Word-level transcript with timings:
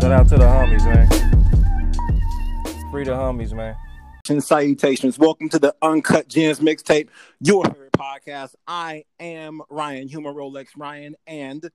Shout 0.00 0.12
out 0.12 0.28
to 0.28 0.38
the 0.38 0.44
homies, 0.44 0.82
man. 0.86 1.06
Free 2.90 3.04
the 3.04 3.10
homies, 3.10 3.52
man. 3.52 3.76
Salutations. 4.40 5.18
Welcome 5.18 5.50
to 5.50 5.58
the 5.58 5.74
Uncut 5.82 6.26
Gems 6.26 6.58
mixtape, 6.58 7.10
your 7.38 7.66
favorite 7.66 7.92
podcast. 7.92 8.54
I 8.66 9.04
am 9.18 9.60
Ryan, 9.68 10.08
Human 10.08 10.34
Rolex 10.34 10.68
Ryan, 10.74 11.16
and 11.26 11.70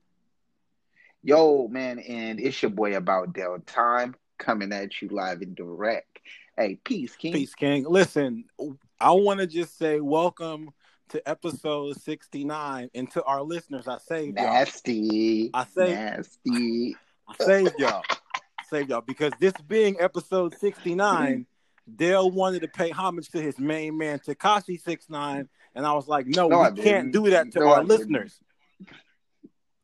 Yo, 1.22 1.68
man, 1.68 2.00
and 2.00 2.40
it's 2.40 2.60
your 2.60 2.72
boy 2.72 2.96
About 2.96 3.32
Dell 3.32 3.60
Time 3.64 4.16
coming 4.38 4.72
at 4.72 5.00
you 5.00 5.08
live 5.08 5.40
and 5.40 5.54
direct. 5.54 6.18
Hey, 6.56 6.80
peace, 6.82 7.14
King. 7.14 7.32
Peace 7.32 7.54
King. 7.54 7.84
Listen, 7.88 8.46
I 8.98 9.12
want 9.12 9.38
to 9.38 9.46
just 9.46 9.78
say 9.78 10.00
welcome 10.00 10.70
to 11.10 11.28
episode 11.28 11.94
69. 12.00 12.90
And 12.92 13.08
to 13.12 13.22
our 13.22 13.42
listeners, 13.42 13.86
I 13.86 13.98
saved 13.98 14.36
y'all. 14.36 14.52
Nasty. 14.52 15.50
I 15.54 15.64
saved, 15.64 15.92
Nasty. 15.92 16.96
I 17.28 17.44
saved 17.44 17.74
y'all. 17.78 18.02
Save 18.68 18.88
y'all. 18.88 19.00
Because 19.00 19.32
this 19.40 19.52
being 19.68 19.96
episode 20.00 20.54
69, 20.58 21.46
Dale 21.94 22.30
wanted 22.30 22.62
to 22.62 22.68
pay 22.68 22.90
homage 22.90 23.28
to 23.30 23.40
his 23.40 23.58
main 23.58 23.96
man, 23.96 24.18
Tekashi 24.18 24.80
69. 24.80 25.48
And 25.74 25.86
I 25.86 25.92
was 25.92 26.08
like, 26.08 26.26
no, 26.26 26.48
No, 26.48 26.58
we 26.58 26.64
can't 26.64 26.76
didn't. 26.76 27.10
do 27.12 27.30
that 27.30 27.52
to 27.52 27.60
No, 27.60 27.66
our 27.68 27.74
I 27.74 27.78
didn't. 27.80 27.88
listeners. 27.90 28.40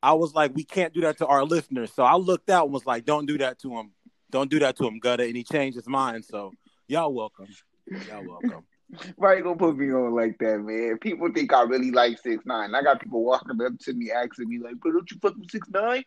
I 0.02 0.14
was 0.14 0.34
like, 0.34 0.52
we 0.54 0.64
can't 0.64 0.92
do 0.92 1.02
that 1.02 1.18
to 1.18 1.26
our 1.26 1.44
listeners. 1.44 1.92
So 1.92 2.02
I 2.02 2.16
looked 2.16 2.50
out 2.50 2.64
and 2.64 2.72
was 2.72 2.86
like, 2.86 3.04
don't 3.04 3.26
do 3.26 3.38
that 3.38 3.60
to 3.60 3.70
him. 3.76 3.92
Don't 4.30 4.50
do 4.50 4.58
that 4.60 4.76
to 4.78 4.86
him, 4.86 4.98
Gutter. 4.98 5.24
And 5.24 5.36
he 5.36 5.44
changed 5.44 5.76
his 5.76 5.86
mind. 5.86 6.24
So 6.24 6.52
y'all 6.88 7.12
welcome. 7.12 7.46
Y'all 8.08 8.26
welcome. 8.26 8.64
Why 9.16 9.36
you 9.36 9.42
gonna 9.42 9.56
put 9.56 9.76
me 9.78 9.90
on 9.92 10.14
like 10.14 10.36
that, 10.38 10.58
man? 10.58 10.98
People 10.98 11.30
think 11.32 11.52
I 11.52 11.62
really 11.62 11.90
like 11.92 12.18
six 12.18 12.44
nine. 12.44 12.74
I 12.74 12.82
got 12.82 13.00
people 13.00 13.24
walking 13.24 13.60
up 13.62 13.72
to 13.82 13.92
me 13.94 14.10
asking 14.10 14.48
me 14.50 14.58
like, 14.58 14.74
"But 14.82 14.92
don't 14.92 15.10
you 15.10 15.16
fuck 15.22 15.34
with 15.36 15.50
six 15.50 15.66
nine? 15.70 16.04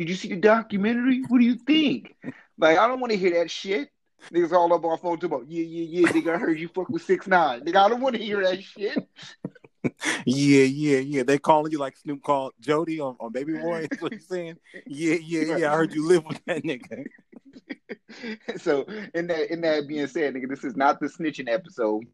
Did 0.00 0.08
you 0.08 0.14
see 0.14 0.28
the 0.28 0.36
documentary? 0.36 1.22
What 1.28 1.40
do 1.40 1.44
you 1.44 1.56
think?" 1.56 2.16
Like, 2.58 2.76
I 2.76 2.86
don't 2.88 3.00
want 3.00 3.10
to 3.10 3.16
hear 3.16 3.30
that 3.38 3.50
shit. 3.50 3.88
Niggas 4.30 4.52
all 4.52 4.70
up 4.74 4.84
on 4.84 4.98
phone 4.98 5.18
about, 5.22 5.50
yeah, 5.50 5.62
yeah, 5.62 6.00
yeah, 6.02 6.08
nigga, 6.12 6.34
I 6.34 6.36
heard 6.36 6.60
you 6.60 6.68
fuck 6.68 6.90
with 6.90 7.00
six 7.00 7.26
nine. 7.26 7.62
Nigga, 7.62 7.76
I 7.76 7.88
don't 7.88 8.02
want 8.02 8.16
to 8.16 8.22
hear 8.22 8.42
that 8.42 8.62
shit. 8.62 9.08
Yeah, 10.26 10.64
yeah, 10.64 10.98
yeah. 10.98 11.22
They 11.22 11.38
calling 11.38 11.72
you 11.72 11.78
like 11.78 11.96
Snoop 11.96 12.22
called 12.22 12.52
Jody 12.60 13.00
on, 13.00 13.16
on 13.18 13.32
Baby 13.32 13.54
Boy. 13.54 13.86
That's 13.88 14.02
what 14.02 14.12
he's 14.12 14.28
saying. 14.28 14.56
Yeah, 14.86 15.14
yeah, 15.14 15.56
yeah. 15.56 15.72
I 15.72 15.76
heard 15.76 15.94
you 15.94 16.06
live 16.06 16.22
with 16.26 16.38
that 16.44 16.62
nigga. 16.62 17.06
so 18.60 18.84
in 19.14 19.26
that 19.28 19.50
in 19.50 19.62
that 19.62 19.88
being 19.88 20.06
said, 20.06 20.34
nigga, 20.34 20.50
this 20.50 20.64
is 20.64 20.76
not 20.76 21.00
the 21.00 21.06
snitching 21.06 21.50
episode 21.50 22.04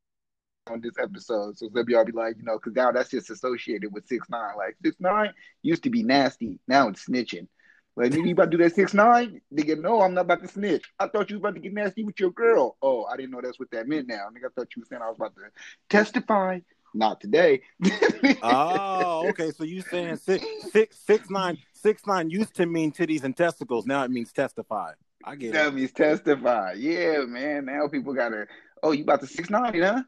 on 0.69 0.81
this 0.81 0.95
episode. 1.01 1.59
So 1.59 1.69
some 1.75 1.89
y'all 1.89 2.05
be 2.05 2.13
like, 2.13 2.37
you 2.37 2.45
know, 2.45 2.57
because 2.59 2.75
now 2.75 2.93
that's 2.93 3.11
just 3.11 3.31
associated 3.31 3.93
with 3.93 4.07
six 4.07 4.29
nine. 4.31 4.57
Like 4.57 4.77
six 4.85 4.97
nine 5.01 5.33
used 5.63 5.83
to 5.83 5.91
be 5.91 6.05
nasty, 6.05 6.61
now 6.69 6.89
it's 6.89 7.07
snitching. 7.07 7.49
Like 7.97 8.13
nigga, 8.13 8.27
you 8.27 8.33
about 8.33 8.51
to 8.51 8.57
do 8.59 8.63
that 8.63 8.75
six 8.75 8.93
nine? 8.93 9.41
Nigga, 9.53 9.81
no, 9.81 10.03
I'm 10.03 10.13
not 10.13 10.23
about 10.23 10.43
to 10.43 10.49
snitch. 10.49 10.85
I 10.99 11.09
thought 11.09 11.31
you 11.31 11.37
was 11.37 11.41
about 11.41 11.55
to 11.55 11.61
get 11.61 11.73
nasty 11.73 12.05
with 12.05 12.21
your 12.21 12.31
girl. 12.31 12.77
Oh, 12.83 13.05
I 13.05 13.17
didn't 13.17 13.31
know 13.31 13.41
that's 13.43 13.59
what 13.59 13.71
that 13.71 13.89
meant 13.89 14.07
now. 14.07 14.27
Nigga, 14.29 14.47
I 14.47 14.49
thought 14.55 14.69
you 14.77 14.81
was 14.81 14.89
saying 14.91 15.01
I 15.01 15.09
was 15.09 15.17
about 15.17 15.35
to 15.37 15.43
testify. 15.89 16.61
Not 16.95 17.21
today. 17.21 17.63
Oh, 18.43 19.29
okay. 19.29 19.51
So 19.51 19.65
you 19.65 19.81
saying 19.81 20.17
six, 20.17 20.45
six, 20.71 20.99
six, 20.99 21.31
nine, 21.31 21.59
six, 21.73 22.07
nine 22.07 22.31
used 22.31 22.55
to 22.57 22.67
mean 22.67 22.93
titties 22.93 23.25
and 23.25 23.37
testicles. 23.37 23.87
Now 23.87 24.05
it 24.05 24.11
means 24.11 24.33
testify. 24.33 24.93
I 25.25 25.37
get 25.37 25.49
it. 25.49 25.53
That 25.55 25.75
means 25.75 25.93
testify. 25.93 26.75
Yeah, 26.75 27.25
man. 27.27 27.65
Now 27.65 27.89
people 27.89 28.13
gotta. 28.15 28.47
Oh, 28.83 28.93
you 28.93 29.03
about 29.03 29.21
to 29.21 29.27
six 29.27 29.51
nine, 29.51 29.81
huh? 29.81 30.03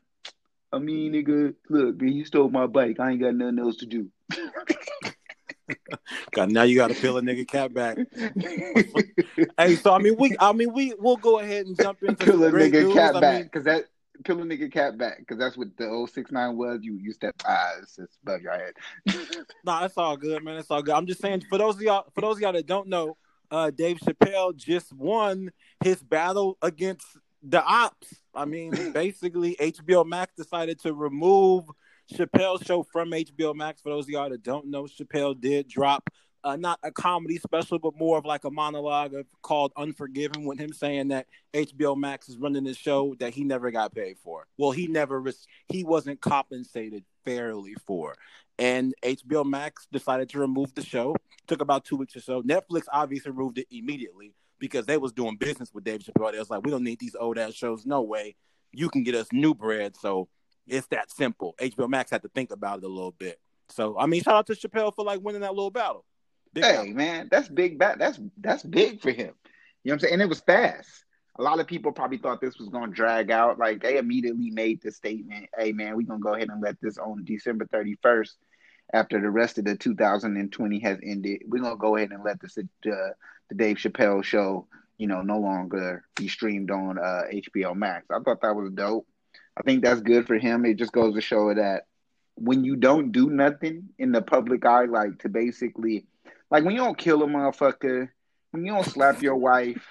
I 0.72 0.78
mean, 0.78 1.12
nigga, 1.12 1.54
look, 1.71 2.00
man, 2.00 2.12
you 2.12 2.25
stole 2.25 2.50
my 2.50 2.66
bike. 2.66 3.00
I 3.00 3.12
ain't 3.12 3.21
got 3.21 3.34
nothing 3.34 3.59
else 3.59 3.77
to 3.77 3.87
do. 3.87 4.10
God, 6.33 6.51
now 6.51 6.62
you 6.62 6.77
got 6.77 6.89
to 6.89 6.95
peel 6.95 7.19
a 7.19 7.23
nigga 7.23 7.47
cat 7.47 7.73
back. 7.75 7.99
Hey, 9.56 9.77
so 9.77 9.93
I 9.93 9.99
mean, 9.99 10.17
we, 10.19 10.37
I 10.41 10.53
mean, 10.53 10.73
we, 10.73 10.95
we'll 10.99 11.17
go 11.17 11.39
ahead 11.39 11.67
and 11.67 11.77
jump 11.77 12.03
into 12.03 12.25
Pill 12.25 12.45
a 12.45 12.51
nigga 12.51 12.73
news. 12.73 12.95
cat 12.95 13.17
I 13.17 13.21
back, 13.21 13.45
because 13.45 13.65
that 13.65 13.84
pill 14.25 14.41
a 14.41 14.45
nigga 14.45 14.71
cat 14.73 14.99
back, 14.99 15.19
because 15.19 15.39
that's 15.39 15.57
what 15.57 15.69
the 15.77 15.87
old 15.89 16.11
six 16.11 16.31
nine 16.31 16.57
was. 16.57 16.81
You 16.83 16.95
you 16.95 17.12
step 17.12 17.34
ah, 17.47 17.71
it's 17.81 17.97
just 17.97 18.19
above 18.23 18.43
your 18.43 18.53
head. 18.53 18.75
Nah, 19.65 19.84
it's 19.84 19.97
all 19.97 20.17
good, 20.17 20.43
man. 20.43 20.57
It's 20.57 20.71
all 20.71 20.83
good. 20.83 20.95
I'm 20.95 21.07
just 21.07 21.21
saying 21.21 21.45
for 21.49 21.59
those 21.59 21.77
of 21.77 21.83
y'all, 21.83 22.07
for 22.15 22.21
those 22.21 22.37
of 22.37 22.43
y'all 22.43 22.53
that 22.53 22.67
don't 22.67 22.89
know, 22.89 23.17
uh, 23.51 23.71
Dave 23.71 23.99
Chappelle 23.99 24.57
just 24.57 24.93
won 24.93 25.51
his 25.83 26.03
battle 26.03 26.57
against 26.62 27.07
the 27.43 27.62
ops. 27.62 28.15
I 28.34 28.45
mean, 28.45 28.93
basically, 28.93 29.57
HBO 29.57 30.07
Max 30.07 30.33
decided 30.37 30.81
to 30.81 30.93
remove 30.93 31.65
Chappelle's 32.13 32.67
show 32.67 32.83
from 32.83 33.11
HBO 33.11 33.55
Max. 33.55 33.81
For 33.81 33.91
those 33.91 34.05
of 34.05 34.11
y'all 34.11 34.31
that 34.31 34.43
don't 34.43 34.67
know, 34.67 34.85
Chappelle 34.85 35.39
did 35.39 35.69
drop 35.69 36.09
uh, 36.45 36.57
not 36.57 36.79
a 36.83 36.91
comedy 36.91 37.37
special, 37.39 37.79
but 37.79 37.97
more 37.97 38.19
of 38.19 38.25
like 38.25 38.45
a 38.45 38.51
monologue 38.51 39.15
of, 39.15 39.27
called 39.43 39.73
Unforgiven, 39.77 40.45
with 40.45 40.59
him 40.59 40.73
saying 40.73 41.09
that 41.09 41.27
HBO 41.53 41.97
Max 41.97 42.29
is 42.29 42.39
running 42.39 42.65
this 42.65 42.77
show 42.77 43.15
that 43.19 43.35
he 43.35 43.45
never 43.45 43.71
got 43.71 43.95
paid 43.95 44.19
for. 44.19 44.47
Well, 44.57 44.71
he 44.71 44.87
never, 44.87 45.23
he 45.69 45.85
wasn't 45.85 46.21
compensated 46.21 47.05
fairly 47.25 47.75
for. 47.87 48.15
And 48.59 48.95
HBO 49.03 49.45
Max 49.45 49.87
decided 49.93 50.29
to 50.31 50.39
remove 50.39 50.75
the 50.75 50.85
show. 50.85 51.15
Took 51.47 51.61
about 51.61 51.85
two 51.85 51.97
weeks 51.97 52.17
or 52.17 52.21
so. 52.21 52.43
Netflix 52.43 52.85
obviously 52.93 53.31
removed 53.31 53.59
it 53.59 53.67
immediately 53.71 54.35
because 54.59 54.87
they 54.87 54.97
was 54.97 55.13
doing 55.13 55.37
business 55.37 55.72
with 55.72 55.84
Dave 55.84 56.01
Chappelle. 56.01 56.33
They 56.33 56.39
was 56.39 56.51
like, 56.51 56.65
we 56.65 56.71
don't 56.71 56.84
need 56.84 56.99
these 56.99 57.16
old 57.19 57.39
ass 57.39 57.54
shows. 57.54 57.87
No 57.87 58.03
way. 58.03 58.37
You 58.72 58.89
can 58.91 59.03
get 59.03 59.15
us 59.15 59.28
new 59.33 59.54
bread. 59.54 59.97
So 59.97 60.28
it's 60.68 60.86
that 60.88 61.10
simple. 61.10 61.54
HBO 61.60 61.88
Max 61.88 62.10
had 62.10 62.22
to 62.22 62.28
think 62.28 62.50
about 62.50 62.78
it 62.78 62.84
a 62.84 62.88
little 62.88 63.12
bit. 63.12 63.38
So 63.70 63.98
I 63.98 64.06
mean, 64.06 64.22
shout 64.22 64.34
out 64.34 64.47
to 64.47 64.54
Chappelle 64.54 64.94
for 64.94 65.04
like 65.04 65.20
winning 65.20 65.42
that 65.42 65.54
little 65.54 65.70
battle. 65.70 66.04
Big 66.53 66.65
Hey 66.65 66.72
battle. 66.76 66.94
man, 66.94 67.28
that's 67.30 67.48
big. 67.48 67.78
Bat. 67.78 67.98
That's 67.98 68.20
that's 68.38 68.62
big 68.62 69.00
for 69.00 69.10
him. 69.10 69.34
You 69.84 69.91
know 69.91 69.92
what 69.92 69.92
I'm 69.94 70.00
saying? 70.00 70.12
And 70.15 70.22
it 70.22 70.28
was 70.28 70.41
fast. 70.41 70.88
A 71.38 71.42
lot 71.42 71.60
of 71.60 71.66
people 71.68 71.92
probably 71.92 72.18
thought 72.18 72.41
this 72.41 72.59
was 72.59 72.68
going 72.68 72.91
to 72.91 72.94
drag 72.94 73.30
out. 73.30 73.59
Like 73.59 73.80
they 73.82 73.97
immediately 73.98 74.50
made 74.50 74.80
the 74.82 74.91
statement, 74.91 75.47
"Hey 75.56 75.72
man, 75.72 75.97
we're 75.97 76.06
gonna 76.06 76.20
go 76.20 76.34
ahead 76.34 76.48
and 76.50 76.62
let 76.62 76.80
this 76.80 76.98
on 76.98 77.24
December 77.24 77.66
31st, 77.66 78.34
after 78.92 79.20
the 79.20 79.30
rest 79.30 79.59
of 79.59 79.65
the 79.65 79.76
2020 79.76 80.78
has 80.80 80.98
ended. 81.03 81.42
We're 81.47 81.62
gonna 81.62 81.76
go 81.76 81.97
ahead 81.97 82.10
and 82.10 82.24
let 82.24 82.41
this 82.41 82.56
uh, 82.59 82.62
the 82.84 83.54
Dave 83.54 83.76
Chappelle 83.76 84.24
show, 84.24 84.66
you 84.97 85.06
know, 85.06 85.22
no 85.22 85.38
longer 85.38 86.04
be 86.16 86.28
streamed 86.28 86.70
on 86.70 86.98
uh, 86.98 87.22
HBO 87.32 87.74
Max. 87.76 88.06
I 88.10 88.18
thought 88.20 88.41
that 88.42 88.56
was 88.56 88.72
dope. 88.72 89.06
I 89.57 89.63
think 89.63 89.83
that's 89.83 90.01
good 90.01 90.27
for 90.27 90.39
him. 90.39 90.65
It 90.65 90.77
just 90.77 90.93
goes 90.93 91.15
to 91.15 91.21
show 91.21 91.53
that 91.55 91.85
when 92.37 92.65
you 92.65 92.77
don't 92.77 93.11
do 93.11 93.31
nothing 93.31 93.89
in 93.99 94.13
the 94.13 94.23
public 94.23 94.65
eye, 94.65 94.85
like 94.85 95.19
to 95.21 95.29
basically, 95.29 96.07
like 96.51 96.65
when 96.65 96.75
you 96.75 96.81
don't 96.81 96.97
kill 96.97 97.23
a 97.23 97.27
motherfucker, 97.27 98.09
when 98.53 98.65
you 98.65 98.73
don't 98.73 98.87
slap 98.87 99.23
your 99.23 99.37
wife, 99.51 99.85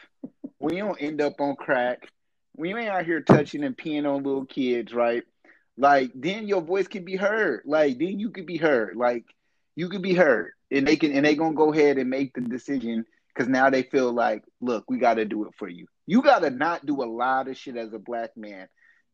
when 0.57 0.75
you 0.75 0.85
don't 0.85 1.01
end 1.01 1.21
up 1.21 1.39
on 1.39 1.55
crack, 1.55 2.07
when 2.53 2.69
you 2.69 2.77
ain't 2.77 2.89
out 2.89 3.05
here 3.05 3.21
touching 3.21 3.63
and 3.63 3.77
peeing 3.77 4.07
on 4.07 4.23
little 4.23 4.45
kids, 4.45 4.93
right? 4.93 5.23
Like 5.77 6.11
then 6.15 6.47
your 6.47 6.61
voice 6.61 6.87
can 6.87 7.03
be 7.03 7.15
heard. 7.15 7.63
Like 7.65 7.99
then 7.99 8.19
you 8.19 8.31
could 8.31 8.45
be 8.45 8.57
heard. 8.57 8.95
Like 8.95 9.25
you 9.75 9.89
could 9.89 10.01
be 10.01 10.13
heard, 10.13 10.51
and 10.71 10.87
they 10.87 10.95
can 10.95 11.11
and 11.11 11.25
they 11.25 11.35
gonna 11.35 11.53
go 11.53 11.71
ahead 11.71 11.97
and 11.97 12.09
make 12.09 12.33
the 12.33 12.41
decision 12.41 13.05
because 13.35 13.47
now 13.47 13.69
they 13.69 13.83
feel 13.83 14.11
like, 14.11 14.43
look, 14.61 14.89
we 14.89 14.97
got 14.97 15.15
to 15.15 15.25
do 15.25 15.45
it 15.45 15.53
for 15.59 15.67
you. 15.67 15.85
You 16.07 16.23
got 16.23 16.39
to 16.39 16.49
not 16.49 16.85
do 16.85 17.03
a 17.03 17.05
lot 17.05 17.47
of 17.47 17.57
shit 17.57 17.77
as 17.77 17.93
a 17.93 17.99
black 17.99 18.35
man 18.35 18.67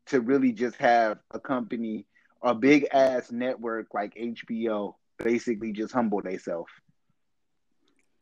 to 0.06 0.20
really 0.20 0.52
just 0.52 0.76
have 0.76 1.18
a 1.30 1.40
company, 1.40 2.06
a 2.42 2.54
big 2.54 2.86
ass 2.92 3.32
network 3.32 3.88
like 3.94 4.14
HBO, 4.14 4.94
basically 5.18 5.72
just 5.72 5.92
humble 5.92 6.20
themselves. 6.20 6.70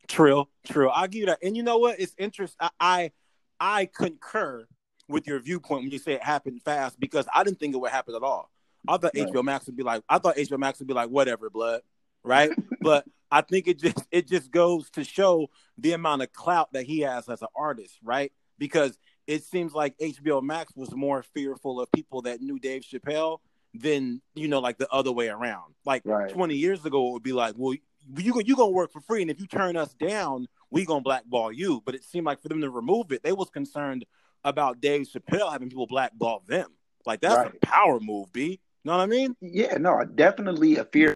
True, 0.07 0.47
true. 0.67 0.89
I'll 0.89 1.07
give 1.07 1.21
you 1.21 1.25
that. 1.27 1.39
And 1.41 1.55
you 1.55 1.63
know 1.63 1.77
what? 1.77 1.99
It's 1.99 2.13
interesting. 2.17 2.57
I, 2.59 2.71
I 2.79 3.11
I 3.59 3.85
concur 3.85 4.67
with 5.07 5.27
your 5.27 5.39
viewpoint 5.39 5.83
when 5.83 5.91
you 5.91 5.99
say 5.99 6.13
it 6.13 6.23
happened 6.23 6.61
fast 6.63 6.99
because 6.99 7.25
I 7.33 7.43
didn't 7.43 7.59
think 7.59 7.73
it 7.73 7.77
would 7.77 7.91
happen 7.91 8.15
at 8.15 8.23
all. 8.23 8.49
I 8.87 8.97
thought 8.97 9.11
right. 9.15 9.27
HBO 9.27 9.43
Max 9.43 9.65
would 9.67 9.77
be 9.77 9.83
like, 9.83 10.03
I 10.09 10.17
thought 10.17 10.35
HBO 10.35 10.59
Max 10.59 10.79
would 10.79 10.87
be 10.87 10.93
like, 10.93 11.09
whatever, 11.09 11.49
blood, 11.49 11.81
right? 12.23 12.51
but 12.81 13.05
I 13.31 13.41
think 13.41 13.67
it 13.67 13.79
just 13.79 13.97
it 14.11 14.27
just 14.27 14.51
goes 14.51 14.89
to 14.91 15.03
show 15.03 15.49
the 15.77 15.93
amount 15.93 16.21
of 16.21 16.33
clout 16.33 16.73
that 16.73 16.85
he 16.85 17.01
has 17.01 17.29
as 17.29 17.41
an 17.41 17.47
artist, 17.55 17.97
right? 18.03 18.31
Because 18.57 18.97
it 19.27 19.43
seems 19.43 19.73
like 19.73 19.97
HBO 19.97 20.41
Max 20.41 20.75
was 20.75 20.93
more 20.95 21.23
fearful 21.23 21.79
of 21.79 21.91
people 21.91 22.23
that 22.23 22.41
knew 22.41 22.59
Dave 22.59 22.83
Chappelle 22.83 23.39
than 23.73 24.21
you 24.35 24.47
know, 24.47 24.59
like 24.59 24.77
the 24.77 24.91
other 24.91 25.11
way 25.11 25.29
around. 25.29 25.73
Like 25.85 26.03
right. 26.05 26.31
20 26.31 26.55
years 26.55 26.85
ago, 26.85 27.09
it 27.09 27.13
would 27.13 27.23
be 27.23 27.33
like, 27.33 27.55
well, 27.57 27.73
you 28.17 28.41
you 28.45 28.55
gonna 28.55 28.71
work 28.71 28.91
for 28.91 29.01
free, 29.01 29.21
and 29.21 29.31
if 29.31 29.39
you 29.39 29.47
turn 29.47 29.77
us 29.77 29.93
down, 29.93 30.47
we 30.69 30.85
gonna 30.85 31.01
blackball 31.01 31.51
you. 31.51 31.81
But 31.85 31.95
it 31.95 32.03
seemed 32.03 32.25
like 32.25 32.41
for 32.41 32.49
them 32.49 32.61
to 32.61 32.69
remove 32.69 33.11
it, 33.11 33.23
they 33.23 33.31
was 33.31 33.49
concerned 33.49 34.05
about 34.43 34.81
Dave 34.81 35.07
Chappelle 35.07 35.51
having 35.51 35.69
people 35.69 35.87
blackball 35.87 36.43
them. 36.47 36.69
Like 37.05 37.21
that's 37.21 37.35
right. 37.35 37.53
a 37.53 37.65
power 37.65 37.99
move, 37.99 38.31
B. 38.31 38.59
You 38.83 38.91
know 38.91 38.97
what 38.97 39.03
I 39.03 39.07
mean? 39.07 39.35
Yeah, 39.41 39.77
no, 39.77 40.03
definitely 40.03 40.77
a 40.77 40.85
fear, 40.85 41.15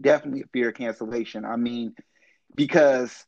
definitely 0.00 0.42
a 0.42 0.48
fear 0.52 0.70
of 0.70 0.74
cancellation. 0.74 1.44
I 1.44 1.56
mean, 1.56 1.94
because 2.54 3.26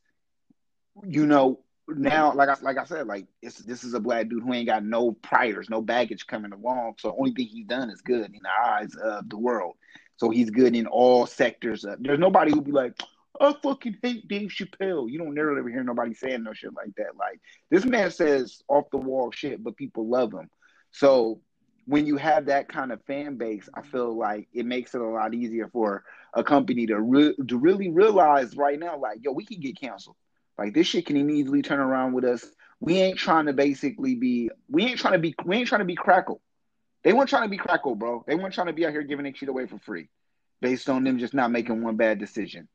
you 1.03 1.25
know 1.25 1.59
now, 1.97 2.33
like 2.33 2.49
I 2.49 2.55
like 2.61 2.77
I 2.77 2.85
said, 2.85 3.07
like 3.07 3.25
this 3.41 3.83
is 3.83 3.93
a 3.93 3.99
black 3.99 4.29
dude 4.29 4.43
who 4.43 4.53
ain't 4.53 4.67
got 4.67 4.83
no 4.83 5.11
priors, 5.11 5.69
no 5.69 5.81
baggage 5.81 6.27
coming 6.27 6.51
along. 6.51 6.95
So 6.99 7.09
the 7.09 7.15
only 7.15 7.31
thing 7.31 7.47
he's 7.47 7.65
done 7.65 7.89
is 7.89 8.01
good 8.01 8.25
in 8.25 8.41
the 8.41 8.69
eyes 8.69 8.95
of 8.95 9.29
the 9.29 9.37
world. 9.37 9.75
So 10.17 10.29
he's 10.29 10.49
good 10.49 10.75
in 10.75 10.87
all 10.87 11.25
sectors. 11.25 11.85
There's 11.99 12.19
nobody 12.19 12.51
who 12.51 12.61
be 12.61 12.71
like, 12.71 12.93
I 13.39 13.55
fucking 13.63 13.97
hate 14.03 14.27
Dave 14.27 14.49
Chappelle. 14.49 15.09
You 15.09 15.17
don't 15.17 15.33
never 15.33 15.57
ever 15.57 15.69
hear 15.69 15.83
nobody 15.83 16.13
saying 16.13 16.43
no 16.43 16.53
shit 16.53 16.73
like 16.75 16.93
that. 16.97 17.17
Like 17.17 17.39
this 17.69 17.85
man 17.85 18.11
says 18.11 18.61
off 18.67 18.89
the 18.91 18.97
wall 18.97 19.31
shit, 19.31 19.63
but 19.63 19.77
people 19.77 20.07
love 20.07 20.33
him. 20.33 20.49
So 20.91 21.41
when 21.85 22.05
you 22.05 22.17
have 22.17 22.45
that 22.45 22.69
kind 22.69 22.91
of 22.91 23.03
fan 23.05 23.37
base, 23.37 23.67
I 23.73 23.81
feel 23.81 24.15
like 24.15 24.47
it 24.53 24.65
makes 24.65 24.93
it 24.93 25.01
a 25.01 25.07
lot 25.07 25.33
easier 25.33 25.67
for 25.69 26.03
a 26.33 26.43
company 26.43 26.85
to 26.87 27.01
re- 27.01 27.35
to 27.47 27.57
really 27.57 27.89
realize 27.89 28.55
right 28.55 28.79
now, 28.79 28.97
like, 28.97 29.19
yo, 29.21 29.31
we 29.31 29.45
can 29.45 29.59
get 29.59 29.79
canceled. 29.79 30.15
Like 30.57 30.73
this 30.73 30.87
shit 30.87 31.05
can 31.05 31.17
immediately 31.17 31.61
turn 31.61 31.79
around 31.79 32.13
with 32.13 32.25
us. 32.25 32.45
We 32.79 32.99
ain't 32.99 33.17
trying 33.17 33.45
to 33.45 33.53
basically 33.53 34.15
be. 34.15 34.49
We 34.69 34.85
ain't 34.85 34.99
trying 34.99 35.13
to 35.13 35.19
be. 35.19 35.35
We 35.45 35.57
ain't 35.57 35.67
trying 35.67 35.79
to 35.79 35.85
be 35.85 35.95
crackle. 35.95 36.41
They 37.03 37.13
weren't 37.13 37.29
trying 37.29 37.43
to 37.43 37.49
be 37.49 37.57
crackle, 37.57 37.95
bro. 37.95 38.23
They 38.27 38.35
weren't 38.35 38.53
trying 38.53 38.67
to 38.67 38.73
be 38.73 38.85
out 38.85 38.91
here 38.91 39.03
giving 39.03 39.25
that 39.25 39.37
shit 39.37 39.49
away 39.49 39.65
for 39.65 39.79
free, 39.79 40.09
based 40.61 40.89
on 40.89 41.03
them 41.03 41.17
just 41.17 41.33
not 41.33 41.51
making 41.51 41.81
one 41.81 41.95
bad 41.95 42.19
decision. 42.19 42.67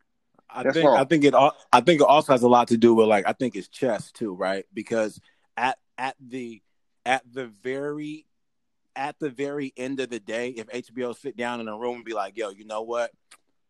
I 0.49 0.63
That's 0.63 0.75
think 0.75 0.89
all. 0.89 0.97
I 0.97 1.05
think 1.05 1.25
it 1.25 1.35
All, 1.35 1.53
I 1.73 1.81
think 1.81 2.01
it 2.01 2.07
also 2.07 2.33
has 2.33 2.43
a 2.43 2.49
lot 2.49 2.69
to 2.69 2.77
do 2.77 2.95
with 2.95 3.09
like 3.09 3.27
I 3.29 3.33
think 3.33 3.57
it's 3.57 3.69
chess 3.69 4.13
too, 4.13 4.35
right? 4.35 4.65
Because 4.73 5.21
at 5.57 5.79
at 5.99 6.17
the 6.21 6.63
at 7.05 7.23
the 7.33 7.47
very 7.47 8.27
at 8.95 9.19
the 9.19 9.31
very 9.31 9.73
end 9.77 10.01
of 10.01 10.11
the 10.11 10.21
day, 10.21 10.51
if 10.51 10.69
HBO 10.69 11.17
sit 11.17 11.37
down 11.37 11.61
in 11.61 11.69
a 11.69 11.77
room 11.77 11.97
and 11.97 12.05
be 12.05 12.15
like, 12.15 12.37
"Yo, 12.37 12.51
you 12.51 12.65
know 12.65 12.83
what? 12.83 13.11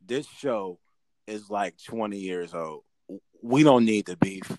This 0.07 0.27
show 0.27 0.79
is 1.27 1.51
like 1.51 1.75
20 1.83 2.19
years 2.19 2.55
old. 2.55 2.85
We 3.47 3.63
don't 3.63 3.85
need 3.85 4.07
to 4.07 4.17
beef. 4.17 4.51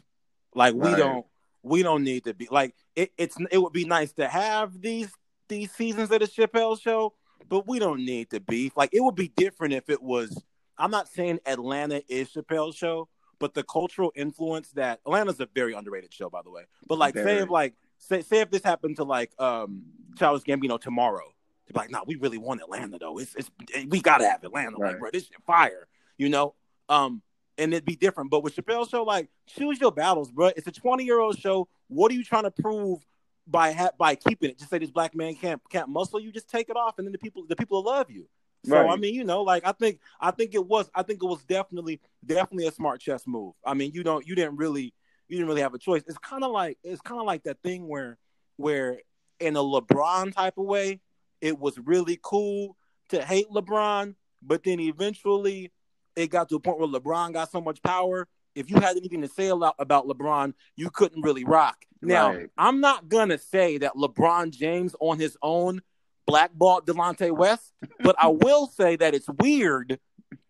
Like 0.56 0.74
we 0.74 0.89
right. 0.89 0.98
don't 0.98 1.25
we 1.63 1.84
don't 1.84 2.04
need 2.04 2.24
to 2.24 2.34
be 2.34 2.48
like 2.50 2.74
it, 2.95 3.12
it's 3.18 3.38
it 3.51 3.57
would 3.57 3.74
be 3.74 3.86
nice 3.86 4.13
to 4.13 4.28
have 4.28 4.81
these 4.81 5.12
these 5.50 5.72
seasons 5.72 6.12
of 6.12 6.19
the 6.19 6.25
Chappelle 6.28 6.80
show, 6.81 7.13
but 7.50 7.68
we 7.68 7.80
don't 7.80 8.06
need 8.06 8.30
to 8.31 8.39
beef. 8.39 8.75
Like 8.75 8.89
it 8.94 9.01
would 9.01 9.16
be 9.16 9.30
different 9.30 9.74
if 9.74 9.89
it 9.89 10.01
was. 10.01 10.44
I'm 10.78 10.92
not 10.92 11.07
saying 11.07 11.39
Atlanta 11.45 12.01
is 12.07 12.30
Chappelle's 12.30 12.75
show, 12.75 13.10
but 13.39 13.54
the 13.54 13.63
cultural 13.63 14.12
influence 14.16 14.69
that 14.72 15.00
Atlanta's 15.06 15.39
a 15.39 15.48
very 15.54 15.74
underrated 15.74 16.13
show, 16.13 16.30
by 16.30 16.42
the 16.44 16.51
way. 16.51 16.63
But 16.88 16.98
like, 16.98 17.13
very. 17.13 17.38
say 17.38 17.44
if 17.44 17.50
like 17.50 17.74
say 17.98 18.22
say 18.22 18.39
if 18.39 18.51
this 18.51 18.63
happened 18.63 18.98
to 18.98 19.04
like 19.04 19.31
um 19.39 19.84
Childish 20.18 20.44
Gambino 20.44 20.80
tomorrow, 20.80 21.34
to 21.68 21.74
be 21.74 21.80
like, 21.80 21.92
nah, 21.92 22.01
we 22.06 22.16
really 22.16 22.38
want 22.38 22.62
Atlanta 22.62 22.98
though. 23.00 23.18
It's 23.18 23.36
it's 23.36 23.51
we 23.89 24.01
gotta 24.01 24.28
have 24.28 24.44
Atlanta, 24.44 24.78
right. 24.78 24.92
like, 24.92 25.00
bro. 25.00 25.10
This 25.12 25.24
shit 25.24 25.44
fire, 25.45 25.88
you 26.18 26.30
know. 26.30 26.56
Um, 26.89 27.22
and 27.57 27.74
it'd 27.74 27.86
be 27.86 27.95
different. 27.95 28.30
But 28.30 28.44
with 28.44 28.56
Chappelle's 28.56 28.89
show, 28.89 29.04
like, 29.04 29.30
choose 29.48 29.80
your 29.80 29.92
battles, 29.92 30.31
bro. 30.31 30.51
It's 30.56 30.68
a 30.68 30.71
20 30.71 31.04
year 31.04 31.19
old 31.19 31.38
show. 31.38 31.68
What 31.88 32.12
are 32.12 32.15
you 32.15 32.24
trying 32.24 32.44
to 32.44 32.51
prove 32.51 33.00
by 33.48 33.71
ha- 33.71 33.92
by 33.98 34.15
keeping 34.15 34.50
it. 34.50 34.57
Just 34.57 34.69
say 34.69 34.77
this 34.77 34.92
black 34.92 35.15
man 35.15 35.36
can't 35.36 35.62
can't 35.69 35.89
muscle 35.89 36.19
you. 36.19 36.31
Just 36.31 36.50
take 36.50 36.69
it 36.69 36.75
off, 36.75 36.98
and 36.98 37.07
then 37.07 37.12
the 37.12 37.18
people 37.18 37.45
the 37.48 37.56
people 37.56 37.81
will 37.81 37.92
love 37.92 38.12
you. 38.12 38.27
So 38.65 38.75
right. 38.75 38.89
I 38.89 38.95
mean, 38.98 39.13
you 39.15 39.24
know, 39.24 39.44
like 39.44 39.65
I 39.65 39.71
think 39.71 40.00
I 40.19 40.31
think 40.31 40.54
it 40.54 40.65
was 40.65 40.89
I 40.94 41.04
think 41.04 41.24
it 41.24 41.25
was 41.25 41.44
definitely 41.45 42.01
definitely 42.25 42.68
a 42.68 42.71
smart 42.71 43.00
chess 43.00 43.25
move. 43.25 43.54
I 43.65 43.74
mean, 43.74 43.92
you 43.94 44.03
don't 44.03 44.27
you 44.27 44.36
didn't 44.36 44.57
really 44.57 44.94
you 45.27 45.38
didn't 45.38 45.48
really 45.48 45.62
have 45.62 45.74
a 45.74 45.80
choice. 45.80 46.03
It's 46.07 46.18
kind 46.18 46.44
of 46.44 46.51
like 46.51 46.77
it's 46.83 47.01
kind 47.01 47.21
of 47.21 47.25
like 47.25 47.44
that 47.44 47.62
thing 47.63 47.88
where 47.88 48.18
where 48.57 49.00
in 49.39 49.56
a 49.56 49.60
LeBron 49.60 50.36
type 50.36 50.57
of 50.57 50.65
way, 50.65 51.00
it 51.42 51.57
was 51.57 51.77
really 51.77 52.19
cool 52.21 52.75
to 53.10 53.24
hate 53.24 53.50
LeBron, 53.50 54.15
but 54.42 54.63
then 54.63 54.80
eventually 54.80 55.71
it 56.18 56.28
got 56.28 56.50
to 56.50 56.56
a 56.56 56.60
point 56.60 56.80
where 56.80 56.90
LeBron 56.90 57.31
got 57.34 57.52
so 57.52 57.62
much 57.62 57.81
power 57.81 58.28
if 58.58 58.72
you 58.72 58.80
had 58.80 58.98
anything 58.98 59.22
to 59.22 59.28
say 59.28 59.50
about 59.50 60.08
LeBron, 60.08 60.54
you 60.75 60.90
couldn't 60.90 61.22
really 61.22 61.44
rock. 61.44 61.86
Now, 62.02 62.34
right. 62.34 62.50
I'm 62.58 62.81
not 62.81 63.08
gonna 63.08 63.38
say 63.38 63.78
that 63.78 63.94
LeBron 63.94 64.50
James 64.50 64.96
on 65.00 65.19
his 65.19 65.38
own 65.44 65.81
blackballed 66.25 66.88
Delonte 66.88 67.31
West, 67.31 67.72
but 68.00 68.16
I 68.18 68.28
will 68.30 68.66
say 68.68 68.96
that 68.96 69.14
it's 69.14 69.28
weird 69.40 70.00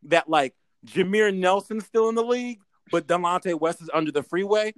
that 0.03 0.29
like 0.29 0.55
Jameer 0.85 1.35
Nelson's 1.35 1.85
still 1.85 2.07
in 2.07 2.15
the 2.15 2.23
league, 2.23 2.59
but 2.91 3.07
Delonte 3.07 3.59
West 3.59 3.81
is 3.81 3.89
under 3.93 4.11
the 4.11 4.23
freeway 4.23 4.73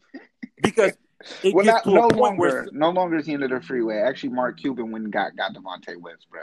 because 0.63 0.97
it 1.43 1.53
well, 1.53 1.65
gets 1.65 1.85
not, 1.85 1.91
to 1.91 1.91
no 1.91 2.07
a 2.07 2.09
point 2.09 2.17
longer, 2.17 2.39
where 2.39 2.67
no 2.71 2.89
longer 2.89 3.17
is 3.17 3.27
he 3.27 3.35
under 3.35 3.47
the 3.47 3.61
freeway. 3.61 3.97
Actually, 3.97 4.29
Mark 4.29 4.59
Cuban 4.59 4.89
went 4.89 5.03
and 5.03 5.13
got 5.13 5.35
got 5.35 5.53
Delonte 5.53 5.97
West, 6.01 6.25
bro. 6.31 6.41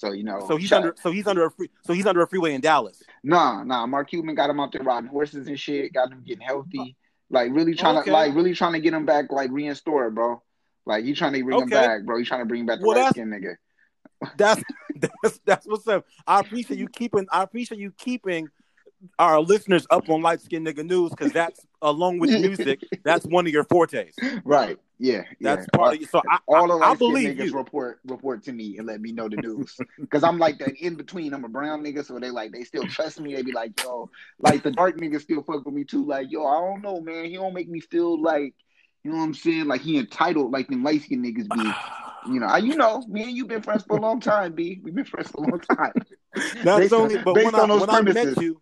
So 0.00 0.12
you 0.12 0.24
know, 0.24 0.42
so 0.48 0.56
he's 0.56 0.72
under, 0.72 0.94
so 0.98 1.10
he's 1.10 1.26
under 1.26 1.44
a 1.44 1.50
free, 1.50 1.68
so 1.82 1.92
he's 1.92 2.06
under 2.06 2.22
a 2.22 2.26
freeway 2.26 2.54
in 2.54 2.62
Dallas. 2.62 3.02
Nah, 3.22 3.62
nah. 3.64 3.84
Mark 3.86 4.08
Cuban 4.08 4.34
got 4.34 4.48
him 4.48 4.58
out 4.58 4.72
there 4.72 4.82
riding 4.82 5.10
horses 5.10 5.46
and 5.46 5.60
shit. 5.60 5.92
Got 5.92 6.10
him 6.10 6.22
getting 6.26 6.40
healthy, 6.40 6.96
like 7.28 7.52
really 7.52 7.74
trying 7.74 7.98
okay. 7.98 8.06
to, 8.06 8.12
like 8.12 8.34
really 8.34 8.54
trying 8.54 8.72
to 8.72 8.80
get 8.80 8.94
him 8.94 9.04
back, 9.04 9.30
like 9.30 9.50
reinstored, 9.50 10.14
bro. 10.14 10.42
Like 10.86 11.04
he 11.04 11.12
trying 11.12 11.34
to 11.34 11.44
bring 11.44 11.54
okay. 11.54 11.64
him 11.64 11.68
back, 11.68 12.04
bro. 12.06 12.16
He 12.16 12.24
trying 12.24 12.40
to 12.40 12.46
bring 12.46 12.64
back 12.64 12.80
the 12.80 12.86
well, 12.86 13.12
nigga. 13.12 13.56
That's 14.38 14.62
that's 15.22 15.40
that's 15.44 15.66
what's 15.66 15.86
up. 15.86 16.06
I 16.26 16.40
appreciate 16.40 16.78
you 16.78 16.88
keeping. 16.88 17.26
I 17.30 17.42
appreciate 17.42 17.78
you 17.78 17.92
keeping 17.98 18.48
our 19.18 19.40
listeners 19.40 19.86
up 19.90 20.08
on 20.08 20.22
light 20.22 20.40
skin 20.40 20.64
nigga 20.64 20.84
news 20.84 21.10
because 21.10 21.32
that's 21.32 21.60
along 21.82 22.18
with 22.18 22.30
music, 22.30 22.82
that's 23.04 23.24
one 23.26 23.46
of 23.46 23.52
your 23.52 23.64
fortes. 23.64 24.14
Right. 24.44 24.78
Yeah. 24.98 25.22
That's 25.40 25.66
yeah. 25.72 25.78
part 25.78 25.94
of 25.94 26.00
you. 26.00 26.06
So 26.06 26.20
I, 26.28 26.38
all 26.46 26.68
the 26.68 26.74
light 26.74 26.96
skin 26.96 27.36
niggas 27.36 27.46
you. 27.46 27.56
report 27.56 28.00
report 28.04 28.42
to 28.44 28.52
me 28.52 28.76
and 28.78 28.86
let 28.86 29.00
me 29.00 29.12
know 29.12 29.28
the 29.28 29.36
news. 29.36 29.76
Cause 30.10 30.22
I'm 30.22 30.38
like 30.38 30.58
that 30.58 30.76
in 30.76 30.94
between. 30.94 31.32
I'm 31.32 31.44
a 31.44 31.48
brown 31.48 31.82
nigga, 31.82 32.04
so 32.04 32.18
they 32.18 32.30
like 32.30 32.52
they 32.52 32.64
still 32.64 32.86
trust 32.86 33.20
me. 33.20 33.34
They 33.34 33.42
be 33.42 33.52
like, 33.52 33.80
yo, 33.82 34.10
like 34.38 34.62
the 34.62 34.70
dark 34.70 34.98
niggas 34.98 35.22
still 35.22 35.42
fuck 35.42 35.64
with 35.64 35.74
me 35.74 35.84
too. 35.84 36.04
Like, 36.04 36.30
yo, 36.30 36.46
I 36.46 36.60
don't 36.60 36.82
know, 36.82 37.00
man. 37.00 37.24
He 37.24 37.34
don't 37.34 37.54
make 37.54 37.68
me 37.68 37.80
feel 37.80 38.20
like 38.20 38.54
you 39.04 39.10
know 39.10 39.18
what 39.18 39.24
I'm 39.24 39.34
saying? 39.34 39.66
Like 39.66 39.80
he 39.80 39.98
entitled, 39.98 40.52
like 40.52 40.68
them 40.68 40.82
light 40.82 41.02
skinned 41.02 41.24
niggas 41.24 41.48
be. 41.48 41.72
You 42.32 42.40
know, 42.40 42.46
I, 42.46 42.58
you 42.58 42.76
know, 42.76 43.02
me 43.08 43.22
and 43.22 43.32
you 43.32 43.46
been 43.46 43.62
friends 43.62 43.82
for 43.84 43.96
a 43.96 44.00
long 44.00 44.20
time, 44.20 44.52
B. 44.52 44.78
We've 44.82 44.94
been 44.94 45.06
friends 45.06 45.30
for 45.30 45.42
a 45.42 45.48
long 45.48 45.60
time. 45.60 45.92
That's 46.62 46.78
based 46.78 46.92
only, 46.92 47.16
but 47.18 47.34
when, 47.34 47.54
I, 47.54 47.64
when 47.64 47.90
I 47.90 48.02
met 48.02 48.40
you, 48.40 48.60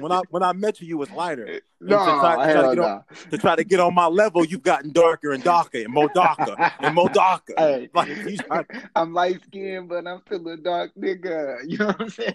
when 0.00 0.12
I 0.12 0.20
when 0.28 0.42
I 0.42 0.52
met 0.52 0.80
you, 0.80 0.88
you 0.88 0.98
was 0.98 1.10
lighter. 1.12 1.60
No, 1.80 1.98
to 1.98 2.04
try, 2.04 2.46
to, 2.46 2.52
try 2.52 2.74
to, 2.74 2.84
on, 2.84 3.04
to, 3.30 3.38
try 3.38 3.56
to 3.56 3.64
get 3.64 3.80
on 3.80 3.94
my 3.94 4.06
level, 4.06 4.44
you've 4.44 4.62
gotten 4.62 4.92
darker 4.92 5.32
and 5.32 5.42
darker 5.42 5.78
and 5.78 5.92
more 5.92 6.10
darker 6.14 6.56
and 6.80 6.94
more 6.94 7.08
darker. 7.08 7.54
Hey, 7.58 7.88
like, 7.94 8.70
I'm 8.96 9.14
light 9.14 9.40
skinned, 9.44 9.88
but 9.88 10.06
I'm 10.06 10.20
still 10.26 10.46
a 10.48 10.56
dark 10.56 10.90
nigga. 10.98 11.58
You 11.66 11.78
know 11.78 11.86
what 11.86 12.00
I'm 12.00 12.10
saying? 12.10 12.34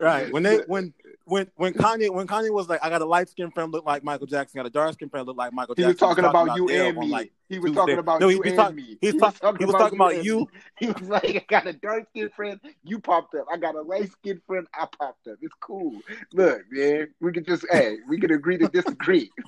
right. 0.00 0.32
When 0.32 0.42
they 0.42 0.58
when 0.66 0.92
when 1.30 1.46
when 1.56 1.72
Kanye 1.72 2.10
when 2.10 2.26
Kanye 2.26 2.50
was 2.50 2.68
like, 2.68 2.80
I 2.82 2.90
got 2.90 3.00
a 3.00 3.04
light 3.04 3.28
skinned 3.28 3.54
friend 3.54 3.72
look 3.72 3.86
like 3.86 4.02
Michael 4.02 4.26
Jackson, 4.26 4.58
got 4.58 4.66
a 4.66 4.70
dark 4.70 4.94
skinned 4.94 5.10
friend 5.10 5.26
look 5.26 5.36
like 5.36 5.52
Michael 5.52 5.74
Jackson. 5.74 5.84
He 5.84 5.92
was 5.92 5.98
talking, 5.98 6.24
about, 6.24 6.44
about, 6.48 6.56
you 6.56 6.68
and 6.68 6.98
me. 6.98 7.08
Like 7.08 7.32
he 7.48 7.58
was 7.58 7.70
Tuesday. 7.70 7.80
talking 7.80 7.98
about 7.98 8.20
no, 8.20 8.28
you 8.28 8.42
and 8.42 8.56
talk, 8.56 8.74
me. 8.74 8.98
He 9.00 9.12
was, 9.12 9.20
talk, 9.20 9.38
talking, 9.38 9.58
he 9.58 9.64
was 9.64 9.74
talking 9.74 9.96
about, 9.96 10.24
you. 10.24 10.48
He 10.78 10.86
was 10.88 11.08
like, 11.08 11.24
I 11.24 11.44
got 11.48 11.66
a 11.66 11.72
dark 11.72 12.08
skinned 12.10 12.32
friend, 12.32 12.58
you 12.82 12.98
popped 12.98 13.34
up. 13.34 13.46
I 13.52 13.58
got 13.58 13.74
a 13.76 13.82
light 13.82 14.10
skinned 14.10 14.40
friend, 14.46 14.66
I 14.74 14.86
popped 14.98 15.28
up. 15.28 15.36
It's 15.40 15.54
cool. 15.60 16.00
Look, 16.32 16.62
man, 16.70 17.08
we 17.20 17.32
could 17.32 17.46
just 17.46 17.64
hey, 17.70 17.98
we 18.08 18.18
could 18.18 18.30
agree 18.30 18.58
to 18.58 18.68
disagree. 18.68 19.30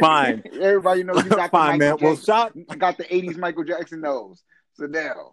Fine. 0.00 0.42
Everybody 0.60 1.02
knows 1.04 1.24
you 1.24 1.30
got 1.30 1.50
Fine, 1.50 1.78
the 1.78 1.84
man. 1.84 1.90
Michael 1.92 2.08
Well, 2.08 2.16
shot. 2.16 2.52
I 2.68 2.76
got 2.76 2.98
the 2.98 3.04
'80s 3.04 3.36
Michael 3.36 3.64
Jackson 3.64 4.00
nose. 4.00 4.42
So 4.74 4.86
now, 4.86 5.32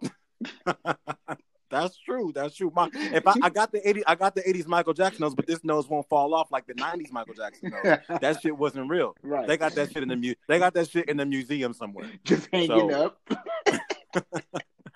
That's 1.70 1.96
true. 1.98 2.32
That's 2.34 2.54
true. 2.56 2.72
My, 2.74 2.88
if 2.94 3.26
I, 3.26 3.34
I 3.42 3.50
got 3.60 3.72
the 3.72 3.86
eighty, 3.88 4.02
I 4.06 4.14
got 4.14 4.34
the 4.34 4.48
eighties 4.48 4.66
Michael 4.66 4.94
Jackson 4.94 5.20
nose, 5.22 5.34
but 5.34 5.46
this 5.46 5.62
nose 5.64 5.88
won't 5.88 6.08
fall 6.08 6.34
off 6.34 6.50
like 6.50 6.66
the 6.66 6.74
nineties 6.74 7.12
Michael 7.12 7.34
Jackson 7.34 7.70
nose. 7.70 7.98
That 8.20 8.40
shit 8.40 8.56
wasn't 8.56 8.88
real. 8.90 9.14
right? 9.22 9.46
They 9.46 9.56
got 9.56 9.74
that 9.74 9.92
shit 9.92 10.02
in 10.02 10.08
the 10.08 10.16
mu- 10.16 10.34
They 10.48 10.58
got 10.58 10.74
that 10.74 10.88
shit 10.90 11.08
in 11.08 11.16
the 11.16 11.26
museum 11.26 11.72
somewhere. 11.72 12.10
just 12.24 12.48
hanging 12.52 12.68
So- 12.90 12.90
up. 12.90 13.20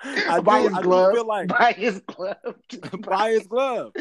I 0.04 0.36
do, 0.38 0.42
buy 0.42 0.60
his 0.62 0.72
I 0.72 0.78
do 0.78 0.82
glove. 0.82 1.14
feel 1.14 1.26
like 1.26 1.48
buy 1.48 1.72
his 1.72 2.00
glove. 2.00 2.36
buy 3.00 3.30
his 3.30 3.46
glove. 3.46 3.92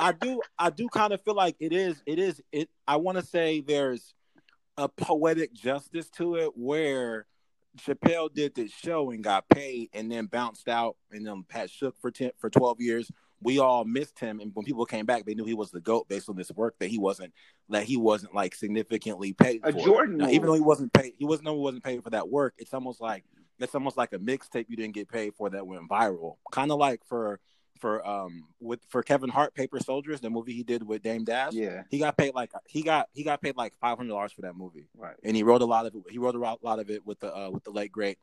I 0.00 0.12
do 0.12 0.40
I 0.58 0.70
do 0.70 0.88
kind 0.88 1.12
of 1.12 1.20
feel 1.22 1.34
like 1.36 1.56
it 1.60 1.72
is 1.72 2.02
it 2.06 2.18
is 2.18 2.40
it 2.50 2.68
I 2.88 2.96
want 2.96 3.18
to 3.18 3.24
say 3.24 3.60
there's 3.60 4.14
a 4.76 4.88
poetic 4.88 5.52
justice 5.54 6.10
to 6.16 6.36
it 6.36 6.50
where 6.56 7.26
Chappelle 7.78 8.32
did 8.32 8.54
this 8.54 8.72
show 8.72 9.10
and 9.10 9.22
got 9.22 9.48
paid 9.48 9.90
and 9.92 10.10
then 10.10 10.26
bounced 10.26 10.68
out 10.68 10.96
and 11.10 11.26
then 11.26 11.44
Pat 11.48 11.70
shook 11.70 12.00
for 12.00 12.10
10 12.10 12.32
for 12.38 12.50
12 12.50 12.80
years. 12.80 13.10
We 13.40 13.58
all 13.58 13.84
missed 13.84 14.18
him 14.18 14.40
and 14.40 14.52
when 14.54 14.64
people 14.64 14.86
came 14.86 15.06
back 15.06 15.24
they 15.24 15.34
knew 15.34 15.44
he 15.44 15.54
was 15.54 15.70
the 15.70 15.80
goat 15.80 16.08
based 16.08 16.28
on 16.28 16.36
this 16.36 16.50
work 16.52 16.76
that 16.78 16.88
he 16.88 16.98
wasn't 16.98 17.32
that 17.68 17.84
he 17.84 17.96
wasn't 17.96 18.34
like 18.34 18.54
significantly 18.54 19.32
paid 19.32 19.60
A 19.64 19.72
for. 19.72 19.84
Jordan 19.84 20.18
Now, 20.18 20.28
even 20.28 20.46
though 20.46 20.54
he 20.54 20.60
wasn't 20.60 20.92
paid 20.92 21.14
he 21.18 21.24
wasn't 21.24 21.46
no 21.46 21.54
he 21.54 21.60
wasn't 21.60 21.84
paid 21.84 22.02
for 22.02 22.10
that 22.10 22.28
work. 22.28 22.54
It's 22.58 22.72
almost 22.72 23.00
like 23.00 23.24
it's 23.58 23.74
almost 23.74 23.96
like 23.96 24.12
a 24.12 24.18
mixtape 24.18 24.66
you 24.68 24.76
didn't 24.76 24.94
get 24.94 25.08
paid 25.08 25.34
for 25.34 25.50
that 25.50 25.66
went 25.66 25.88
viral. 25.88 26.36
Kind 26.52 26.72
of 26.72 26.78
like 26.78 27.04
for 27.04 27.40
for 27.78 28.06
um 28.06 28.44
with 28.60 28.80
for 28.88 29.02
Kevin 29.02 29.30
Hart 29.30 29.54
Paper 29.54 29.78
Soldiers, 29.80 30.20
the 30.20 30.30
movie 30.30 30.52
he 30.52 30.62
did 30.62 30.86
with 30.86 31.02
Dame 31.02 31.24
Dash. 31.24 31.52
Yeah, 31.52 31.82
He 31.90 31.98
got 31.98 32.16
paid 32.16 32.34
like 32.34 32.50
he 32.66 32.82
got 32.82 33.08
he 33.12 33.22
got 33.24 33.40
paid 33.42 33.56
like 33.56 33.74
five 33.80 33.96
hundred 33.98 34.10
dollars 34.10 34.32
for 34.32 34.42
that 34.42 34.56
movie, 34.56 34.88
right. 34.96 35.16
and 35.22 35.36
he 35.36 35.42
wrote 35.42 35.62
a 35.62 35.66
lot 35.66 35.86
of 35.86 35.94
it. 35.94 36.02
He 36.10 36.18
wrote 36.18 36.34
a 36.34 36.38
lot 36.38 36.62
lot 36.62 36.78
of 36.78 36.90
it 36.90 37.04
with 37.06 37.20
the 37.20 37.34
uh, 37.34 37.50
with 37.50 37.64
the 37.64 37.70
late 37.70 37.92
great 37.92 38.18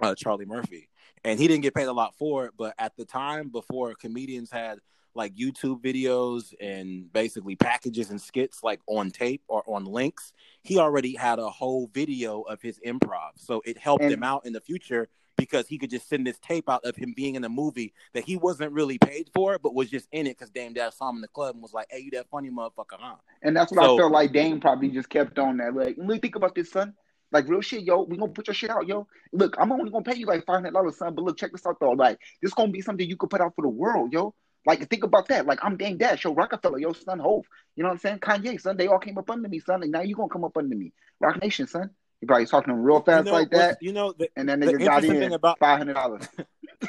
uh, 0.00 0.14
Charlie 0.14 0.46
Murphy, 0.46 0.88
and 1.24 1.38
he 1.38 1.48
didn't 1.48 1.62
get 1.62 1.74
paid 1.74 1.86
a 1.86 1.92
lot 1.92 2.14
for 2.16 2.46
it. 2.46 2.54
But 2.56 2.74
at 2.78 2.96
the 2.96 3.04
time, 3.04 3.48
before 3.48 3.94
comedians 3.94 4.50
had 4.50 4.78
like 5.14 5.34
YouTube 5.34 5.80
videos 5.82 6.52
and 6.60 7.10
basically 7.10 7.56
packages 7.56 8.10
and 8.10 8.20
skits 8.20 8.62
like 8.62 8.80
on 8.86 9.10
tape 9.10 9.40
or 9.48 9.62
on 9.66 9.86
links, 9.86 10.34
he 10.62 10.78
already 10.78 11.14
had 11.14 11.38
a 11.38 11.48
whole 11.48 11.88
video 11.94 12.42
of 12.42 12.60
his 12.60 12.78
improv, 12.86 13.30
so 13.36 13.62
it 13.64 13.78
helped 13.78 14.04
And- 14.04 14.12
him 14.12 14.22
out 14.22 14.44
in 14.44 14.52
the 14.52 14.60
future 14.60 15.08
because 15.36 15.66
he 15.68 15.78
could 15.78 15.90
just 15.90 16.08
send 16.08 16.26
this 16.26 16.38
tape 16.38 16.68
out 16.68 16.84
of 16.84 16.96
him 16.96 17.12
being 17.16 17.34
in 17.34 17.44
a 17.44 17.48
movie 17.48 17.92
that 18.14 18.24
he 18.24 18.36
wasn't 18.36 18.72
really 18.72 18.98
paid 18.98 19.30
for, 19.34 19.58
but 19.58 19.74
was 19.74 19.90
just 19.90 20.08
in 20.12 20.26
it 20.26 20.36
because 20.38 20.50
Dame 20.50 20.72
Dash 20.72 20.94
saw 20.94 21.08
him 21.10 21.16
in 21.16 21.22
the 21.22 21.28
club 21.28 21.54
and 21.54 21.62
was 21.62 21.72
like, 21.74 21.86
"Hey, 21.90 22.00
you 22.00 22.10
that 22.12 22.28
funny 22.30 22.50
motherfucker, 22.50 22.98
huh?" 22.98 23.16
And 23.42 23.56
that's 23.56 23.72
what 23.72 23.84
So- 23.84 23.94
I 23.94 23.98
felt 23.98 24.12
like 24.12 24.32
Dame 24.32 24.60
probably 24.60 24.88
just 24.88 25.08
kept 25.08 25.38
on 25.38 25.58
that. 25.58 25.74
Like, 25.74 25.96
look, 25.98 26.22
think 26.22 26.36
about 26.36 26.54
this, 26.54 26.70
son. 26.70 26.94
Like 27.32 27.48
real 27.48 27.60
shit, 27.60 27.82
yo. 27.82 28.02
We 28.02 28.16
gonna 28.16 28.32
put 28.32 28.46
your 28.46 28.54
shit 28.54 28.70
out, 28.70 28.86
yo. 28.86 29.06
Look, 29.32 29.56
I'm 29.58 29.72
only 29.72 29.90
gonna 29.90 30.04
pay 30.04 30.14
you 30.16 30.26
like 30.26 30.46
five 30.46 30.56
hundred 30.56 30.72
dollars, 30.72 30.96
son. 30.98 31.14
But 31.14 31.24
look, 31.24 31.36
check 31.36 31.52
this 31.52 31.66
out 31.66 31.78
though. 31.80 31.90
Like, 31.90 32.18
this 32.40 32.54
gonna 32.54 32.70
be 32.70 32.80
something 32.80 33.08
you 33.08 33.16
could 33.16 33.30
put 33.30 33.40
out 33.40 33.54
for 33.56 33.62
the 33.62 33.68
world, 33.68 34.12
yo. 34.12 34.34
Like, 34.64 34.88
think 34.90 35.04
about 35.04 35.28
that. 35.28 35.46
Like, 35.46 35.58
I'm 35.62 35.76
Dame 35.76 35.96
Dash, 35.96 36.24
yo. 36.24 36.34
Roc-A-Fella, 36.34 36.80
yo, 36.80 36.92
son, 36.92 37.18
Hove. 37.20 37.44
You 37.76 37.82
know 37.82 37.88
what 37.90 37.94
I'm 37.94 37.98
saying? 37.98 38.18
Kanye, 38.18 38.60
son. 38.60 38.76
They 38.76 38.86
all 38.88 38.98
came 38.98 39.16
up 39.18 39.30
under 39.30 39.48
me, 39.48 39.60
son. 39.60 39.82
And 39.82 39.92
now 39.92 40.00
you 40.02 40.16
gonna 40.16 40.28
come 40.28 40.44
up 40.44 40.56
under 40.56 40.74
me, 40.74 40.92
Roc 41.20 41.40
Nation, 41.42 41.66
son. 41.66 41.90
He 42.20 42.26
probably 42.26 42.46
talking 42.46 42.72
to 42.72 42.78
him 42.78 42.84
real 42.84 43.00
fast 43.00 43.26
you 43.26 43.32
know, 43.32 43.38
like 43.38 43.50
that, 43.50 43.82
You 43.82 43.92
know, 43.92 44.12
the, 44.12 44.30
and 44.36 44.48
then 44.48 44.60
the 44.60 44.66
nigga 44.66 44.84
got 44.84 45.04
in 45.04 45.32
about 45.32 45.58
five 45.58 45.78
hundred 45.78 45.94
dollars. 45.94 46.22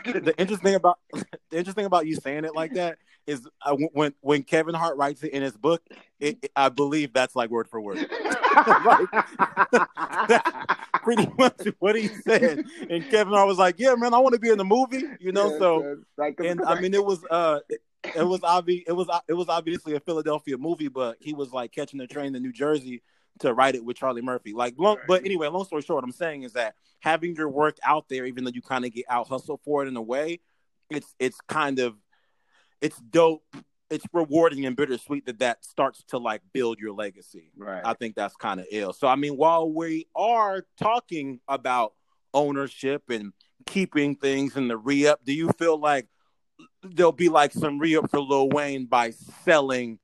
the 0.06 0.34
interesting 0.38 0.76
about 0.76 1.00
the 1.50 1.58
interesting 1.58 1.86
about 1.86 2.08
you 2.08 2.16
saying 2.16 2.46
it 2.46 2.56
like 2.56 2.74
that 2.74 2.98
is 3.26 3.46
uh, 3.62 3.76
when 3.94 4.14
when 4.22 4.44
Kevin 4.44 4.74
Hart 4.74 4.98
writes 4.98 5.24
it 5.24 5.34
in 5.34 5.44
his 5.44 5.58
book, 5.58 5.82
it, 6.20 6.38
it- 6.42 6.52
I 6.56 6.70
believe 6.70 7.14
that's 7.14 7.36
like 7.36 7.50
word 7.50 7.68
for 7.68 7.82
word, 7.82 7.98
pretty 11.04 11.28
much 11.38 11.68
what 11.80 11.96
he 11.96 12.08
said. 12.08 12.66
And 12.90 13.10
Kevin 13.10 13.34
Hart 13.34 13.48
was 13.48 13.58
like, 13.58 13.76
"Yeah, 13.80 13.96
man, 13.96 14.14
I 14.14 14.20
want 14.20 14.34
to 14.34 14.40
be 14.40 14.50
in 14.50 14.58
the 14.58 14.66
movie," 14.66 15.04
you 15.20 15.32
know. 15.32 15.52
Yeah, 15.52 15.60
so 15.60 15.98
like, 16.18 16.40
and 16.40 16.62
I 16.66 16.80
mean, 16.80 16.94
it 16.94 17.04
was 17.04 17.24
uh, 17.30 17.60
it, 17.70 17.82
it 18.16 18.28
was 18.28 18.42
obvious. 18.44 18.84
It 18.88 18.94
was 18.94 19.08
it 19.28 19.34
was 19.34 19.50
obviously 19.50 19.96
a 19.96 20.00
Philadelphia 20.00 20.58
movie, 20.58 20.88
but 20.88 21.18
he 21.20 21.34
was 21.34 21.52
like 21.52 21.72
catching 21.72 22.00
the 22.00 22.08
train 22.08 22.34
to 22.34 22.40
New 22.40 22.54
Jersey 22.54 23.02
to 23.40 23.54
write 23.54 23.76
it 23.76 23.84
with 23.84 23.98
Charlie 23.98 24.22
Murphy. 24.22 24.54
Like, 24.54 24.76
long, 24.78 24.98
but 25.08 25.26
anyway, 25.26 25.48
long 25.48 25.66
story 25.66 25.82
short, 25.82 25.98
what 25.98 26.04
I'm 26.04 26.12
saying 26.12 26.44
is 26.44 26.54
that 26.54 26.76
having 27.00 27.36
your 27.36 27.50
work 27.50 27.78
out 27.84 28.10
there, 28.10 28.26
even 28.26 28.44
though 28.44 28.52
you 28.54 28.62
kind 28.62 28.86
of 28.86 28.94
get 28.94 29.06
out 29.10 29.28
hustled 29.28 29.62
for 29.64 29.84
it 29.84 29.88
in 29.88 29.98
a 29.98 30.02
way, 30.02 30.40
it's 30.90 31.14
it's 31.20 31.40
kind 31.48 31.80
of 31.80 31.96
it's 32.82 32.98
dope. 32.98 33.44
It's 33.90 34.06
rewarding 34.12 34.66
and 34.66 34.76
bittersweet 34.76 35.26
that 35.28 35.40
that 35.40 35.64
starts 35.64 36.04
to 36.10 36.18
like 36.18 36.42
build 36.54 36.78
your 36.78 36.94
legacy. 36.94 37.52
right. 37.58 37.82
I 37.86 37.94
think 37.94 38.16
that's 38.16 38.36
kind 38.36 38.60
of 38.60 38.66
ill. 38.70 38.92
So 38.92 39.08
I 39.08 39.16
mean, 39.16 39.38
while 39.38 39.72
we 39.72 40.08
are 40.16 40.66
talking 40.78 41.40
about 41.48 41.94
ownership 42.34 43.04
and 43.10 43.32
keeping 43.66 44.16
things 44.16 44.58
in 44.58 44.68
the 44.68 44.78
re-up, 44.78 45.24
do 45.24 45.34
you 45.34 45.50
feel 45.58 45.80
like 45.80 46.08
there'll 46.84 47.12
be 47.12 47.30
like 47.30 47.54
some 47.54 47.80
re-up 47.80 48.10
for 48.10 48.20
Lil 48.20 48.50
Wayne 48.50 48.86
by 48.86 49.12
selling 49.46 50.00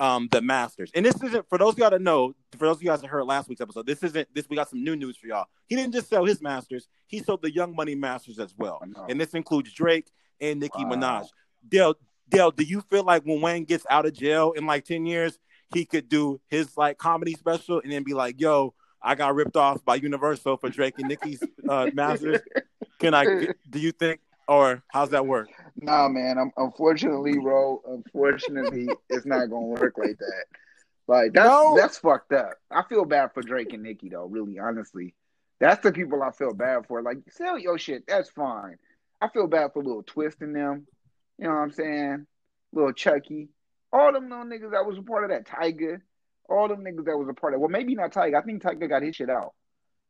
um 0.00 0.28
the 0.32 0.40
masters? 0.40 0.90
And 0.94 1.04
this 1.06 1.22
isn't 1.22 1.48
for 1.48 1.58
those 1.58 1.74
of 1.74 1.78
y'all 1.78 1.90
that 1.90 2.02
know, 2.02 2.34
for 2.52 2.66
those 2.66 2.76
of 2.76 2.82
you 2.82 2.88
guys 2.88 3.02
that 3.02 3.08
heard 3.08 3.24
last 3.24 3.48
week's 3.48 3.60
episode, 3.60 3.86
this 3.86 4.02
isn't 4.02 4.26
this 4.34 4.48
we 4.48 4.56
got 4.56 4.68
some 4.68 4.82
new 4.82 4.96
news 4.96 5.16
for 5.16 5.26
y'all. 5.28 5.46
He 5.66 5.76
didn't 5.76 5.92
just 5.92 6.08
sell 6.08 6.24
his 6.24 6.42
masters, 6.42 6.88
he 7.06 7.20
sold 7.20 7.42
the 7.42 7.52
Young 7.52 7.76
Money 7.76 7.94
masters 7.94 8.38
as 8.38 8.54
well. 8.56 8.82
And 9.08 9.20
this 9.20 9.34
includes 9.34 9.72
Drake 9.72 10.10
and 10.40 10.58
Nicki 10.58 10.84
Wow. 10.84 10.90
Minaj. 10.92 11.28
Dale, 11.68 11.94
Dale, 12.28 12.50
do 12.50 12.64
you 12.64 12.80
feel 12.80 13.04
like 13.04 13.22
when 13.24 13.40
Wayne 13.40 13.64
gets 13.64 13.84
out 13.90 14.06
of 14.06 14.12
jail 14.14 14.52
in 14.52 14.64
like 14.66 14.84
10 14.84 15.04
years, 15.04 15.38
he 15.74 15.84
could 15.84 16.08
do 16.08 16.40
his 16.48 16.76
like 16.76 16.98
comedy 16.98 17.34
special 17.34 17.80
and 17.80 17.92
then 17.92 18.02
be 18.02 18.14
like, 18.14 18.40
yo, 18.40 18.74
I 19.02 19.14
got 19.14 19.34
ripped 19.34 19.56
off 19.56 19.84
by 19.84 19.96
Universal 19.96 20.56
for 20.58 20.68
Drake 20.68 20.94
and 20.98 21.08
Nicki's 21.08 21.42
uh, 21.68 21.90
masters. 21.94 22.40
Can 22.98 23.14
I, 23.14 23.24
do 23.68 23.78
you 23.78 23.92
think, 23.92 24.20
or 24.48 24.82
how's 24.88 25.10
that 25.10 25.26
work? 25.26 25.48
Nah, 25.82 26.08
man. 26.08 26.38
I'm 26.38 26.50
unfortunately, 26.56 27.38
bro. 27.38 27.82
Unfortunately, 27.86 28.88
it's 29.08 29.26
not 29.26 29.50
gonna 29.50 29.66
work 29.66 29.94
like 29.96 30.18
that. 30.18 30.44
Like 31.08 31.32
that's 31.32 31.48
No. 31.48 31.74
that's 31.76 31.98
fucked 31.98 32.32
up. 32.32 32.54
I 32.70 32.82
feel 32.88 33.04
bad 33.04 33.32
for 33.34 33.42
Drake 33.42 33.72
and 33.72 33.82
Nicki 33.82 34.08
though. 34.08 34.26
Really, 34.26 34.58
honestly, 34.58 35.14
that's 35.58 35.82
the 35.82 35.92
people 35.92 36.22
I 36.22 36.30
feel 36.30 36.54
bad 36.54 36.86
for. 36.86 37.02
Like 37.02 37.18
sell 37.30 37.58
your 37.58 37.78
shit. 37.78 38.04
That's 38.06 38.30
fine. 38.30 38.76
I 39.20 39.28
feel 39.28 39.46
bad 39.46 39.72
for 39.72 39.82
little 39.82 40.02
Twist 40.02 40.40
in 40.40 40.52
them. 40.52 40.86
You 41.38 41.44
know 41.44 41.50
what 41.54 41.60
I'm 41.60 41.72
saying? 41.72 42.26
Little 42.72 42.92
Chucky. 42.92 43.48
All 43.92 44.12
them 44.12 44.28
little 44.28 44.44
niggas 44.44 44.70
that 44.70 44.86
was 44.86 44.98
a 44.98 45.02
part 45.02 45.24
of 45.24 45.30
that 45.30 45.46
Tyga. 45.46 46.00
All 46.48 46.68
them 46.68 46.84
niggas 46.84 47.04
that 47.06 47.16
was 47.18 47.28
a 47.28 47.34
part 47.34 47.54
of. 47.54 47.60
Well, 47.60 47.68
maybe 47.70 47.94
not 47.94 48.12
Tyga. 48.12 48.36
I 48.36 48.42
think 48.42 48.62
Tyga 48.62 48.88
got 48.88 49.02
his 49.02 49.16
shit 49.16 49.30
out. 49.30 49.54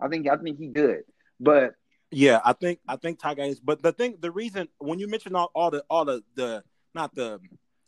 I 0.00 0.08
think 0.08 0.28
I 0.28 0.36
think 0.36 0.58
he 0.58 0.68
good. 0.68 1.02
But 1.38 1.74
Yeah, 2.10 2.40
I 2.44 2.52
think, 2.54 2.80
I 2.88 2.96
think 2.96 3.20
Ty 3.20 3.34
is, 3.38 3.60
but 3.60 3.82
the 3.82 3.92
thing, 3.92 4.16
the 4.20 4.30
reason, 4.30 4.68
when 4.78 4.98
you 4.98 5.08
mention 5.08 5.34
all, 5.36 5.50
all 5.54 5.70
the, 5.70 5.84
all 5.88 6.04
the, 6.04 6.22
the, 6.34 6.64
not 6.94 7.14
the, 7.14 7.40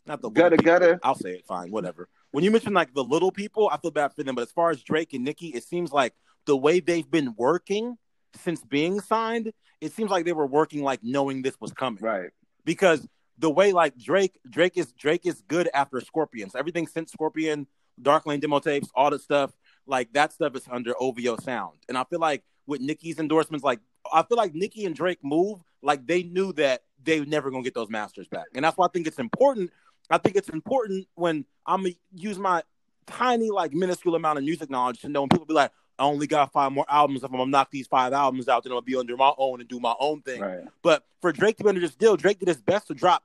not 0.05 0.21
the 0.21 0.29
gutter 0.29 0.57
people, 0.57 0.71
gutter. 0.71 0.99
I'll 1.03 1.15
say 1.15 1.31
it 1.31 1.45
fine, 1.45 1.71
whatever. 1.71 2.07
When 2.31 2.43
you 2.43 2.51
mention 2.51 2.73
like 2.73 2.93
the 2.93 3.03
little 3.03 3.31
people, 3.31 3.69
I 3.71 3.77
feel 3.77 3.91
bad 3.91 4.13
for 4.13 4.23
them. 4.23 4.35
But 4.35 4.41
as 4.43 4.51
far 4.51 4.69
as 4.71 4.81
Drake 4.81 5.13
and 5.13 5.23
Nicki, 5.23 5.47
it 5.47 5.63
seems 5.63 5.91
like 5.91 6.13
the 6.45 6.57
way 6.57 6.79
they've 6.79 7.09
been 7.09 7.35
working 7.37 7.97
since 8.35 8.63
being 8.63 8.99
signed, 8.99 9.53
it 9.81 9.93
seems 9.93 10.09
like 10.09 10.25
they 10.25 10.33
were 10.33 10.47
working 10.47 10.83
like 10.83 11.01
knowing 11.03 11.41
this 11.41 11.59
was 11.61 11.71
coming. 11.71 12.01
Right. 12.01 12.31
Because 12.65 13.07
the 13.37 13.49
way 13.49 13.71
like 13.71 13.97
Drake, 13.97 14.39
Drake 14.49 14.77
is 14.77 14.91
Drake 14.93 15.25
is 15.25 15.41
good 15.47 15.69
after 15.73 16.01
Scorpions. 16.01 16.55
Everything 16.55 16.87
since 16.87 17.11
Scorpion, 17.11 17.67
Dark 18.01 18.25
Lane 18.25 18.39
demo 18.39 18.59
tapes, 18.59 18.89
all 18.95 19.11
the 19.11 19.19
stuff, 19.19 19.51
like 19.85 20.13
that 20.13 20.33
stuff 20.33 20.55
is 20.55 20.67
under 20.69 20.93
OVO 20.99 21.37
sound. 21.37 21.77
And 21.89 21.97
I 21.97 22.03
feel 22.05 22.19
like 22.19 22.43
with 22.67 22.81
Nicki's 22.81 23.19
endorsements, 23.19 23.63
like 23.63 23.79
I 24.11 24.23
feel 24.23 24.37
like 24.37 24.53
Nicki 24.53 24.85
and 24.85 24.95
Drake 24.95 25.19
move 25.23 25.59
like 25.81 26.07
they 26.07 26.23
knew 26.23 26.53
that 26.53 26.83
they 27.03 27.19
were 27.19 27.25
never 27.25 27.51
gonna 27.51 27.63
get 27.63 27.73
those 27.73 27.89
masters 27.89 28.27
back. 28.27 28.45
And 28.55 28.63
that's 28.63 28.77
why 28.77 28.85
I 28.85 28.89
think 28.89 29.07
it's 29.07 29.19
important. 29.19 29.71
I 30.09 30.17
think 30.17 30.35
it's 30.35 30.49
important 30.49 31.07
when 31.15 31.45
I'm 31.65 31.83
gonna 31.83 31.95
use 32.13 32.39
my 32.39 32.63
tiny, 33.05 33.49
like 33.49 33.73
minuscule 33.73 34.15
amount 34.15 34.37
of 34.37 34.45
music 34.45 34.69
knowledge 34.69 35.01
to 35.01 35.09
know 35.09 35.21
when 35.21 35.29
people 35.29 35.45
be 35.45 35.53
like, 35.53 35.71
I 35.99 36.03
only 36.03 36.25
got 36.25 36.51
five 36.51 36.71
more 36.71 36.85
albums. 36.89 37.23
If 37.23 37.31
I'm 37.31 37.37
gonna 37.37 37.51
knock 37.51 37.69
these 37.69 37.87
five 37.87 38.13
albums 38.13 38.47
out, 38.47 38.63
then 38.63 38.73
I'll 38.73 38.81
be 38.81 38.95
under 38.95 39.15
my 39.15 39.33
own 39.37 39.59
and 39.59 39.69
do 39.69 39.79
my 39.79 39.93
own 39.99 40.21
thing. 40.21 40.41
Right. 40.41 40.63
But 40.81 41.05
for 41.21 41.31
Drake 41.31 41.57
to 41.57 41.63
be 41.63 41.69
under 41.69 41.81
this 41.81 41.95
deal, 41.95 42.17
Drake 42.17 42.39
did 42.39 42.47
his 42.47 42.61
best 42.61 42.87
to 42.87 42.93
drop 42.93 43.23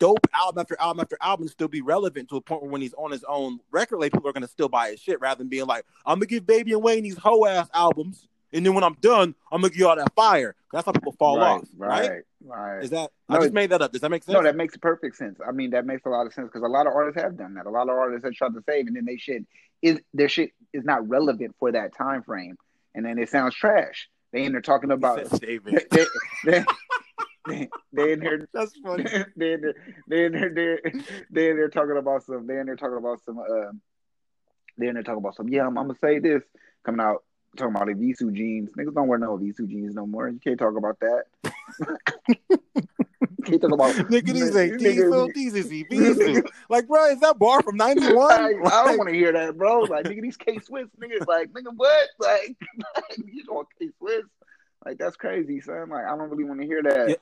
dope 0.00 0.26
album 0.34 0.60
after 0.60 0.76
album 0.80 1.00
after 1.00 1.16
album 1.20 1.46
still 1.46 1.68
be 1.68 1.82
relevant 1.82 2.28
to 2.30 2.36
a 2.36 2.40
point 2.40 2.62
where 2.62 2.70
when 2.70 2.80
he's 2.80 2.94
on 2.94 3.12
his 3.12 3.22
own 3.24 3.60
record 3.70 3.98
label, 3.98 4.18
people 4.18 4.30
are 4.30 4.32
gonna 4.32 4.48
still 4.48 4.68
buy 4.68 4.90
his 4.90 5.00
shit 5.00 5.20
rather 5.20 5.38
than 5.38 5.48
being 5.48 5.66
like, 5.66 5.84
I'm 6.04 6.18
gonna 6.18 6.26
give 6.26 6.46
Baby 6.46 6.72
and 6.72 6.82
Wayne 6.82 7.04
these 7.04 7.18
hoe 7.18 7.46
ass 7.46 7.68
albums, 7.72 8.26
and 8.52 8.66
then 8.66 8.74
when 8.74 8.82
I'm 8.82 8.96
done, 9.00 9.36
I'm 9.52 9.60
gonna 9.60 9.70
give 9.70 9.78
you 9.78 9.88
all 9.88 9.96
that 9.96 10.12
fire. 10.16 10.56
That's 10.72 10.84
how 10.84 10.92
people 10.92 11.12
fall 11.12 11.38
right, 11.38 11.60
off, 11.60 11.68
right? 11.76 12.10
Right. 12.10 12.22
Right. 12.42 12.82
Is 12.82 12.90
that 12.90 13.10
No, 13.28 13.36
I 13.36 13.40
just 13.40 13.52
made 13.52 13.70
that 13.70 13.82
up? 13.82 13.92
Does 13.92 14.00
that 14.00 14.10
make 14.10 14.24
sense? 14.24 14.34
No, 14.34 14.42
that 14.42 14.56
makes 14.56 14.76
perfect 14.76 15.16
sense. 15.16 15.38
I 15.46 15.52
mean, 15.52 15.70
that 15.70 15.84
makes 15.84 16.06
a 16.06 16.08
lot 16.08 16.26
of 16.26 16.32
sense 16.32 16.48
because 16.48 16.62
a 16.62 16.68
lot 16.68 16.86
of 16.86 16.94
artists 16.94 17.20
have 17.20 17.36
done 17.36 17.54
that. 17.54 17.66
A 17.66 17.70
lot 17.70 17.82
of 17.82 17.90
artists 17.90 18.24
have 18.24 18.32
tried 18.34 18.54
to 18.54 18.62
save, 18.66 18.86
and 18.86 18.96
then 18.96 19.04
they 19.04 19.18
shit 19.18 19.44
is 19.82 20.00
their 20.14 20.28
shit 20.28 20.52
is 20.72 20.84
not 20.84 21.06
relevant 21.08 21.54
for 21.58 21.72
that 21.72 21.94
time 21.94 22.22
frame, 22.22 22.56
and 22.94 23.04
then 23.04 23.18
it 23.18 23.28
sounds 23.28 23.54
trash. 23.54 24.08
They 24.32 24.44
in 24.44 24.52
there 24.52 24.60
talking 24.60 24.90
about 24.90 25.26
said 25.28 25.40
David. 25.40 25.86
they, 25.90 26.04
they, 26.44 26.64
they, 27.50 27.68
they 27.92 28.12
in 28.12 28.20
here 28.20 28.48
That's 28.54 28.76
funny. 28.82 29.04
they 29.36 29.52
in 29.54 29.60
there 29.60 29.74
they 30.08 30.24
in 30.26 30.32
there 30.32 30.50
they 30.54 30.90
they 31.30 31.50
in 31.50 31.56
there 31.56 31.68
talking 31.68 31.96
about 31.96 32.22
some 32.24 32.46
they 32.46 32.58
in 32.58 32.66
there 32.66 32.76
talking 32.76 32.98
about 32.98 33.20
some 33.24 33.38
uh, 33.38 33.72
Then 34.78 34.94
they're 34.94 35.02
talking 35.02 35.18
about 35.18 35.34
some. 35.36 35.48
Yeah, 35.48 35.66
I'm, 35.66 35.76
I'm 35.78 35.86
gonna 35.88 35.98
say 35.98 36.18
this 36.18 36.42
coming 36.84 37.00
out 37.00 37.22
talking 37.56 37.74
about 37.74 37.86
the 37.86 37.94
Evisu 37.94 38.32
jeans. 38.32 38.70
Niggas 38.78 38.94
don't 38.94 39.08
wear 39.08 39.18
no 39.18 39.36
Evisu 39.36 39.68
jeans 39.68 39.94
no 39.94 40.06
more. 40.06 40.28
You 40.28 40.38
can't 40.38 40.58
talk 40.58 40.76
about 40.76 40.98
that. 41.00 41.24
can't 43.44 43.60
talk 43.60 43.72
about 43.72 43.94
Nigga, 43.94 44.32
these 44.32 44.56
ain't 44.56 44.74
nigga- 44.74 44.78
diesel, 44.78 45.28
these 45.34 45.54
is 45.54 45.68
diesel. 45.68 46.42
Like, 46.68 46.86
bro, 46.86 47.06
is 47.06 47.20
that 47.20 47.38
bar 47.38 47.62
from 47.62 47.76
Like, 47.76 47.96
'91? 47.96 48.32
I 48.32 48.84
don't 48.84 48.98
want 48.98 49.08
to 49.08 49.14
hear 49.14 49.32
that, 49.32 49.56
bro. 49.58 49.80
Like, 49.80 50.04
nigga, 50.06 50.22
these 50.22 50.36
K 50.36 50.58
Swiss 50.60 50.88
niggas, 51.00 51.26
like, 51.26 51.50
nigga, 51.52 51.72
what? 51.74 52.08
Like, 52.18 52.56
you 53.18 53.42
want 53.48 53.68
K 53.78 53.88
Swiss? 53.98 54.24
Like, 54.84 54.98
that's 54.98 55.16
crazy, 55.16 55.60
son. 55.60 55.88
Like, 55.90 56.04
I 56.06 56.16
don't 56.16 56.30
really 56.30 56.44
want 56.44 56.60
to 56.60 56.66
hear 56.66 56.82
that. 56.82 57.18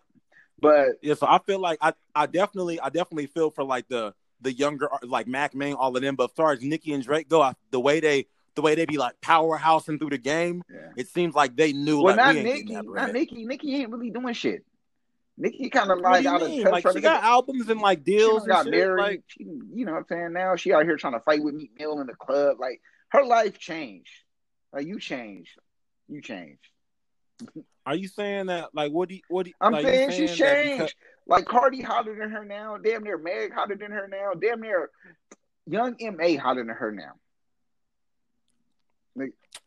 But 0.61 0.99
Yeah, 1.03 1.15
so 1.15 1.27
I 1.27 1.39
feel 1.39 1.61
like 1.61 1.79
I, 1.81 1.93
I 2.15 2.27
definitely, 2.27 2.81
I 2.81 2.89
definitely 2.89 3.27
feel 3.27 3.51
for 3.51 3.65
like 3.65 3.89
the 3.89 4.15
the 4.41 4.53
younger, 4.53 4.89
like 5.03 5.27
Mack 5.27 5.55
Maine, 5.55 5.75
all 5.75 5.97
of 5.97 6.03
them. 6.03 6.15
But 6.15 6.31
as 6.31 6.37
far 6.37 6.53
as 6.53 6.63
Nicki 6.63 6.93
and 6.93 7.03
Drake 7.03 7.29
go, 7.29 7.43
I, 7.43 7.55
the 7.71 7.81
way 7.81 8.01
they, 8.01 8.27
the 8.55 8.63
way 8.63 8.75
they 8.75 8.87
be 8.87 8.99
like 8.99 9.21
powerhousing 9.21 9.99
through 9.99 10.11
the 10.11 10.19
game, 10.19 10.63
yeah. 10.73 10.91
it 10.97 11.09
seems 11.09 11.35
like 11.35 11.57
they 11.57 11.73
knew 11.73 12.03
well, 12.03 12.17
like 12.17 12.25
not 12.25 12.35
we 12.35 12.41
ain't 12.41 12.69
Nicki. 12.69 12.83
Not. 12.83 13.13
Nicki. 13.13 13.45
Nicki 13.47 13.75
ain't 13.77 13.91
really 13.91 14.11
doing 14.11 14.35
shit. 14.35 14.65
Nicki 15.37 15.71
kind 15.71 15.91
of 15.91 16.01
like 16.01 16.27
out 16.27 16.43
of 16.43 16.49
touch. 16.49 16.73
Like 16.73 16.83
she 16.83 16.95
to 16.95 17.01
get 17.01 17.03
got 17.03 17.23
albums 17.23 17.69
and 17.69 17.81
like 17.81 18.03
deals 18.03 18.41
done 18.43 18.49
got 18.49 18.67
and 18.67 18.75
shit. 18.75 18.87
married. 18.87 19.03
Like, 19.03 19.23
she, 19.29 19.45
you 19.45 19.85
know 19.85 19.93
what 19.93 19.99
I'm 19.99 20.07
saying? 20.09 20.33
Now 20.33 20.57
she 20.57 20.73
out 20.73 20.85
here 20.85 20.97
trying 20.97 21.13
to 21.13 21.21
fight 21.21 21.43
with 21.43 21.55
Meek 21.55 21.71
Mill 21.79 22.01
in 22.01 22.09
the 22.09 22.15
club. 22.15 22.57
Like 22.59 22.81
her 23.11 23.25
life 23.25 23.59
changed. 23.59 24.11
Like 24.73 24.87
you 24.87 24.99
changed. 24.99 25.51
You 26.09 26.21
changed. 26.21 26.67
Are 27.87 27.95
you 27.95 28.09
saying 28.09 28.47
that? 28.47 28.71
Like, 28.75 28.93
what 28.93 29.09
do 29.09 29.15
you, 29.17 29.21
what 29.29 29.45
do 29.45 29.51
you, 29.51 29.55
I'm 29.61 29.73
like, 29.73 29.85
you 29.85 29.91
saying, 29.91 30.11
she's 30.11 30.37
changed. 30.37 30.73
because- 30.79 30.95
Like 31.27 31.45
Cardi 31.47 31.81
hotter 31.83 32.15
than 32.19 32.31
her 32.31 32.45
now. 32.45 32.77
Damn 32.79 33.05
near 33.05 33.19
Meg 33.19 33.53
hotter 33.53 33.77
than 33.77 33.91
her 33.91 34.09
now. 34.09 34.33
Damn 34.41 34.61
near 34.61 34.91
Young 35.67 35.95
M.A. 36.01 36.37
hotter 36.37 36.65
than 36.65 36.75
her 36.75 36.91
now. 36.93 37.13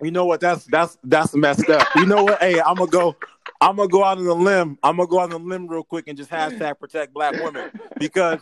You 0.02 0.10
know 0.10 0.26
what? 0.26 0.40
That's 0.40 0.66
that's 0.66 0.98
that's 1.04 1.36
messed 1.36 1.70
up. 1.70 1.88
You 1.96 2.06
know 2.08 2.24
what? 2.24 2.40
Hey, 2.40 2.60
I'm 2.60 2.76
gonna 2.76 2.90
go. 2.90 3.16
I'm 3.60 3.76
gonna 3.76 3.88
go 3.90 4.04
out 4.04 4.18
on 4.18 4.24
the 4.24 4.34
limb. 4.34 4.80
I'm 4.82 4.98
gonna 4.98 5.08
go 5.08 5.20
out 5.20 5.32
on 5.34 5.44
the 5.44 5.48
limb 5.50 5.68
real 5.68 5.84
quick 5.84 6.08
and 6.08 6.18
just 6.18 6.32
hashtag 6.32 6.80
protect 6.80 7.14
black 7.14 7.34
women 7.44 7.70
because 8.00 8.40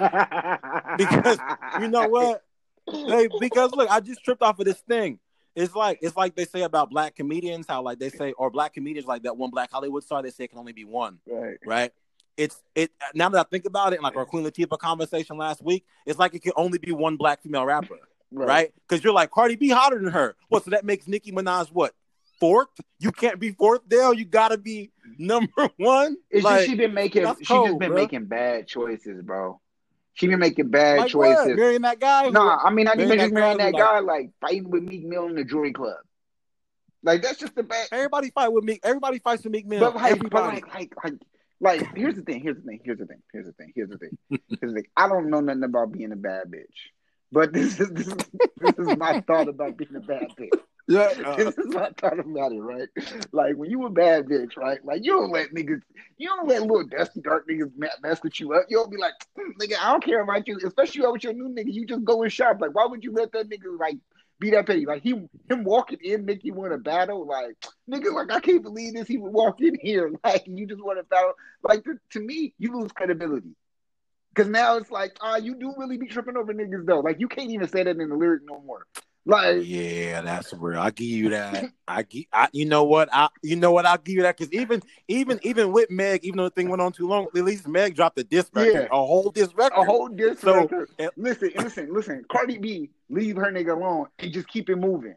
because 0.97 1.37
you 1.81 1.89
know 1.89 2.07
what? 2.07 2.43
Hey, 2.89 3.27
because 3.39 3.71
look, 3.73 3.89
I 3.91 3.99
just 3.99 4.23
tripped 4.23 4.41
off 4.41 4.59
of 4.59 4.65
this 4.65 4.79
thing. 4.87 5.19
It's 5.55 5.75
like 5.75 5.99
it's 6.01 6.15
like 6.15 6.35
they 6.35 6.45
say 6.45 6.61
about 6.61 6.89
black 6.89 7.15
comedians, 7.15 7.65
how 7.67 7.81
like 7.81 7.99
they 7.99 8.09
say, 8.09 8.31
or 8.33 8.49
black 8.49 8.73
comedians 8.73 9.07
like 9.07 9.23
that 9.23 9.35
one 9.35 9.49
black 9.49 9.71
Hollywood 9.71 10.03
star, 10.03 10.21
they 10.21 10.29
say 10.29 10.45
it 10.45 10.49
can 10.49 10.59
only 10.59 10.73
be 10.73 10.85
one, 10.85 11.19
Right. 11.27 11.57
right? 11.65 11.91
It's 12.37 12.61
it 12.75 12.91
now 13.13 13.27
that 13.29 13.39
I 13.39 13.49
think 13.49 13.65
about 13.65 13.91
it, 13.93 14.01
like 14.01 14.15
our 14.15 14.25
Queen 14.25 14.45
Latifah 14.45 14.77
conversation 14.77 15.37
last 15.37 15.61
week, 15.61 15.85
it's 16.05 16.17
like 16.19 16.33
it 16.35 16.41
can 16.41 16.53
only 16.55 16.77
be 16.77 16.91
one 16.93 17.17
black 17.17 17.41
female 17.41 17.65
rapper, 17.65 17.97
right? 18.31 18.71
Because 18.87 19.03
you're 19.03 19.13
like 19.13 19.31
Cardi 19.31 19.55
B 19.57 19.69
hotter 19.69 19.99
than 19.99 20.11
her. 20.11 20.35
What? 20.47 20.63
So 20.63 20.71
that 20.71 20.85
makes 20.85 21.07
Nicki 21.07 21.31
Minaj 21.31 21.69
what? 21.73 21.93
Fourth? 22.39 22.69
You 22.99 23.11
can't 23.11 23.39
be 23.39 23.51
fourth 23.51 23.81
there. 23.87 24.13
You 24.13 24.23
gotta 24.23 24.57
be 24.57 24.91
number 25.17 25.69
one. 25.77 26.15
It's 26.29 26.45
like, 26.45 26.59
just 26.59 26.69
she 26.69 26.75
been 26.75 26.93
making 26.93 27.25
she 27.39 27.45
cold, 27.45 27.67
just 27.67 27.79
been 27.79 27.89
bro. 27.89 27.95
making 28.01 28.25
bad 28.25 28.67
choices, 28.67 29.21
bro. 29.21 29.59
She 30.19 30.27
been 30.27 30.39
making 30.39 30.67
bad 30.67 30.97
like 30.97 31.15
what? 31.15 31.37
choices. 31.37 31.55
Marrying 31.55 31.83
that 31.83 31.97
guy? 31.97 32.27
Nah, 32.29 32.57
I 32.61 32.71
mean, 32.71 32.89
I 32.89 32.95
Marrying 32.95 33.17
that 33.17 33.23
just 33.23 33.33
marrying 33.33 33.57
that 33.59 33.73
guy, 33.73 33.99
like 33.99 34.31
fighting 34.41 34.69
with 34.69 34.83
Meek 34.83 35.05
Mill 35.05 35.27
in 35.27 35.35
the 35.35 35.45
Jewelry 35.45 35.71
Club. 35.71 35.95
Like 37.01 37.21
that's 37.21 37.37
just 37.37 37.55
the 37.55 37.63
bad. 37.63 37.87
Everybody 37.93 38.29
fight 38.29 38.51
with 38.51 38.65
Meek. 38.65 38.81
Everybody 38.83 39.19
fights 39.19 39.45
with 39.45 39.53
Meek 39.53 39.65
Mill. 39.65 39.79
But 39.79 39.95
like, 39.95 40.29
but 40.29 40.43
like, 40.43 40.73
like, 40.73 40.93
like, 41.01 41.13
like, 41.61 41.95
here's 41.95 42.15
the 42.15 42.21
thing. 42.21 42.41
Here's 42.41 42.57
the 42.57 42.63
thing. 42.63 42.81
Here's 42.83 42.99
the 42.99 43.05
thing. 43.05 43.21
Here's 43.31 43.45
the 43.45 43.53
thing. 43.53 43.71
Here's 43.73 43.89
the 43.89 43.97
thing. 43.97 44.17
Here's 44.29 44.41
the 44.59 44.73
thing. 44.73 44.87
I 44.97 45.07
don't 45.07 45.29
know 45.29 45.39
nothing 45.39 45.63
about 45.63 45.93
being 45.93 46.11
a 46.11 46.17
bad 46.17 46.51
bitch, 46.51 46.65
but 47.31 47.53
this 47.53 47.79
is 47.79 47.89
this 47.91 48.07
is 48.07 48.17
this 48.57 48.75
is 48.77 48.97
my 48.97 49.21
thought 49.27 49.47
about 49.47 49.77
being 49.77 49.95
a 49.95 50.01
bad 50.01 50.27
bitch. 50.37 50.49
Yeah. 50.89 51.13
this 51.37 51.57
is 51.57 51.67
my 51.67 51.89
thought 51.97 52.19
about 52.19 52.51
it, 52.51 52.59
right? 52.59 52.89
Like 53.31 53.55
when 53.55 53.69
you 53.69 53.85
a 53.85 53.89
bad 53.89 54.25
bitch, 54.25 54.57
right? 54.57 54.83
Like 54.83 55.05
you 55.05 55.11
don't 55.13 55.31
let 55.31 55.51
niggas, 55.51 55.81
you 56.17 56.27
don't 56.27 56.47
let 56.47 56.61
little 56.61 56.83
dusty 56.83 57.21
dark 57.21 57.47
niggas 57.47 57.71
mess 58.01 58.23
with 58.23 58.39
you 58.39 58.53
up. 58.53 58.65
You 58.69 58.77
don't 58.77 58.91
be 58.91 58.97
like, 58.97 59.13
"Mm, 59.37 59.53
nigga, 59.61 59.77
I 59.79 59.91
don't 59.91 60.03
care 60.03 60.21
about 60.21 60.47
you, 60.47 60.59
especially 60.65 61.05
with 61.07 61.23
your 61.23 61.33
new 61.33 61.49
nigga. 61.49 61.71
You 61.71 61.85
just 61.85 62.03
go 62.03 62.23
and 62.23 62.31
shop. 62.31 62.57
Like, 62.59 62.73
why 62.73 62.85
would 62.85 63.03
you 63.03 63.13
let 63.13 63.31
that 63.33 63.49
nigga 63.49 63.79
like 63.79 63.97
be 64.39 64.49
that 64.51 64.65
petty? 64.65 64.85
Like 64.85 65.03
he 65.03 65.11
him 65.11 65.63
walking 65.63 65.99
in 66.01 66.25
make 66.25 66.43
you 66.43 66.53
want 66.53 66.71
to 66.71 66.79
battle. 66.79 67.25
Like 67.25 67.55
nigga, 67.89 68.11
like 68.13 68.31
I 68.31 68.39
can't 68.39 68.63
believe 68.63 68.95
this. 68.95 69.07
He 69.07 69.17
would 69.17 69.31
walk 69.31 69.61
in 69.61 69.77
here 69.79 70.11
like 70.23 70.43
you 70.47 70.65
just 70.65 70.83
want 70.83 70.97
to 70.97 71.03
battle. 71.03 71.33
Like 71.63 71.83
to, 71.83 71.99
to 72.11 72.19
me, 72.19 72.53
you 72.57 72.77
lose 72.77 72.91
credibility. 72.91 73.55
Cause 74.35 74.47
now 74.47 74.77
it's 74.77 74.91
like, 74.91 75.17
ah, 75.21 75.37
you 75.37 75.55
do 75.55 75.73
really 75.77 75.97
be 75.97 76.07
tripping 76.07 76.37
over 76.37 76.53
niggas 76.53 76.85
though. 76.85 76.99
Like 76.99 77.19
you 77.19 77.27
can't 77.27 77.49
even 77.51 77.67
say 77.67 77.83
that 77.83 77.97
in 77.97 78.09
the 78.09 78.15
lyric 78.15 78.43
no 78.45 78.61
more. 78.61 78.85
Like 79.25 79.57
Yeah, 79.63 80.21
that's 80.21 80.53
real. 80.53 80.79
I 80.79 80.89
give 80.91 81.07
you 81.07 81.29
that. 81.29 81.71
I 81.87 82.03
give. 82.03 82.25
I, 82.33 82.47
you 82.51 82.65
know 82.65 82.83
what? 82.83 83.09
I. 83.11 83.27
You 83.43 83.57
know 83.57 83.71
what? 83.71 83.85
I'll 83.85 83.97
give 83.97 84.15
you 84.15 84.21
that 84.23 84.37
because 84.37 84.51
even, 84.53 84.81
even, 85.07 85.39
even 85.43 85.71
with 85.71 85.91
Meg, 85.91 86.23
even 86.23 86.37
though 86.37 86.45
the 86.45 86.49
thing 86.51 86.69
went 86.69 86.81
on 86.81 86.91
too 86.91 87.07
long, 87.07 87.27
at 87.35 87.43
least 87.43 87.67
Meg 87.67 87.95
dropped 87.95 88.17
a 88.19 88.23
disc 88.23 88.49
record, 88.55 88.73
Yeah. 88.73 88.87
a 88.91 88.95
whole 89.05 89.29
disc 89.29 89.51
record. 89.57 89.77
a 89.79 89.83
whole 89.83 90.07
disc 90.07 90.41
So, 90.41 90.53
record. 90.55 90.89
eh, 90.97 91.09
Listen, 91.17 91.51
listen, 91.57 91.93
listen. 91.93 92.25
Cardi 92.31 92.57
B, 92.57 92.89
leave 93.09 93.35
her 93.35 93.51
nigga 93.51 93.75
alone 93.77 94.07
and 94.19 94.31
just 94.31 94.47
keep 94.47 94.69
it 94.69 94.77
moving. 94.77 95.15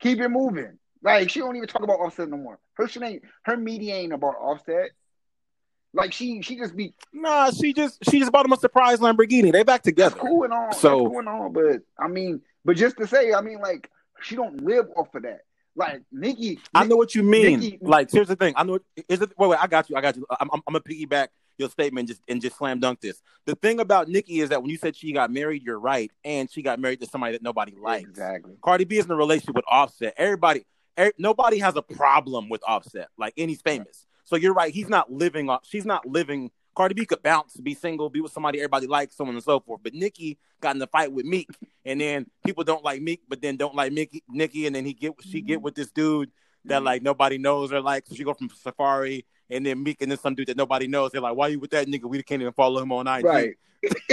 Keep 0.00 0.20
it 0.20 0.28
moving. 0.28 0.78
Like 1.02 1.30
she 1.30 1.40
don't 1.40 1.56
even 1.56 1.68
talk 1.68 1.82
about 1.82 2.00
Offset 2.00 2.28
no 2.28 2.36
more. 2.36 2.58
Her 2.74 2.88
shit 2.88 3.02
ain't 3.02 3.22
her 3.44 3.56
media 3.56 3.94
ain't 3.94 4.12
about 4.12 4.34
Offset. 4.40 4.90
Like 5.94 6.12
she 6.12 6.42
she 6.42 6.56
just 6.56 6.76
be 6.76 6.92
Nah, 7.12 7.50
she 7.50 7.72
just 7.72 7.98
she 8.10 8.18
just 8.18 8.32
bought 8.32 8.44
him 8.44 8.52
a 8.52 8.56
surprise 8.58 8.98
Lamborghini. 8.98 9.52
They 9.52 9.62
back 9.62 9.82
that's 9.82 9.84
together. 9.84 10.16
cool 10.16 10.42
and 10.44 10.52
all. 10.52 10.72
So- 10.72 10.88
that's 10.88 11.08
cool 11.08 11.18
and 11.20 11.28
all, 11.28 11.48
but 11.48 11.80
I 11.98 12.08
mean, 12.08 12.42
but 12.66 12.76
just 12.76 12.96
to 12.98 13.06
say, 13.06 13.32
I 13.32 13.40
mean, 13.40 13.60
like 13.60 13.90
she 14.22 14.36
don't 14.36 14.62
live 14.62 14.86
off 14.96 15.14
of 15.14 15.22
that. 15.22 15.40
Like 15.74 16.02
Nicki, 16.10 16.58
I 16.74 16.84
know 16.84 16.96
what 16.96 17.14
you 17.14 17.22
mean. 17.22 17.60
Nicki- 17.60 17.78
like, 17.80 18.10
here's 18.10 18.28
the 18.28 18.36
thing. 18.36 18.54
I 18.56 18.64
know. 18.64 18.78
Is 19.08 19.20
it? 19.20 19.30
Wait, 19.38 19.48
wait. 19.48 19.58
I 19.62 19.66
got 19.66 19.88
you. 19.88 19.96
I 19.96 20.00
got 20.00 20.16
you. 20.16 20.26
I'm, 20.30 20.48
I'm, 20.52 20.62
I'm 20.66 20.72
gonna 20.72 20.80
piggyback 20.80 21.28
your 21.58 21.68
statement 21.70 22.08
just 22.08 22.20
and 22.28 22.40
just 22.40 22.56
slam 22.56 22.80
dunk 22.80 23.00
this. 23.00 23.22
The 23.44 23.54
thing 23.54 23.80
about 23.80 24.08
Nicki 24.08 24.40
is 24.40 24.48
that 24.50 24.60
when 24.62 24.70
you 24.70 24.78
said 24.78 24.96
she 24.96 25.12
got 25.12 25.30
married, 25.30 25.62
you're 25.62 25.78
right, 25.78 26.10
and 26.24 26.50
she 26.50 26.62
got 26.62 26.80
married 26.80 27.00
to 27.00 27.06
somebody 27.06 27.32
that 27.32 27.42
nobody 27.42 27.74
likes. 27.80 28.08
exactly. 28.08 28.54
Cardi 28.62 28.84
B 28.84 28.98
is 28.98 29.04
in 29.04 29.10
a 29.10 29.16
relationship 29.16 29.54
with 29.54 29.64
Offset. 29.68 30.14
Everybody, 30.16 30.64
er, 30.98 31.12
nobody 31.18 31.58
has 31.58 31.76
a 31.76 31.82
problem 31.82 32.48
with 32.48 32.62
Offset. 32.66 33.08
Like, 33.18 33.34
and 33.36 33.48
he's 33.48 33.62
famous. 33.62 34.06
So 34.24 34.36
you're 34.36 34.54
right. 34.54 34.72
He's 34.72 34.88
not 34.88 35.12
living. 35.12 35.48
off 35.48 35.62
She's 35.64 35.86
not 35.86 36.06
living. 36.06 36.50
Cardi 36.76 36.94
B 36.94 37.06
could 37.06 37.22
bounce, 37.22 37.56
be 37.56 37.74
single, 37.74 38.10
be 38.10 38.20
with 38.20 38.32
somebody 38.32 38.58
everybody 38.58 38.86
likes, 38.86 39.16
so 39.16 39.24
on 39.24 39.30
and 39.30 39.42
so 39.42 39.60
forth. 39.60 39.80
But 39.82 39.94
Nicki 39.94 40.38
got 40.60 40.74
in 40.74 40.78
the 40.78 40.86
fight 40.86 41.10
with 41.10 41.24
Meek, 41.24 41.48
and 41.84 42.00
then 42.00 42.26
people 42.44 42.64
don't 42.64 42.84
like 42.84 43.00
Meek, 43.00 43.22
but 43.28 43.40
then 43.40 43.56
don't 43.56 43.74
like 43.74 43.92
Mickey, 43.92 44.22
Nicki, 44.28 44.66
and 44.66 44.76
then 44.76 44.84
he 44.84 44.92
get 44.92 45.12
she 45.22 45.40
get 45.40 45.56
mm-hmm. 45.56 45.64
with 45.64 45.74
this 45.74 45.90
dude 45.90 46.30
that 46.66 46.82
like 46.82 47.02
nobody 47.02 47.38
knows 47.38 47.72
or 47.72 47.80
like. 47.80 48.06
So 48.06 48.14
she 48.14 48.24
go 48.24 48.34
from 48.34 48.50
Safaree, 48.50 49.24
and 49.48 49.64
then 49.64 49.82
Meek, 49.82 50.02
and 50.02 50.10
then 50.10 50.18
some 50.18 50.34
dude 50.34 50.48
that 50.48 50.56
nobody 50.56 50.86
knows. 50.86 51.12
They're 51.12 51.20
like, 51.20 51.34
"Why 51.34 51.48
you 51.48 51.58
with 51.58 51.70
that 51.70 51.86
nigga? 51.88 52.04
We 52.04 52.22
can't 52.22 52.42
even 52.42 52.52
follow 52.52 52.82
him 52.82 52.92
on 52.92 53.06
IG." 53.06 53.24
Right. 53.24 53.54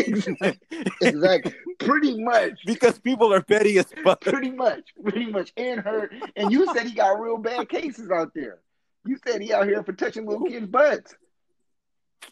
exactly. 1.01 1.53
Pretty 1.79 2.23
much. 2.23 2.59
because 2.65 2.99
people 2.99 3.33
are 3.33 3.41
petty 3.41 3.77
as 3.77 3.87
fuck. 4.03 4.21
Pretty 4.21 4.51
much, 4.51 4.93
pretty 5.01 5.25
much. 5.25 5.51
And 5.57 5.79
her, 5.81 6.09
and 6.35 6.51
you 6.51 6.71
said 6.73 6.87
he 6.87 6.93
got 6.93 7.19
real 7.19 7.37
bad 7.37 7.69
cases 7.69 8.09
out 8.09 8.33
there. 8.33 8.59
You 9.05 9.17
said 9.25 9.41
he 9.41 9.51
out 9.51 9.67
here 9.67 9.83
for 9.83 9.93
touching 9.93 10.25
little 10.25 10.47
kids' 10.47 10.67
butts. 10.67 11.15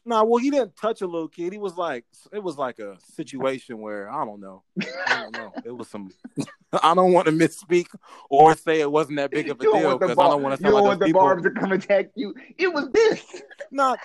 Nah, 0.05 0.23
well, 0.23 0.37
he 0.37 0.49
didn't 0.49 0.75
touch 0.75 1.01
a 1.01 1.07
little 1.07 1.27
kid. 1.27 1.53
He 1.53 1.59
was 1.59 1.75
like, 1.77 2.05
it 2.31 2.41
was 2.41 2.57
like 2.57 2.79
a 2.79 2.97
situation 3.13 3.79
where 3.79 4.09
I 4.09 4.25
don't 4.25 4.39
know. 4.39 4.63
I 5.07 5.21
don't 5.21 5.35
know. 5.35 5.53
It 5.65 5.71
was 5.71 5.87
some. 5.87 6.11
I 6.83 6.93
don't 6.93 7.13
want 7.13 7.27
to 7.27 7.31
misspeak 7.31 7.87
or 8.29 8.55
say 8.55 8.81
it 8.81 8.91
wasn't 8.91 9.17
that 9.17 9.31
big 9.31 9.49
of 9.49 9.59
a 9.59 9.63
deal 9.63 9.97
because 9.97 10.17
I 10.17 10.29
don't 10.29 10.41
want 10.41 10.57
to 10.57 10.61
sound 10.61 10.75
like 10.75 10.83
want 10.83 10.99
the 10.99 11.05
people. 11.07 11.21
barbs 11.21 11.43
to 11.43 11.51
come 11.51 11.71
attack 11.71 12.11
you. 12.15 12.33
It 12.57 12.73
was 12.73 12.89
this. 12.91 13.23
Nah, 13.73 13.95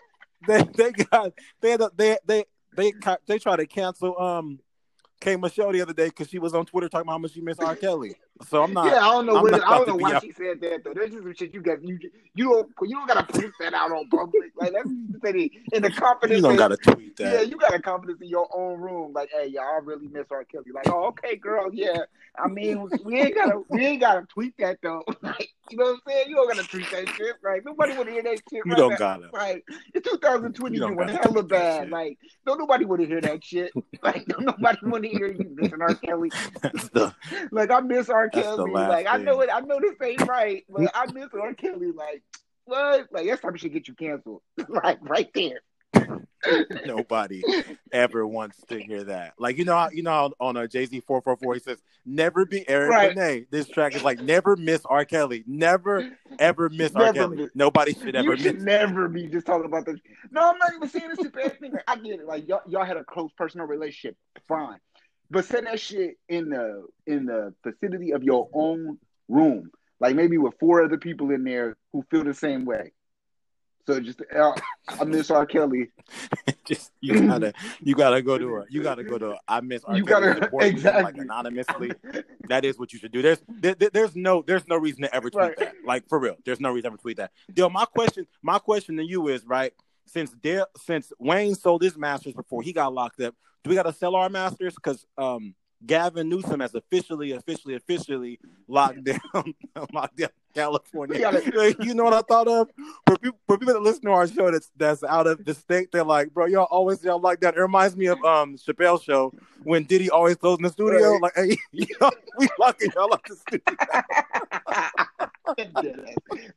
they 0.47 0.63
they 0.63 0.93
got 0.93 1.33
they 1.61 1.71
had 1.73 1.81
a, 1.81 1.91
they 1.97 2.17
they 2.25 2.45
they 2.77 2.93
they 3.27 3.39
tried 3.41 3.57
to 3.57 3.67
cancel 3.67 4.17
um 4.17 4.61
K 5.21 5.35
Michelle 5.35 5.73
the 5.73 5.81
other 5.81 5.93
day 5.93 6.07
because 6.07 6.29
she 6.29 6.39
was 6.39 6.55
on 6.55 6.67
Twitter 6.67 6.89
talking 6.89 7.03
about 7.03 7.13
how 7.13 7.19
much 7.19 7.33
she 7.33 7.41
missed 7.41 7.61
R. 7.61 7.75
Kelly. 7.75 8.15
So 8.49 8.63
I'm 8.63 8.73
not. 8.73 8.87
yeah, 8.87 8.97
I 9.07 9.11
don't 9.13 9.27
know. 9.27 9.37
I'm 9.37 9.43
What, 9.43 9.55
I 9.55 9.59
don't 9.59 9.87
know 9.89 9.93
to 9.95 9.97
be 9.99 10.03
why 10.05 10.13
out- 10.15 10.23
she 10.23 10.33
said 10.33 10.61
that 10.61 10.85
though. 10.85 10.93
There's 10.95 11.11
just 11.11 11.23
some 11.23 11.35
shit 11.35 11.55
you 11.55 11.61
got. 11.63 11.83
You 11.83 11.99
you 12.35 12.45
don't 12.51 12.69
you 12.83 12.97
don't 12.97 13.07
gotta 13.09 13.25
put 13.25 13.53
that 13.61 13.75
out 13.75 13.91
on 13.93 14.09
public. 14.09 14.53
Like 14.57 14.73
that's 14.73 14.89
in 14.89 15.19
the, 15.23 15.53
in 15.73 15.83
the 15.83 15.91
confidence. 15.91 16.37
You 16.37 16.43
don't 16.43 16.57
got 16.57 16.69
to 16.69 16.77
tweet 16.77 17.17
that. 17.17 17.33
Yeah, 17.33 17.41
you 17.43 17.57
got 17.57 17.75
a 17.75 17.81
confidence 17.81 18.21
in 18.21 18.29
your 18.29 18.49
own 18.55 18.81
room. 18.81 19.13
Like, 19.13 19.31
hey, 19.33 19.47
y'all 19.49 19.63
I 19.65 19.79
really 19.83 20.09
miss 20.09 20.27
R. 20.31 20.45
Kelly. 20.45 20.67
Like, 20.73 20.89
oh, 20.89 21.07
okay, 21.09 21.37
girl, 21.37 21.71
yeah. 21.73 21.99
I 22.39 22.49
mean, 22.49 22.87
we 23.05 23.19
ain't 23.21 23.35
gotta, 23.35 23.63
we 23.71 23.87
ain't 23.87 24.01
gotta 24.01 24.27
tweet 24.27 24.55
that 24.59 24.79
though. 24.83 25.03
Like, 25.23 25.49
you 25.71 25.79
know 25.79 25.85
what 25.87 25.93
I'm 25.95 26.01
saying? 26.07 26.29
You 26.29 26.37
don't 26.37 26.49
gotta 26.55 26.69
tweet 26.69 26.89
that 26.93 27.09
shit. 27.17 27.37
Right? 27.43 27.61
Nobody 27.65 27.95
want 27.97 28.07
to 28.07 28.13
hear 28.13 28.23
that 28.23 28.39
shit. 28.49 28.63
You 28.65 28.73
right 28.73 28.77
don't 28.77 28.91
now. 28.91 28.97
gotta. 28.97 29.29
Right. 29.33 29.65
It's 29.95 30.09
2020. 30.09 30.77
You 30.77 30.83
You 30.83 30.87
don't 30.87 30.97
went 30.97 31.11
gotta 31.11 31.23
hella 31.23 31.41
tweet 31.41 31.49
bad. 31.49 31.83
shit. 31.85 31.91
Like, 31.93 32.19
don't 32.47 32.59
nobody 32.59 32.85
want 32.85 33.01
to 33.01 33.07
hear 33.09 33.21
that 33.23 33.43
shit. 33.43 33.73
Like, 34.03 34.25
don't 34.27 34.45
nobody 34.45 34.79
want 34.85 35.03
to 35.05 35.09
hear 35.09 35.27
you 35.27 35.51
missing 35.57 35.81
R. 35.83 35.95
Kelly. 35.97 36.31
That's 36.63 36.89
the 36.91 37.13
Like, 37.51 37.71
I 37.73 37.81
miss 37.81 38.09
R. 38.09 38.26
That's 38.33 38.47
Kelly. 38.47 38.71
Like, 38.73 39.07
I 39.07 39.17
know 39.19 39.41
it. 39.41 39.51
I 39.53 39.61
know 39.61 39.79
this 39.81 39.95
ain't 40.03 40.27
right, 40.27 40.65
but 40.69 40.91
I 40.95 41.11
miss 41.13 41.29
R. 41.35 41.55
Kelly. 41.55 41.93
Like, 41.93 42.23
what? 42.65 43.07
Like, 43.13 43.27
that's 43.27 43.41
time 43.43 43.57
should 43.57 43.73
get 43.73 43.89
you 43.89 43.95
canceled. 43.95 44.43
like, 44.69 44.99
right 45.03 45.31
there. 45.35 45.61
Nobody 46.85 47.43
ever 47.93 48.27
wants 48.27 48.61
to 48.69 48.79
hear 48.81 49.03
that. 49.05 49.35
Like 49.39 49.59
you 49.59 49.65
know, 49.65 49.89
you 49.93 50.03
know, 50.03 50.33
on 50.39 50.57
a 50.57 50.69
Jay 50.69 50.87
Z 50.87 51.01
four 51.01 51.21
four 51.21 51.37
four, 51.37 51.55
he 51.55 51.61
says, 51.61 51.83
"Never 52.05 52.47
be 52.47 52.69
Eric 52.69 52.91
Right. 52.91 53.15
Benet." 53.15 53.47
This 53.51 53.67
track 53.69 53.97
is 53.97 54.05
like, 54.05 54.21
"Never 54.21 54.55
miss 54.57 54.85
R. 54.85 55.05
Kelly. 55.05 55.43
Never 55.47 56.11
ever 56.39 56.69
miss 56.69 56.95
R. 56.95 57.13
Kelly. 57.13 57.37
miss- 57.37 57.51
Nobody 57.55 57.95
should 57.95 58.15
ever 58.15 58.33
you 58.35 58.37
should 58.37 58.55
miss." 58.57 58.65
never 58.65 59.09
be 59.09 59.27
just 59.27 59.47
talking 59.47 59.65
about 59.67 59.87
this. 59.87 59.99
No, 60.31 60.51
I'm 60.51 60.59
not 60.59 60.73
even 60.75 60.89
saying 60.89 61.09
this 61.09 61.25
is 61.27 61.33
bad 61.33 61.59
thing. 61.59 61.75
I 61.89 61.97
get 61.97 62.21
it. 62.21 62.27
Like 62.27 62.47
y'all, 62.47 62.63
y'all 62.69 62.85
had 62.85 62.97
a 62.97 63.05
close 63.05 63.31
personal 63.37 63.67
relationship, 63.67 64.17
fine. 64.47 64.79
But 65.31 65.45
say 65.45 65.61
that 65.63 65.81
shit 65.81 66.17
in 66.29 66.51
the 66.51 66.87
in 67.07 67.27
the 67.27 67.55
vicinity 67.65 68.13
of 68.13 68.23
your 68.23 68.49
own 68.53 68.99
room, 69.29 69.71
like 70.01 70.15
maybe 70.15 70.39
with 70.39 70.55
four 70.61 70.83
other 70.85 70.99
people 70.99 71.31
in 71.31 71.45
there 71.45 71.77
who 71.93 72.05
feel 72.11 72.25
the 72.25 72.35
same 72.35 72.65
way. 72.65 72.93
So 73.87 74.01
just 74.01 74.21
uh, 74.37 74.53
I 74.89 75.05
miss 75.05 75.31
R. 75.31 75.47
Kelly. 75.47 75.91
Just 76.65 76.91
you 77.01 77.21
gotta 77.29 77.53
you 77.81 77.95
gotta 77.95 78.21
go 78.21 78.37
to 78.37 78.57
a 78.57 78.65
you 78.69 78.83
gotta 78.83 79.05
go 79.05 79.17
to 79.19 79.31
a, 79.35 79.39
I 79.47 79.61
miss 79.61 79.85
R. 79.85 79.97
You 79.97 80.05
Kelly 80.05 80.27
gotta- 80.27 80.41
group, 80.41 80.53
like 80.55 80.73
exactly. 80.73 81.21
anonymously. 81.21 81.93
That 82.49 82.65
is 82.65 82.77
what 82.77 82.93
you 82.93 82.99
should 82.99 83.13
do. 83.13 83.23
There's 83.23 83.41
there, 83.49 83.77
there- 83.77 83.91
there's 83.91 84.17
no 84.17 84.43
there's 84.45 84.67
no 84.67 84.77
reason 84.77 85.03
to 85.03 85.15
ever 85.15 85.31
tweet 85.31 85.41
Right. 85.41 85.57
that. 85.59 85.75
Like 85.85 86.09
for 86.09 86.19
real, 86.19 86.35
there's 86.45 86.59
no 86.59 86.71
reason 86.71 86.83
to 86.83 86.95
ever 86.95 86.97
tweet 86.97 87.19
that. 87.19 87.31
Yo, 87.55 87.69
my 87.69 87.85
question 87.85 88.27
my 88.43 88.59
question 88.59 88.97
to 88.97 89.05
you 89.05 89.29
is 89.29 89.45
right 89.47 89.73
since 90.07 90.31
Dale, 90.33 90.67
since 90.85 91.13
Wayne 91.19 91.55
sold 91.55 91.83
his 91.83 91.97
masters 91.97 92.35
before 92.35 92.63
he 92.63 92.73
got 92.73 92.93
locked 92.93 93.21
up, 93.21 93.35
do 93.63 93.71
we 93.71 93.77
got 93.77 93.85
to 93.85 93.93
sell 93.93 94.15
our 94.15 94.29
masters? 94.29 94.75
Because 94.75 95.05
um, 95.19 95.55
Gavin 95.85 96.29
Newsom 96.29 96.61
has 96.61 96.75
officially 96.75 97.33
officially 97.33 97.75
officially 97.75 98.39
locked 98.69 99.05
down 99.05 99.21
locked 99.93 100.17
down 100.17 100.31
California. 100.55 101.19
Gotta- 101.19 101.77
you 101.81 101.95
know 101.95 102.05
what 102.05 102.15
I 102.15 102.23
thought 102.23 102.49
of? 102.49 102.71
For 103.07 103.19
people, 103.19 103.39
for 103.47 103.59
people 103.59 103.75
that 103.75 103.83
listen 103.83 104.03
to 104.03 104.11
our 104.13 104.27
show 104.27 104.51
that's 104.51 104.71
that's 104.77 105.05
out 105.05 105.27
of 105.27 105.45
the 105.45 105.53
state, 105.55 105.93
they're 105.93 106.05
like, 106.05 106.33
bro, 106.33 106.47
y'all 106.47 106.69
always 106.71 107.05
y'all 107.05 107.21
like 107.21 107.41
that. 107.41 107.57
It 107.57 107.61
reminds 107.61 107.97
me 107.97 108.07
of 108.07 108.23
um 108.25 108.57
Chappelle's 108.57 109.03
show 109.03 109.35
when 109.65 109.85
Diddy 109.85 110.09
always 110.11 110.37
closed 110.37 110.61
in 110.61 110.65
the 110.65 110.71
studio. 110.71 111.13
Right. 111.13 111.23
Like, 111.23 111.33
hey, 111.37 111.57
y'all, 112.01 112.13
we 112.39 112.49
locking 112.59 112.91
y'all 112.95 113.13
up 113.13 113.23
the 113.27 113.37
studio. 113.37 113.63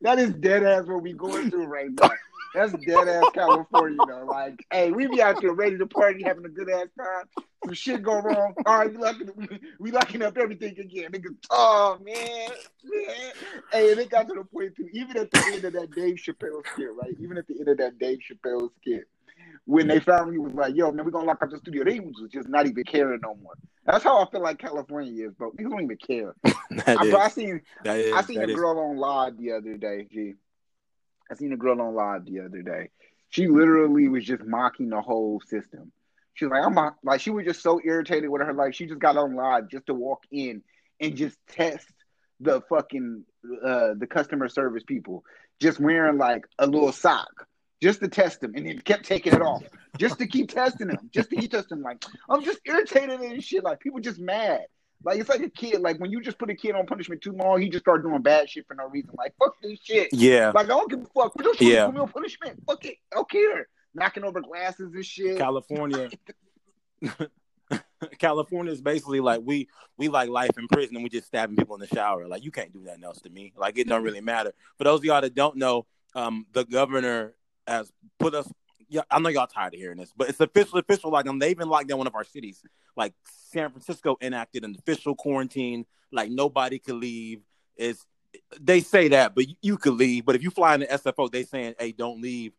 That 0.02 0.20
is 0.20 0.34
dead 0.34 0.64
ass 0.64 0.86
what 0.86 1.04
we 1.04 1.14
going 1.14 1.52
through 1.52 1.66
right 1.66 1.90
now. 1.92 2.12
That's 2.54 2.74
dead 2.74 3.08
ass 3.08 3.26
California 3.34 3.98
though. 4.08 4.26
Like, 4.26 4.66
hey, 4.72 4.92
we 4.92 5.08
be 5.08 5.22
out 5.22 5.42
there 5.42 5.54
ready 5.54 5.78
to 5.78 5.86
party, 5.86 6.24
having 6.24 6.46
a 6.46 6.50
good 6.50 6.70
ass 6.70 6.88
time. 6.98 7.46
Some 7.64 7.74
shit 7.74 8.04
go 8.04 8.22
wrong. 8.22 8.54
All 8.66 8.80
right, 8.80 8.92
we 8.92 8.98
locking, 8.98 9.30
we, 9.36 9.48
we 9.80 9.92
locking 9.92 10.22
up 10.22 10.38
everything 10.38 10.80
again. 10.80 11.12
Niggas, 11.12 11.36
oh 11.52 11.98
man, 12.04 12.50
man. 12.84 13.34
Hey, 13.72 13.92
and 13.92 14.00
it 14.00 14.10
got 14.10 14.28
to 14.28 14.34
the 14.34 14.44
point 14.44 14.76
too. 14.76 14.88
Even 14.94 15.18
at 15.18 15.30
the 15.32 15.44
end 15.54 15.66
of 15.66 15.74
that 15.74 15.92
Dave 15.92 16.16
Chappelle 16.16 16.64
skit, 16.74 16.90
right? 16.94 17.16
Even 17.20 17.38
at 17.38 17.48
the 17.48 17.60
end 17.60 17.68
of 17.68 17.78
that 17.78 18.00
Dave 18.00 18.20
Chappelle 18.20 18.70
skit, 18.82 19.08
when 19.66 19.88
they 19.88 20.00
finally 20.00 20.38
was 20.38 20.54
like, 20.54 20.76
"Yo, 20.76 20.92
man, 20.92 21.06
we 21.06 21.12
gonna 21.12 21.28
lock 21.28 21.44
up 21.44 21.52
the 21.52 21.58
studio," 21.60 21.84
they 21.84 22.00
was 22.00 22.30
just 22.32 22.50
not 22.50 22.66
even 22.66 22.84
caring 22.84 23.20
no 23.22 23.36
more. 23.36 23.54
That's 23.86 24.04
how 24.04 24.24
I 24.24 24.30
feel 24.30 24.42
like 24.42 24.60
California 24.60 25.28
is, 25.28 25.34
bro. 25.34 25.52
Niggas 25.52 25.70
don't 25.70 25.84
even 25.84 25.98
care. 25.98 26.36
I, 26.46 27.06
is, 27.06 27.14
I 27.14 27.28
seen 27.30 27.62
I 27.86 28.24
seen 28.24 28.42
a 28.42 28.48
girl 28.48 28.80
on 28.80 28.98
live 28.98 29.38
the 29.38 29.52
other 29.52 29.78
day, 29.78 30.08
G. 30.12 30.36
I 31.32 31.36
seen 31.36 31.54
a 31.54 31.58
girl 31.58 31.82
on 31.82 31.94
live 31.94 32.26
the 32.26 32.42
other 32.42 32.62
day. 32.62 32.90
She 33.30 33.48
literally 33.48 34.08
was 34.08 34.26
just 34.26 34.44
mocking 34.44 34.90
the 34.90 35.02
whole 35.02 35.42
system. 35.42 35.92
She 36.34 36.46
was 36.46 36.52
like, 36.52 36.66
I'm 36.66 36.96
like, 37.04 37.22
she 37.22 37.30
was 37.30 37.46
just 37.46 37.62
so 37.62 37.80
irritated 37.84 38.30
with 38.30 38.42
her. 38.42 38.54
Like, 38.54 38.74
she 38.74 38.86
just 38.86 39.00
got 39.00 39.18
on 39.18 39.36
live 39.36 39.70
just 39.70 39.86
to 39.88 39.94
walk 39.94 40.24
in 40.32 40.64
and 41.00 41.16
just 41.16 41.38
test 41.48 41.88
the 42.40 42.62
fucking 42.70 43.24
uh 43.64 43.94
the 43.98 44.08
customer 44.08 44.48
service 44.48 44.84
people, 44.84 45.24
just 45.60 45.80
wearing 45.80 46.18
like 46.18 46.46
a 46.58 46.66
little 46.68 46.92
sock. 46.92 47.48
Just 47.82 48.02
to 48.02 48.10
test 48.10 48.42
them, 48.42 48.52
and 48.56 48.66
then 48.66 48.80
kept 48.80 49.06
taking 49.06 49.34
it 49.34 49.42
off, 49.42 49.64
just 49.98 50.20
to 50.20 50.28
keep 50.28 50.50
testing 50.52 50.88
them, 50.88 51.10
just 51.14 51.30
to 51.30 51.38
keep 51.38 51.50
testing 51.50 51.78
them. 51.78 51.84
Like 51.84 52.04
I'm 52.30 52.44
just 52.44 52.60
irritated 52.66 53.22
and 53.22 53.42
shit. 53.42 53.64
Like 53.64 53.80
people 53.80 54.02
just 54.02 54.20
mad. 54.20 54.66
Like 55.04 55.20
it's 55.20 55.30
like 55.30 55.42
a 55.42 55.50
kid. 55.50 55.82
Like 55.82 56.00
when 56.00 56.12
you 56.12 56.22
just 56.22 56.38
put 56.38 56.50
a 56.50 56.56
kid 56.56 56.76
on 56.76 56.86
punishment 56.86 57.22
too 57.22 57.32
long, 57.32 57.62
he 57.62 57.70
just 57.70 57.84
start 57.86 58.04
doing 58.04 58.22
bad 58.22 58.50
shit 58.50 58.68
for 58.68 58.74
no 58.76 58.86
reason. 58.88 59.12
Like 59.18 59.34
fuck 59.40 59.56
this 59.62 59.80
shit. 59.82 60.10
yeah. 60.12 60.52
Like 60.54 60.66
I 60.66 60.70
don't 60.70 60.90
give 60.90 61.00
a 61.02 61.06
fuck. 61.06 61.36
We're 61.36 61.44
just 61.46 61.62
Yeah. 61.62 61.86
put 61.86 61.96
me 61.96 62.02
on 62.02 62.10
punishment. 62.10 62.62
Fuck 62.68 62.86
it. 62.86 62.98
I 63.12 63.16
don't 63.16 63.30
care. 63.30 63.68
Knocking 63.96 64.24
over 64.24 64.42
glasses 64.42 64.94
and 64.94 65.06
shit. 65.06 65.38
California. 65.38 66.10
California 68.18 68.72
is 68.72 68.82
basically 68.82 69.20
like 69.20 69.42
we 69.44 69.68
we 69.98 70.08
like 70.08 70.30
life 70.30 70.52
in 70.58 70.68
prison 70.68 70.96
and 70.96 71.04
we 71.04 71.10
just 71.10 71.28
stabbing 71.28 71.56
people 71.56 71.76
in 71.76 71.82
the 71.82 71.88
shower. 71.88 72.28
Like 72.28 72.44
you 72.44 72.52
can't 72.52 72.72
do 72.74 72.80
nothing 72.80 73.04
else 73.04 73.20
to 73.22 73.30
me. 73.30 73.54
Like 73.58 73.78
it 73.78 73.88
don't 73.88 74.04
really 74.04 74.22
matter. 74.22 74.54
For 74.78 74.86
those 74.86 75.00
of 75.00 75.06
y'all 75.06 75.22
that 75.22 75.36
don't 75.36 75.58
know, 75.58 75.86
um, 76.16 76.46
the 76.54 76.66
governor 76.66 77.34
has 77.68 77.92
put 78.18 78.34
us. 78.34 78.50
Yeah, 78.90 79.02
I 79.10 79.20
know 79.20 79.30
y'all 79.30 79.48
tired 79.48 79.74
of 79.76 79.80
hearing 79.80 79.98
this, 79.98 80.12
but 80.16 80.30
it's 80.30 80.40
official. 80.40 80.80
Official. 80.80 81.12
Like 81.12 81.28
um, 81.28 81.40
they 81.40 81.52
even 81.52 81.70
locked 81.70 81.88
down 81.88 82.00
one 82.00 82.08
of 82.08 82.16
our 82.16 82.24
cities. 82.24 82.62
Like 82.96 83.14
San 83.52 83.70
Francisco 83.70 84.18
enacted 84.22 84.64
an 84.64 84.76
official 84.78 85.16
quarantine. 85.16 85.86
Like 86.12 86.32
nobody 86.32 86.80
could 86.80 86.96
leave. 86.96 87.42
It's 87.78 88.06
they 88.60 88.82
say 88.82 89.10
that, 89.10 89.36
but 89.36 89.48
you, 89.48 89.56
you 89.62 89.78
could 89.78 89.94
leave. 89.94 90.26
But 90.26 90.36
if 90.36 90.44
you 90.44 90.52
fly 90.52 90.74
in 90.76 90.82
the 90.82 90.88
SFO, 90.88 91.32
they 91.32 91.44
saying, 91.44 91.76
"Hey, 91.80 91.92
don't 91.92 92.22
leave." 92.22 92.54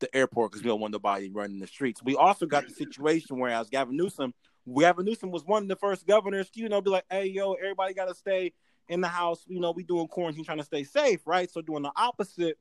the 0.00 0.16
airport 0.16 0.50
because 0.50 0.62
we 0.62 0.68
don't 0.68 0.80
want 0.80 0.92
nobody 0.92 1.30
running 1.30 1.60
the 1.60 1.66
streets. 1.66 2.02
We 2.02 2.16
also 2.16 2.46
got 2.46 2.66
the 2.66 2.74
situation 2.74 3.38
where 3.38 3.50
as 3.50 3.70
Gavin 3.70 3.96
Newsom, 3.96 4.34
Gavin 4.78 5.04
Newsom 5.04 5.30
was 5.30 5.44
one 5.44 5.62
of 5.62 5.68
the 5.68 5.76
first 5.76 6.06
governors 6.06 6.50
to, 6.50 6.60
you 6.60 6.68
know, 6.68 6.80
be 6.80 6.90
like, 6.90 7.04
hey, 7.10 7.26
yo, 7.26 7.54
everybody 7.54 7.94
got 7.94 8.08
to 8.08 8.14
stay 8.14 8.52
in 8.88 9.00
the 9.00 9.08
house. 9.08 9.44
You 9.46 9.60
know, 9.60 9.70
we 9.70 9.82
doing 9.82 10.08
quarantine 10.08 10.44
trying 10.44 10.58
to 10.58 10.64
stay 10.64 10.84
safe, 10.84 11.20
right? 11.26 11.50
So 11.50 11.60
doing 11.62 11.82
the 11.82 11.92
opposite 11.96 12.58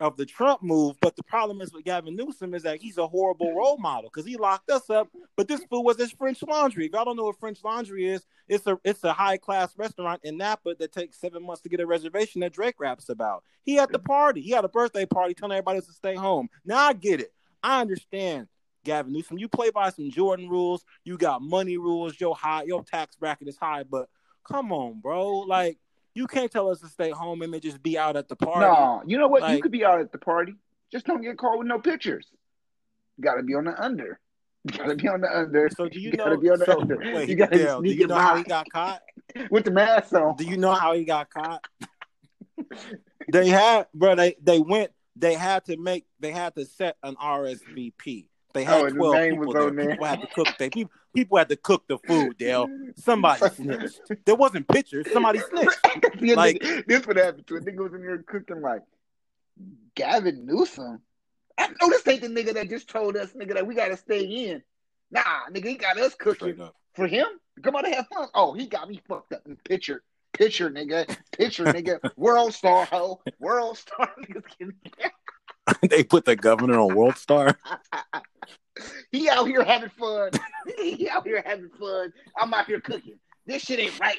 of 0.00 0.16
the 0.16 0.26
Trump 0.26 0.62
move. 0.62 0.96
But 1.00 1.16
the 1.16 1.22
problem 1.22 1.60
is 1.60 1.72
with 1.72 1.84
Gavin 1.84 2.16
Newsom 2.16 2.54
is 2.54 2.62
that 2.64 2.80
he's 2.80 2.98
a 2.98 3.06
horrible 3.06 3.54
role 3.54 3.78
model 3.78 4.10
because 4.12 4.26
he 4.26 4.36
locked 4.36 4.70
us 4.70 4.90
up. 4.90 5.08
But 5.36 5.48
this 5.48 5.64
fool 5.64 5.84
was 5.84 5.98
his 5.98 6.12
French 6.12 6.42
Laundry. 6.42 6.86
If 6.86 6.92
y'all 6.92 7.04
don't 7.04 7.16
know 7.16 7.24
what 7.24 7.38
French 7.40 7.62
Laundry 7.64 8.08
is, 8.08 8.26
it's 8.48 8.66
a 8.66 8.78
it's 8.84 9.04
a 9.04 9.12
high 9.12 9.38
class 9.38 9.76
restaurant 9.76 10.20
in 10.24 10.36
Napa 10.36 10.74
that 10.78 10.92
takes 10.92 11.20
seven 11.20 11.44
months 11.44 11.62
to 11.62 11.68
get 11.68 11.80
a 11.80 11.86
reservation 11.86 12.40
that 12.42 12.52
Drake 12.52 12.76
raps 12.78 13.08
about. 13.08 13.44
He 13.62 13.74
had 13.74 13.90
the 13.90 13.98
party. 13.98 14.42
He 14.42 14.50
had 14.50 14.64
a 14.64 14.68
birthday 14.68 15.06
party 15.06 15.34
telling 15.34 15.56
everybody 15.56 15.80
to 15.80 15.92
stay 15.92 16.14
home. 16.14 16.48
Now 16.64 16.78
I 16.78 16.92
get 16.92 17.20
it. 17.20 17.32
I 17.62 17.80
understand. 17.80 18.48
Gavin 18.84 19.12
Newsom, 19.12 19.38
you 19.38 19.48
play 19.48 19.70
by 19.70 19.90
some 19.90 20.10
Jordan 20.10 20.48
rules. 20.48 20.84
You 21.02 21.18
got 21.18 21.42
money 21.42 21.76
rules. 21.76 22.20
Your 22.20 22.36
high, 22.36 22.62
your 22.62 22.84
tax 22.84 23.16
bracket 23.16 23.48
is 23.48 23.56
high, 23.56 23.82
but 23.82 24.08
come 24.46 24.72
on, 24.72 25.00
bro. 25.00 25.38
Like 25.40 25.78
you 26.16 26.26
can't 26.26 26.50
tell 26.50 26.70
us 26.70 26.80
to 26.80 26.88
stay 26.88 27.10
home 27.10 27.42
and 27.42 27.52
then 27.52 27.60
just 27.60 27.82
be 27.82 27.98
out 27.98 28.16
at 28.16 28.26
the 28.28 28.36
party. 28.36 28.60
No, 28.60 29.02
you 29.06 29.18
know 29.18 29.28
what? 29.28 29.48
you 29.52 29.60
could 29.60 29.70
be 29.70 29.84
out 29.84 30.00
at 30.00 30.12
the 30.12 30.18
party. 30.18 30.54
Just 30.90 31.04
don't 31.06 31.20
get 31.20 31.36
caught 31.36 31.58
with 31.58 31.66
no 31.68 31.78
pictures. 31.78 32.26
You 33.18 33.24
gotta 33.24 33.42
be 33.42 33.54
on 33.54 33.64
the 33.64 33.78
under. 33.82 34.18
You 34.64 34.78
gotta 34.78 34.94
be 34.96 35.08
on 35.08 35.20
the 35.20 35.28
under. 35.28 35.68
So 35.68 35.88
do 35.88 36.00
you, 36.00 36.10
You 36.10 36.16
know? 36.16 36.24
gotta 36.24 36.38
be 36.38 36.50
on 36.50 36.58
the 36.58 36.64
so, 36.64 36.80
under. 36.80 36.96
wait, 36.96 37.28
You 37.28 37.36
gotta 37.36 37.58
Dale, 37.58 37.82
do 37.82 37.90
you 37.90 38.06
know 38.06 38.18
how 38.18 38.34
he 38.36 38.44
got 38.44 38.68
caught? 38.70 39.02
with 39.50 39.64
the 39.64 39.70
mask 39.70 40.14
on. 40.14 40.36
Do 40.36 40.44
you 40.44 40.56
know 40.56 40.72
how 40.72 40.94
he 40.94 41.04
got 41.04 41.28
caught? 41.30 41.62
they 43.32 43.48
had, 43.48 43.86
bro. 43.94 44.14
They 44.14 44.36
they 44.42 44.58
went. 44.58 44.92
They 45.16 45.34
had 45.34 45.64
to 45.66 45.76
make. 45.76 46.04
They 46.20 46.30
had 46.32 46.54
to 46.56 46.64
set 46.64 46.96
an 47.02 47.16
RSVP. 47.16 48.28
They 48.54 48.64
had 48.64 48.82
Oh, 48.84 48.88
twelve 48.88 49.28
people 49.30 49.52
there. 49.52 49.90
People 49.90 50.06
had 50.06 50.20
to 50.22 50.26
cook. 50.28 50.48
They 50.58 50.70
people, 50.70 50.92
people 51.16 51.38
had 51.38 51.48
to 51.48 51.56
cook 51.56 51.84
the 51.88 51.98
food. 52.06 52.36
Dale, 52.38 52.68
somebody 52.96 53.48
snitched. 53.48 54.00
There 54.24 54.34
wasn't 54.36 54.68
pictures. 54.68 55.06
Somebody 55.12 55.38
snitched. 55.50 55.78
See, 56.20 56.34
Like- 56.34 56.58
nigga- 56.60 56.86
this 56.86 57.06
would 57.06 57.16
happen 57.16 57.42
to 57.44 57.56
a 57.56 57.60
nigga 57.60 57.76
was 57.82 57.94
in 57.94 58.00
here 58.00 58.22
cooking 58.26 58.60
like 58.60 58.82
Gavin 59.94 60.46
Newsom. 60.46 61.00
I 61.58 61.68
know 61.68 61.88
this 61.88 62.06
ain't 62.06 62.20
the 62.20 62.28
nigga 62.28 62.52
that 62.54 62.68
just 62.68 62.88
told 62.88 63.16
us, 63.16 63.32
nigga, 63.32 63.54
that 63.54 63.66
we 63.66 63.74
gotta 63.74 63.96
stay 63.96 64.22
in. 64.24 64.62
Nah, 65.10 65.22
nigga, 65.50 65.66
he 65.66 65.74
got 65.76 65.98
us 65.98 66.14
cooking 66.14 66.60
for 66.94 67.06
him. 67.06 67.26
Come 67.62 67.74
out 67.76 67.86
and 67.86 67.94
have 67.94 68.06
fun. 68.08 68.28
Oh, 68.34 68.52
he 68.52 68.66
got 68.66 68.88
me 68.88 69.00
fucked 69.08 69.32
up. 69.32 69.40
In 69.46 69.56
picture, 69.56 70.02
picture, 70.34 70.70
nigga, 70.70 71.16
picture, 71.32 71.64
nigga. 71.64 71.98
World 72.16 72.52
star, 72.52 72.84
ho, 72.86 73.22
world 73.38 73.78
star. 73.78 74.10
Niggas 74.20 74.44
getting- 74.58 75.90
they 75.90 76.04
put 76.04 76.24
the 76.26 76.36
governor 76.36 76.78
on 76.78 76.94
World 76.94 77.16
Star. 77.16 77.58
He 79.10 79.28
out 79.28 79.46
here 79.46 79.64
having 79.64 79.90
fun. 79.90 80.30
he 80.78 81.08
out 81.08 81.26
here 81.26 81.42
having 81.44 81.70
fun. 81.78 82.12
I'm 82.38 82.52
out 82.52 82.66
here 82.66 82.80
cooking. 82.80 83.18
This 83.46 83.62
shit 83.62 83.78
ain't 83.78 83.98
right. 84.00 84.18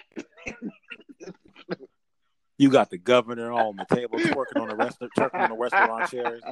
You 2.57 2.69
got 2.69 2.89
the 2.89 2.97
governor 2.97 3.51
on 3.51 3.75
the 3.75 3.85
table 3.95 4.17
twerking 4.17 4.61
on 4.61 4.69
the 4.69 4.75
restaurant, 4.75 5.13
twerking 5.15 5.41
on 5.41 5.49
the 5.49 5.57
restaurant 5.57 6.09
chairs. 6.09 6.41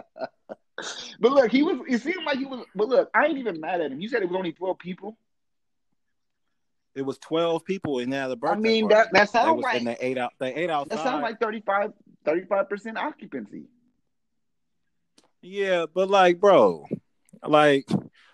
But 1.21 1.31
look, 1.31 1.51
he 1.51 1.63
was. 1.63 1.79
It 1.87 2.01
seemed 2.01 2.25
like 2.25 2.37
he 2.37 2.43
was. 2.43 2.65
But 2.75 2.89
look, 2.89 3.09
I 3.13 3.27
ain't 3.27 3.37
even 3.37 3.61
mad 3.61 3.79
at 3.79 3.93
him. 3.93 4.01
You 4.01 4.09
said 4.09 4.21
it 4.21 4.27
was 4.27 4.35
only 4.35 4.51
twelve 4.51 4.77
people. 4.77 5.17
It 6.95 7.03
was 7.03 7.17
twelve 7.17 7.63
people 7.63 7.99
in 7.99 8.09
there. 8.09 8.27
The 8.27 8.35
birthday 8.35 8.55
I 8.55 8.59
mean, 8.59 8.89
party. 8.89 8.95
that 8.95 9.13
that 9.13 9.29
sounds 9.29 9.61
like 9.61 9.77
and 9.77 9.87
they 9.87 9.95
ate 10.01 10.17
out. 10.17 10.33
They 10.37 10.53
ate 10.53 10.69
outside. 10.69 10.97
that 10.97 11.03
sounds 11.05 11.23
like 11.23 11.39
35 11.39 12.69
percent 12.69 12.97
occupancy. 12.97 13.69
Yeah, 15.41 15.85
but 15.93 16.09
like, 16.09 16.41
bro, 16.41 16.85
like, 17.47 17.89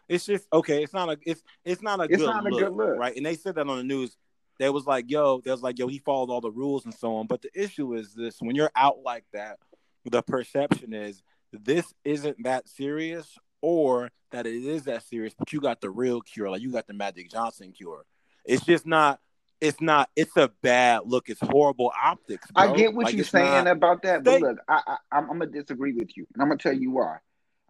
it's 0.09 0.25
just 0.25 0.45
okay. 0.51 0.83
It's 0.83 0.93
not 0.93 1.09
a. 1.09 1.17
It's 1.25 1.41
it's 1.65 1.81
not 1.81 1.99
a 1.99 2.03
It's 2.03 2.17
good 2.17 2.25
not 2.27 2.45
a 2.45 2.49
look, 2.49 2.59
good 2.59 2.73
look. 2.73 2.97
right? 2.97 3.15
And 3.15 3.25
they 3.25 3.35
said 3.35 3.55
that 3.55 3.67
on 3.67 3.77
the 3.77 3.83
news. 3.83 4.15
They 4.59 4.69
was 4.69 4.85
like, 4.85 5.09
yo, 5.09 5.41
they 5.41 5.49
was 5.51 5.63
like, 5.63 5.79
yo, 5.79 5.87
he 5.87 5.97
followed 5.99 6.29
all 6.29 6.41
the 6.41 6.51
rules 6.51 6.85
and 6.85 6.93
so 6.93 7.15
on. 7.15 7.27
But 7.27 7.41
the 7.41 7.49
issue 7.55 7.93
is 7.95 8.13
this: 8.13 8.37
when 8.41 8.55
you're 8.55 8.71
out 8.75 8.99
like 9.03 9.25
that, 9.33 9.57
the 10.05 10.21
perception 10.21 10.93
is 10.93 11.23
this 11.51 11.93
isn't 12.03 12.43
that 12.43 12.67
serious. 12.67 13.37
or 13.61 14.09
that 14.31 14.47
it 14.47 14.55
is 14.63 14.83
that 14.85 15.03
serious, 15.03 15.33
but 15.37 15.51
you 15.53 15.59
got 15.59 15.81
the 15.81 15.89
real 15.89 16.21
cure, 16.21 16.49
like 16.49 16.61
you 16.61 16.71
got 16.71 16.87
the 16.87 16.93
Magic 16.93 17.29
Johnson 17.29 17.71
cure. 17.73 18.05
It's 18.45 18.63
just 18.65 18.85
not. 18.85 19.19
It's 19.59 19.79
not. 19.79 20.09
It's 20.15 20.35
a 20.37 20.49
bad 20.63 21.01
look. 21.05 21.29
It's 21.29 21.39
horrible 21.41 21.91
optics. 22.01 22.49
Bro. 22.51 22.63
I 22.63 22.75
get 22.75 22.93
what 22.93 23.05
Like, 23.05 23.15
you're 23.15 23.23
saying 23.25 23.65
not- 23.65 23.67
about 23.67 24.01
that, 24.03 24.23
They- 24.23 24.39
but 24.39 24.41
look, 24.41 24.57
I, 24.67 24.81
I 24.87 24.97
I'm, 25.11 25.29
I'm 25.29 25.37
gonna 25.39 25.51
disagree 25.51 25.93
with 25.93 26.15
you, 26.17 26.25
and 26.33 26.41
I'm 26.41 26.47
gonna 26.49 26.57
tell 26.57 26.73
you 26.73 26.91
why. 26.91 27.17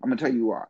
I'm 0.02 0.10
gonna 0.10 0.16
tell 0.22 0.32
you 0.34 0.46
why. 0.48 0.64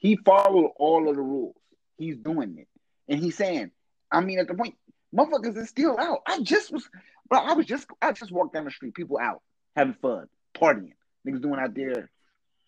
He 0.00 0.16
followed 0.16 0.72
all 0.76 1.08
of 1.08 1.14
the 1.14 1.22
rules. 1.22 1.56
He's 1.96 2.16
doing 2.16 2.56
it, 2.58 2.68
and 3.08 3.22
he's 3.22 3.36
saying, 3.36 3.70
I 4.10 4.20
mean, 4.20 4.38
at 4.38 4.48
the 4.48 4.54
point, 4.54 4.74
motherfuckers 5.14 5.56
is 5.56 5.68
still 5.68 5.98
out. 5.98 6.20
I 6.26 6.40
just 6.40 6.72
was, 6.72 6.88
bro. 7.28 7.38
I 7.38 7.52
was 7.52 7.66
just, 7.66 7.86
I 8.02 8.12
just 8.12 8.32
walked 8.32 8.54
down 8.54 8.64
the 8.64 8.70
street, 8.70 8.94
people 8.94 9.18
out 9.18 9.42
having 9.76 9.94
fun, 9.94 10.26
partying, 10.56 10.94
niggas 11.26 11.42
doing 11.42 11.60
out 11.60 11.74
there. 11.74 12.10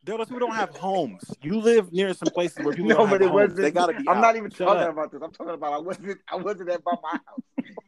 Those 0.05 0.27
people 0.27 0.41
don't 0.41 0.55
have 0.57 0.77
homes. 0.77 1.23
You 1.43 1.61
live 1.61 1.93
near 1.93 2.13
some 2.13 2.27
places 2.35 2.65
where 2.65 2.75
people 2.75 2.89
No, 2.91 2.97
don't 2.97 3.09
have 3.09 3.21
but 3.21 3.25
it 3.25 3.29
homes. 3.31 3.35
wasn't. 3.51 3.57
They 3.63 3.71
gotta 3.71 3.93
be. 3.93 4.09
I'm 4.09 4.17
out. 4.17 4.21
not 4.21 4.37
even 4.37 4.51
Shut 4.51 4.67
talking 4.67 4.83
up. 4.83 4.91
about 4.91 5.13
this. 5.13 5.21
I'm 5.23 5.31
talking 5.31 5.55
about 5.55 5.73
I 5.75 5.79
wasn't. 5.79 6.19
I 6.29 6.37
wasn't 6.37 6.71
at 6.71 6.83
by 6.83 6.93
my 7.03 7.11
house. 7.13 7.41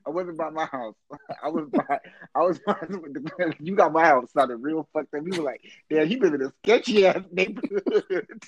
I 0.06 0.10
wasn't 0.10 0.38
by 0.38 0.50
my 0.50 0.64
house. 0.66 0.94
I 1.42 1.48
was 1.48 1.68
by. 1.70 1.98
I 2.36 2.40
was 2.40 2.58
by. 2.60 2.76
You 3.58 3.74
got 3.74 3.92
my 3.92 4.04
house 4.04 4.30
sounded 4.32 4.58
real 4.58 4.88
fucked 4.92 5.12
up. 5.14 5.22
You 5.26 5.40
were 5.42 5.44
like, 5.44 5.60
"Damn, 5.90 6.08
you 6.08 6.20
live 6.20 6.34
in 6.34 6.42
a 6.42 6.52
sketchy 6.62 7.04
ass 7.06 7.22
neighborhood." 7.32 7.94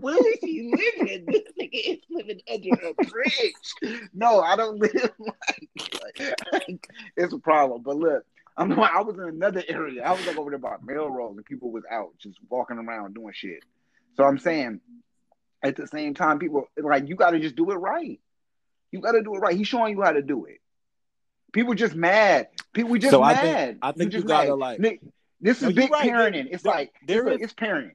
Where 0.00 0.32
is 0.32 0.38
he 0.42 0.70
living? 0.74 1.26
This 1.26 1.42
nigga 1.60 1.70
is 1.72 1.98
living 2.10 2.40
under 2.52 2.88
a 2.88 2.94
bridge. 3.04 4.08
No, 4.14 4.40
I 4.40 4.56
don't 4.56 4.78
live 4.78 5.10
like, 5.18 6.38
like 6.52 6.88
it's 7.16 7.32
a 7.32 7.38
problem. 7.38 7.82
But 7.82 7.96
look, 7.96 8.24
I'm 8.56 8.78
I 8.78 9.00
was 9.02 9.16
in 9.16 9.24
another 9.24 9.62
area. 9.68 10.02
I 10.04 10.12
was 10.12 10.26
like 10.26 10.36
over 10.36 10.50
there 10.50 10.58
by 10.58 10.76
Melrose, 10.82 11.36
and 11.36 11.44
people 11.44 11.70
was 11.70 11.84
out 11.90 12.10
just 12.18 12.38
walking 12.48 12.78
around 12.78 13.14
doing 13.14 13.32
shit. 13.34 13.64
So 14.16 14.24
I'm 14.24 14.38
saying, 14.38 14.80
at 15.62 15.76
the 15.76 15.86
same 15.86 16.14
time, 16.14 16.38
people 16.38 16.66
like 16.76 17.08
you 17.08 17.14
got 17.14 17.30
to 17.30 17.40
just 17.40 17.56
do 17.56 17.70
it 17.70 17.76
right. 17.76 18.20
You 18.90 19.00
got 19.00 19.12
to 19.12 19.22
do 19.22 19.34
it 19.34 19.38
right. 19.38 19.56
He's 19.56 19.68
showing 19.68 19.96
you 19.96 20.02
how 20.02 20.12
to 20.12 20.20
do 20.22 20.44
it. 20.44 20.60
People 21.52 21.74
just 21.74 21.94
mad. 21.94 22.48
People 22.72 22.96
just 22.96 23.10
So 23.10 23.22
I 23.22 23.32
mad. 23.34 23.42
think- 23.68 23.78
I 23.82 23.92
think 23.92 24.12
you 24.12 24.22
gotta, 24.22 24.50
mad. 24.50 24.58
like- 24.58 24.80
Nick, 24.80 25.00
this 25.40 25.58
is 25.58 25.64
No, 25.64 25.70
big 25.72 25.90
right. 25.90 26.04
There- 26.04 26.14
parenting. 26.30 26.48
It's 26.50 26.62
there- 26.62 26.72
like 26.72 26.92
there 27.06 27.26
it's, 27.28 27.36
is- 27.36 27.42
it's 27.44 27.54
parenting. 27.54 27.92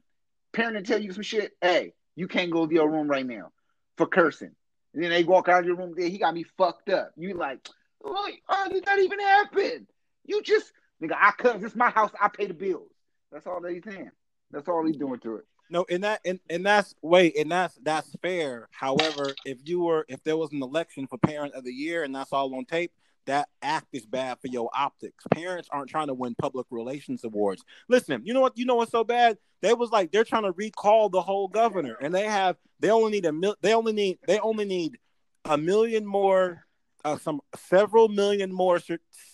Parenting 0.54 0.86
tell 0.86 1.02
you 1.02 1.12
some 1.12 1.24
shit. 1.24 1.54
Hey, 1.62 1.94
you 2.16 2.28
can't 2.28 2.52
go 2.52 2.66
to 2.66 2.74
your 2.74 2.90
room 2.90 3.08
right 3.08 3.26
now 3.26 3.52
for 3.98 4.08
cursing. 4.08 4.52
And 4.94 5.04
then 5.04 5.12
they 5.12 5.24
walk 5.24 5.48
out 5.50 5.60
of 5.60 5.66
your 5.66 5.76
room. 5.76 5.94
There, 5.96 6.08
he 6.10 6.18
got 6.18 6.34
me 6.34 6.44
fucked 6.58 6.90
up. 6.90 7.12
You 7.16 7.34
like, 7.36 7.68
oh, 8.04 8.68
did 8.72 8.86
that 8.86 9.00
even 9.00 9.20
happen? 9.20 9.88
You 10.28 10.42
just 10.44 10.72
nigga, 11.02 11.16
I 11.20 11.32
cut. 11.32 11.62
This 11.62 11.72
is 11.72 11.78
my 11.78 11.90
house. 11.90 12.12
I 12.22 12.28
pay 12.28 12.46
the 12.46 12.54
bills. 12.54 12.92
That's 13.32 13.48
all 13.48 13.62
that 13.62 13.74
he's 13.74 13.84
saying. 13.84 14.12
That's 14.52 14.68
all 14.68 14.86
he's 14.86 14.98
doing 14.98 15.20
to 15.22 15.38
it. 15.38 15.46
No, 15.70 15.86
and 15.90 16.04
that 16.04 16.22
and, 16.26 16.40
and 16.50 16.66
that's 16.66 16.96
wait, 17.02 17.38
and 17.38 17.52
that's 17.52 17.76
that's 17.84 18.16
fair. 18.22 18.70
However, 18.72 19.34
if 19.46 19.58
you 19.66 19.82
were 19.82 20.06
if 20.08 20.24
there 20.24 20.38
was 20.38 20.52
an 20.54 20.62
election 20.62 21.08
for 21.08 21.18
parent 21.18 21.54
of 21.56 21.64
the 21.64 21.74
year 21.74 22.04
and 22.04 22.16
that's 22.16 22.32
all 22.32 22.54
on 22.56 22.66
tape, 22.66 22.92
that 23.26 23.50
act 23.62 23.88
is 23.92 24.06
bad 24.06 24.40
for 24.40 24.48
your 24.48 24.70
optics. 24.74 25.26
Parents 25.34 25.68
aren't 25.72 25.90
trying 25.90 26.08
to 26.08 26.14
win 26.14 26.36
public 26.36 26.68
relations 26.70 27.24
awards. 27.26 27.64
Listen, 27.90 28.22
you 28.24 28.34
know 28.34 28.42
what? 28.42 28.58
You 28.58 28.66
know 28.66 28.76
what's 28.76 28.92
so 28.92 29.04
bad? 29.04 29.38
They 29.62 29.74
was 29.74 29.92
like 29.92 30.12
they're 30.12 30.24
trying 30.24 30.44
to 30.44 30.54
recall 30.54 31.10
the 31.10 31.22
whole 31.22 31.50
governor, 31.50 31.98
and 32.02 32.16
they 32.16 32.26
have 32.26 32.56
they 32.80 32.90
only 32.90 33.12
need 33.12 33.26
a 33.26 33.34
mil. 33.34 33.56
They 33.62 33.74
only 33.74 33.94
need 33.94 34.20
they 34.26 34.40
only 34.40 34.66
need 34.66 34.98
a 35.44 35.58
million 35.58 36.06
more, 36.06 36.66
uh, 37.04 37.18
some 37.18 37.42
several 37.56 38.08
million 38.08 38.54
more 38.54 38.80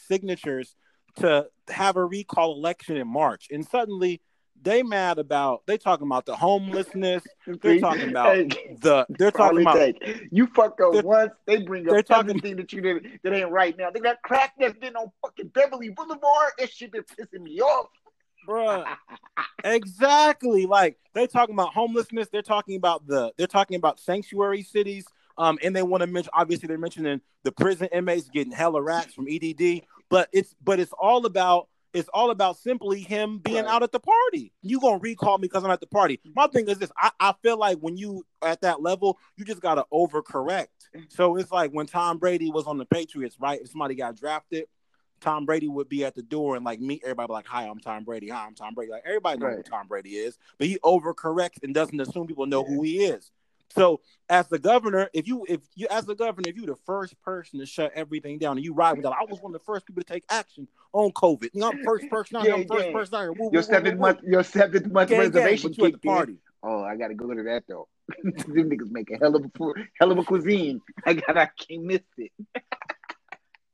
signatures 0.08 0.76
to 1.18 1.48
have 1.70 1.96
a 1.98 2.06
recall 2.06 2.54
election 2.54 2.98
in 2.98 3.08
March, 3.08 3.48
and 3.52 3.66
suddenly 3.66 4.22
they 4.62 4.82
mad 4.82 5.20
about 5.20 5.64
they 5.68 5.78
talking 5.78 6.08
about 6.08 6.26
the 6.26 6.36
homelessness. 6.36 7.24
They're 7.62 7.80
talking 7.80 8.10
about 8.10 8.36
the 8.82 9.06
they're 9.10 9.32
talking 9.32 9.62
about 9.62 9.76
take. 9.76 10.28
You 10.32 10.48
fuck 10.48 10.80
up 10.80 11.04
once, 11.04 11.32
they 11.46 11.62
bring 11.64 11.84
they're 11.84 12.00
up 12.00 12.06
talking- 12.06 12.30
everything 12.30 12.56
that 12.58 12.72
you 12.72 12.82
did 12.82 13.20
that 13.24 13.34
ain't 13.34 13.52
right 13.52 13.78
now. 13.78 13.90
They 13.92 14.00
got 14.00 14.22
crack 14.24 14.54
that's 14.58 14.78
been 14.80 14.96
on 14.96 15.12
fucking 15.22 15.50
Beverly 15.50 15.90
Boulevard, 15.90 16.52
that 16.58 16.70
shit 16.72 16.92
been 16.94 17.04
pissing 17.04 17.42
me 17.42 17.60
off. 17.62 17.88
bruh. 18.48 18.86
Exactly. 19.66 20.66
Like 20.66 20.98
they're 21.14 21.28
talking 21.28 21.56
about 21.56 21.74
homelessness. 21.74 22.28
They're 22.30 22.42
talking 22.42 22.76
about 22.76 23.06
the 23.08 23.32
they're 23.38 23.48
talking 23.48 23.76
about 23.76 24.00
sanctuary 24.00 24.64
cities. 24.64 25.06
Um, 25.38 25.58
and 25.64 25.76
they 25.76 25.82
want 25.82 26.02
to 26.02 26.08
mention 26.08 26.30
obviously 26.34 26.68
they're 26.68 26.78
mentioning 26.78 27.20
the 27.44 27.52
prison 27.52 27.88
inmates 27.92 28.30
getting 28.30 28.52
hella 28.54 28.82
racks 28.82 29.14
from 29.14 29.28
EDD, 29.28 29.82
but 30.10 30.30
it's 30.32 30.56
but 30.64 30.80
it's 30.80 30.94
all 30.94 31.26
about 31.26 31.68
it's 31.94 32.10
all 32.12 32.32
about 32.32 32.58
simply 32.58 33.02
him 33.02 33.38
being 33.38 33.58
Right. 33.58 33.68
out 33.68 33.84
at 33.84 33.92
the 33.92 34.00
party. 34.00 34.52
You 34.64 34.80
gonna 34.80 34.98
recall 34.98 35.38
me 35.38 35.44
because 35.48 35.64
I'm 35.64 35.70
at 35.72 35.80
the 35.80 35.88
party. 35.88 36.18
Mm-hmm. 36.18 36.32
My 36.36 36.48
thing 36.48 36.68
is 36.68 36.80
this: 36.80 36.92
I, 36.98 37.12
I 37.20 37.34
feel 37.44 37.58
like 37.58 37.78
when 37.80 37.98
you 37.98 38.26
at 38.42 38.62
that 38.62 38.82
level, 38.82 39.20
you 39.38 39.46
just 39.46 39.62
gotta 39.62 39.86
overcorrect. 39.94 40.68
Mm-hmm. 40.96 41.02
So 41.10 41.36
it's 41.38 41.52
like 41.52 41.72
when 41.72 41.86
Tom 41.86 42.18
Brady 42.18 42.50
was 42.50 42.66
on 42.66 42.78
the 42.78 42.86
Patriots, 42.86 43.38
right? 43.40 43.62
If 43.62 43.70
somebody 43.70 43.94
got 43.96 44.16
drafted, 44.16 44.66
Tom 45.22 45.46
Brady 45.46 45.68
would 45.68 45.88
be 45.88 46.04
at 46.04 46.16
the 46.16 46.24
door 46.24 46.56
and 46.56 46.66
like 46.66 46.80
meet 46.80 47.02
everybody 47.04 47.32
like, 47.32 47.48
"Hi, 47.48 47.68
I'm 47.68 47.80
Tom 47.80 48.04
Brady. 48.04 48.30
Hi, 48.30 48.46
I'm 48.48 48.56
Tom 48.56 48.74
Brady." 48.74 48.92
Like 48.92 49.04
everybody 49.06 49.40
knows 49.40 49.58
who 49.58 49.64
Tom 49.64 49.88
Brady 49.88 50.16
is, 50.16 50.38
but 50.58 50.68
he 50.68 50.80
overcorrects 50.80 51.62
and 51.64 51.76
doesn't 51.76 52.00
assume 52.00 52.26
people 52.26 52.48
know 52.48 52.64
who 52.64 52.82
he 52.82 53.04
is. 53.04 53.32
So 53.76 54.02
as 54.30 54.48
the 54.48 54.60
governor, 54.60 55.10
if 55.14 55.28
you 55.28 55.46
if 55.48 55.62
you 55.76 55.88
as 55.90 56.06
the 56.06 56.16
governor, 56.16 56.50
if 56.50 56.56
you 56.56 56.66
the 56.66 56.76
first 56.86 57.20
person 57.22 57.60
to 57.60 57.66
shut 57.66 57.92
everything 57.96 58.38
down 58.38 58.58
and 58.58 58.66
you 58.66 58.74
ride 58.74 58.94
with 58.94 59.04
that, 59.04 59.12
I 59.12 59.26
was 59.30 59.42
one 59.42 59.54
of 59.54 59.60
the 59.60 59.66
first 59.66 59.86
people 59.86 60.04
to 60.04 60.08
take 60.08 60.24
action 60.30 60.68
on 60.94 61.12
COVID. 61.12 61.50
You 61.54 61.62
know, 61.62 61.72
I'm 61.72 61.84
first 61.84 62.10
person 62.10 62.38
out 62.38 62.44
here. 62.44 62.54
I'm 62.54 62.62
the 62.62 62.68
first 62.68 62.92
person 62.92 63.16
out 63.16 63.22
here. 63.22 63.34
Woo, 63.34 63.46
woo, 63.46 63.50
Your 63.54 63.64
seventh 63.64 64.00
month, 64.00 64.20
your 64.24 64.44
seventh 64.44 64.88
month 64.88 65.10
Gang, 65.10 65.18
gang, 65.18 65.32
reservation 65.32 65.72
the 65.78 65.92
kicked 65.92 66.04
party. 66.04 66.38
Oh, 66.62 66.84
I 66.84 66.96
gotta 66.96 67.16
go 67.16 67.34
to 67.34 67.44
that 67.44 67.64
though. 67.68 67.88
Them 68.24 68.70
niggas 68.70 68.92
make 68.92 69.10
a 69.12 69.18
hell 69.18 69.36
of 69.36 69.44
a 69.46 69.74
hell 70.00 70.12
of 70.12 70.18
a 70.18 70.24
cuisine. 70.24 70.82
I 71.06 71.14
got 71.14 71.38
I 71.38 71.50
can't 71.58 71.84
miss 71.84 72.02
it. 72.18 72.32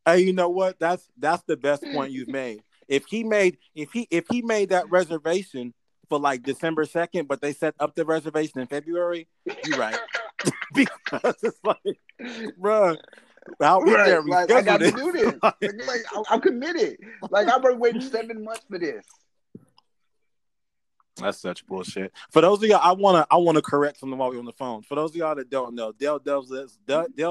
Hey, 0.05 0.21
you 0.21 0.33
know 0.33 0.49
what? 0.49 0.79
That's 0.79 1.07
that's 1.17 1.43
the 1.43 1.57
best 1.57 1.83
point 1.93 2.12
you've 2.12 2.29
made. 2.29 2.63
If 2.88 3.05
he 3.05 3.23
made 3.23 3.57
if 3.75 3.91
he 3.91 4.07
if 4.09 4.25
he 4.29 4.41
made 4.41 4.69
that 4.69 4.89
reservation 4.89 5.73
for 6.09 6.19
like 6.19 6.43
December 6.43 6.85
second, 6.85 7.27
but 7.27 7.41
they 7.41 7.53
set 7.53 7.75
up 7.79 7.95
the 7.95 8.03
reservation 8.05 8.59
in 8.59 8.67
February, 8.67 9.27
you're 9.65 9.77
right. 9.77 9.97
because 10.73 11.35
it's 11.43 11.59
like, 11.63 11.99
I'll 13.61 13.85
there. 13.85 14.21
Right, 14.21 14.49
like 14.49 14.51
I 14.51 14.61
got 14.61 14.79
to 14.79 14.91
do 14.91 15.11
this. 15.11 15.33
Like, 15.43 15.55
like, 15.87 16.01
I'm 16.29 16.41
committed. 16.41 16.97
Like 17.29 17.47
I've 17.47 17.61
been 17.61 17.79
waiting 17.79 18.01
seven 18.01 18.43
months 18.43 18.65
for 18.69 18.79
this. 18.79 19.05
That's 21.19 21.38
such 21.38 21.65
bullshit. 21.65 22.12
For 22.32 22.41
those 22.41 22.62
of 22.63 22.69
y'all, 22.69 22.79
I 22.82 22.91
wanna 22.93 23.25
I 23.29 23.38
wanna 23.38 23.62
correct 23.62 23.99
something 23.99 24.17
while 24.17 24.29
we're 24.29 24.39
on 24.39 24.45
the 24.45 24.53
phone. 24.53 24.84
For 24.84 24.95
those 24.95 25.12
of 25.12 25.15
y'all 25.15 25.36
that 25.36 25.49
don't 25.49 25.75
know, 25.75 25.91
Dale 25.91 26.19
does 26.19 26.49
live 26.49 26.69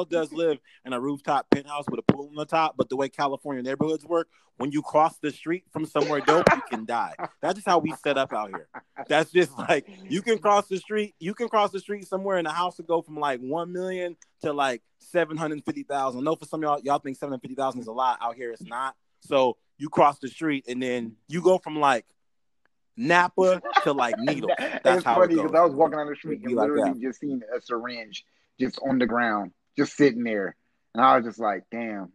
does 0.08 0.32
live 0.32 0.58
in 0.84 0.92
a 0.92 1.00
rooftop 1.00 1.48
penthouse 1.50 1.84
with 1.90 2.00
a 2.00 2.12
pool 2.12 2.28
on 2.28 2.34
the 2.34 2.44
top. 2.44 2.76
But 2.76 2.88
the 2.88 2.96
way 2.96 3.08
California 3.08 3.62
neighborhoods 3.62 4.04
work, 4.04 4.28
when 4.56 4.72
you 4.72 4.82
cross 4.82 5.18
the 5.18 5.30
street 5.30 5.64
from 5.72 5.86
somewhere 5.86 6.20
dope, 6.20 6.46
you 6.52 6.62
can 6.68 6.84
die. 6.84 7.14
That's 7.40 7.54
just 7.54 7.66
how 7.66 7.78
we 7.78 7.94
set 8.02 8.18
up 8.18 8.32
out 8.32 8.50
here. 8.50 8.68
That's 9.08 9.30
just 9.30 9.56
like 9.58 9.88
you 10.08 10.22
can 10.22 10.38
cross 10.38 10.68
the 10.68 10.78
street. 10.78 11.14
You 11.18 11.34
can 11.34 11.48
cross 11.48 11.70
the 11.70 11.80
street 11.80 12.06
somewhere, 12.06 12.36
and 12.36 12.46
the 12.46 12.52
house 12.52 12.78
will 12.78 12.84
go 12.84 13.02
from 13.02 13.16
like 13.18 13.40
one 13.40 13.72
million 13.72 14.16
to 14.42 14.52
like 14.52 14.82
seven 14.98 15.36
hundred 15.36 15.64
fifty 15.64 15.84
thousand. 15.84 16.20
I 16.20 16.24
know 16.24 16.36
for 16.36 16.44
some 16.44 16.62
y'all, 16.62 16.80
y'all 16.82 16.98
think 16.98 17.16
seven 17.16 17.32
hundred 17.32 17.42
fifty 17.42 17.54
thousand 17.54 17.80
is 17.80 17.86
a 17.86 17.92
lot. 17.92 18.18
Out 18.20 18.36
here, 18.36 18.52
it's 18.52 18.62
not. 18.62 18.94
So 19.20 19.56
you 19.78 19.88
cross 19.88 20.18
the 20.18 20.28
street, 20.28 20.66
and 20.68 20.82
then 20.82 21.16
you 21.28 21.40
go 21.40 21.58
from 21.58 21.78
like 21.78 22.04
Napa 22.98 23.62
to 23.84 23.92
like 23.92 24.16
Needles. 24.18 24.52
That's 24.58 24.98
it's 24.98 25.04
how 25.04 25.14
funny 25.14 25.34
it 25.34 25.36
because 25.36 25.52
goes. 25.52 25.58
I 25.58 25.64
was 25.64 25.74
walking 25.74 25.98
on 25.98 26.08
the 26.08 26.16
street 26.16 26.42
and 26.44 26.54
like 26.54 26.68
literally 26.68 26.92
that. 26.92 27.00
just 27.00 27.20
seen 27.20 27.42
a 27.56 27.60
syringe 27.60 28.24
just 28.60 28.78
on 28.86 28.98
the 28.98 29.06
ground, 29.06 29.52
just 29.76 29.96
sitting 29.96 30.24
there, 30.24 30.56
and 30.94 31.04
I 31.04 31.16
was 31.16 31.24
just 31.26 31.38
like, 31.38 31.64
"Damn." 31.70 32.12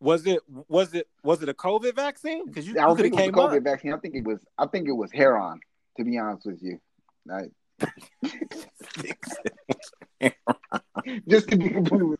Was 0.00 0.26
it 0.26 0.40
was 0.68 0.94
it 0.94 1.08
was 1.22 1.42
it 1.42 1.48
a 1.48 1.54
COVID 1.54 1.94
vaccine? 1.94 2.46
Because 2.46 2.66
you, 2.66 2.74
I 2.78 2.86
you 2.88 2.94
don't 2.94 2.96
could 2.96 3.06
have 3.06 3.12
think 3.12 3.14
it 3.14 3.16
was 3.16 3.24
came 3.24 3.32
the 3.32 3.38
COVID 3.38 3.56
up. 3.58 3.62
vaccine. 3.64 3.92
I 3.92 3.98
think 3.98 4.14
it 4.14 4.24
was. 4.24 4.40
I 4.58 4.66
think 4.66 4.88
it 4.88 4.92
was 4.92 5.10
heron. 5.12 5.60
To 5.96 6.04
be 6.04 6.18
honest 6.18 6.46
with 6.46 6.62
you, 6.62 6.80
like, 7.24 7.52
just 11.28 11.48
to 11.48 11.56
be 11.56 11.70
completely. 11.70 12.16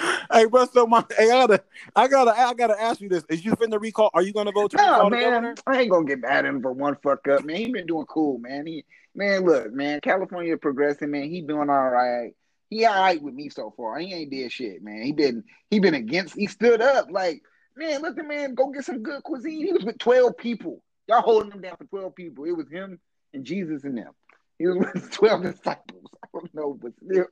hey, 0.32 0.46
bro. 0.46 0.66
So 0.66 0.86
my, 0.86 1.04
hey, 1.16 1.30
I 1.30 1.46
gotta, 1.46 1.62
I 1.96 2.08
gotta, 2.08 2.30
I 2.38 2.54
gotta 2.54 2.80
ask 2.80 3.00
you 3.00 3.08
this: 3.08 3.24
Is 3.28 3.44
you 3.44 3.52
finna 3.56 3.80
recall? 3.80 4.10
Are 4.14 4.22
you 4.22 4.32
gonna 4.32 4.52
vote 4.52 4.72
to 4.72 4.76
Nah, 4.76 4.92
recall 4.92 5.10
the 5.10 5.16
man, 5.16 5.24
governor? 5.24 5.54
I 5.66 5.80
ain't 5.80 5.90
gonna 5.90 6.06
get 6.06 6.20
mad 6.20 6.44
at 6.44 6.46
him 6.46 6.62
for 6.62 6.72
one 6.72 6.96
fuck 7.02 7.26
up, 7.28 7.44
man. 7.44 7.56
He 7.56 7.70
been 7.70 7.86
doing 7.86 8.06
cool, 8.06 8.38
man. 8.38 8.66
He, 8.66 8.84
man, 9.14 9.44
look, 9.44 9.72
man, 9.72 10.00
California 10.00 10.56
progressing, 10.56 11.10
man. 11.10 11.30
He 11.30 11.42
doing 11.42 11.70
all 11.70 11.88
right. 11.90 12.32
He 12.68 12.84
all 12.86 13.00
right 13.00 13.20
with 13.20 13.34
me 13.34 13.48
so 13.48 13.72
far. 13.76 13.98
He 13.98 14.14
ain't 14.14 14.30
did 14.30 14.52
shit, 14.52 14.82
man. 14.82 15.02
He 15.02 15.12
been, 15.12 15.42
he 15.70 15.80
been 15.80 15.94
against. 15.94 16.36
He 16.36 16.46
stood 16.46 16.80
up, 16.80 17.10
like, 17.10 17.42
man, 17.76 18.02
let 18.02 18.14
the 18.14 18.22
man 18.22 18.54
go 18.54 18.70
get 18.70 18.84
some 18.84 19.02
good 19.02 19.22
cuisine. 19.22 19.66
He 19.66 19.72
was 19.72 19.84
with 19.84 19.98
twelve 19.98 20.36
people. 20.36 20.82
Y'all 21.08 21.22
holding 21.22 21.50
him 21.50 21.60
down 21.60 21.76
for 21.76 21.84
twelve 21.84 22.14
people. 22.14 22.44
It 22.44 22.56
was 22.56 22.68
him 22.70 23.00
and 23.34 23.44
Jesus 23.44 23.84
and 23.84 23.98
them. 23.98 24.12
He 24.58 24.66
was 24.66 24.78
with 24.94 25.10
twelve 25.10 25.42
disciples. 25.42 26.04
I 26.22 26.28
don't 26.32 26.54
know, 26.54 26.78
but 26.80 26.92
still, 27.04 27.26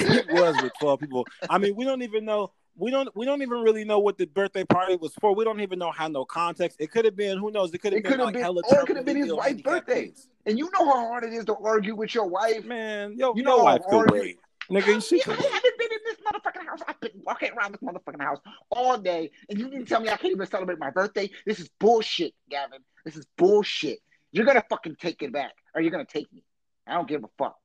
He 0.28 0.32
was 0.32 0.60
with 0.62 0.72
twelve 0.80 1.00
people. 1.00 1.26
I 1.48 1.58
mean, 1.58 1.74
we 1.76 1.84
don't 1.84 2.02
even 2.02 2.24
know. 2.24 2.52
we 2.76 2.90
don't 2.90 3.08
we 3.16 3.26
don't 3.26 3.42
even 3.42 3.60
really 3.60 3.84
know 3.84 3.98
what 3.98 4.16
the 4.18 4.26
birthday 4.26 4.64
party 4.64 4.96
was 4.96 5.12
for. 5.20 5.34
We 5.34 5.44
don't 5.44 5.60
even 5.60 5.78
know 5.78 5.90
how 5.90 6.08
no 6.08 6.24
context. 6.24 6.78
It 6.80 6.90
could 6.90 7.04
have 7.04 7.16
been 7.16 7.38
who 7.38 7.50
knows. 7.50 7.72
It 7.74 7.78
could 7.78 7.92
have 7.92 8.04
It 8.04 8.08
been 8.08 8.20
like 8.20 8.34
been, 8.34 8.42
hella 8.42 8.62
or 8.68 8.80
it 8.80 8.86
could 8.86 8.96
have 8.96 9.04
been 9.04 9.16
his 9.16 9.32
wife's 9.32 9.62
birthday. 9.62 10.12
And 10.46 10.58
you 10.58 10.70
know 10.72 10.84
how 10.86 11.08
hard 11.08 11.24
it 11.24 11.32
is 11.32 11.44
to 11.46 11.56
argue 11.56 11.94
with 11.94 12.14
your 12.14 12.26
wife. 12.26 12.64
Man, 12.64 13.14
yo, 13.16 13.28
You 13.28 13.34
you 13.36 13.42
know 13.42 13.58
wife 13.64 13.82
could 13.88 14.10
wait. 14.10 14.38
Nigga, 14.70 15.04
she 15.06 15.20
I 15.26 15.32
haven't 15.32 15.78
been 15.78 15.88
in 15.92 15.98
this 16.06 16.16
motherfucking 16.24 16.66
house. 16.66 16.78
I've 16.86 17.00
been 17.00 17.10
walking 17.24 17.50
around 17.58 17.72
this 17.72 17.80
motherfucking 17.80 18.22
house 18.22 18.38
all 18.70 18.96
day, 18.96 19.32
and 19.48 19.58
you 19.58 19.68
didn't 19.68 19.86
tell 19.86 20.00
me 20.00 20.08
I 20.08 20.16
can't 20.16 20.32
even 20.32 20.46
celebrate 20.46 20.78
my 20.78 20.90
birthday. 20.90 21.28
This 21.44 21.58
is 21.58 21.68
bullshit, 21.80 22.34
Gavin. 22.48 22.78
This 23.04 23.16
is 23.16 23.26
bullshit. 23.36 23.98
You're 24.30 24.46
gonna 24.46 24.64
fucking 24.70 24.96
take 25.00 25.22
it 25.22 25.32
back, 25.32 25.54
or 25.74 25.82
you're 25.82 25.90
gonna 25.90 26.04
take 26.04 26.32
me. 26.32 26.44
I 26.86 26.94
don't 26.94 27.08
give 27.08 27.24
a 27.24 27.28
fuck. 27.36 27.56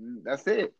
Mm, 0.00 0.22
That's 0.24 0.46
it. 0.46 0.72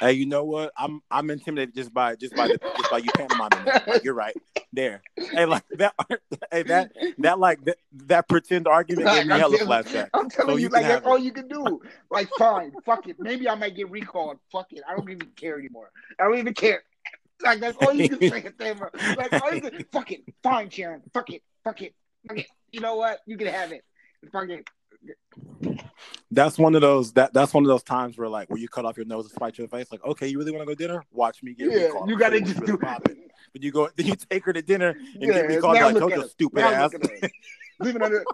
Hey, 0.00 0.12
you 0.12 0.26
know 0.26 0.44
what? 0.44 0.72
I'm 0.76 1.02
I'm 1.10 1.30
intimidated 1.30 1.74
just 1.74 1.92
by 1.92 2.14
just 2.14 2.34
by 2.36 2.48
the, 2.48 2.58
just 2.76 2.90
by 2.90 2.98
you 2.98 3.10
pantomiming. 3.16 3.64
that. 3.64 3.88
Like, 3.88 4.04
you're 4.04 4.14
right 4.14 4.36
there. 4.72 5.02
Hey, 5.16 5.44
like 5.46 5.64
that. 5.76 5.94
Hey, 6.50 6.62
that 6.62 6.92
that 7.18 7.38
like 7.38 7.64
that, 7.64 7.76
that 8.06 8.28
pretend 8.28 8.68
argument 8.68 9.08
gave 9.08 9.26
me 9.26 9.34
I'm 9.34 9.40
hella 9.40 9.58
flashback. 9.58 10.08
I'm 10.14 10.30
telling 10.30 10.52
So 10.52 10.56
you, 10.56 10.62
you 10.62 10.68
like 10.68 10.82
that's 10.82 10.94
have 10.94 11.06
all 11.06 11.18
you 11.18 11.32
can 11.32 11.48
do. 11.48 11.82
Like, 12.10 12.28
fine, 12.38 12.72
fuck 12.86 13.06
it. 13.06 13.16
Maybe 13.18 13.48
I 13.48 13.54
might 13.54 13.76
get 13.76 13.90
recalled. 13.90 14.38
Fuck 14.50 14.72
it. 14.72 14.82
I 14.88 14.96
don't 14.96 15.10
even 15.10 15.28
care 15.36 15.58
anymore. 15.58 15.90
I 16.18 16.24
don't 16.24 16.38
even 16.38 16.54
care. 16.54 16.82
Like 17.40 17.60
that's 17.60 17.76
all 17.78 17.92
you 17.92 18.08
can 18.08 18.18
say 18.18 18.42
at. 18.42 18.90
Like, 19.16 19.32
all 19.40 19.54
you 19.54 19.60
can, 19.60 19.84
fuck 19.92 20.10
it. 20.10 20.22
Fine, 20.42 20.70
Sharon. 20.70 21.02
Fuck 21.14 21.30
it. 21.30 21.42
Fuck 21.62 21.82
it. 21.82 21.94
Fuck 22.26 22.38
it. 22.38 22.46
You 22.72 22.80
know 22.80 22.96
what? 22.96 23.20
You 23.26 23.36
can 23.36 23.46
have 23.46 23.70
it. 23.70 23.84
Fuck 24.32 24.48
it. 24.48 24.68
That's 26.30 26.58
one 26.58 26.74
of 26.74 26.82
those 26.82 27.12
that 27.14 27.32
that's 27.32 27.54
one 27.54 27.64
of 27.64 27.68
those 27.68 27.82
times 27.82 28.18
where 28.18 28.28
like 28.28 28.50
where 28.50 28.58
you 28.58 28.68
cut 28.68 28.84
off 28.84 28.96
your 28.96 29.06
nose 29.06 29.24
and 29.24 29.32
spite 29.32 29.56
your 29.58 29.66
face. 29.68 29.90
Like, 29.90 30.04
okay, 30.04 30.28
you 30.28 30.38
really 30.38 30.50
want 30.52 30.62
to 30.62 30.66
go 30.66 30.72
to 30.74 30.76
dinner? 30.86 31.02
Watch 31.10 31.42
me 31.42 31.54
get 31.54 31.70
Yeah, 31.72 31.88
you 32.06 32.18
gotta 32.18 32.40
just 32.40 32.60
really 32.60 32.72
do 32.72 32.78
popping. 32.78 33.16
But 33.52 33.62
you 33.62 33.72
go, 33.72 33.88
then 33.96 34.06
you 34.06 34.14
take 34.28 34.44
her 34.44 34.52
to 34.52 34.60
dinner 34.60 34.90
and 34.90 35.22
Yeah, 35.22 35.32
get 35.32 35.46
recalled. 35.48 35.74
like, 35.94 36.12
at 36.18 36.30
stupid 36.30 36.60
Now 36.60 36.70
ass. 36.70 36.94
at. 36.94 37.30
Living 37.80 38.02
under, 38.02 38.24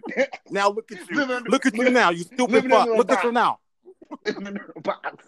now 0.50 0.70
look 0.70 0.90
at 0.90 0.98
you. 1.10 1.20
Under- 1.22 1.50
Look 1.50 1.66
at 1.66 1.74
you 1.74 1.90
now, 1.90 2.10
you 2.10 2.24
stupid 2.24 2.68
fuck. 2.70 2.88
Look 2.88 3.10
at 3.10 3.16
box. 3.16 3.24
you 3.24 3.32
now. 3.32 3.58
living 4.24 4.46
under 4.46 4.72
a 4.76 4.80
box. 4.80 5.24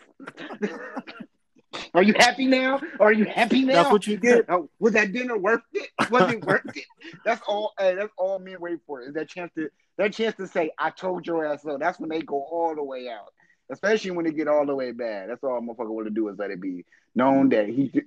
Are 1.95 2.03
you 2.03 2.15
happy 2.19 2.47
now? 2.47 2.81
Are 3.01 3.13
you 3.13 3.27
happy 3.27 3.63
now? 3.65 3.75
That's 3.75 3.93
what 3.93 4.07
you 4.07 4.17
get. 4.17 4.47
Oh, 4.49 4.71
was 4.79 4.95
that 4.95 5.13
dinner 5.13 5.37
worth 5.37 5.61
it? 5.75 5.91
Was 6.11 6.33
it 6.33 6.45
worth 6.45 6.63
it? 6.75 6.85
That's 7.25 7.43
all. 7.47 7.75
Hey, 7.79 7.95
that's 7.95 8.13
all 8.17 8.39
men 8.39 8.57
wait 8.61 8.79
for 8.87 9.03
is 9.03 9.13
that 9.15 9.29
chance 9.29 9.53
to 9.57 9.69
that 9.99 10.13
chance 10.13 10.37
to 10.37 10.47
say, 10.47 10.71
"I 10.79 10.91
told 10.91 11.27
your 11.27 11.45
ass 11.47 11.63
so." 11.63 11.79
That's 11.79 11.99
when 11.99 12.11
they 12.11 12.21
go 12.23 12.41
all 12.43 12.75
the 12.75 12.83
way 12.83 13.09
out, 13.09 13.33
especially 13.71 14.13
when 14.13 14.25
they 14.25 14.33
get 14.33 14.49
all 14.49 14.67
the 14.67 14.75
way 14.75 14.93
bad. 14.93 15.31
That's 15.31 15.43
all 15.45 15.61
motherfucker 15.61 15.89
want 15.89 16.07
to 16.07 16.15
do 16.15 16.29
is 16.29 16.39
let 16.39 16.51
it 16.51 16.61
be 16.61 16.85
known 17.15 17.49
that 17.51 17.69
he. 17.69 18.03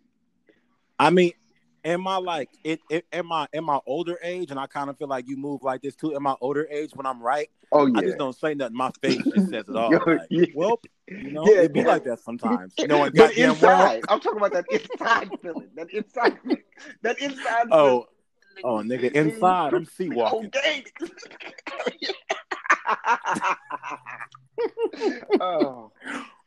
I 1.00 1.10
mean, 1.10 1.32
am 1.86 2.08
I 2.08 2.18
like 2.18 2.50
it, 2.64 2.80
it 2.90 3.06
in 3.12 3.26
my 3.26 3.48
in 3.54 3.64
my 3.64 3.80
older 3.86 4.18
age, 4.22 4.52
and 4.52 4.60
I 4.60 4.68
kind 4.68 4.90
of 4.90 4.98
feel 4.98 5.08
like 5.08 5.28
you 5.28 5.38
move 5.38 5.64
like 5.64 5.82
this 5.82 5.96
too. 5.96 6.16
In 6.16 6.22
my 6.24 6.36
older 6.42 6.68
age, 6.70 6.92
when 6.94 7.06
I'm 7.06 7.22
right, 7.22 7.50
Oh 7.72 7.86
yeah, 7.86 7.98
I 7.98 8.02
just 8.02 8.18
don't 8.18 8.36
say 8.36 8.54
nothing. 8.54 8.76
My 8.76 8.92
face 9.02 9.24
just 9.34 9.50
says 9.50 9.66
it 9.68 9.76
all. 9.76 9.92
Yo, 9.92 10.00
Like, 10.06 10.22
yeah. 10.30 10.46
Well, 10.54 10.80
you 11.08 11.32
know, 11.32 11.46
Yeah, 11.46 11.62
it 11.62 11.74
be 11.74 11.82
yeah. 11.82 11.88
like 11.88 12.04
that 12.06 12.20
sometimes. 12.20 12.74
But 12.78 12.88
goddamn 13.14 13.50
inside, 13.52 13.62
well. 13.62 14.00
I'm 14.10 14.20
talking 14.20 14.38
about 14.38 14.54
that 14.54 14.66
inside 14.72 15.30
feeling. 15.42 15.70
That 15.76 15.90
inside, 15.92 16.38
that 17.02 17.20
inside. 17.20 17.68
Oh, 17.72 17.86
feeling. 17.88 18.04
Oh, 18.64 18.78
nigga, 18.78 19.12
inside 19.12 19.74
I'm 19.74 19.86
sea 19.86 20.10
walking. 20.14 20.52
Oh, 25.40 25.92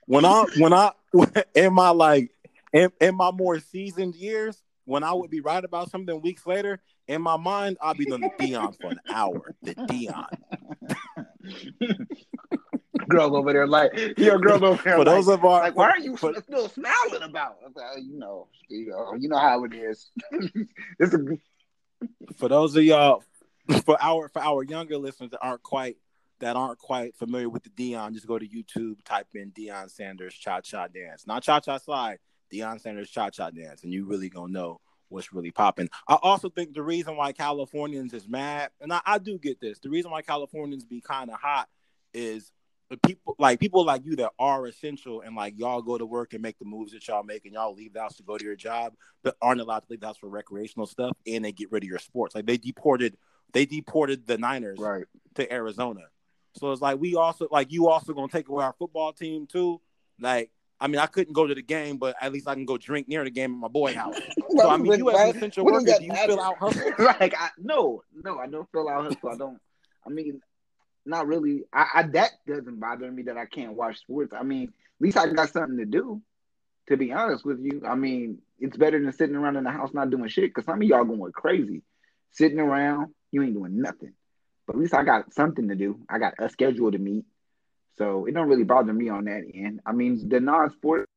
When 0.07 0.25
I 0.25 0.45
when 0.59 0.73
I 0.73 0.93
in 1.55 1.73
my 1.73 1.91
like 1.91 2.31
in, 2.73 2.91
in 3.01 3.15
my 3.17 3.31
more 3.31 3.59
seasoned 3.61 4.15
years, 4.15 4.63
when 4.85 5.03
I 5.03 5.13
would 5.13 5.31
be 5.31 5.41
right 5.41 5.65
about 5.65 5.91
something 5.91 6.21
weeks 6.21 6.47
later, 6.47 6.81
in 7.09 7.23
my 7.23 7.37
mind 7.37 7.79
I'll 7.81 7.95
be 7.95 8.05
doing 8.05 8.21
the 8.21 8.31
Deion 8.39 8.75
for 8.81 8.91
an 8.91 9.01
hour. 9.11 9.55
The 9.63 9.75
Deion. 9.75 10.27
girl 13.09 13.37
over 13.37 13.53
there 13.53 13.67
like, 13.67 13.93
yo, 14.19 14.39
girl 14.39 14.65
over 14.65 14.83
there 14.83 14.97
For 14.97 15.05
like, 15.05 15.07
those 15.07 15.29
of 15.29 15.45
our 15.45 15.61
like, 15.63 15.77
why 15.77 15.91
are 15.91 15.99
you 15.99 16.17
for- 16.17 16.35
still 16.43 16.69
smiling 16.69 17.23
about? 17.23 17.57
Like, 17.75 17.87
oh, 17.95 17.99
you 17.99 18.19
know, 18.19 18.49
you 18.69 18.89
know, 18.89 19.15
you 19.19 19.29
know 19.29 19.39
how 19.39 19.65
it 19.65 19.75
is. 19.75 20.11
it's 20.99 21.15
a 21.15 21.19
for 22.37 22.49
those 22.49 22.77
of 22.77 22.85
y'all 22.85 23.23
for 23.85 23.97
our 24.01 24.29
for 24.29 24.43
our 24.43 24.63
younger 24.63 24.99
listeners 24.99 25.31
that 25.31 25.41
aren't 25.41 25.63
quite 25.63 25.97
that 26.41 26.57
aren't 26.57 26.79
quite 26.79 27.15
familiar 27.17 27.49
with 27.49 27.63
the 27.63 27.71
Deion, 27.71 28.15
just 28.15 28.27
go 28.27 28.37
to 28.37 28.47
YouTube, 28.47 28.97
type 29.05 29.29
in 29.35 29.53
Deion 29.53 29.89
Sanders 29.89 30.35
Cha 30.35 30.61
Cha 30.61 30.89
Dance. 30.89 31.25
Not 31.27 31.45
Cha 31.45 31.61
Cha 31.61 31.79
Slide, 31.79 32.19
Deion 32.53 32.81
Sanders 32.81 33.11
Cha 33.11 33.31
Cha 33.31 33.51
Dance, 33.51 33.85
and 33.85 33.93
you 33.93 34.07
really 34.07 34.29
gonna 34.29 34.53
know 34.53 34.81
what's 35.09 35.33
really 35.33 35.53
popping. 35.53 35.89
I 36.09 36.19
also 36.21 36.51
think 36.51 36.75
the 36.75 36.83
reason 36.83 37.17
why 37.17 37.33
Californians 37.33 38.13
is 38.13 38.29
mad, 38.29 38.71
and 38.81 38.93
I, 38.93 39.01
I 39.07 39.19
do 39.19 39.39
get 39.39 39.61
this, 39.61 39.79
the 39.79 39.91
reason 39.91 40.11
why 40.11 40.23
Californians 40.23 40.85
be 40.85 41.01
kind 41.01 41.31
of 41.31 41.39
hot 41.39 41.69
is 42.13 42.51
people 42.99 43.35
like 43.39 43.61
people 43.61 43.85
like 43.85 44.05
you 44.05 44.17
that 44.17 44.33
are 44.39 44.67
essential 44.67 45.23
and 45.23 45.37
like 45.37 45.55
y'all 45.57 45.83
go 45.83 45.97
to 45.99 46.07
work 46.07 46.33
and 46.33 46.43
make 46.43 46.59
the 46.59 46.65
moves 46.65 46.93
that 46.93 47.07
y'all 47.09 47.23
make 47.23 47.45
and 47.45 47.55
y'all 47.55 47.75
leave 47.75 47.93
the 47.93 48.01
house 48.01 48.17
to 48.17 48.23
go 48.23 48.37
to 48.37 48.45
your 48.45 48.57
job, 48.57 48.95
but 49.23 49.37
aren't 49.41 49.61
allowed 49.61 49.81
to 49.81 49.87
leave 49.91 50.01
the 50.01 50.07
house 50.07 50.19
for 50.19 50.29
recreational 50.29 50.87
stuff 50.87 51.17
and 51.27 51.45
they 51.45 51.53
get 51.53 51.71
rid 51.71 51.83
of 51.83 51.89
your 51.89 51.99
sports. 51.99 52.35
Like 52.35 52.47
they 52.47 52.57
deported 52.57 53.17
they 53.53 53.67
deported 53.67 54.27
the 54.27 54.39
Niners 54.39 54.79
right. 54.79 55.05
to 55.35 55.53
Arizona. 55.53 56.03
So 56.55 56.73
it's 56.73 56.83
like 56.83 57.01
we 57.01 57.15
also 57.15 57.49
like 57.51 57.73
you 57.73 57.89
also 57.89 58.13
gonna 58.13 58.29
take 58.29 58.49
away 58.49 58.65
our 58.65 58.75
football 58.79 59.13
team 59.13 59.47
too. 59.47 59.81
Like 60.21 60.51
I 60.81 60.89
mean 60.89 60.99
I 60.99 61.07
couldn't 61.07 61.33
go 61.33 61.47
to 61.47 61.55
the 61.55 61.63
game, 61.63 61.97
but 61.97 62.17
at 62.21 62.33
least 62.33 62.49
I 62.49 62.55
can 62.55 62.67
go 62.67 62.77
drink 62.77 63.09
near 63.09 63.25
the 63.25 63.31
game 63.31 63.53
at 63.53 63.59
my 63.59 63.69
boy 63.69 63.95
house. 63.95 64.19
So 64.59 64.69
I 64.69 64.77
mean 64.77 64.99
you 64.99 65.11
as 65.11 65.31
an 65.31 65.37
essential 65.37 65.65
worker, 65.65 65.87
do 65.99 66.05
you 66.05 66.15
feel 66.15 66.41
out 66.41 66.59
hustle? 66.59 66.93
like 66.99 67.35
I 67.39 67.49
no, 67.59 68.03
no, 68.23 68.39
I 68.39 68.47
don't 68.47 68.71
feel 68.71 68.87
out 68.89 69.05
hustle. 69.05 69.31
I 69.31 69.37
don't. 69.37 69.59
I 70.07 70.11
mean, 70.11 70.41
not 71.05 71.27
really. 71.27 71.65
I, 71.73 71.87
I 71.95 72.03
that 72.05 72.31
doesn't 72.47 72.81
bother 72.81 73.11
me 73.11 73.25
that 73.25 73.37
I 73.37 73.47
can't 73.47 73.75
watch 73.75 74.01
sports. 74.01 74.33
I 74.39 74.43
mean, 74.43 74.69
at 74.69 75.01
least 75.01 75.17
I 75.17 75.27
got 75.33 75.51
something 75.51 75.79
to 75.79 75.85
do. 75.85 76.23
To 76.89 76.97
be 76.97 77.13
honest 77.13 77.45
with 77.45 77.61
you, 77.61 77.83
I 77.87 77.95
mean, 77.95 78.39
it's 78.59 78.77
better 78.77 79.01
than 79.01 79.13
sitting 79.13 79.37
around 79.37 79.57
in 79.57 79.65
the 79.65 79.71
house 79.71 79.95
not 79.95 80.11
doing 80.11 80.29
shit. 80.29 80.51
Because 80.51 80.65
some 80.65 80.83
of 80.83 80.89
y'all 80.89 81.05
going 81.05 81.33
crazy, 81.33 81.83
sitting 82.33 82.59
around, 82.59 83.15
you 83.31 83.43
ain't 83.43 83.55
doing 83.55 83.81
nothing. 83.81 84.15
But 84.67 84.77
at 84.77 84.83
least 84.83 84.95
I 84.95 85.05
got 85.05 85.33
something 85.33 85.69
to 85.69 85.75
do. 85.75 86.01
I 86.09 86.19
got 86.19 86.35
a 86.39 86.49
schedule 86.49 86.91
to 86.91 86.99
meet, 86.99 87.25
so 87.97 88.27
it 88.27 88.35
don't 88.35 88.49
really 88.49 88.65
bother 88.65 88.93
me 88.93 89.09
on 89.09 89.25
that 89.25 89.43
end. 89.55 89.81
I 89.87 89.93
mean, 89.93 90.29
the 90.29 90.41
non-sport. 90.41 91.09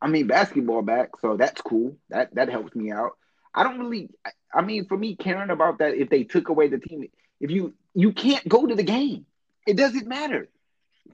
I 0.00 0.08
mean, 0.08 0.26
basketball 0.26 0.82
back, 0.82 1.10
so 1.20 1.36
that's 1.36 1.60
cool. 1.60 1.96
That 2.08 2.34
that 2.34 2.48
helps 2.48 2.74
me 2.74 2.90
out. 2.90 3.12
I 3.54 3.62
don't 3.62 3.78
really. 3.78 4.08
I, 4.24 4.30
I 4.54 4.62
mean, 4.62 4.86
for 4.86 4.96
me, 4.96 5.16
caring 5.16 5.50
about 5.50 5.78
that, 5.78 5.94
if 5.94 6.10
they 6.10 6.24
took 6.24 6.48
away 6.48 6.68
the 6.68 6.78
team, 6.78 7.06
if 7.40 7.50
you 7.50 7.74
you 7.94 8.12
can't 8.12 8.46
go 8.48 8.66
to 8.66 8.74
the 8.74 8.82
game, 8.82 9.26
it 9.66 9.76
doesn't 9.76 10.06
matter. 10.06 10.48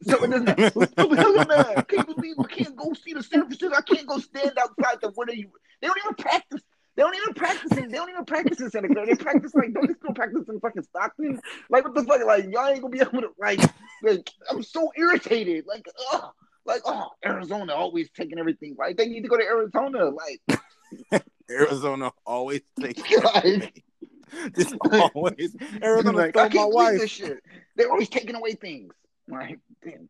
So 0.02 0.22
it 0.22 0.30
doesn't. 0.30 0.92
I'm 0.98 1.16
hella 1.16 1.46
mad. 1.46 1.72
I 1.76 1.82
can't 1.82 2.06
believe 2.06 2.36
I 2.38 2.44
can't 2.44 2.76
go 2.76 2.92
see 2.94 3.14
the 3.14 3.22
San 3.22 3.40
Francisco. 3.40 3.74
I 3.76 3.80
can't 3.82 4.06
go 4.06 4.18
stand 4.18 4.52
outside 4.58 4.98
the 5.00 5.10
where 5.14 5.30
you. 5.34 5.50
They 5.80 5.88
don't 5.88 5.98
even 6.04 6.14
practice. 6.14 6.62
They 6.94 7.02
don't 7.02 7.14
even 7.16 7.34
practice 7.34 7.76
in. 7.78 7.90
They 7.90 7.96
don't 7.96 8.10
even 8.10 8.24
practice 8.24 8.60
in 8.60 8.70
Santa 8.70 8.88
Clara. 8.88 9.06
They 9.06 9.14
practice 9.14 9.54
like 9.54 9.72
don't 9.72 9.86
they 9.86 9.94
still 9.94 10.14
practice 10.14 10.48
in 10.48 10.60
fucking 10.60 10.82
Stockton? 10.82 11.40
Like 11.70 11.84
what 11.84 11.94
the 11.94 12.04
fuck? 12.04 12.24
Like 12.24 12.46
y'all 12.50 12.66
ain't 12.68 12.80
gonna 12.80 12.92
be 12.92 13.00
able 13.00 13.22
to 13.22 13.30
like. 13.38 13.60
Like 14.02 14.30
I'm 14.50 14.62
so 14.62 14.92
irritated. 14.96 15.64
Like 15.66 15.86
ugh. 16.12 16.30
Like 16.64 16.82
oh 16.84 17.08
Arizona 17.24 17.72
always 17.74 18.10
taking 18.10 18.38
everything. 18.38 18.76
Like 18.78 18.96
they 18.96 19.08
need 19.08 19.22
to 19.22 19.28
go 19.28 19.36
to 19.36 19.44
Arizona. 19.44 20.10
Like 20.10 21.22
Arizona 21.50 22.12
always 22.26 22.60
takes 22.80 23.02
Like- 23.34 23.84
just 24.56 24.74
always 25.14 25.56
Arizona 25.82 26.18
like, 26.18 26.30
stole 26.30 26.44
I 26.44 26.48
my 26.48 26.64
wife. 26.64 26.98
this 27.00 27.10
shit. 27.10 27.38
They're 27.76 27.90
always 27.90 28.08
taking 28.08 28.34
away 28.34 28.52
things. 28.52 28.94
Right. 29.26 29.58
damn. 29.84 30.08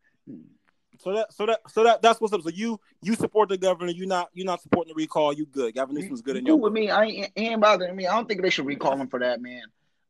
So 0.99 1.13
that 1.13 1.31
so 1.33 1.45
that 1.45 1.61
so 1.69 1.83
that 1.85 2.01
that's 2.01 2.19
what's 2.19 2.33
up. 2.33 2.41
So 2.41 2.49
you 2.49 2.79
you 3.01 3.15
support 3.15 3.47
the 3.49 3.57
governor. 3.57 3.91
You 3.91 4.05
not 4.05 4.29
you 4.33 4.43
not 4.43 4.61
supporting 4.61 4.93
the 4.93 5.01
recall. 5.01 5.31
You 5.31 5.45
good. 5.45 5.73
Gavin 5.73 5.95
Newsom's 5.95 6.21
good 6.21 6.35
in 6.35 6.45
your 6.45 6.57
cool 6.57 6.63
with 6.63 6.73
me. 6.73 6.89
I 6.89 7.05
ain't, 7.05 7.31
ain't 7.37 7.61
bothering 7.61 7.95
me. 7.95 8.05
I 8.07 8.15
don't 8.15 8.27
think 8.27 8.41
they 8.41 8.49
should 8.49 8.65
recall 8.65 8.97
him 8.97 9.07
for 9.07 9.19
that, 9.19 9.41
man. 9.41 9.61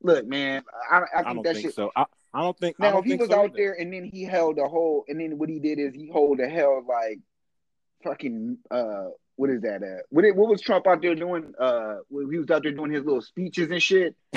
Look, 0.01 0.25
man, 0.25 0.63
I, 0.89 0.97
I 0.97 1.01
I 1.19 1.23
think 1.23 1.35
don't 1.35 1.43
that 1.43 1.53
think 1.55 1.67
shit. 1.67 1.75
so. 1.75 1.91
I, 1.95 2.05
I 2.33 2.41
don't 2.41 2.57
think. 2.57 2.77
I 2.79 2.85
Now, 2.85 2.91
don't 2.93 3.05
if 3.05 3.11
he 3.11 3.15
was 3.17 3.29
so 3.29 3.35
out 3.39 3.45
either. 3.49 3.53
there 3.57 3.73
and 3.79 3.93
then 3.93 4.03
he 4.05 4.23
held 4.23 4.57
a 4.57 4.67
whole, 4.67 5.05
and 5.07 5.19
then 5.19 5.37
what 5.37 5.49
he 5.49 5.59
did 5.59 5.77
is 5.77 5.93
he 5.93 6.09
hold 6.09 6.39
a 6.39 6.47
hell 6.49 6.83
like 6.87 7.19
fucking 8.03 8.57
uh, 8.71 9.09
what 9.39 9.49
is 9.49 9.61
that? 9.61 9.81
Uh, 9.81 10.01
what 10.09 10.25
what 10.35 10.49
was 10.49 10.59
Trump 10.59 10.85
out 10.85 11.01
there 11.01 11.15
doing? 11.15 11.53
Uh, 11.57 11.99
he 12.09 12.37
was 12.37 12.49
out 12.51 12.61
there 12.61 12.73
doing 12.73 12.91
his 12.91 13.05
little 13.05 13.21
speeches 13.21 13.71
and 13.71 13.81
shit, 13.81 14.13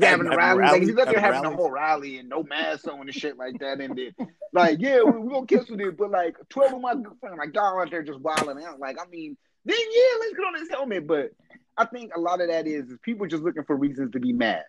having 0.00 0.28
a 0.28 0.36
rally. 0.36 0.62
Like 0.62 0.82
he's 0.82 0.96
out 0.96 1.06
there 1.06 1.18
having 1.18 1.42
having 1.42 1.52
a 1.52 1.56
whole 1.56 1.72
rally 1.72 2.18
and 2.18 2.28
no 2.28 2.44
mask 2.44 2.86
on 2.86 3.00
and 3.00 3.12
shit 3.12 3.36
like 3.36 3.58
that. 3.58 3.80
And 3.80 3.98
then, 3.98 4.28
like, 4.52 4.78
yeah, 4.78 5.02
we, 5.02 5.18
we 5.18 5.32
gonna 5.32 5.46
cancel 5.46 5.76
this, 5.76 5.92
but 5.98 6.12
like 6.12 6.36
twelve 6.50 6.72
of 6.72 6.80
my 6.80 6.94
good 6.94 7.14
friends, 7.18 7.36
like 7.36 7.52
y'all 7.52 7.80
out 7.80 7.90
there 7.90 8.04
just 8.04 8.20
wilding 8.20 8.62
out. 8.64 8.78
Like, 8.78 8.96
I 9.00 9.10
mean, 9.10 9.36
then 9.64 9.76
yeah, 9.76 10.18
let's 10.20 10.34
get 10.34 10.46
on 10.46 10.52
this 10.52 10.68
helmet. 10.70 11.04
But 11.08 11.32
I 11.76 11.86
think 11.86 12.14
a 12.14 12.20
lot 12.20 12.40
of 12.40 12.46
that 12.46 12.68
is, 12.68 12.90
is 12.90 12.98
people 13.02 13.26
just 13.26 13.42
looking 13.42 13.64
for 13.64 13.74
reasons 13.74 14.12
to 14.12 14.20
be 14.20 14.32
mad. 14.32 14.62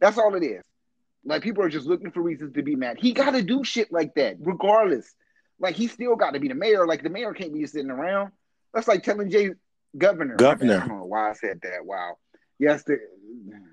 That's 0.00 0.16
all 0.16 0.36
it 0.36 0.44
is. 0.44 0.62
Like 1.24 1.42
people 1.42 1.64
are 1.64 1.68
just 1.68 1.86
looking 1.86 2.12
for 2.12 2.22
reasons 2.22 2.54
to 2.54 2.62
be 2.62 2.76
mad. 2.76 2.98
He 3.00 3.14
got 3.14 3.32
to 3.32 3.42
do 3.42 3.64
shit 3.64 3.90
like 3.90 4.14
that, 4.14 4.36
regardless. 4.38 5.12
Like 5.58 5.74
he 5.74 5.88
still 5.88 6.14
got 6.14 6.34
to 6.34 6.40
be 6.40 6.46
the 6.46 6.54
mayor. 6.54 6.86
Like 6.86 7.02
the 7.02 7.10
mayor 7.10 7.32
can't 7.32 7.52
be 7.52 7.66
sitting 7.66 7.90
around. 7.90 8.30
That's 8.74 8.88
like 8.88 9.02
telling 9.02 9.30
Jay 9.30 9.50
governor. 9.96 10.36
Governor. 10.36 10.76
I 10.82 10.86
don't 10.86 10.98
know 10.98 11.04
why 11.04 11.30
I 11.30 11.32
said 11.34 11.60
that. 11.62 11.84
Wow. 11.84 12.16
Yes, 12.58 12.84
the, 12.84 12.98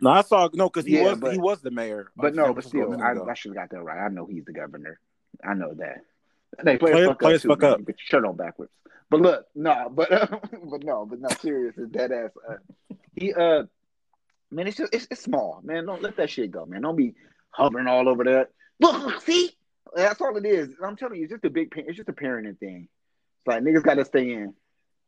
No, 0.01 0.09
I 0.09 0.21
saw 0.21 0.49
no 0.53 0.67
because 0.69 0.85
he 0.85 0.97
Yeah, 0.97 1.11
was 1.11 1.19
but- 1.19 1.31
he 1.33 1.37
was 1.37 1.61
the 1.61 1.71
mayor. 1.71 2.11
but 2.15 2.33
no, 2.35 2.53
but 2.53 2.63
still, 2.63 3.01
I. 3.01 3.11
I 3.13 3.33
should 3.35 3.49
have 3.55 3.69
got 3.69 3.77
that 3.77 3.83
right. 3.83 3.99
I 3.99 4.09
know 4.09 4.25
he's 4.25 4.45
the 4.45 4.53
governor. 4.53 4.99
I 5.43 5.53
know 5.53 5.73
that. 5.75 6.01
They 6.63 6.77
play 6.77 6.91
Players- 6.91 7.07
fuck 7.09 7.19
players 7.19 7.39
up 7.39 7.41
too, 7.43 7.47
fuck 7.49 7.61
man. 7.61 7.71
up. 7.73 7.79
You 7.79 7.85
Get 7.85 7.95
your 7.99 8.19
shirt 8.19 8.25
on 8.27 8.35
backwards. 8.35 8.71
But 9.11 9.21
look, 9.21 9.45
no, 9.55 9.89
but 9.91 10.09
but 10.69 10.83
no, 10.83 11.05
but 11.05 11.19
no, 11.19 11.29
serious 11.39 11.77
is 11.77 11.89
dead 11.89 12.11
ass. 12.11 12.31
Uh, 12.49 12.55
he 13.15 13.33
uh, 13.33 13.63
man, 14.51 14.67
it's 14.67 14.77
just 14.77 14.93
it's, 14.93 15.07
it's 15.11 15.21
small, 15.23 15.61
man. 15.63 15.85
Don't 15.85 16.01
let 16.01 16.17
that 16.17 16.29
shit 16.29 16.51
go, 16.51 16.65
man. 16.65 16.81
Don't 16.81 16.95
be 16.95 17.13
hovering 17.51 17.87
all 17.87 18.07
over 18.09 18.23
that. 18.25 18.49
Look, 18.79 19.21
see, 19.21 19.51
that's 19.95 20.19
all 20.21 20.35
it 20.37 20.45
is. 20.45 20.69
I'm 20.83 20.95
telling 20.95 21.17
you, 21.17 21.23
it's 21.23 21.31
just 21.33 21.45
a 21.45 21.49
big. 21.49 21.71
It's 21.75 21.97
just 21.97 22.09
a 22.09 22.13
parenting 22.13 22.57
thing. 22.59 22.87
It's 23.39 23.47
like 23.47 23.63
niggas 23.63 23.83
got 23.83 23.95
to 23.95 24.05
stay 24.05 24.31
in. 24.33 24.53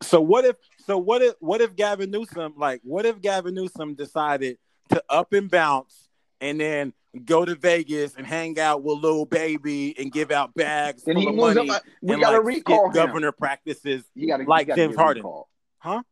So 0.01 0.19
what 0.21 0.45
if 0.45 0.55
so 0.85 0.97
what 0.97 1.21
if 1.21 1.35
what 1.39 1.61
if 1.61 1.75
Gavin 1.75 2.11
Newsom 2.11 2.53
like 2.57 2.81
what 2.83 3.05
if 3.05 3.21
Gavin 3.21 3.53
Newsom 3.53 3.95
decided 3.95 4.57
to 4.89 5.03
up 5.09 5.33
and 5.33 5.49
bounce 5.49 6.09
and 6.39 6.59
then 6.59 6.93
go 7.25 7.43
to 7.45 7.55
Vegas 7.55 8.15
and 8.15 8.25
hang 8.25 8.59
out 8.59 8.83
with 8.83 8.97
little 8.99 9.25
baby 9.25 9.97
and 9.99 10.11
give 10.11 10.31
out 10.31 10.53
bags 10.55 11.03
Then 11.03 11.15
full 11.15 11.21
he 11.21 11.27
of 11.29 11.35
money 11.35 11.69
up. 11.69 11.83
We 12.01 12.13
and 12.13 12.21
gotta 12.21 12.37
like 12.37 12.45
recall 12.45 12.87
him. 12.87 12.93
governor 12.93 13.31
practices? 13.31 14.03
You 14.15 14.27
gotta 14.27 14.43
like 14.43 14.67
you 14.67 14.75
gotta 14.75 14.81
James 14.81 14.95
Harden. 14.95 15.23
recalled. 15.23 15.47
Huh? 15.79 16.03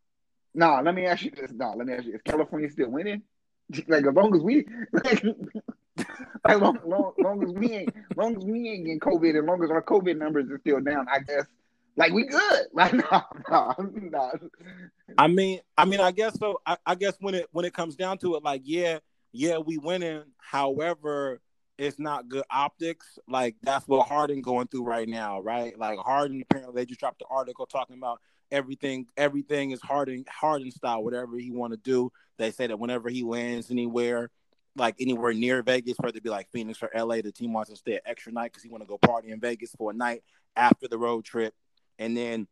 No, 0.53 0.81
let 0.83 0.95
me 0.95 1.05
ask 1.05 1.23
you 1.23 1.31
this. 1.31 1.51
No, 1.51 1.73
let 1.75 1.87
me 1.87 1.93
ask 1.93 2.05
you: 2.05 2.15
Is 2.15 2.21
California 2.23 2.69
still 2.69 2.89
winning? 2.89 3.21
Like 3.87 4.03
as 4.03 4.15
long 4.15 4.35
as 4.35 4.41
we, 4.41 4.65
like, 4.91 5.23
like 6.47 6.59
long, 6.59 6.79
long, 6.83 7.13
long 7.19 7.43
as 7.43 7.51
we 7.51 7.71
ain't, 7.71 7.93
long 8.17 8.35
as 8.35 8.43
we 8.43 8.67
ain't 8.67 8.85
getting 8.85 8.99
COVID, 8.99 9.37
and 9.37 9.45
long 9.45 9.63
as 9.63 9.69
our 9.69 9.83
COVID 9.83 10.17
numbers 10.17 10.49
are 10.49 10.57
still 10.57 10.81
down, 10.81 11.05
I 11.07 11.19
guess, 11.19 11.45
like 11.99 12.13
we 12.13 12.25
good. 12.25 12.65
Like 12.73 12.93
no, 12.93 13.21
no, 13.49 13.75
no. 13.77 14.31
I 15.17 15.27
mean, 15.27 15.59
I 15.77 15.85
mean, 15.85 15.99
I 15.99 16.11
guess 16.11 16.39
so. 16.39 16.61
I, 16.65 16.77
I 16.85 16.95
guess 16.95 17.15
when 17.19 17.35
it 17.35 17.47
when 17.51 17.65
it 17.65 17.73
comes 17.73 17.95
down 17.95 18.17
to 18.19 18.35
it, 18.35 18.43
like, 18.43 18.61
yeah, 18.63 18.99
yeah, 19.33 19.57
we 19.57 19.77
winning. 19.77 20.23
However, 20.37 21.41
it's 21.77 21.99
not 21.99 22.29
good 22.29 22.43
optics. 22.49 23.19
Like 23.27 23.55
that's 23.61 23.87
what 23.87 24.07
Harden 24.07 24.41
going 24.41 24.67
through 24.67 24.83
right 24.83 25.07
now, 25.07 25.41
right? 25.41 25.77
Like 25.77 25.99
Harden 25.99 26.41
apparently 26.41 26.73
they 26.75 26.85
just 26.85 26.99
dropped 27.01 27.19
the 27.19 27.25
article 27.29 27.65
talking 27.65 27.97
about 27.97 28.19
everything. 28.49 29.07
Everything 29.17 29.71
is 29.71 29.81
Harden 29.81 30.23
Harden 30.29 30.71
style. 30.71 31.03
Whatever 31.03 31.37
he 31.37 31.51
want 31.51 31.73
to 31.73 31.77
do, 31.77 32.11
they 32.37 32.51
say 32.51 32.67
that 32.67 32.79
whenever 32.79 33.09
he 33.09 33.23
lands 33.23 33.71
anywhere. 33.71 34.31
Like 34.75 34.95
anywhere 35.01 35.33
near 35.33 35.61
Vegas, 35.63 35.97
whether 35.99 36.15
it 36.15 36.23
be 36.23 36.29
like 36.29 36.49
Phoenix 36.51 36.81
or 36.81 36.91
LA, 36.95 37.21
the 37.21 37.33
team 37.33 37.51
wants 37.51 37.69
to 37.71 37.75
stay 37.75 37.95
an 37.95 38.01
extra 38.05 38.31
night 38.31 38.51
because 38.53 38.63
he 38.63 38.69
want 38.69 38.83
to 38.83 38.87
go 38.87 38.97
party 38.97 39.31
in 39.31 39.39
Vegas 39.39 39.71
for 39.77 39.91
a 39.91 39.93
night 39.93 40.23
after 40.55 40.87
the 40.87 40.97
road 40.97 41.25
trip, 41.25 41.53
and 41.99 42.17
then 42.17 42.47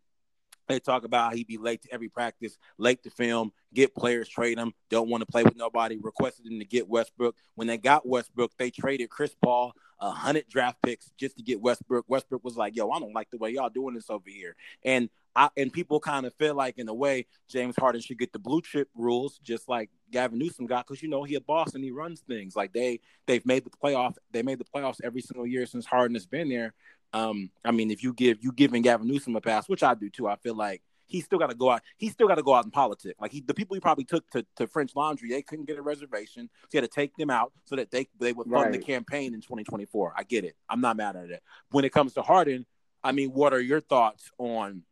they 0.68 0.80
talk 0.80 1.06
about 1.06 1.32
how 1.32 1.36
he 1.36 1.44
be 1.44 1.58
late 1.58 1.82
to 1.84 1.94
every 1.94 2.10
practice, 2.10 2.58
late 2.78 3.02
to 3.04 3.10
film, 3.10 3.54
get 3.74 3.96
players, 3.96 4.28
trade 4.28 4.58
him, 4.58 4.74
don't 4.90 5.10
want 5.10 5.22
to 5.22 5.26
play 5.26 5.44
with 5.44 5.56
nobody, 5.56 5.98
requested 5.98 6.46
him 6.46 6.60
to 6.60 6.66
get 6.66 6.88
Westbrook. 6.90 7.36
When 7.56 7.68
they 7.68 7.78
got 7.78 8.08
Westbrook, 8.08 8.52
they 8.58 8.70
traded 8.70 9.10
Chris 9.10 9.36
Paul 9.42 9.74
a 10.00 10.12
hundred 10.12 10.48
draft 10.48 10.78
picks 10.84 11.12
just 11.18 11.38
to 11.38 11.44
get 11.44 11.62
Westbrook. 11.62 12.06
Westbrook 12.08 12.44
was 12.44 12.58
like, 12.58 12.76
"Yo, 12.76 12.90
I 12.92 13.00
don't 13.00 13.14
like 13.14 13.30
the 13.32 13.38
way 13.38 13.52
y'all 13.52 13.70
doing 13.70 13.96
this 13.96 14.10
over 14.10 14.30
here," 14.30 14.56
and 14.84 15.10
I 15.36 15.50
and 15.58 15.72
people 15.72 16.00
kind 16.00 16.26
of 16.26 16.34
feel 16.36 16.56
like, 16.56 16.78
in 16.78 16.88
a 16.88 16.94
way, 16.94 17.26
James 17.48 17.76
Harden 17.78 18.02
should 18.02 18.20
get 18.20 18.34
the 18.34 18.40
blue 18.40 18.62
chip 18.62 18.90
rules, 18.96 19.40
just 19.40 19.70
like 19.70 19.90
Gavin 20.12 20.40
Newsom 20.40 20.66
got, 20.66 20.88
because 20.88 21.02
you 21.02 21.10
know 21.10 21.24
he 21.24 21.36
a 21.36 21.42
boss 21.42 21.74
and 21.74 21.84
he 21.84 21.92
runs 21.92 22.22
things. 22.22 22.56
Like 22.56 22.74
they 22.74 23.00
they've 23.26 23.46
made 23.46 23.64
the 23.64 23.70
playoff, 23.70 24.16
they 24.32 24.44
made 24.44 24.60
the 24.60 24.66
playoffs 24.66 25.00
every 25.04 25.22
single 25.22 25.48
year 25.48 25.66
since 25.66 25.86
Harden 25.86 26.16
has 26.16 26.26
been 26.26 26.50
there. 26.50 26.74
Um, 27.14 27.50
I 27.64 27.72
mean, 27.72 27.92
if 27.92 28.04
you 28.04 28.14
give 28.14 28.38
you 28.42 28.52
giving 28.52 28.82
Gavin 28.82 29.08
Newsom 29.08 29.36
a 29.36 29.42
pass, 29.42 29.68
which 29.70 29.84
I 29.84 29.94
do 29.94 30.10
too, 30.10 30.28
I 30.28 30.36
feel 30.36 30.56
like 30.56 30.82
he 31.08 31.22
still 31.22 31.40
got 31.40 31.50
to 31.50 31.56
go 31.56 31.72
out. 31.72 31.82
He 31.98 32.10
still 32.10 32.28
got 32.28 32.36
to 32.36 32.44
go 32.44 32.54
out 32.54 32.66
in 32.66 32.72
politics. 32.72 33.16
Like 33.20 33.32
he, 33.32 33.42
the 33.42 33.54
people 33.54 33.76
he 33.76 33.80
probably 33.80 34.04
took 34.04 34.30
to, 34.32 34.46
to 34.58 34.68
French 34.68 34.96
Laundry, 34.96 35.30
they 35.30 35.42
couldn't 35.42 35.66
get 35.66 35.78
a 35.78 35.82
reservation. 35.82 36.50
So 36.64 36.68
he 36.72 36.78
had 36.78 36.84
to 36.84 36.94
take 36.94 37.16
them 37.16 37.30
out 37.30 37.54
so 37.66 37.76
that 37.78 37.92
they 37.92 38.08
they 38.20 38.34
would 38.34 38.48
fund 38.50 38.74
the 38.74 38.80
campaign 38.80 39.34
in 39.34 39.42
2024. 39.42 40.14
I 40.16 40.24
get 40.24 40.44
it. 40.44 40.56
I'm 40.70 40.82
not 40.82 40.98
mad 40.98 41.16
at 41.16 41.30
it. 41.30 41.42
When 41.72 41.86
it 41.86 41.94
comes 41.94 42.14
to 42.16 42.22
Harden, 42.22 42.66
I 43.04 43.14
mean, 43.14 43.32
what 43.32 43.54
are 43.54 43.62
your 43.62 43.82
thoughts 43.82 44.30
on 44.38 44.84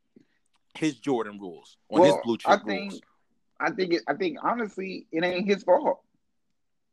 his 0.78 0.96
Jordan 0.96 1.40
rules, 1.40 1.78
on 1.90 2.04
his 2.04 2.16
blue 2.24 2.38
chip 2.38 2.50
I 2.50 2.58
think, 2.58 2.92
rules? 2.92 3.02
I 3.60 3.72
think, 3.72 3.94
it, 3.94 4.04
I 4.08 4.14
think, 4.14 4.38
honestly, 4.44 5.08
it 5.12 5.24
ain't 5.24 5.48
his 5.48 5.64
fault. 5.64 6.02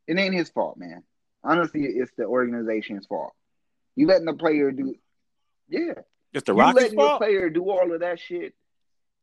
It 0.07 0.17
ain't 0.17 0.33
his 0.33 0.49
fault, 0.49 0.77
man. 0.77 1.03
Honestly, 1.43 1.83
it's 1.83 2.11
the 2.17 2.25
organization's 2.25 3.05
fault. 3.05 3.33
You 3.95 4.07
letting 4.07 4.25
the 4.25 4.33
player 4.33 4.71
do, 4.71 4.95
yeah. 5.73 5.93
It's 6.33 6.43
the 6.45 6.55
you 6.55 6.63
letting 6.73 6.97
your 6.99 7.09
fault. 7.09 7.21
player 7.21 7.49
do 7.49 7.69
all 7.69 7.93
of 7.93 7.99
that 8.01 8.19
shit, 8.19 8.53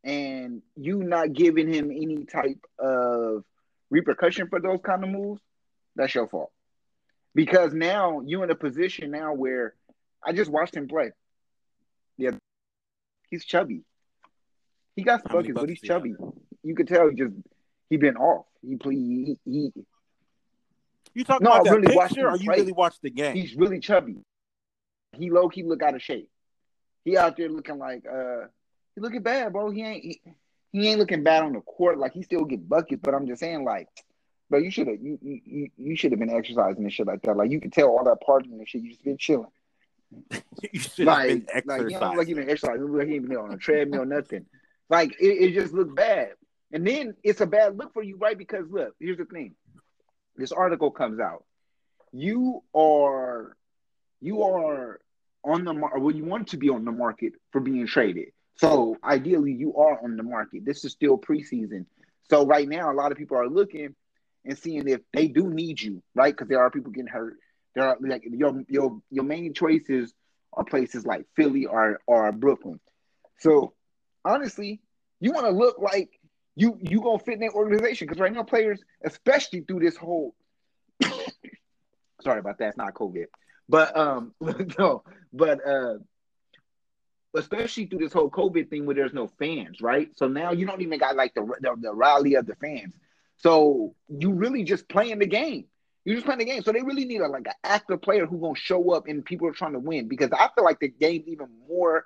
and 0.05 0.63
you 0.77 1.03
not 1.03 1.33
giving 1.33 1.73
him 1.73 1.91
any 1.91 2.25
type 2.25 2.65
of 2.79 3.45
repercussion 3.91 4.49
for 4.49 4.61
those 4.61 4.81
kind 4.85 5.03
of 5.05 5.11
moves. 5.11 5.41
That's 5.97 6.15
your 6.15 6.29
fault. 6.29 6.53
Because 7.35 7.73
now 7.73 8.21
you're 8.25 8.45
in 8.45 8.51
a 8.51 8.55
position 8.57 9.11
now 9.11 9.35
where 9.35 9.75
I 10.25 10.33
just 10.33 10.51
watched 10.51 10.75
him 10.77 10.89
play. 10.89 11.11
Yeah, 12.17 12.31
he's 13.29 13.45
chubby. 13.45 13.83
He 14.97 15.03
got 15.03 15.23
buckets, 15.25 15.55
but 15.55 15.69
he's 15.69 15.81
buckets 15.81 15.81
he 15.83 15.89
got? 15.89 15.95
chubby. 15.95 16.15
You 16.63 16.75
could 16.75 16.89
tell 16.89 17.09
he 17.09 17.17
just 17.17 17.35
he 17.89 17.97
been 17.97 18.17
off. 18.17 18.47
He 18.63 18.77
play 18.77 18.95
he, 18.95 19.39
he 19.45 19.73
You 21.15 21.25
talking 21.25 21.45
No, 21.45 21.51
about 21.51 21.67
I 21.67 21.71
that 21.71 21.77
really 21.77 21.97
picture, 21.97 22.29
or 22.29 22.37
you 22.37 22.45
play. 22.45 22.61
really 22.61 22.73
watched 22.73 23.03
the 23.03 23.11
game? 23.11 23.35
he's 23.35 23.55
really 23.57 23.81
chubby. 23.81 24.17
He 25.19 25.31
low 25.31 25.49
key 25.49 25.65
look 25.65 25.83
out 25.83 25.95
of 25.97 26.03
shape. 26.03 26.30
He 27.11 27.17
out 27.17 27.37
there 27.37 27.49
looking 27.49 27.79
like 27.79 28.05
uh 28.07 28.47
he 28.95 29.01
looking 29.01 29.23
bad, 29.23 29.53
bro. 29.53 29.71
He 29.71 29.83
ain't 29.83 30.05
he, 30.05 30.21
he 30.73 30.89
ain't 30.89 30.99
looking 31.01 31.25
bad 31.25 31.43
on 31.43 31.55
the 31.55 31.61
court. 31.61 31.99
Like 31.99 32.13
he 32.13 32.23
still 32.23 32.45
get 32.45 32.69
buckets, 32.69 33.01
but 33.03 33.15
I'm 33.15 33.27
just 33.27 33.41
saying 33.41 33.65
like 33.65 33.89
Bro, 34.51 34.59
you 34.59 34.71
should 34.71 34.89
have 34.89 35.01
you 35.01 35.19
you, 35.23 35.69
you, 35.77 35.97
should 35.97 36.11
have 36.11 36.19
been 36.19 36.31
exercising 36.31 36.83
and 36.83 36.93
shit 36.93 37.07
like 37.07 37.23
that. 37.23 37.37
Like 37.37 37.53
you 37.53 37.61
could 37.61 37.73
tell 37.73 37.89
all 37.89 38.05
that 38.05 38.19
partying 38.27 38.59
and 38.59 38.69
shit. 38.69 38.83
You 38.83 38.91
just 38.91 39.05
been 39.05 39.17
chilling. 39.17 39.47
you 40.73 40.81
should 40.81 41.07
have 41.07 41.07
Like 41.07 41.29
been 41.29 41.47
like 41.67 41.81
you 41.83 41.87
exercising. 41.87 42.09
look 42.09 42.17
like 42.19 42.29
you 42.29 42.35
been 42.35 42.51
exercising. 42.51 42.81
You 42.83 42.99
like 42.99 43.09
you 43.09 43.15
ain't 43.15 43.29
been 43.29 43.39
on 43.39 43.53
a 43.53 43.57
treadmill, 43.57 44.05
nothing. 44.05 44.47
Like 44.89 45.13
it, 45.21 45.27
it 45.27 45.55
just 45.55 45.73
looks 45.73 45.93
bad. 45.95 46.33
And 46.73 46.85
then 46.85 47.15
it's 47.23 47.41
a 47.41 47.47
bad 47.47 47.79
look 47.79 47.93
for 47.93 48.03
you, 48.03 48.17
right? 48.19 48.37
Because 48.37 48.67
look, 48.69 48.95
here's 48.99 49.19
the 49.19 49.25
thing. 49.25 49.55
This 50.37 50.51
article 50.51 50.91
comes 50.91 51.21
out. 51.21 51.45
You 52.13 52.65
are 52.75 53.57
you 54.21 54.43
are 54.43 55.01
on 55.45 55.65
the 55.65 55.73
market. 55.73 56.01
Well, 56.01 56.15
you 56.15 56.25
want 56.25 56.49
to 56.49 56.57
be 56.57 56.69
on 56.69 56.85
the 56.85 56.93
market 56.93 57.35
for 57.51 57.61
being 57.61 57.87
traded. 57.87 58.29
So 58.57 58.97
ideally, 59.03 59.53
you 59.53 59.75
are 59.77 60.03
on 60.03 60.17
the 60.17 60.23
market. 60.23 60.65
This 60.65 60.85
is 60.85 60.93
still 60.93 61.19
preseason. 61.19 61.87
So 62.29 62.47
right 62.47 62.69
now, 62.69 62.93
a 62.93 62.95
lot 62.95 63.11
of 63.11 63.19
people 63.19 63.39
are 63.39 63.49
looking 63.49 63.95
and 64.45 64.59
seeing 64.59 64.89
if 64.89 65.01
they 65.13 65.29
do 65.29 65.49
need 65.49 65.81
you, 65.81 66.03
right? 66.15 66.33
Because 66.35 66.49
there 66.49 66.61
are 66.61 66.71
people 66.71 66.93
getting 66.93 67.09
hurt. 67.09 67.37
There 67.75 67.85
are 67.85 67.97
like 68.01 68.23
your 68.25 68.63
your 68.69 69.01
your 69.11 69.25
main 69.25 69.55
choices 69.55 70.13
are 70.53 70.65
places 70.65 71.07
like 71.07 71.27
Philly 71.37 71.67
or 71.67 72.01
or 72.07 72.31
Brooklyn. 72.33 72.81
So 73.39 73.75
honestly, 74.25 74.81
you 75.21 75.33
want 75.33 75.47
to 75.47 75.53
look 75.53 75.79
like 75.79 76.11
you 76.57 76.79
you 76.81 77.01
gonna 77.01 77.19
fit 77.19 77.35
in 77.35 77.41
that 77.41 77.53
organization 77.53 78.07
because 78.07 78.21
right 78.21 78.33
now 78.33 78.43
players, 78.43 78.83
especially 79.05 79.61
through 79.61 79.81
this 79.81 79.97
whole 79.97 80.35
sorry 82.23 82.41
about 82.41 82.59
that, 82.59 82.69
it's 82.69 82.77
not 82.77 82.95
COVID, 82.95 83.27
but 83.71 83.97
um 83.97 84.35
no, 84.79 85.05
but 85.33 85.67
uh 85.67 85.95
especially 87.37 87.87
through 87.87 88.01
this 88.01 88.13
whole 88.13 88.29
COVID 88.29 88.69
thing 88.69 88.87
where 88.87 88.97
there's 88.97 89.13
no 89.13 89.29
fans, 89.39 89.81
right? 89.81 90.11
So 90.17 90.27
now 90.27 90.51
you 90.51 90.67
don't 90.67 90.83
even 90.83 90.99
got 90.99 91.17
like 91.17 91.35
the 91.35 91.43
the, 91.61 91.77
the 91.81 91.95
rally 91.95 92.35
of 92.35 92.47
the 92.47 92.57
fans. 92.57 92.95
So 93.37 93.95
you 94.09 94.33
really 94.33 94.65
just 94.65 94.89
playing 94.89 95.21
the 95.21 95.27
game. 95.27 95.67
You're 96.05 96.17
just 96.17 96.27
playing 96.27 96.41
the 96.41 96.45
game. 96.45 96.63
So 96.63 96.73
they 96.73 96.83
really 96.83 97.05
need 97.05 97.21
a 97.21 97.29
like 97.29 97.47
an 97.47 97.55
active 97.63 98.03
player 98.03 98.27
who's 98.27 98.41
gonna 98.41 98.57
show 98.57 98.93
up 98.93 99.07
and 99.07 99.25
people 99.25 99.47
are 99.47 99.53
trying 99.53 99.75
to 99.75 99.79
win 99.79 100.09
because 100.09 100.31
I 100.33 100.49
feel 100.55 100.65
like 100.65 100.81
the 100.81 100.89
game's 100.89 101.29
even 101.29 101.49
more. 101.69 102.05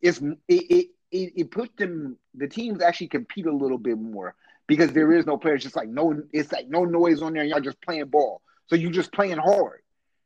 It's 0.00 0.20
it 0.20 0.36
it 0.48 0.86
it, 1.10 1.32
it 1.36 1.50
puts 1.50 1.74
them 1.76 2.16
the 2.34 2.46
teams 2.46 2.80
actually 2.80 3.08
compete 3.08 3.46
a 3.46 3.52
little 3.54 3.78
bit 3.78 3.98
more 3.98 4.36
because 4.68 4.92
there 4.92 5.12
is 5.12 5.26
no 5.26 5.36
players. 5.36 5.64
Just 5.64 5.76
like 5.76 5.88
no, 5.88 6.22
it's 6.32 6.52
like 6.52 6.68
no 6.68 6.84
noise 6.84 7.20
on 7.20 7.32
there. 7.32 7.42
And 7.42 7.50
y'all 7.50 7.60
just 7.60 7.82
playing 7.82 8.06
ball. 8.06 8.40
So 8.68 8.76
you 8.76 8.90
just 8.90 9.12
playing 9.12 9.38
hard. 9.38 9.82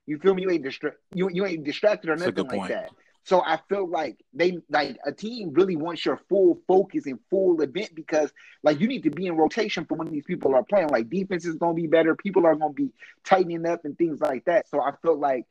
You 0.07 0.19
feel 0.19 0.35
me? 0.35 0.43
You 0.43 0.51
ain't 0.51 0.65
distra- 0.65 0.95
you, 1.15 1.31
you 1.33 1.47
ain't 1.47 1.65
distracted 1.65 2.11
or 2.11 2.17
nothing 2.17 2.47
like 2.47 2.69
that. 2.69 2.91
So 3.25 3.41
I 3.41 3.59
feel 3.71 3.89
like 3.89 4.19
they 4.35 4.59
like 4.69 4.99
a 5.05 5.11
team 5.11 5.55
really 5.55 5.77
wants 5.77 6.05
your 6.05 6.21
full 6.29 6.61
focus 6.69 7.07
and 7.07 7.19
full 7.31 7.61
event 7.63 7.95
because 7.95 8.31
like 8.63 8.81
you 8.81 8.87
need 8.87 9.05
to 9.05 9.11
be 9.11 9.27
in 9.27 9.37
rotation 9.37 9.87
for 9.87 9.95
when 9.95 10.11
these 10.11 10.25
people 10.25 10.55
are 10.55 10.63
playing. 10.63 10.89
Like 10.89 11.09
defense 11.09 11.47
is 11.47 11.57
gonna 11.57 11.73
be 11.73 11.87
better, 11.87 12.15
people 12.15 12.45
are 12.45 12.55
gonna 12.55 12.75
be 12.75 12.91
tightening 13.25 13.65
up 13.67 13.87
and 13.87 13.97
things 13.97 14.21
like 14.21 14.45
that. 14.45 14.69
So 14.69 14.83
I 14.83 14.93
feel 15.01 15.19
like 15.19 15.47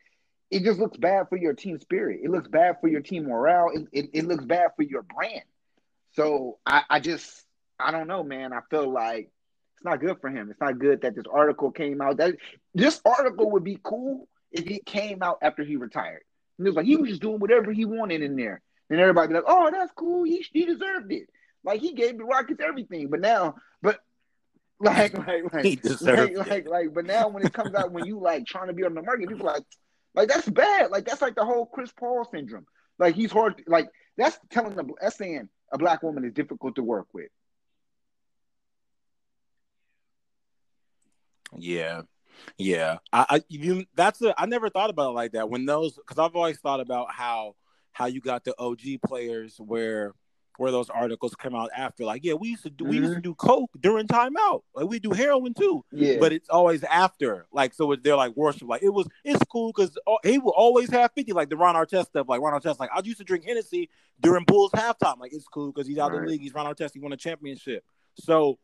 it 0.52 0.64
just 0.64 0.80
looks 0.80 0.98
bad 0.98 1.30
for 1.30 1.36
your 1.36 1.54
team 1.54 1.80
spirit. 1.80 2.20
It 2.24 2.30
looks 2.30 2.48
bad 2.48 2.80
for 2.80 2.88
your 2.88 3.02
team 3.02 3.24
morale. 3.26 3.72
It, 3.74 3.88
it, 3.92 4.10
it 4.14 4.26
looks 4.26 4.46
bad 4.46 4.70
for 4.76 4.84
your 4.84 5.02
brand. 5.02 5.42
So 6.12 6.60
I, 6.68 6.84
I 6.92 7.00
just 7.00 7.44
I 7.80 7.90
don't 7.90 8.08
know, 8.08 8.24
man. 8.24 8.54
I 8.54 8.60
feel 8.70 8.92
like 8.92 9.32
it's 9.78 9.84
not 9.84 10.00
good 10.00 10.22
for 10.22 10.30
him. 10.30 10.52
It's 10.52 10.62
not 10.62 10.78
good 10.78 11.02
that 11.02 11.16
this 11.16 11.26
article 11.32 11.72
came 11.72 12.02
out. 12.02 12.18
That 12.18 12.36
this 12.76 13.02
article 13.04 13.50
would 13.50 13.64
be 13.64 13.80
cool 13.82 14.28
it 14.54 14.86
came 14.86 15.22
out 15.24 15.40
after 15.42 15.64
he 15.64 15.76
retired. 15.76 16.24
And 16.58 16.68
it 16.68 16.70
was 16.70 16.76
like 16.76 16.86
he 16.86 16.96
was 16.96 17.10
just 17.10 17.22
doing 17.22 17.40
whatever 17.40 17.72
he 17.72 17.86
wanted 17.86 18.22
in 18.22 18.36
there. 18.36 18.62
And 18.90 19.00
everybody 19.00 19.30
be 19.30 19.34
like, 19.36 19.44
"Oh, 19.48 19.72
that's 19.72 19.92
cool. 19.96 20.24
He 20.24 20.46
he 20.52 20.66
deserved 20.66 21.12
it." 21.12 21.28
Like 21.64 21.82
he 21.82 21.94
gave 21.94 22.18
the 22.18 22.26
Rockets 22.26 22.62
everything, 22.62 23.10
but 23.10 23.22
now, 23.22 23.56
but 23.82 24.00
like, 24.80 25.18
like, 25.18 25.54
like, 25.54 25.66
He 25.66 25.76
deserved 25.76 26.36
like, 26.36 26.48
it. 26.48 26.50
like, 26.50 26.68
like, 26.68 26.94
but 26.94 27.06
now 27.06 27.30
when 27.30 27.46
it 27.46 27.54
comes 27.54 27.74
out, 27.74 27.92
when 27.92 28.06
you 28.06 28.20
like 28.20 28.46
trying 28.46 28.68
to 28.68 28.74
be 28.74 28.84
on 28.84 28.94
the 28.94 29.02
market, 29.02 29.30
people 29.30 29.46
like, 29.46 29.64
like 30.14 30.28
that's 30.28 30.48
bad. 30.48 30.92
Like 30.92 31.06
that's 31.06 31.22
like 31.22 31.36
the 31.36 31.46
whole 31.46 31.66
Chris 31.66 31.92
Paul 31.92 32.28
syndrome. 32.30 32.66
Like 33.00 33.16
he's 33.16 33.32
hard. 33.32 33.64
Like 33.66 33.90
that's 34.18 34.38
telling 34.50 34.76
the 34.76 34.86
that's 35.02 35.18
saying 35.18 35.50
a 35.72 35.78
black 35.78 36.04
woman 36.04 36.26
is 36.26 36.34
difficult 36.34 36.76
to 36.76 36.84
work 36.84 37.08
with. 37.14 37.30
Yeah, 41.58 42.02
yeah. 42.58 42.98
I, 43.12 43.26
I 43.30 43.44
you 43.50 43.86
that's 43.96 44.22
I 44.38 44.46
never 44.46 44.70
thought 44.70 44.90
about 44.90 45.12
it 45.12 45.16
like 45.16 45.32
that. 45.34 45.50
When 45.50 45.66
those 45.66 45.96
because 45.96 46.18
I've 46.18 46.36
always 46.36 46.60
thought 46.60 46.80
about 46.80 47.12
how 47.12 47.56
how 47.92 48.06
you 48.08 48.22
got 48.22 48.44
the 48.44 48.56
OG 48.60 49.02
players 49.06 49.56
where 49.60 50.14
where 50.58 50.72
those 50.72 50.90
articles 50.90 51.36
come 51.36 51.56
out 51.56 51.70
after. 51.76 52.06
Like 52.06 52.24
yeah 52.24 52.34
we 52.34 52.50
used 52.50 52.64
to 52.64 52.70
do 52.70 52.86
we 52.86 52.98
used 52.98 53.10
to 53.10 53.16
mm-hmm. 53.16 53.22
do 53.22 53.36
coke 53.36 53.72
during 53.80 54.08
timeout 54.08 54.62
like 54.76 54.88
we 54.88 55.00
do 55.00 55.12
heroin 55.12 55.54
too. 55.54 55.84
Yeah, 55.92 56.18
but 56.20 56.32
it's 56.32 56.50
always 56.50 56.84
after. 56.84 57.48
Like 57.52 57.74
so 57.74 57.96
they're 57.96 58.16
like 58.16 58.36
worship. 58.36 58.68
Like 58.68 58.84
it 58.84 58.94
was 58.94 59.08
it's 59.24 59.44
cool 59.52 59.72
because 59.76 59.98
he 60.24 60.38
will 60.38 60.54
always 60.56 60.90
have 60.92 61.12
50 61.16 61.34
like 61.34 61.50
the 61.50 61.58
Ron 61.58 61.76
Artest 61.76 62.08
stuff 62.08 62.28
like 62.30 62.42
Ron 62.42 62.60
Artest 62.60 62.80
like 62.80 62.92
I 62.94 63.02
used 63.04 63.20
to 63.20 63.24
drink 63.24 63.46
Hennessy 63.46 63.90
during 64.22 64.46
Bulls 64.46 64.72
halftime. 64.72 65.20
Like 65.20 65.34
it's 65.34 65.48
cool 65.48 65.72
because 65.72 65.88
he's 65.88 65.98
out 65.98 66.12
of 66.12 66.20
Right. 66.20 66.26
the 66.26 66.32
league. 66.34 66.42
He's 66.42 66.54
Ron 66.54 66.72
Artest. 66.74 66.92
He 66.94 67.00
won 67.00 67.14
a 67.14 67.18
championship. 67.18 67.84
So 68.16 68.60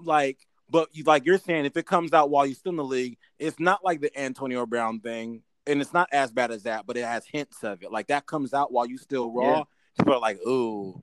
like 0.00 0.38
but 0.70 0.88
you 0.92 1.04
like 1.04 1.24
you're 1.24 1.38
saying 1.38 1.64
if 1.64 1.76
it 1.76 1.86
comes 1.86 2.12
out 2.12 2.30
while 2.30 2.46
you're 2.46 2.54
still 2.54 2.70
in 2.70 2.76
the 2.76 2.84
league 2.84 3.16
it's 3.38 3.58
not 3.60 3.84
like 3.84 4.00
the 4.00 4.16
Antonio 4.18 4.66
Brown 4.66 5.00
thing 5.00 5.42
and 5.66 5.80
it's 5.80 5.92
not 5.92 6.08
as 6.12 6.32
bad 6.32 6.50
as 6.50 6.62
that 6.64 6.86
but 6.86 6.96
it 6.96 7.04
has 7.04 7.24
hints 7.26 7.62
of 7.64 7.82
it 7.82 7.90
like 7.92 8.06
that 8.08 8.26
comes 8.26 8.52
out 8.54 8.72
while 8.72 8.86
you're 8.86 8.98
still 8.98 9.30
raw 9.30 9.58
Yeah. 9.58 9.62
people 9.98 10.14
are 10.14 10.20
like 10.20 10.38
ooh 10.46 11.02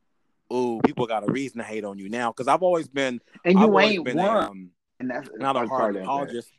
ooh 0.51 0.81
people 0.83 1.07
got 1.07 1.27
a 1.27 1.31
reason 1.31 1.59
to 1.59 1.63
hate 1.63 1.85
on 1.85 1.97
you 1.97 2.09
now 2.09 2.31
because 2.31 2.47
I've 2.47 2.63
always 2.63 2.87
been 2.87 3.21
and 3.45 3.57
I've 3.57 3.69
you 3.69 3.79
ain't 3.79 4.05
been 4.05 4.17
won, 4.17 4.35
a, 4.37 4.39
um, 4.49 4.71
and 4.99 5.09
that's 5.09 5.29
not 5.37 5.55
a 5.55 5.59
hard 5.59 5.69
part 5.69 5.89
of 5.91 5.95
that. 5.95 6.03
apologist. 6.03 6.49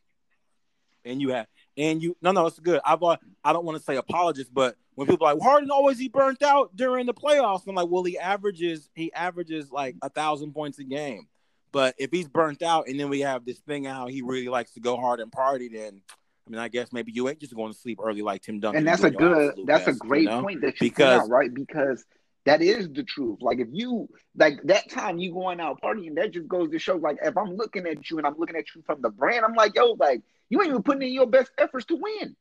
And 1.04 1.20
you 1.20 1.30
have, 1.30 1.48
and 1.76 2.00
you, 2.00 2.16
no, 2.22 2.30
no, 2.30 2.46
it's 2.46 2.60
good. 2.60 2.80
I've, 2.84 3.02
uh, 3.02 3.16
I 3.44 3.52
don't 3.52 3.64
want 3.64 3.76
to 3.76 3.82
say 3.82 3.96
apologist, 3.96 4.54
but 4.54 4.76
when 4.94 5.08
people 5.08 5.26
are 5.26 5.34
like 5.34 5.42
Harden 5.42 5.68
always 5.70 5.98
he 5.98 6.08
burnt 6.08 6.42
out 6.44 6.76
during 6.76 7.06
the 7.06 7.14
playoffs, 7.14 7.66
I'm 7.66 7.74
like, 7.74 7.88
well, 7.90 8.04
he 8.04 8.16
averages, 8.18 8.88
he 8.94 9.12
averages 9.12 9.72
like 9.72 9.96
a 10.02 10.08
thousand 10.08 10.52
points 10.52 10.78
a 10.78 10.84
game. 10.84 11.26
But 11.72 11.94
if 11.98 12.10
he's 12.10 12.28
burnt 12.28 12.62
out, 12.62 12.86
and 12.88 13.00
then 13.00 13.08
we 13.08 13.20
have 13.20 13.44
this 13.44 13.58
thing 13.60 13.84
how 13.84 14.06
he 14.06 14.22
really 14.22 14.48
likes 14.48 14.72
to 14.74 14.80
go 14.80 14.96
hard 14.96 15.20
and 15.20 15.32
party, 15.32 15.68
then 15.68 16.02
I 16.46 16.50
mean, 16.50 16.58
I 16.60 16.68
guess 16.68 16.92
maybe 16.92 17.12
you 17.12 17.28
ain't 17.28 17.38
just 17.38 17.54
going 17.54 17.72
to 17.72 17.78
sleep 17.78 17.98
early 18.02 18.20
like 18.22 18.42
Tim 18.42 18.60
Duncan. 18.60 18.78
and 18.78 18.86
that's 18.86 19.04
a 19.04 19.10
good 19.10 19.54
that's 19.66 19.86
a 19.86 19.92
great 19.94 20.22
you 20.24 20.28
know? 20.28 20.42
point 20.42 20.60
that 20.60 20.80
you 20.80 20.90
Because- 20.90 21.22
out, 21.22 21.28
right 21.30 21.52
because 21.52 22.04
that 22.44 22.60
is 22.60 22.88
the 22.90 23.04
truth 23.04 23.38
like 23.40 23.60
if 23.60 23.68
you 23.70 24.08
like 24.36 24.60
that 24.64 24.90
time 24.90 25.16
you 25.16 25.32
going 25.32 25.60
out 25.60 25.80
partying 25.80 26.16
that 26.16 26.32
just 26.32 26.48
goes 26.48 26.68
to 26.70 26.76
show 26.80 26.96
like 26.96 27.16
if 27.22 27.36
i'm 27.36 27.54
looking 27.54 27.86
at 27.86 28.10
you 28.10 28.18
and 28.18 28.26
i'm 28.26 28.34
looking 28.36 28.56
at 28.56 28.64
you 28.74 28.82
from 28.84 29.00
the 29.00 29.10
brand 29.10 29.44
i'm 29.44 29.54
like 29.54 29.76
yo 29.76 29.92
like 30.00 30.20
you 30.48 30.60
ain't 30.60 30.70
even 30.70 30.82
putting 30.82 31.02
in 31.02 31.12
your 31.14 31.26
best 31.28 31.52
efforts 31.56 31.86
to 31.86 31.94
win 31.94 32.34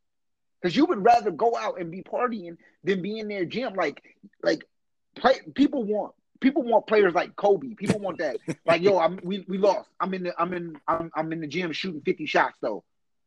because 0.59 0.75
you 0.75 0.86
would 0.86 1.03
rather 1.05 1.29
go 1.29 1.55
out 1.55 1.79
and 1.79 1.91
be 1.91 2.01
partying 2.01 2.57
than 2.84 3.03
be 3.03 3.19
in 3.19 3.27
their 3.27 3.45
gym 3.45 3.75
like 3.75 4.01
like 4.41 4.65
play, 5.15 5.36
people 5.53 5.84
want 5.84 6.15
people 6.41 6.63
want 6.63 6.85
players 6.87 7.13
like 7.13 7.35
kobe 7.35 7.73
people 7.75 7.99
want 7.99 8.17
that 8.17 8.37
like 8.65 8.81
yo 8.81 8.99
i'm 8.99 9.19
we, 9.23 9.45
we 9.47 9.57
lost 9.57 9.89
i'm 9.99 10.13
in 10.13 10.23
the 10.23 10.41
i'm 10.41 10.53
in 10.53 10.75
I'm, 10.87 11.11
I'm 11.15 11.31
in 11.31 11.39
the 11.39 11.47
gym 11.47 11.71
shooting 11.71 12.01
50 12.01 12.25
shots 12.25 12.57
though 12.61 12.83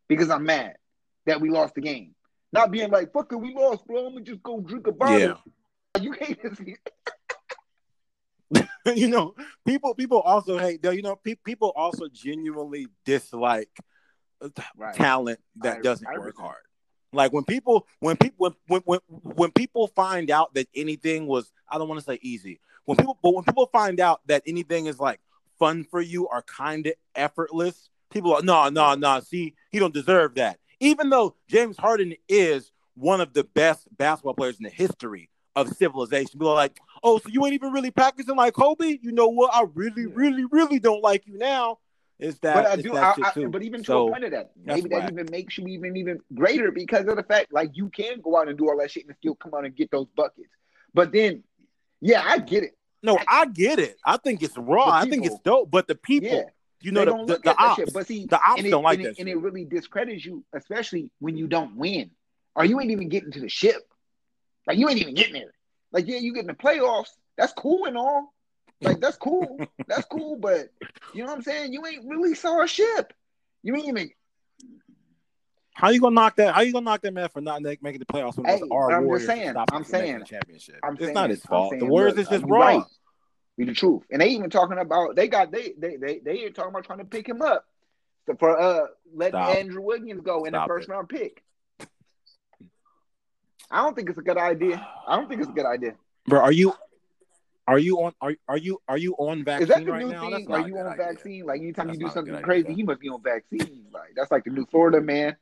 because 0.08 0.30
i'm 0.30 0.44
mad 0.44 0.76
that 1.24 1.40
we 1.40 1.48
lost 1.48 1.74
the 1.74 1.80
game 1.80 2.14
not 2.54 2.70
being 2.70 2.90
like, 2.90 3.12
fuck 3.12 3.32
it, 3.32 3.36
we 3.36 3.52
lost, 3.52 3.84
bro. 3.84 4.06
I'm 4.06 4.12
gonna 4.12 4.24
just 4.24 4.42
go 4.44 4.60
drink 4.60 4.86
a 4.86 4.92
bottle. 4.92 5.18
Yeah. 5.18 6.00
You 6.00 6.12
hate 6.12 6.38
this. 6.40 6.60
you 8.96 9.08
know, 9.08 9.34
people 9.66 9.92
people 9.94 10.20
also 10.20 10.56
hate. 10.56 10.84
You 10.84 11.02
know, 11.02 11.16
pe- 11.16 11.34
people 11.44 11.72
also 11.74 12.06
genuinely 12.12 12.86
dislike 13.04 13.70
uh, 14.40 14.50
right. 14.76 14.94
talent 14.94 15.40
that 15.56 15.78
I- 15.78 15.80
doesn't 15.80 16.06
I 16.06 16.12
work 16.12 16.20
understand. 16.20 16.46
hard. 16.46 16.62
Like 17.12 17.32
when 17.32 17.42
people 17.42 17.88
when 17.98 18.16
people 18.16 18.54
when, 18.68 18.82
when 18.82 18.82
when 18.84 19.00
when 19.10 19.50
people 19.50 19.88
find 19.88 20.30
out 20.30 20.54
that 20.54 20.68
anything 20.76 21.26
was 21.26 21.50
I 21.68 21.78
don't 21.78 21.88
want 21.88 21.98
to 21.98 22.06
say 22.06 22.20
easy. 22.22 22.60
When 22.84 22.96
people 22.96 23.18
but 23.22 23.34
when 23.34 23.44
people 23.44 23.66
find 23.66 24.00
out 24.00 24.20
that 24.26 24.42
anything 24.46 24.86
is 24.86 24.98
like 24.98 25.20
fun 25.58 25.84
for 25.84 26.00
you 26.00 26.26
or 26.26 26.42
kind 26.42 26.86
of 26.86 26.94
effortless, 27.14 27.88
people 28.10 28.34
are 28.34 28.42
no 28.42 28.68
no 28.68 28.94
no. 28.94 29.20
See, 29.20 29.54
he 29.70 29.78
don't 29.78 29.94
deserve 29.94 30.34
that. 30.34 30.58
Even 30.80 31.10
though 31.10 31.36
James 31.48 31.76
Harden 31.76 32.14
is 32.28 32.72
one 32.94 33.20
of 33.20 33.32
the 33.32 33.44
best 33.44 33.86
basketball 33.96 34.34
players 34.34 34.58
in 34.58 34.64
the 34.64 34.70
history 34.70 35.30
of 35.56 35.68
civilization, 35.70 36.32
people 36.32 36.48
are 36.48 36.54
like, 36.54 36.78
oh, 37.02 37.18
so 37.18 37.28
you 37.28 37.44
ain't 37.44 37.54
even 37.54 37.72
really 37.72 37.90
practicing 37.90 38.36
like 38.36 38.54
Kobe? 38.54 38.98
You 39.00 39.12
know 39.12 39.28
what? 39.28 39.54
I 39.54 39.64
really 39.74 40.06
really 40.06 40.44
really 40.50 40.78
don't 40.78 41.02
like 41.02 41.26
you 41.26 41.38
now. 41.38 41.78
Is 42.18 42.38
that? 42.40 42.54
But 42.54 42.66
I 42.66 42.76
do, 42.76 42.96
I, 42.96 43.14
I, 43.22 43.44
but 43.46 43.62
even 43.62 43.80
to 43.80 43.86
So, 43.86 44.08
a 44.08 44.10
point 44.12 44.24
of 44.24 44.30
that, 44.30 44.52
maybe 44.64 44.88
that 44.90 45.10
even 45.10 45.26
makes 45.30 45.58
you 45.58 45.66
even 45.66 45.96
even 45.96 46.20
greater 46.32 46.70
because 46.70 47.06
of 47.06 47.16
the 47.16 47.24
fact 47.24 47.52
like 47.52 47.70
you 47.74 47.88
can 47.88 48.20
go 48.20 48.38
out 48.38 48.48
and 48.48 48.56
do 48.56 48.68
all 48.68 48.78
that 48.78 48.90
shit 48.90 49.06
and 49.06 49.16
still 49.18 49.34
come 49.34 49.52
out 49.52 49.64
and 49.64 49.74
get 49.74 49.90
those 49.90 50.06
buckets. 50.16 50.48
But 50.94 51.10
then, 51.10 51.42
yeah, 52.04 52.22
I 52.24 52.38
get 52.38 52.64
it. 52.64 52.76
No, 53.02 53.18
I 53.26 53.46
get 53.46 53.78
it. 53.78 53.96
I 54.04 54.18
think 54.18 54.42
it's 54.42 54.56
raw. 54.56 54.88
I 54.88 55.08
think 55.08 55.24
it's 55.24 55.38
dope. 55.40 55.70
But 55.70 55.88
the 55.88 55.94
people, 55.94 56.28
Yeah, 56.28 56.42
you 56.80 56.92
know, 56.92 57.00
they 57.00 57.06
the, 57.06 57.10
don't 57.10 57.26
the, 57.26 57.32
look 57.32 57.42
the 57.42 57.56
ops, 57.56 57.76
shit. 57.76 57.92
But 57.94 58.06
see, 58.06 58.26
the 58.26 58.38
ops 58.38 58.62
it, 58.62 58.70
don't 58.70 58.82
like 58.82 58.98
and, 58.98 59.06
that 59.06 59.10
it, 59.12 59.18
and 59.20 59.28
it 59.28 59.36
really 59.36 59.64
discredits 59.64 60.24
you, 60.24 60.44
especially 60.52 61.10
when 61.18 61.36
you 61.36 61.46
don't 61.46 61.76
win 61.76 62.10
or 62.54 62.64
you 62.64 62.78
ain't 62.80 62.90
even 62.90 63.08
getting 63.08 63.32
to 63.32 63.40
the 63.40 63.48
ship. 63.48 63.82
Like 64.66 64.78
you 64.78 64.88
ain't 64.88 65.00
even 65.00 65.14
getting 65.14 65.32
there. 65.32 65.54
Like 65.92 66.06
yeah, 66.06 66.18
you 66.18 66.34
get 66.34 66.42
in 66.42 66.46
the 66.46 66.54
playoffs. 66.54 67.08
That's 67.36 67.52
cool 67.54 67.86
and 67.86 67.96
all. 67.96 68.34
Like 68.82 69.00
that's 69.00 69.16
cool. 69.16 69.58
that's 69.86 70.06
cool. 70.06 70.36
But 70.36 70.70
you 71.14 71.22
know 71.22 71.30
what 71.30 71.36
I'm 71.36 71.42
saying? 71.42 71.72
You 71.72 71.86
ain't 71.86 72.06
really 72.06 72.34
saw 72.34 72.62
a 72.62 72.68
ship. 72.68 73.14
You 73.62 73.76
ain't 73.76 73.88
even. 73.88 74.10
How 75.74 75.90
you 75.90 76.00
gonna 76.00 76.14
knock 76.14 76.36
that? 76.36 76.54
How 76.54 76.60
you 76.62 76.72
gonna 76.72 76.84
knock 76.84 77.02
that 77.02 77.12
man 77.12 77.28
for 77.28 77.40
not 77.40 77.60
making 77.62 77.98
the 77.98 78.04
playoffs 78.06 78.36
when 78.36 78.46
Hey, 78.46 78.60
our 78.70 78.90
I'm 78.92 79.02
just 79.02 79.06
Warriors 79.06 79.26
saying, 79.26 79.48
I'm 79.48 79.56
him 79.56 79.66
from 79.66 79.78
making 79.78 79.84
saying, 79.90 80.18
the 80.20 80.24
championship? 80.24 80.76
I'm 80.84 80.94
it's 80.94 81.02
saying, 81.02 81.14
not 81.14 81.30
his 81.30 81.42
fault. 81.44 81.70
saying, 81.70 81.80
the 81.80 81.86
Warriors 81.86 82.14
look, 82.16 82.22
is 82.22 82.28
just 82.28 82.44
raw. 82.44 82.58
right. 82.60 82.82
Be 83.56 83.64
the 83.64 83.74
truth. 83.74 84.02
And 84.10 84.20
they 84.20 84.28
even 84.28 84.50
talking 84.50 84.78
about 84.78 85.16
they 85.16 85.28
got 85.28 85.50
they 85.52 85.74
they 85.78 85.96
they 85.96 86.18
they 86.18 86.48
talking 86.50 86.70
about 86.70 86.84
trying 86.84 86.98
to 87.00 87.04
pick 87.04 87.28
him 87.28 87.42
up 87.42 87.64
for 88.38 88.58
uh 88.58 88.86
letting 89.14 89.32
Stop. 89.32 89.56
Andrew 89.56 89.82
Wiggins 89.82 90.22
go 90.22 90.44
in 90.44 90.52
the 90.52 90.64
first 90.66 90.88
it. 90.88 90.92
round 90.92 91.08
pick. 91.08 91.42
I 93.70 93.82
don't 93.82 93.94
think 93.96 94.08
it's 94.08 94.18
a 94.18 94.22
good 94.22 94.38
idea. 94.38 94.86
I 95.06 95.16
don't 95.16 95.28
think 95.28 95.40
it's 95.40 95.50
a 95.50 95.54
good 95.54 95.66
idea. 95.66 95.94
Bro, 96.26 96.40
are 96.40 96.52
you 96.52 96.72
are 97.66 97.78
you 97.78 97.96
on 97.98 98.12
are, 98.20 98.34
are 98.48 98.56
you 98.58 98.80
are 98.88 98.98
you 98.98 99.14
on 99.14 99.44
vaccine 99.44 99.62
Is 99.68 99.68
that 99.74 99.84
the 99.84 99.92
right 99.92 100.04
new 100.04 100.12
now? 100.12 100.20
Thing? 100.30 100.50
Are 100.50 100.68
you 100.68 100.78
on 100.78 100.86
idea. 100.86 101.04
vaccine? 101.04 101.46
Like 101.46 101.60
anytime 101.60 101.86
That's 101.88 101.98
you 101.98 102.06
do 102.06 102.12
something 102.12 102.36
crazy, 102.42 102.66
idea. 102.66 102.76
he 102.76 102.82
must 102.82 103.00
be 103.00 103.08
on 103.08 103.22
vaccine. 103.22 103.86
Like 103.92 104.14
that's 104.16 104.30
like 104.30 104.44
the 104.44 104.50
new 104.50 104.66
Florida 104.66 105.00
man. 105.00 105.36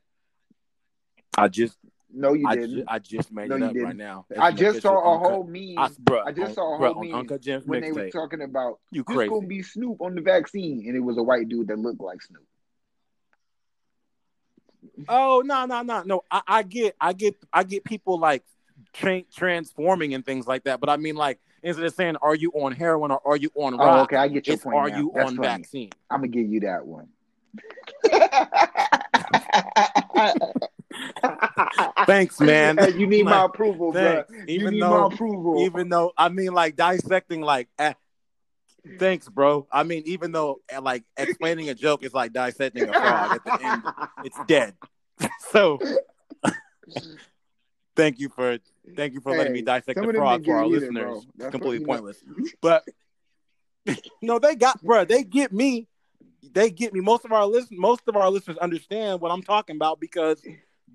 I 1.38 1.48
just 1.48 1.78
No, 2.14 2.34
you 2.34 2.46
I, 2.46 2.54
didn't. 2.56 2.76
ju- 2.76 2.84
I 2.88 2.98
just 2.98 3.32
made 3.32 3.48
No, 3.48 3.56
it 3.56 3.60
you 3.60 3.64
up 3.66 3.74
right 3.74 3.80
didn't. 3.84 3.96
now. 3.96 4.26
I 4.38 4.52
just 4.52 4.82
saw 4.82 4.98
a 4.98 5.14
Uncut- 5.14 5.30
whole 5.32 5.44
meme 5.44 5.78
I, 5.78 5.88
bro, 5.98 6.22
I 6.24 6.32
just 6.32 6.50
on, 6.50 6.54
saw 6.54 6.74
a 6.74 6.76
whole 6.76 6.98
on 7.00 7.06
meme 7.06 7.14
Uncut 7.20 7.40
Gems 7.40 7.64
when 7.64 7.80
they 7.80 7.90
were 7.92 8.02
mixtape. 8.02 8.12
talking 8.12 8.42
about 8.42 8.80
You 8.90 9.02
this 9.06 9.16
crazy? 9.16 9.30
gonna 9.30 9.46
be 9.46 9.62
Snoop 9.62 10.00
on 10.00 10.14
the 10.14 10.20
vaccine, 10.20 10.84
and 10.86 10.94
it 10.96 11.00
was 11.00 11.16
a 11.16 11.22
white 11.22 11.48
dude 11.48 11.68
that 11.68 11.78
looked 11.78 12.00
like 12.00 12.20
Snoop. 12.22 12.44
Oh 15.08 15.42
no 15.44 15.64
no 15.64 15.82
no 15.82 16.02
no! 16.02 16.22
I, 16.30 16.42
I 16.46 16.62
get 16.64 16.96
I 17.00 17.12
get 17.14 17.34
I 17.52 17.62
get 17.64 17.82
people 17.84 18.18
like 18.18 18.44
tra- 18.92 19.22
transforming 19.34 20.12
and 20.14 20.24
things 20.24 20.46
like 20.46 20.64
that, 20.64 20.80
but 20.80 20.90
I 20.90 20.96
mean 20.98 21.14
like 21.14 21.40
instead 21.62 21.84
of 21.86 21.94
saying 21.94 22.16
are 22.20 22.34
you 22.34 22.50
on 22.52 22.72
heroin 22.72 23.10
or 23.10 23.26
are 23.26 23.36
you 23.36 23.50
on 23.54 23.74
oh, 23.74 23.78
rock, 23.78 23.96
Oh, 23.96 24.02
okay, 24.02 24.16
I 24.16 24.28
get 24.28 24.46
your 24.46 24.58
point. 24.58 24.76
are 24.76 24.90
now. 24.90 24.98
you 24.98 25.12
That's 25.14 25.30
on 25.30 25.36
funny. 25.36 25.48
vaccine? 25.48 25.90
I'm 26.10 26.18
gonna 26.20 26.28
give 26.28 26.46
you 26.46 26.60
that 26.60 26.86
one. 26.86 27.08
Thanks, 32.06 32.40
man. 32.40 32.78
Hey, 32.78 32.96
you 32.98 33.06
need 33.06 33.24
my 33.24 33.42
Like, 33.42 33.50
approval, 33.50 33.92
bro. 33.92 34.24
Thanks. 34.26 34.30
You 34.30 34.44
Even 34.48 34.74
need 34.74 34.82
though 34.82 35.08
my 35.08 35.14
approval. 35.14 35.62
even 35.64 35.88
though 35.88 36.12
I 36.16 36.28
mean 36.28 36.52
like 36.54 36.76
dissecting 36.76 37.40
like 37.42 37.68
eh, 37.78 37.94
thanks, 38.98 39.28
bro. 39.28 39.66
I 39.72 39.82
mean 39.82 40.02
even 40.06 40.32
though 40.32 40.60
eh, 40.68 40.78
like 40.78 41.04
explaining 41.16 41.68
a 41.70 41.74
joke 41.74 42.02
is 42.04 42.12
like 42.14 42.32
dissecting 42.32 42.88
a 42.88 42.92
frog 42.92 43.36
at 43.36 43.44
the 43.44 43.66
end, 43.66 43.82
it's 44.24 44.38
dead. 44.46 44.74
so 45.50 45.78
thank 47.96 48.18
you 48.18 48.28
for 48.28 48.58
thank 48.96 49.14
you 49.14 49.20
for 49.20 49.36
letting 49.36 49.52
me 49.52 49.62
dissect 49.62 50.00
the 50.00 50.12
frog 50.12 50.44
for 50.44 50.56
our 50.56 50.64
either, 50.64 50.68
listeners. 50.80 51.16
It's 51.18 51.26
That's 51.36 51.44
what- 51.44 51.50
completely 51.52 51.86
pointless. 51.86 52.22
But 52.60 52.84
no, 54.22 54.38
they 54.38 54.54
got 54.56 54.82
bro, 54.82 55.04
they 55.04 55.24
get 55.24 55.52
me. 55.52 55.88
They 56.52 56.70
get 56.70 56.92
me. 56.92 57.00
Most 57.00 57.24
of 57.24 57.32
our 57.32 57.46
listen, 57.46 57.78
most 57.78 58.02
of 58.08 58.16
our 58.16 58.28
listeners 58.30 58.58
understand 58.58 59.20
what 59.20 59.30
I'm 59.30 59.42
talking 59.42 59.76
about 59.76 60.00
because 60.00 60.42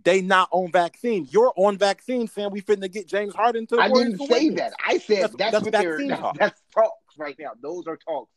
they 0.04 0.22
not 0.22 0.50
on 0.52 0.72
vaccine. 0.72 1.28
You're 1.32 1.54
on 1.56 1.78
vaccine 1.78 2.28
saying 2.28 2.52
we 2.52 2.62
finna 2.62 2.92
get 2.92 3.08
James 3.08 3.34
Harden 3.34 3.66
to 3.68 3.80
I 3.80 3.90
didn't 3.90 4.18
say 4.18 4.48
win 4.48 4.56
that. 4.56 4.74
I 4.86 4.98
said 4.98 5.24
That's- 5.24 5.36
that's, 5.38 5.52
that's 5.52 5.64
what 5.66 5.72
they're 5.74 5.92
vaccine 5.92 6.08
that's, 6.10 6.22
talk. 6.22 6.38
that's 6.38 6.62
talks 6.74 7.18
right 7.18 7.36
now. 7.40 7.52
Those 7.62 7.88
are 7.88 7.98
talks. 7.98 8.32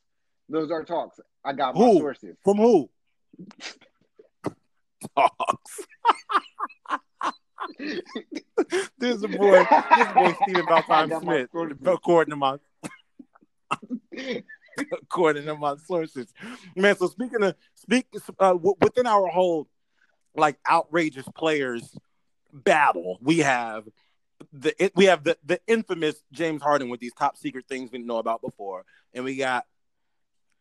Those 0.49 0.71
are 0.71 0.85
talks. 0.85 1.21
I 1.45 1.53
got 1.53 1.75
my 1.75 1.93
sources. 1.93 2.37
From 2.45 2.57
who? 2.59 2.91
Talks. 5.17 5.81
this 8.99 9.17
is 9.17 9.23
a 9.23 9.29
boy. 9.29 9.65
This 9.97 10.09
boy 10.13 10.35
Stephen 10.43 10.65
got 10.69 11.23
Smith, 11.23 11.49
according 11.87 12.31
to 12.31 12.37
my. 12.37 12.59
according 15.03 15.45
to 15.47 15.55
my 15.57 15.77
sources. 15.87 16.33
Man, 16.75 16.97
so 16.97 17.07
speaking 17.09 17.43
of 17.43 17.55
speak 17.75 18.07
uh, 18.39 18.53
w- 18.53 18.75
within 18.81 19.07
our 19.07 19.27
whole 19.29 19.69
like 20.35 20.59
outrageous 20.68 21.26
players 21.35 21.97
battle, 22.53 23.18
we 23.20 23.39
have 23.39 23.85
the 24.53 24.91
we 24.95 25.07
have 25.07 25.24
the 25.24 25.37
the 25.45 25.61
infamous 25.66 26.22
James 26.33 26.62
Harden 26.62 26.89
with 26.89 27.01
these 27.01 27.12
top 27.14 27.37
secret 27.37 27.66
things 27.68 27.91
we 27.91 27.99
didn't 27.99 28.09
know 28.09 28.18
about 28.18 28.41
before, 28.41 28.85
and 29.12 29.24
we 29.24 29.37
got 29.37 29.66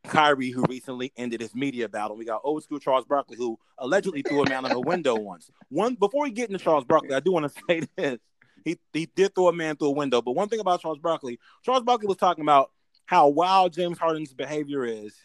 Kyrie 0.05 0.51
who 0.51 0.63
recently 0.69 1.11
ended 1.17 1.41
his 1.41 1.55
media 1.55 1.89
battle. 1.89 2.15
We 2.15 2.25
got 2.25 2.41
old 2.43 2.63
school 2.63 2.79
Charles 2.79 3.05
Barkley 3.05 3.37
who 3.37 3.57
allegedly 3.77 4.21
threw 4.21 4.43
a 4.43 4.49
man 4.49 4.65
out 4.65 4.71
of 4.71 4.77
a 4.77 4.81
window 4.81 5.15
once. 5.15 5.49
One 5.69 5.95
before 5.95 6.23
we 6.23 6.31
get 6.31 6.49
into 6.49 6.63
Charles 6.63 6.85
Barkley, 6.85 7.13
I 7.13 7.19
do 7.19 7.31
want 7.31 7.51
to 7.51 7.61
say 7.69 7.81
this. 7.95 8.19
He 8.65 8.79
he 8.93 9.05
did 9.15 9.33
throw 9.33 9.47
a 9.47 9.53
man 9.53 9.75
through 9.77 9.89
a 9.89 9.91
window, 9.91 10.21
but 10.21 10.33
one 10.33 10.49
thing 10.49 10.59
about 10.59 10.81
Charles 10.81 10.99
Barkley, 10.99 11.39
Charles 11.63 11.83
Barkley 11.83 12.07
was 12.07 12.17
talking 12.17 12.43
about 12.43 12.71
how 13.05 13.27
wild 13.29 13.73
James 13.73 13.97
Harden's 13.97 14.33
behavior 14.33 14.85
is, 14.85 15.15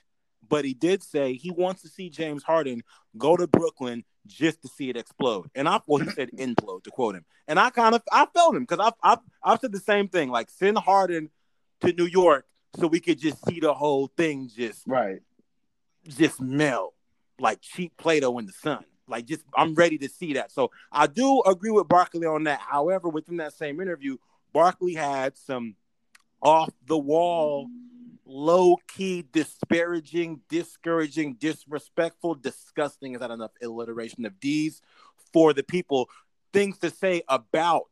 but 0.48 0.64
he 0.64 0.72
did 0.74 1.02
say 1.02 1.34
he 1.34 1.50
wants 1.50 1.82
to 1.82 1.88
see 1.88 2.08
James 2.08 2.42
Harden 2.42 2.82
go 3.18 3.36
to 3.36 3.46
Brooklyn 3.46 4.04
just 4.26 4.62
to 4.62 4.68
see 4.68 4.88
it 4.90 4.96
explode. 4.96 5.50
And 5.54 5.68
I 5.68 5.80
well, 5.86 6.02
he 6.02 6.10
said 6.10 6.30
implode 6.38 6.84
to 6.84 6.90
quote 6.90 7.14
him. 7.14 7.24
And 7.46 7.58
I 7.58 7.70
kind 7.70 7.94
of 7.94 8.02
I 8.10 8.26
felt 8.26 8.54
him 8.56 8.64
because 8.64 8.84
I've, 8.84 8.94
I've 9.02 9.18
I've 9.42 9.60
said 9.60 9.72
the 9.72 9.80
same 9.80 10.08
thing. 10.08 10.30
Like 10.30 10.50
send 10.50 10.78
Harden 10.78 11.30
to 11.80 11.92
New 11.92 12.06
York 12.06 12.46
so 12.78 12.86
we 12.86 13.00
could 13.00 13.18
just 13.18 13.44
see 13.46 13.60
the 13.60 13.74
whole 13.74 14.08
thing 14.16 14.50
just 14.54 14.82
Right. 14.86 15.20
just 16.06 16.40
melt 16.40 16.94
like 17.38 17.60
cheap 17.60 17.96
Play-Doh 17.96 18.38
in 18.38 18.46
the 18.46 18.52
sun. 18.52 18.84
Like 19.06 19.26
just 19.26 19.42
I'm 19.56 19.74
ready 19.74 19.98
to 19.98 20.08
see 20.08 20.34
that. 20.34 20.50
So 20.50 20.70
I 20.90 21.06
do 21.06 21.42
agree 21.46 21.70
with 21.70 21.88
Barkley 21.88 22.26
on 22.26 22.44
that. 22.44 22.60
However, 22.60 23.08
within 23.08 23.36
that 23.38 23.52
same 23.52 23.80
interview, 23.80 24.16
Barkley 24.52 24.94
had 24.94 25.36
some 25.36 25.76
off 26.40 26.70
the 26.86 26.98
wall, 26.98 27.68
low 28.26 28.76
key, 28.88 29.24
disparaging, 29.32 30.40
discouraging, 30.48 31.34
disrespectful, 31.34 32.34
disgusting 32.34 33.14
is 33.14 33.20
that 33.20 33.30
enough 33.30 33.52
alliteration 33.62 34.24
of 34.24 34.38
D's 34.40 34.80
for 35.32 35.52
the 35.52 35.62
people 35.62 36.08
things 36.52 36.78
to 36.78 36.90
say 36.90 37.22
about 37.28 37.90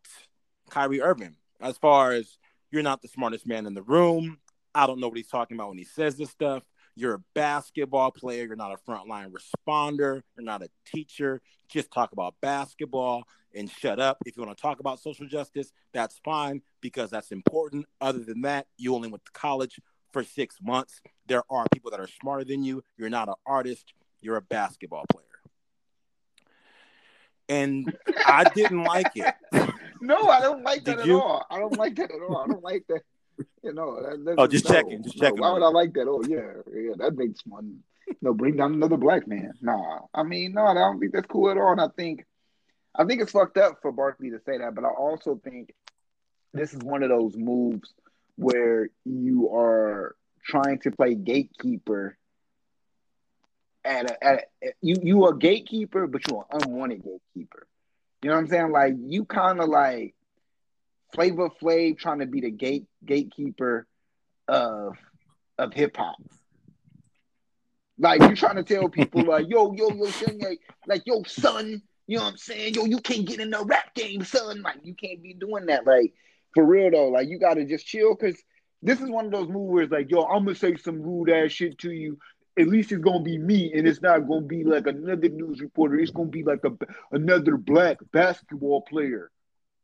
Kyrie 0.71 1.03
Irving 1.03 1.37
as 1.61 1.77
far 1.79 2.13
as 2.13 2.39
you're 2.71 2.83
not 2.83 3.03
the 3.03 3.09
smartest 3.09 3.47
man 3.47 3.67
in 3.67 3.75
the 3.75 3.83
room. 3.83 4.39
I 4.75 4.87
don't 4.87 5.01
know 5.01 5.09
what 5.09 5.17
he's 5.17 5.29
talking 5.29 5.57
about 5.57 5.69
when 5.69 5.79
he 5.79 5.85
says 5.85 6.17
this 6.17 6.31
stuff. 6.31 6.63
You're 6.95 7.15
a 7.15 7.23
basketball 7.35 8.11
player. 8.11 8.45
You're 8.45 8.57
not 8.57 8.73
a 8.73 8.91
frontline 8.91 9.33
responder. 9.33 10.23
You're 10.37 10.45
not 10.45 10.63
a 10.63 10.69
teacher. 10.87 11.41
Just 11.69 11.91
talk 11.91 12.13
about 12.13 12.35
basketball 12.41 13.25
and 13.55 13.71
shut 13.71 13.99
up. 13.99 14.19
If 14.27 14.37
you 14.37 14.43
want 14.43 14.57
to 14.57 14.63
talk 14.63 14.81
about 14.81 15.01
social 15.01 15.27
justice, 15.27 15.73
that's 15.93 16.21
fine 16.25 16.63
because 16.81 17.11
that's 17.11 17.33
important. 17.33 17.87
Other 18.01 18.21
than 18.21 18.43
that, 18.43 18.67
you 18.77 18.95
only 18.95 19.09
went 19.09 19.25
to 19.25 19.33
college 19.33 19.79
for 20.13 20.23
six 20.25 20.57
months. 20.63 21.01
There 21.27 21.43
are 21.51 21.67
people 21.73 21.91
that 21.91 22.01
are 22.01 22.09
smarter 22.21 22.45
than 22.45 22.63
you. 22.65 22.83
You're 22.97 23.11
not 23.11 23.29
an 23.29 23.35
artist. 23.47 23.93
You're 24.21 24.37
a 24.37 24.43
basketball 24.43 25.05
player. 25.11 25.25
And 27.49 27.97
I 28.27 28.45
didn't 28.55 28.85
like 28.95 29.11
it. 29.15 29.35
No, 30.01 30.17
I 30.29 30.41
don't 30.41 30.63
like 30.63 30.85
that 30.85 30.93
Did 30.97 31.01
at 31.01 31.07
you? 31.07 31.21
all. 31.21 31.45
I 31.51 31.59
don't 31.59 31.77
like 31.77 31.97
that 31.97 32.11
at 32.11 32.21
all. 32.29 32.39
I 32.39 32.47
don't 32.47 32.63
like 32.63 32.85
that. 32.89 33.03
You 33.63 33.73
know. 33.73 33.97
Uh, 33.97 34.03
that, 34.11 34.25
that's- 34.25 34.37
Oh, 34.39 34.47
just 34.47 34.69
no, 34.69 34.75
checking, 34.75 35.03
just 35.03 35.17
no. 35.17 35.29
checking 35.29 35.41
Why 35.41 35.53
would 35.53 35.63
I 35.63 35.69
like 35.69 35.93
that? 35.95 36.07
Oh, 36.09 36.23
yeah, 36.27 36.53
yeah. 36.73 36.93
That 36.97 37.17
makes 37.17 37.41
one. 37.47 37.81
No, 38.21 38.35
bring 38.35 38.57
down 38.57 38.75
another 38.75 38.97
black 38.97 39.27
man. 39.27 39.53
Nah, 39.61 40.01
I 40.15 40.23
mean, 40.23 40.53
no, 40.53 40.67
I 40.67 40.75
don't 40.75 40.99
think 41.01 41.13
that's 41.13 41.27
cool 41.27 41.51
at 41.51 41.57
all. 41.57 41.73
And 41.73 41.81
I 41.81 41.89
think, 41.97 42.25
I 42.95 43.05
think 43.05 43.23
it's 43.23 43.33
fucked 43.33 43.57
up 43.59 43.79
for 43.81 43.91
Barkley 43.93 44.31
to 44.31 44.41
say 44.45 44.59
that. 44.59 44.75
But 44.75 44.85
I 44.85 44.89
also 44.89 45.41
think 45.43 45.73
this 46.53 46.75
is 46.75 46.81
one 46.83 47.03
of 47.03 47.09
those 47.09 47.37
moves 47.37 47.93
where 48.43 48.89
you 49.05 49.51
are 49.55 50.17
trying 50.45 50.79
to 50.81 50.91
play 50.91 51.15
gatekeeper. 51.15 52.17
At 53.85 54.11
a, 54.11 54.25
at 54.25 54.45
a, 54.63 54.69
you 54.81 54.97
you 55.03 55.27
a 55.27 55.37
gatekeeper, 55.37 56.07
but 56.07 56.23
you're 56.29 56.47
an 56.51 56.63
unwanted 56.63 57.03
gatekeeper. 57.03 57.67
You 58.23 58.31
know 58.31 58.37
what 58.37 58.43
I'm 58.43 58.49
saying? 58.49 58.71
Like 58.71 58.95
you 58.99 59.25
kind 59.25 59.61
of 59.61 59.69
like 59.69 60.15
Flavor 61.15 61.51
Flav 61.51 61.99
trying 61.99 62.21
to 62.21 62.27
be 62.27 62.41
the 62.41 62.51
gate 62.51 62.87
gatekeeper 63.05 63.87
of 64.47 64.97
of 65.59 65.73
hip 65.73 65.97
hop. 65.97 66.17
Like 67.99 68.21
you're 68.21 68.37
trying 68.37 68.57
to 68.57 68.63
tell 68.63 68.89
people 68.89 69.25
like, 69.27 69.47
yo, 69.49 69.73
yo, 69.75 69.91
yo, 69.91 70.07
son, 70.07 70.39
like, 70.39 70.61
like, 70.87 71.03
yo, 71.07 71.23
son, 71.25 71.83
you 72.07 72.17
know 72.17 72.25
what 72.25 72.33
I'm 72.33 72.37
saying? 72.37 72.75
Yo, 72.75 72.85
you 72.85 72.99
can't 72.99 73.27
get 73.27 73.41
in 73.41 73.51
the 73.51 73.65
rap 73.65 73.95
game, 73.95 74.25
son. 74.25 74.63
Like 74.63 74.79
you 74.83 74.95
can't 74.95 75.23
be 75.23 75.35
doing 75.35 75.67
that. 75.67 75.87
Like 75.87 76.13
for 76.55 76.65
real 76.65 76.91
though, 76.91 77.09
like 77.09 77.29
you 77.29 77.39
gotta 77.39 77.65
just 77.65 77.87
chill 77.87 78.15
because 78.15 78.43
this 78.83 79.01
is 79.01 79.11
one 79.11 79.27
of 79.27 79.33
those 79.33 79.49
moves 79.49 79.71
where 79.73 79.83
it's 79.85 79.93
like, 79.93 80.11
yo, 80.11 80.23
I'm 80.23 80.45
gonna 80.45 80.55
say 80.57 80.77
some 80.77 81.03
rude 81.03 81.31
ass 81.31 81.53
shit 81.53 81.79
to 81.79 81.93
you. 81.93 82.19
At 82.59 82.69
least 82.69 82.93
it's 82.93 83.03
gonna 83.03 83.23
be 83.23 83.39
me, 83.39 83.73
and 83.75 83.87
it's 83.87 84.03
not 84.03 84.27
gonna 84.29 84.43
be 84.47 84.65
like 84.65 84.87
another 84.87 85.29
news 85.29 85.61
reporter. 85.61 85.99
It's 85.99 86.11
gonna 86.11 86.29
be 86.29 86.43
like 86.43 86.65
a 86.65 86.73
another 87.13 87.57
black 87.57 87.99
basketball 88.13 88.83
player. 88.83 89.31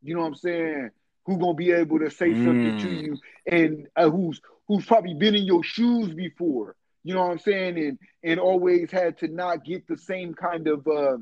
You 0.02 0.14
know 0.14 0.20
what 0.20 0.28
I'm 0.28 0.34
saying? 0.34 0.90
Who 1.26 1.38
gonna 1.38 1.54
be 1.54 1.72
able 1.72 1.98
to 2.00 2.10
say 2.10 2.34
something 2.34 2.74
to 2.76 2.88
Mm. 2.88 3.00
you, 3.02 3.18
and 3.46 3.86
uh, 3.96 4.10
who's 4.10 4.40
who's 4.68 4.84
probably 4.86 5.14
been 5.14 5.34
in 5.34 5.44
your 5.44 5.62
shoes 5.62 6.12
before. 6.14 6.76
You 7.04 7.14
know 7.14 7.22
what 7.22 7.32
I'm 7.32 7.38
saying? 7.38 7.78
And 7.78 7.98
and 8.22 8.40
always 8.40 8.90
had 8.90 9.18
to 9.18 9.28
not 9.28 9.64
get 9.64 9.86
the 9.86 9.96
same 9.96 10.34
kind 10.34 10.66
of, 10.68 10.86
uh, 10.86 11.18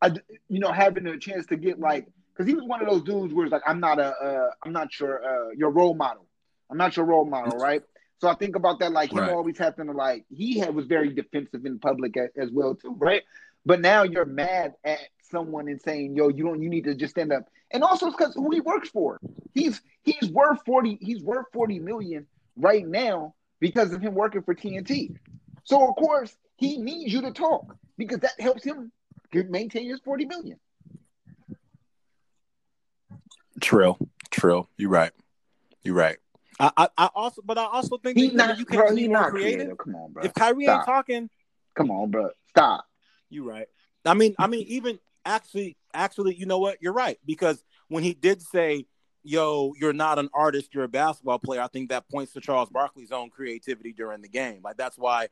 I, 0.00 0.12
you 0.48 0.60
know, 0.60 0.72
having 0.72 1.06
a 1.06 1.18
chance 1.18 1.46
to 1.46 1.56
get 1.56 1.78
like, 1.78 2.06
because 2.40 2.48
he 2.48 2.54
was 2.54 2.64
one 2.64 2.80
of 2.80 2.88
those 2.88 3.02
dudes 3.02 3.34
where 3.34 3.44
it's 3.44 3.52
like, 3.52 3.60
I'm 3.66 3.80
not 3.80 3.98
a, 3.98 4.14
uh, 4.16 4.50
I'm 4.64 4.72
not 4.72 4.98
your 4.98 5.22
uh, 5.22 5.50
your 5.54 5.68
role 5.70 5.94
model. 5.94 6.26
I'm 6.70 6.78
not 6.78 6.96
your 6.96 7.04
role 7.04 7.26
model, 7.26 7.54
right? 7.58 7.82
So 8.18 8.28
I 8.28 8.34
think 8.34 8.56
about 8.56 8.78
that, 8.80 8.92
like 8.92 9.12
him 9.12 9.18
Right. 9.18 9.28
always 9.28 9.58
having 9.58 9.88
to 9.88 9.92
like 9.92 10.24
he 10.30 10.58
had, 10.58 10.74
was 10.74 10.86
very 10.86 11.12
defensive 11.12 11.66
in 11.66 11.78
public 11.78 12.16
as, 12.16 12.30
as 12.38 12.50
well 12.50 12.74
too, 12.74 12.94
right? 12.96 13.24
But 13.66 13.82
now 13.82 14.04
you're 14.04 14.24
mad 14.24 14.72
at 14.84 15.00
someone 15.20 15.68
and 15.68 15.82
saying, 15.82 16.16
"Yo, 16.16 16.28
you 16.28 16.44
don't, 16.44 16.62
you 16.62 16.70
need 16.70 16.84
to 16.84 16.94
just 16.94 17.10
stand 17.10 17.30
up." 17.30 17.44
And 17.72 17.82
also 17.84 18.06
it's 18.06 18.16
because 18.16 18.34
who 18.34 18.50
he 18.52 18.60
works 18.60 18.88
for. 18.88 19.20
He's 19.52 19.82
he's 20.02 20.30
worth 20.30 20.64
forty. 20.64 20.96
He's 21.02 21.22
worth 21.22 21.44
forty 21.52 21.78
million 21.78 22.26
right 22.56 22.86
now 22.86 23.34
because 23.60 23.92
of 23.92 24.00
him 24.00 24.14
working 24.14 24.42
for 24.44 24.54
TNT. 24.54 25.10
So 25.64 25.86
of 25.86 25.94
course 25.96 26.34
he 26.56 26.78
needs 26.78 27.12
you 27.12 27.20
to 27.20 27.32
talk 27.32 27.76
because 27.98 28.20
that 28.20 28.40
helps 28.40 28.64
him 28.64 28.92
maintain 29.34 29.90
his 29.90 30.00
forty 30.00 30.24
million. 30.24 30.58
Trill, 33.60 33.98
trill. 34.30 34.68
You're 34.76 34.90
right. 34.90 35.12
You're 35.82 35.94
right. 35.94 36.16
I, 36.58 36.70
I, 36.76 36.88
I 36.98 37.08
also, 37.14 37.40
but 37.44 37.56
I 37.58 37.64
also 37.64 37.96
think 37.98 38.18
He's 38.18 38.30
that, 38.32 38.36
not, 38.36 38.58
you 38.58 38.64
bro. 38.66 38.86
can't 38.86 38.98
He's 38.98 39.06
be 39.06 39.12
more 39.12 39.22
not 39.22 39.30
creative. 39.30 39.56
creative. 39.58 39.78
Come 39.78 39.94
on, 39.96 40.12
bro. 40.12 40.24
If 40.24 40.34
Kyrie 40.34 40.64
Stop. 40.64 40.76
ain't 40.80 40.86
talking, 40.86 41.30
Come 41.76 41.90
on, 41.90 42.10
bro. 42.10 42.30
Stop. 42.50 42.84
You're 43.30 43.44
right. 43.44 43.66
I 44.04 44.14
mean, 44.14 44.34
I 44.38 44.46
mean, 44.46 44.66
even 44.68 44.98
actually, 45.24 45.76
actually, 45.94 46.34
you 46.34 46.46
know 46.46 46.58
what? 46.58 46.78
You're 46.82 46.92
right 46.92 47.18
because 47.24 47.62
when 47.88 48.02
he 48.02 48.12
did 48.12 48.42
say, 48.42 48.86
"Yo, 49.22 49.72
you're 49.78 49.92
not 49.92 50.18
an 50.18 50.28
artist, 50.34 50.74
you're 50.74 50.84
a 50.84 50.88
basketball 50.88 51.38
player," 51.38 51.60
I 51.62 51.68
think 51.68 51.90
that 51.90 52.08
points 52.10 52.32
to 52.32 52.40
Charles 52.40 52.70
Barkley's 52.70 53.12
own 53.12 53.30
creativity 53.30 53.92
during 53.92 54.20
the 54.20 54.28
game. 54.28 54.60
Like 54.64 54.76
that's 54.76 54.98
why 54.98 55.28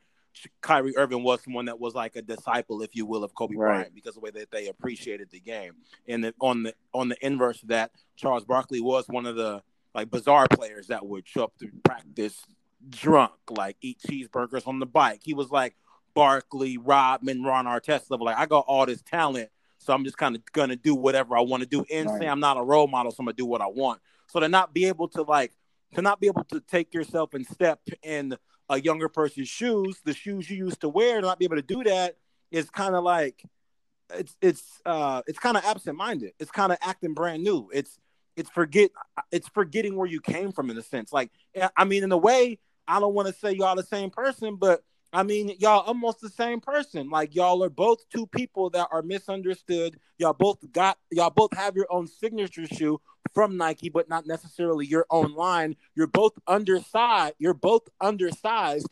Kyrie 0.61 0.95
Irving 0.97 1.23
was 1.23 1.43
someone 1.43 1.65
that 1.65 1.79
was 1.79 1.93
like 1.95 2.15
a 2.15 2.21
disciple, 2.21 2.81
if 2.81 2.95
you 2.95 3.05
will, 3.05 3.23
of 3.23 3.33
Kobe 3.35 3.55
Right. 3.55 3.67
Bryant 3.75 3.95
because 3.95 4.09
of 4.15 4.15
the 4.15 4.19
way 4.21 4.31
that 4.31 4.51
they 4.51 4.67
appreciated 4.67 5.29
the 5.31 5.39
game. 5.39 5.73
And 6.07 6.23
the, 6.23 6.33
on 6.39 6.63
the 6.63 6.73
on 6.93 7.09
the 7.09 7.17
inverse 7.25 7.61
of 7.63 7.69
that, 7.69 7.91
Charles 8.15 8.45
Barkley 8.45 8.81
was 8.81 9.07
one 9.07 9.25
of 9.25 9.35
the 9.35 9.61
like 9.95 10.09
bizarre 10.09 10.47
players 10.47 10.87
that 10.87 11.05
would 11.05 11.27
show 11.27 11.43
up 11.45 11.57
to 11.59 11.69
practice 11.83 12.41
drunk, 12.89 13.33
like 13.49 13.75
eat 13.81 13.99
cheeseburgers 14.07 14.67
on 14.67 14.79
the 14.79 14.85
bike. 14.85 15.21
He 15.23 15.33
was 15.33 15.49
like 15.51 15.75
Barkley, 16.13 16.77
Rodman, 16.77 17.43
Ron 17.43 17.65
Artest 17.65 18.09
level. 18.09 18.25
Like 18.25 18.37
I 18.37 18.45
got 18.45 18.65
all 18.67 18.85
this 18.85 19.01
talent, 19.01 19.49
so 19.77 19.93
I'm 19.93 20.03
just 20.03 20.17
kind 20.17 20.35
of 20.35 20.43
gonna 20.53 20.75
do 20.75 20.95
whatever 20.95 21.37
I 21.37 21.41
want 21.41 21.63
to 21.63 21.69
do 21.69 21.83
and 21.91 22.09
Right. 22.09 22.21
say 22.21 22.27
I'm 22.27 22.39
not 22.39 22.57
a 22.57 22.63
role 22.63 22.87
model, 22.87 23.11
so 23.11 23.17
I'm 23.19 23.25
gonna 23.25 23.35
do 23.35 23.45
what 23.45 23.61
I 23.61 23.67
want. 23.67 23.99
So 24.27 24.39
to 24.39 24.47
not 24.47 24.73
be 24.73 24.85
able 24.85 25.07
to 25.09 25.23
like 25.23 25.51
to 25.95 26.01
not 26.03 26.19
be 26.19 26.27
able 26.27 26.43
to 26.45 26.59
take 26.61 26.93
yourself 26.93 27.33
and 27.33 27.45
step 27.47 27.79
in 28.03 28.37
a 28.69 28.79
younger 28.79 29.09
person's 29.09 29.49
shoes, 29.49 29.99
the 30.05 30.13
shoes 30.13 30.49
you 30.49 30.57
used 30.57 30.81
to 30.81 30.89
wear, 30.89 31.21
to 31.21 31.27
not 31.27 31.39
be 31.39 31.45
able 31.45 31.55
to 31.55 31.61
do 31.61 31.83
that 31.83 32.17
is 32.51 32.69
kind 32.69 32.95
of 32.95 33.03
like 33.03 33.43
it's 34.13 34.35
it's 34.41 34.81
uh 34.85 35.21
it's 35.27 35.39
kind 35.39 35.57
of 35.57 35.65
absent 35.65 35.97
minded. 35.97 36.33
It's 36.39 36.51
kind 36.51 36.71
of 36.71 36.77
acting 36.81 37.13
brand 37.13 37.43
new. 37.43 37.69
It's 37.73 37.97
it's 38.35 38.49
forget 38.49 38.91
it's 39.31 39.47
forgetting 39.49 39.95
where 39.95 40.07
you 40.07 40.21
came 40.21 40.51
from 40.51 40.69
in 40.69 40.77
a 40.77 40.81
sense. 40.81 41.11
Like 41.11 41.31
I 41.75 41.85
mean, 41.85 42.03
in 42.03 42.11
a 42.11 42.17
way, 42.17 42.59
I 42.87 42.99
don't 42.99 43.13
want 43.13 43.27
to 43.27 43.33
say 43.33 43.51
y'all 43.51 43.75
the 43.75 43.83
same 43.83 44.09
person, 44.09 44.55
but 44.55 44.81
I 45.11 45.23
mean 45.23 45.55
y'all 45.59 45.81
almost 45.81 46.21
the 46.21 46.29
same 46.29 46.59
person. 46.59 47.09
Like 47.09 47.35
y'all 47.35 47.63
are 47.63 47.69
both 47.69 48.07
two 48.09 48.27
people 48.27 48.69
that 48.71 48.87
are 48.91 49.01
misunderstood. 49.01 49.99
Y'all 50.17 50.33
both 50.33 50.59
got 50.71 50.97
y'all 51.11 51.29
both 51.29 51.55
have 51.55 51.75
your 51.75 51.87
own 51.89 52.07
signature 52.07 52.67
shoe 52.67 53.01
from 53.33 53.57
Nike, 53.57 53.89
but 53.89 54.09
not 54.09 54.27
necessarily 54.27 54.85
your 54.85 55.05
own 55.09 55.33
line. 55.33 55.75
You're 55.95 56.07
both 56.07 56.33
undersized. 56.47 57.35
You're 57.39 57.53
both 57.53 57.87
undersized 58.01 58.87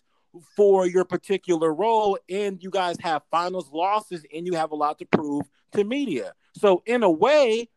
for 0.56 0.86
your 0.86 1.06
particular 1.06 1.74
role, 1.74 2.18
and 2.30 2.62
you 2.62 2.70
guys 2.70 2.98
have 3.02 3.24
finals 3.32 3.70
losses, 3.72 4.24
and 4.34 4.46
you 4.46 4.54
have 4.54 4.72
a 4.72 4.76
lot 4.76 5.00
to 5.00 5.06
prove 5.06 5.44
to 5.74 5.84
media. 5.84 6.34
So 6.56 6.84
in 6.86 7.04
a 7.04 7.10
way, 7.10 7.70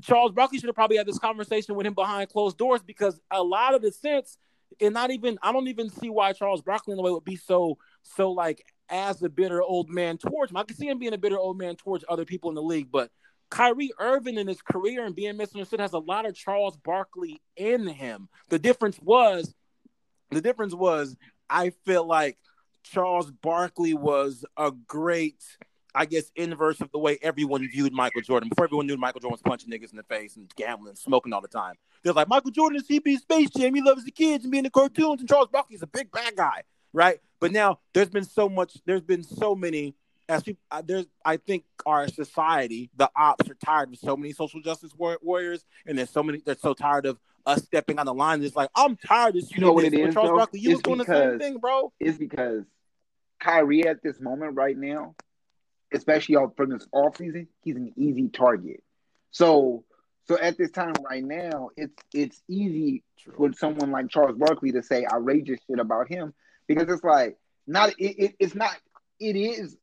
Charles 0.00 0.32
Barkley 0.32 0.58
should 0.58 0.68
have 0.68 0.74
probably 0.74 0.96
had 0.96 1.06
this 1.06 1.18
conversation 1.18 1.74
with 1.74 1.86
him 1.86 1.94
behind 1.94 2.30
closed 2.30 2.58
doors 2.58 2.82
because 2.82 3.20
a 3.30 3.42
lot 3.42 3.74
of 3.74 3.82
the 3.82 3.92
sense 3.92 4.38
and 4.80 4.94
not 4.94 5.10
even 5.10 5.38
I 5.42 5.52
don't 5.52 5.68
even 5.68 5.90
see 5.90 6.10
why 6.10 6.32
Charles 6.32 6.62
Barkley 6.62 6.92
in 6.92 6.96
the 6.96 7.02
way 7.02 7.10
would 7.10 7.24
be 7.24 7.36
so 7.36 7.78
so 8.02 8.32
like 8.32 8.64
as 8.88 9.22
a 9.22 9.28
bitter 9.28 9.62
old 9.62 9.88
man 9.88 10.18
towards 10.18 10.50
him. 10.50 10.56
I 10.56 10.64
can 10.64 10.76
see 10.76 10.88
him 10.88 10.98
being 10.98 11.14
a 11.14 11.18
bitter 11.18 11.38
old 11.38 11.58
man 11.58 11.76
towards 11.76 12.04
other 12.08 12.24
people 12.24 12.50
in 12.50 12.54
the 12.54 12.62
league, 12.62 12.90
but 12.90 13.10
Kyrie 13.50 13.92
Irving 13.98 14.36
in 14.36 14.48
his 14.48 14.62
career 14.62 15.04
and 15.04 15.14
being 15.14 15.36
misunderstood 15.36 15.80
has 15.80 15.92
a 15.92 15.98
lot 15.98 16.26
of 16.26 16.34
Charles 16.34 16.76
Barkley 16.76 17.40
in 17.56 17.86
him. 17.86 18.28
The 18.48 18.58
difference 18.58 18.98
was, 19.00 19.54
the 20.30 20.40
difference 20.40 20.74
was, 20.74 21.16
I 21.48 21.70
feel 21.84 22.04
like 22.04 22.36
Charles 22.82 23.30
Barkley 23.30 23.94
was 23.94 24.44
a 24.56 24.72
great, 24.72 25.42
I 25.94 26.06
guess, 26.06 26.30
inverse 26.36 26.80
of 26.80 26.90
the 26.92 26.98
way 26.98 27.18
everyone 27.22 27.68
viewed 27.68 27.92
Michael 27.92 28.22
Jordan. 28.22 28.48
Before 28.48 28.64
everyone 28.64 28.86
knew 28.86 28.96
Michael 28.96 29.20
Jordan 29.20 29.34
was 29.34 29.42
punching 29.42 29.70
niggas 29.70 29.90
in 29.90 29.96
the 29.96 30.02
face 30.02 30.36
and 30.36 30.52
gambling 30.56 30.90
and 30.90 30.98
smoking 30.98 31.32
all 31.32 31.40
the 31.40 31.48
time. 31.48 31.74
They're 32.02 32.12
like, 32.12 32.28
Michael 32.28 32.50
Jordan 32.50 32.76
is 32.80 32.88
CB 32.88 33.18
Space 33.18 33.50
Jam. 33.50 33.74
He 33.74 33.82
loves 33.82 34.04
the 34.04 34.10
kids 34.10 34.44
and 34.44 34.50
being 34.50 34.64
the 34.64 34.70
cartoons. 34.70 35.20
And 35.20 35.28
Charles 35.28 35.48
Barkley's 35.52 35.82
a 35.82 35.86
big 35.86 36.10
bad 36.10 36.36
guy, 36.36 36.62
right? 36.92 37.20
But 37.40 37.52
now 37.52 37.78
there's 37.92 38.10
been 38.10 38.24
so 38.24 38.48
much, 38.48 38.76
there's 38.86 39.02
been 39.02 39.22
so 39.22 39.54
many 39.54 39.94
as 40.28 40.42
people, 40.42 40.62
uh, 40.70 40.82
there's, 40.84 41.06
I 41.24 41.36
think 41.36 41.64
our 41.84 42.08
society, 42.08 42.90
the 42.96 43.10
ops 43.14 43.48
are 43.50 43.56
tired 43.64 43.92
of 43.92 43.98
so 43.98 44.16
many 44.16 44.32
social 44.32 44.60
justice 44.62 44.92
war- 44.96 45.18
warriors, 45.22 45.64
and 45.86 45.98
there's 45.98 46.10
so 46.10 46.22
many. 46.22 46.38
They're 46.44 46.56
so 46.56 46.72
tired 46.72 47.04
of 47.06 47.18
us 47.44 47.62
stepping 47.62 47.98
on 47.98 48.06
the 48.06 48.14
line. 48.14 48.42
It's 48.42 48.56
like 48.56 48.70
I'm 48.74 48.96
tired 48.96 49.36
of 49.36 49.42
you 49.50 49.60
know 49.60 49.72
what 49.72 49.84
it 49.84 49.92
is. 49.92 50.14
Charles 50.14 50.30
though? 50.30 50.36
Barkley, 50.36 50.60
you 50.60 50.70
It's 50.70 50.76
was 50.78 50.82
doing 50.82 50.98
the 50.98 51.04
same 51.04 51.38
thing, 51.38 51.58
bro. 51.58 51.92
is 52.00 52.16
because 52.16 52.64
Kyrie 53.38 53.86
at 53.86 54.02
this 54.02 54.18
moment 54.18 54.54
right 54.56 54.76
now, 54.76 55.14
especially 55.92 56.36
out 56.36 56.56
from 56.56 56.70
this 56.70 56.86
off 56.92 57.16
season, 57.16 57.48
he's 57.62 57.76
an 57.76 57.92
easy 57.96 58.28
target. 58.28 58.82
So 59.30 59.84
so 60.26 60.38
at 60.38 60.56
this 60.56 60.70
time 60.70 60.94
right 61.08 61.24
now, 61.24 61.70
it's 61.76 62.02
it's 62.14 62.42
easy 62.48 63.02
for 63.36 63.52
someone 63.52 63.90
like 63.90 64.08
Charles 64.08 64.38
Barkley 64.38 64.72
to 64.72 64.82
say 64.82 65.04
outrageous 65.04 65.60
shit 65.66 65.78
about 65.78 66.08
him 66.08 66.32
because 66.66 66.88
it's 66.88 67.04
like 67.04 67.36
not 67.66 67.90
it, 67.98 68.18
it 68.18 68.34
it's 68.38 68.54
not 68.54 68.74
it 69.20 69.36
is 69.36 69.76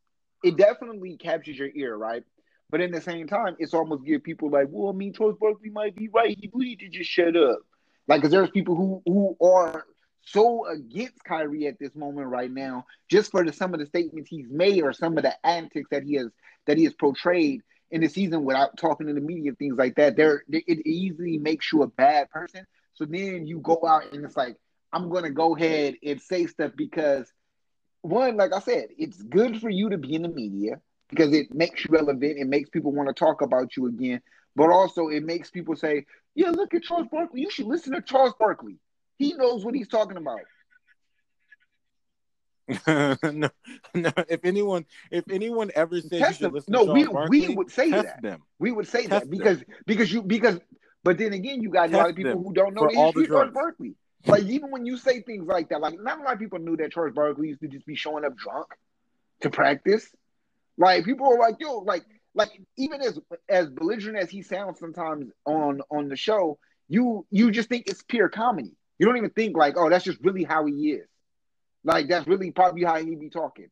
it 0.44 0.58
definitely 0.58 1.18
captures 1.18 1.58
your 1.58 1.70
ear, 1.76 1.96
right? 1.96 2.24
But 2.72 2.82
in 2.82 2.92
the 2.92 3.02
same 3.02 3.28
time, 3.28 3.56
it's 3.60 3.74
almost 3.74 4.06
give 4.06 4.24
people 4.24 4.50
like, 4.50 4.68
well, 4.70 4.90
I 4.90 4.96
mean, 4.96 5.14
Charles 5.14 5.38
Barkley 5.40 5.70
might 5.70 5.96
be 5.96 6.08
right. 6.08 6.38
He 6.40 6.50
need 6.54 6.80
to 6.80 6.90
just 6.90 7.10
shut 7.10 7.36
up. 7.36 7.60
Like, 8.08 8.22
because 8.22 8.32
there's 8.32 8.50
people 8.50 8.76
who 8.76 9.02
who 9.06 9.38
are 9.46 9.86
so 10.24 10.68
against 10.68 11.24
Kyrie 11.24 11.68
at 11.68 11.80
this 11.80 11.96
moment 11.96 12.28
right 12.28 12.52
now, 12.52 12.86
just 13.10 13.32
for 13.32 13.44
the, 13.44 13.52
some 13.52 13.74
of 13.74 13.80
the 13.80 13.86
statements 13.86 14.30
he's 14.30 14.50
made 14.50 14.84
or 14.84 14.94
some 14.94 15.18
of 15.18 15.24
the 15.24 15.34
antics 15.46 15.90
that 15.92 16.04
he 16.04 16.16
has 16.16 16.28
that 16.68 16.78
he 16.78 16.84
has 16.84 16.94
portrayed 16.94 17.62
in 17.90 18.02
the 18.02 18.08
season 18.08 18.46
without 18.46 18.78
talking 18.78 19.08
to 19.08 19.14
the 19.14 19.20
media 19.20 19.50
and 19.50 19.60
things 19.60 19.78
like 19.78 19.96
that. 19.96 20.16
There, 20.16 20.44
it 20.50 20.86
easily 20.86 21.38
makes 21.38 21.72
you 21.74 21.84
a 21.84 21.88
bad 21.88 22.30
person. 22.30 22.66
So 22.94 23.06
then 23.06 23.46
you 23.48 23.60
go 23.60 23.82
out 23.86 24.14
and 24.14 24.24
it's 24.24 24.38
like, 24.38 24.58
I'm 24.94 25.10
gonna 25.10 25.32
go 25.32 25.56
ahead 25.56 25.96
and 26.04 26.22
say 26.22 26.46
stuff 26.46 26.72
because 26.76 27.32
one, 28.02 28.38
like 28.38 28.54
I 28.54 28.60
said, 28.60 28.88
it's 28.98 29.22
good 29.22 29.60
for 29.60 29.70
you 29.70 29.90
to 29.90 29.98
be 29.98 30.16
in 30.16 30.24
the 30.24 30.30
media 30.30 30.80
because 31.10 31.34
it 31.34 31.54
makes 31.54 31.84
you 31.84 31.90
relevant. 31.92 32.38
It 32.38 32.48
makes 32.48 32.70
people 32.70 32.92
want 32.92 33.10
to 33.10 33.14
talk 33.14 33.42
about 33.42 33.76
you 33.76 33.88
again. 33.88 34.22
But 34.56 34.70
also, 34.70 35.08
it 35.08 35.24
makes 35.24 35.50
people 35.50 35.76
say, 35.76 36.06
"Yeah, 36.36 36.50
look 36.50 36.74
at 36.74 36.84
Charles 36.84 37.08
Barkley. 37.10 37.42
You 37.42 37.50
should 37.50 37.68
listen 37.68 37.94
to 37.94 38.02
Charles 38.02 38.34
Barkley. 38.38 38.78
He 39.22 39.34
knows 39.34 39.64
what 39.64 39.76
he's 39.76 39.88
talking 39.88 40.18
about." 40.18 40.40
no, 42.88 43.50
no. 43.94 44.12
If 44.30 44.46
anyone, 44.46 44.86
if 45.12 45.26
anyone 45.30 45.72
ever 45.76 46.00
says 46.00 46.12
you 46.12 46.26
should 46.34 46.40
them. 46.40 46.54
listen 46.54 46.72
No, 46.72 46.86
we 46.86 47.06
Barkley, 47.06 47.48
we 47.48 47.56
would 47.56 47.72
say 47.72 47.90
test 47.90 48.06
that. 48.06 48.22
them. 48.22 48.42
We 48.60 48.72
would 48.72 48.88
say 48.88 49.08
Test 49.08 49.10
that 49.10 49.22
them. 49.22 49.30
because 49.30 49.64
because 49.86 50.12
you 50.12 50.22
because. 50.24 50.60
But 51.04 51.18
then 51.18 51.34
again, 51.34 51.62
you 51.62 51.70
got 51.70 51.92
a 51.92 51.98
lot 51.98 52.10
of 52.12 52.16
people 52.16 52.44
who 52.44 52.54
don't 52.54 52.76
know 52.76 52.88
the 52.88 52.96
all 52.96 53.12
the 53.12 53.22
history 53.22 53.36
of 53.36 53.42
Charles. 53.42 53.54
Barkley. 53.54 53.96
Like 54.28 54.44
even 54.44 54.70
when 54.70 54.86
you 54.86 54.98
say 54.98 55.22
things 55.22 55.48
like 55.48 55.70
that, 55.70 55.82
like 55.82 56.00
not 56.00 56.20
a 56.20 56.24
lot 56.24 56.34
of 56.34 56.40
people 56.40 56.60
knew 56.60 56.78
that 56.78 56.92
Charles 56.92 57.14
Barkley 57.16 57.48
used 57.50 57.62
to 57.62 57.68
just 57.68 57.88
be 57.88 57.96
showing 57.96 58.24
up 58.24 58.38
drunk 58.38 58.68
to 59.42 59.50
practice. 59.50 60.08
Like 60.78 61.06
people 61.06 61.28
are 61.28 61.40
like, 61.40 61.56
yo, 61.60 61.80
like 61.80 62.04
like 62.36 62.50
even 62.78 63.02
as 63.02 63.20
as 63.50 63.70
belligerent 63.70 64.20
as 64.20 64.30
he 64.30 64.44
sounds 64.44 64.80
sometimes 64.80 65.32
on 65.46 65.82
on 65.90 66.08
the 66.08 66.16
show, 66.16 66.60
you 66.88 67.26
you 67.32 67.52
just 67.52 67.68
think 67.68 67.88
it's 67.88 68.04
pure 68.04 68.30
comedy. 68.30 68.76
You 69.02 69.08
don't 69.08 69.18
even 69.18 69.32
think 69.32 69.58
like, 69.58 69.78
oh, 69.78 69.90
that's 69.90 70.06
just 70.06 70.20
really 70.22 70.44
how 70.44 70.68
he 70.68 70.92
is. 70.92 71.08
Like 71.84 72.08
that's 72.08 72.28
really 72.28 72.52
probably 72.52 72.84
how 72.84 73.04
he 73.04 73.16
be 73.16 73.32
talking. 73.32 73.72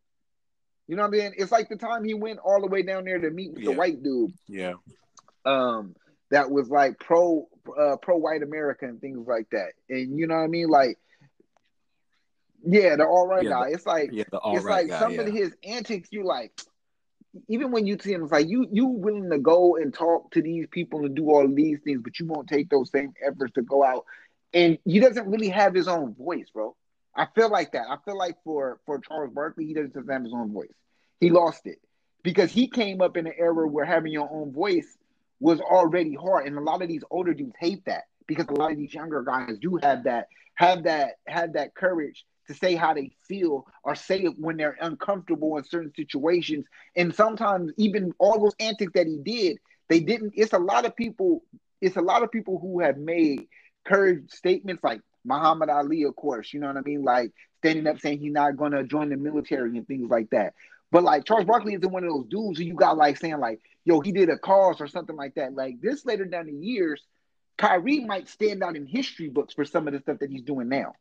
You 0.88 0.96
know 0.96 1.04
what 1.04 1.10
I 1.10 1.18
mean? 1.18 1.34
It's 1.38 1.52
like 1.52 1.70
the 1.70 1.76
time 1.76 2.04
he 2.04 2.16
went 2.16 2.40
all 2.40 2.60
the 2.62 2.66
way 2.66 2.82
down 2.82 3.04
there 3.06 3.20
to 3.20 3.30
meet 3.30 3.54
with 3.54 3.64
the 3.64 3.74
white 3.74 4.02
dude 4.02 4.34
Yeah, 4.48 4.74
um 5.46 5.96
that 6.32 6.50
was 6.50 6.70
like 6.70 6.98
pro 6.98 7.48
uh, 7.80 7.98
pro 7.98 8.18
white 8.18 8.42
America 8.42 8.86
and 8.88 9.00
things 9.00 9.28
like 9.28 9.48
that. 9.52 9.74
And 9.88 10.18
you 10.18 10.26
know 10.26 10.34
what 10.34 10.46
I 10.46 10.48
mean? 10.48 10.68
Like 10.68 10.98
yeah, 12.66 12.96
the 12.96 13.06
all 13.06 13.28
right 13.28 13.44
Yeah, 13.44 13.52
guy. 13.52 13.68
It's 13.70 13.86
like 13.86 14.10
yeah. 14.12 14.24
The 14.32 14.40
all 14.40 14.56
it's 14.56 14.66
right 14.66 14.82
like 14.82 14.88
guy. 14.88 15.00
some 15.00 15.14
yeah. 15.14 15.22
of 15.22 15.32
his 15.32 15.54
antics 15.64 16.10
you 16.12 16.26
like 16.26 16.60
even 17.48 17.70
when 17.72 17.86
you 17.86 18.00
see 18.00 18.14
him, 18.14 18.24
it's 18.24 18.32
like 18.32 18.48
you 18.50 18.68
you 18.72 18.88
willing 18.88 19.30
to 19.30 19.38
go 19.38 19.76
and 19.76 19.94
talk 19.94 20.32
to 20.32 20.42
these 20.42 20.66
people 20.72 21.06
and 21.06 21.16
do 21.16 21.30
all 21.30 21.48
these 21.48 21.80
things, 21.82 22.02
but 22.04 22.20
you 22.20 22.26
won't 22.26 22.48
take 22.48 22.68
those 22.70 22.90
same 22.90 23.14
efforts 23.24 23.54
to 23.54 23.62
go 23.62 23.84
out. 23.84 24.06
And 24.54 24.80
he 24.86 25.00
doesn't 25.00 25.28
really 25.28 25.50
have 25.50 25.74
his 25.74 25.88
own 25.88 26.16
voice, 26.16 26.50
bro. 26.54 26.76
I 27.16 27.28
feel 27.36 27.50
like 27.50 27.74
that. 27.74 27.86
I 27.90 27.98
feel 28.06 28.18
like 28.18 28.38
for 28.44 28.80
for 28.86 29.00
Charles 29.00 29.34
Barkley, 29.34 29.66
he 29.66 29.74
doesn't 29.74 29.96
have 30.10 30.24
his 30.24 30.34
own 30.34 30.52
voice. 30.52 30.74
He 31.20 31.30
lost 31.30 31.68
it 31.68 31.80
because 32.24 32.52
he 32.52 32.68
came 32.68 33.02
up 33.02 33.18
in 33.18 33.28
an 33.28 33.34
era 33.38 33.68
where 33.68 33.86
having 33.86 34.12
your 34.12 34.30
own 34.32 34.52
voice 34.52 34.98
was 35.40 35.60
already 35.60 36.16
hard, 36.16 36.48
and 36.48 36.58
a 36.58 36.62
lot 36.62 36.82
of 36.82 36.88
these 36.88 37.04
older 37.10 37.34
dudes 37.34 37.56
hate 37.60 37.86
that 37.86 38.04
because 38.28 38.48
a 38.48 38.54
lot 38.54 38.72
of 38.72 38.78
these 38.78 38.94
younger 38.94 39.22
guys 39.24 39.58
do 39.60 39.80
have 39.82 40.04
that 40.04 40.28
have 40.56 40.84
that 40.84 41.16
have 41.28 41.54
that 41.54 41.76
courage 41.76 42.26
to 42.48 42.54
say 42.54 42.76
how 42.76 42.94
they 42.94 43.12
feel 43.28 43.66
or 43.84 43.96
say 43.96 44.24
it 44.24 44.34
when 44.38 44.58
they're 44.58 44.78
uncomfortable 44.82 45.58
in 45.58 45.64
certain 45.64 45.94
situations. 45.96 46.66
And 46.96 47.14
sometimes 47.14 47.72
even 47.78 48.14
all 48.18 48.40
those 48.40 48.56
antics 48.60 48.94
that 48.96 49.08
he 49.08 49.18
did, 49.18 49.58
they 49.88 50.00
didn't. 50.00 50.34
It's 50.36 50.54
a 50.54 50.60
lot 50.60 50.86
of 50.86 50.96
people. 50.96 51.44
It's 51.80 51.96
a 51.96 52.02
lot 52.02 52.24
of 52.24 52.32
people 52.32 52.60
who 52.60 52.80
have 52.82 52.98
made 52.98 53.48
courage 53.90 54.30
statements 54.30 54.84
like 54.84 55.02
Muhammad 55.26 55.70
Ali, 55.70 56.04
of 56.04 56.16
course. 56.16 56.54
You 56.54 56.60
know 56.60 56.68
what 56.68 56.78
I 56.78 56.82
mean? 56.82 57.04
Like 57.04 57.32
standing 57.58 57.88
up 57.88 58.00
saying 58.00 58.20
he's 58.20 58.32
not 58.32 58.58
to 58.58 58.84
join 58.84 59.10
the 59.10 59.18
military 59.18 59.78
and 59.78 59.88
things 59.88 60.10
like 60.10 60.30
that. 60.30 60.54
But 60.92 61.04
like 61.04 61.26
Charles 61.26 61.46
Barkley 61.46 61.74
isn't 61.74 61.92
one 61.92 62.04
of 62.04 62.10
those 62.10 62.28
dudes 62.28 62.60
who 62.60 62.66
you 62.66 62.74
got 62.74 62.98
like 62.98 63.18
saying 63.18 63.40
like, 63.40 63.60
yo, 63.86 64.00
he 64.00 64.12
did 64.12 64.30
a 64.30 64.38
cause 64.38 64.80
or 64.80 64.88
something 64.88 65.16
like 65.16 65.36
that. 65.36 65.54
Like 65.54 65.82
this 65.82 66.06
later 66.06 66.26
down 66.26 66.46
the 66.46 66.54
years, 66.54 67.04
Kyrie 67.58 68.06
might 68.06 68.30
stand 68.30 68.64
out 68.64 68.76
in 68.76 68.86
history 68.86 69.30
books 69.30 69.54
for 69.54 69.66
some 69.66 69.88
of 69.88 69.94
the 69.94 70.00
stuff 70.00 70.20
that 70.20 70.32
he's 70.32 70.44
doing 70.44 70.70
now. 70.70 70.94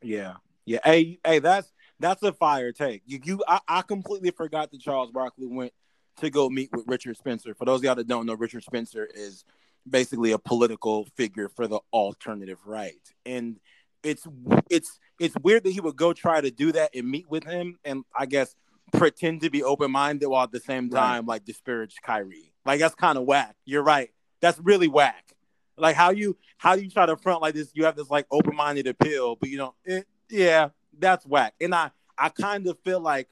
Yeah, 0.00 0.34
yeah. 0.64 0.78
Hey, 0.84 1.18
hey, 1.24 1.40
that's 1.40 1.70
that's 1.98 2.22
a 2.22 2.32
fire 2.32 2.72
take. 2.72 3.02
You, 3.06 3.20
you, 3.24 3.44
I, 3.46 3.60
I 3.66 3.82
completely 3.82 4.30
forgot 4.30 4.70
that 4.70 4.80
Charles 4.80 5.10
Barkley 5.10 5.46
went 5.46 5.72
to 6.20 6.30
go 6.30 6.48
meet 6.48 6.70
with 6.72 6.84
Richard 6.86 7.16
Spencer. 7.16 7.54
For 7.54 7.64
those 7.64 7.80
of 7.80 7.84
y'all 7.84 7.94
that 7.96 8.06
don't 8.08 8.26
know, 8.26 8.34
Richard 8.34 8.62
Spencer 8.64 9.08
is 9.12 9.44
basically 9.88 10.32
a 10.32 10.38
political 10.38 11.06
figure 11.16 11.48
for 11.48 11.66
the 11.66 11.80
alternative 11.92 12.58
right, 12.66 13.00
and 13.26 13.58
it's 14.02 14.26
it's 14.70 14.98
it's 15.18 15.34
weird 15.42 15.64
that 15.64 15.70
he 15.70 15.80
would 15.80 15.96
go 15.96 16.12
try 16.12 16.40
to 16.40 16.50
do 16.50 16.72
that 16.72 16.90
and 16.94 17.08
meet 17.10 17.28
with 17.28 17.44
him, 17.44 17.78
and 17.84 18.04
I 18.16 18.26
guess 18.26 18.54
pretend 18.92 19.42
to 19.42 19.50
be 19.50 19.62
open 19.62 19.90
minded 19.90 20.26
while 20.28 20.44
at 20.44 20.50
the 20.52 20.60
same 20.60 20.88
Right. 20.88 21.00
time 21.00 21.26
like 21.26 21.44
disparage 21.44 21.96
Kyrie. 22.02 22.52
Like 22.64 22.80
that's 22.80 22.94
kind 22.94 23.18
of 23.18 23.24
whack. 23.24 23.54
You're 23.64 23.82
right. 23.82 24.10
That's 24.40 24.58
really 24.60 24.88
whack. 24.88 25.32
Like 25.76 25.94
how 25.96 26.10
you 26.10 26.36
how 26.58 26.74
you 26.74 26.88
try 26.90 27.06
to 27.06 27.16
front 27.16 27.42
like 27.42 27.54
this, 27.54 27.70
you 27.74 27.84
have 27.84 27.96
this 27.96 28.10
like 28.10 28.26
open 28.30 28.56
minded 28.56 28.86
appeal, 28.86 29.36
but 29.36 29.48
you 29.48 29.58
don't. 29.58 29.74
It, 29.84 30.06
yeah, 30.30 30.70
that's 30.98 31.24
whack. 31.26 31.54
And 31.60 31.74
I 31.74 31.90
I 32.16 32.28
kind 32.30 32.66
of 32.66 32.78
feel 32.84 33.00
like 33.00 33.28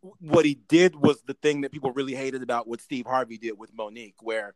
what 0.00 0.44
he 0.44 0.54
did 0.54 0.94
was 0.96 1.22
the 1.22 1.34
thing 1.34 1.62
that 1.62 1.72
people 1.72 1.90
really 1.92 2.14
hated 2.14 2.42
about 2.42 2.68
what 2.68 2.80
Steve 2.80 3.06
Harvey 3.06 3.38
did 3.38 3.58
with 3.58 3.74
Mo'Nique, 3.74 4.14
where 4.22 4.54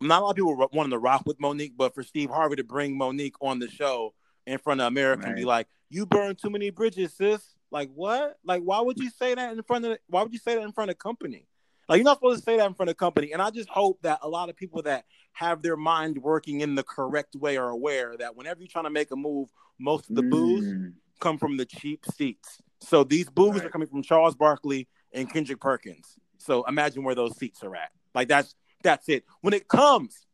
not 0.00 0.22
a 0.22 0.24
lot 0.24 0.30
of 0.30 0.36
people 0.36 0.56
were 0.56 0.68
wanting 0.72 0.92
to 0.92 0.98
rock 0.98 1.22
with 1.26 1.38
Mo'Nique, 1.40 1.72
but 1.76 1.94
for 1.94 2.02
Steve 2.02 2.30
Harvey 2.30 2.56
to 2.56 2.64
bring 2.64 2.96
Mo'Nique 2.96 3.34
on 3.40 3.58
the 3.58 3.68
show 3.68 4.14
in 4.46 4.58
front 4.58 4.80
of 4.80 4.86
America 4.86 5.26
and 5.26 5.36
be 5.36 5.44
like, 5.44 5.66
"You 5.90 6.06
burned 6.06 6.38
too 6.38 6.50
many 6.50 6.70
bridges, 6.70 7.14
sis." 7.14 7.56
Like 7.70 7.90
what? 7.94 8.38
Like 8.44 8.62
why 8.62 8.80
would 8.80 8.98
you 8.98 9.10
say 9.10 9.34
that 9.34 9.52
in 9.52 9.62
front 9.64 9.84
of? 9.84 9.98
Why 10.08 10.22
would 10.22 10.32
you 10.32 10.38
say 10.38 10.54
that 10.54 10.62
in 10.62 10.72
front 10.72 10.90
of 10.90 10.98
company? 10.98 11.46
Like 11.88 11.98
you're 11.98 12.04
not 12.04 12.18
supposed 12.18 12.38
to 12.40 12.44
say 12.44 12.56
that 12.58 12.66
in 12.66 12.74
front 12.74 12.90
of 12.90 12.96
company. 12.96 13.32
And 13.32 13.42
I 13.42 13.50
just 13.50 13.68
hope 13.68 14.00
that 14.02 14.20
a 14.22 14.28
lot 14.28 14.48
of 14.50 14.56
people 14.56 14.82
that 14.82 15.04
have 15.32 15.62
their 15.62 15.76
mind 15.76 16.18
working 16.18 16.60
in 16.60 16.74
the 16.74 16.82
correct 16.82 17.34
way 17.34 17.56
are 17.56 17.70
aware 17.70 18.16
that 18.18 18.36
whenever 18.36 18.60
you're 18.60 18.68
trying 18.68 18.84
to 18.84 18.90
make 18.90 19.10
a 19.10 19.16
move, 19.16 19.50
most 19.78 20.08
of 20.10 20.16
the 20.16 20.22
boos 20.22 20.64
Mm. 20.64 20.92
come 21.18 21.38
from 21.38 21.56
the 21.56 21.64
cheap 21.64 22.04
seats. 22.06 22.60
So 22.80 23.04
these 23.04 23.28
boos 23.28 23.56
Right. 23.56 23.64
are 23.66 23.70
coming 23.70 23.88
from 23.88 24.02
Charles 24.02 24.34
Barkley 24.34 24.88
and 25.12 25.30
Kendrick 25.32 25.60
Perkins. 25.60 26.16
So 26.38 26.64
imagine 26.64 27.02
where 27.02 27.14
those 27.14 27.36
seats 27.36 27.62
are 27.62 27.74
at. 27.74 27.90
Like 28.14 28.28
that's 28.28 28.54
that's 28.82 29.08
it. 29.08 29.24
When 29.40 29.52
it 29.54 29.68
comes 29.68 30.26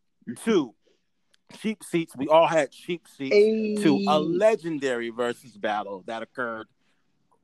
to 0.45 0.75
cheap 1.61 1.83
seats, 1.83 2.15
we 2.17 2.29
all 2.29 2.47
had 2.47 2.71
cheap 2.71 3.07
seats 3.09 3.83
to 3.83 4.01
a 4.09 4.19
legendary 4.21 5.11
versus 5.11 5.57
battle 5.57 6.03
that 6.07 6.23
occurred 6.23 6.67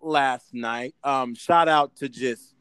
last 0.01 0.53
night. 0.53 0.94
Um, 1.03 1.34
shout 1.34 1.68
out 1.68 1.96
to 1.96 2.09
just 2.09 2.55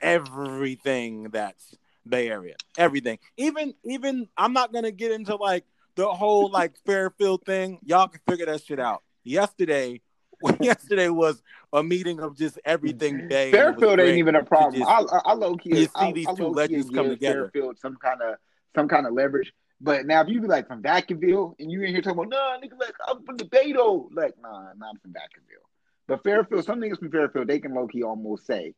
everything 0.00 1.24
that's 1.24 1.74
Bay 2.08 2.28
Area, 2.28 2.54
everything. 2.78 3.18
Even 3.36 3.74
even 3.84 4.28
I'm 4.36 4.52
not 4.52 4.72
gonna 4.72 4.90
get 4.92 5.12
into 5.12 5.36
like 5.36 5.64
the 5.94 6.06
whole 6.08 6.50
like 6.50 6.74
Fairfield 6.84 7.44
thing, 7.44 7.78
y'all 7.84 8.08
can 8.08 8.20
figure 8.28 8.46
that 8.46 8.62
shit 8.62 8.78
out. 8.78 9.02
Yesterday, 9.24 10.00
yesterday 10.60 11.08
was 11.08 11.42
a 11.72 11.82
meeting 11.82 12.20
of 12.20 12.36
just 12.36 12.58
everything 12.64 13.14
mm-hmm. 13.14 13.28
Bay. 13.28 13.50
Fairfield 13.50 14.00
ain't 14.00 14.18
even 14.18 14.36
a 14.36 14.44
problem. 14.44 14.82
just- 14.82 14.90
I, 14.90 15.02
I, 15.16 15.20
I 15.26 15.32
low 15.34 15.56
key, 15.56 15.70
you 15.70 15.88
see 15.98 16.12
these 16.12 16.26
I 16.26 16.34
two 16.34 16.48
legends 16.48 16.90
come 16.90 17.08
together. 17.08 17.50
Fairfield 17.52 17.78
some 17.78 17.96
kind 17.96 18.20
of 18.22 18.36
some 18.74 18.88
kind 18.88 19.06
of 19.06 19.14
leverage. 19.14 19.52
But 19.80 20.06
now 20.06 20.22
if 20.22 20.28
you 20.28 20.40
be 20.40 20.46
like 20.46 20.68
from 20.68 20.82
Vacaville 20.82 21.54
and 21.58 21.70
you 21.70 21.82
in 21.82 21.92
here 21.92 22.00
talking 22.00 22.18
about 22.18 22.30
nah, 22.30 22.58
nigga, 22.58 22.78
like 22.78 22.94
I'm 23.06 23.22
from 23.24 23.36
the 23.36 23.44
Beto, 23.44 24.08
like 24.12 24.34
nah, 24.40 24.72
nah, 24.76 24.90
I'm 24.90 24.98
from 24.98 25.12
Vacaville. 25.12 25.66
But 26.08 26.22
Fairfield, 26.22 26.64
some 26.64 26.80
niggas 26.80 26.98
from 26.98 27.10
Fairfield, 27.10 27.48
they 27.48 27.58
can 27.58 27.74
low 27.74 27.86
key 27.86 28.02
almost 28.02 28.46
say 28.46 28.74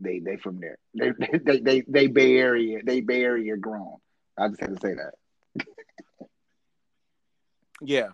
they 0.00 0.20
they 0.20 0.36
from 0.36 0.60
there. 0.60 0.78
They 0.94 1.12
they 1.42 1.58
they 1.58 1.82
they 1.88 2.06
Bay 2.06 2.36
Area, 2.36 2.80
they 2.84 3.00
Bay 3.00 3.22
Area 3.22 3.56
grown. 3.56 3.96
I 4.38 4.48
just 4.48 4.60
had 4.60 4.74
to 4.74 4.80
say 4.80 4.94
that. 4.94 5.14
Yeah. 7.80 8.08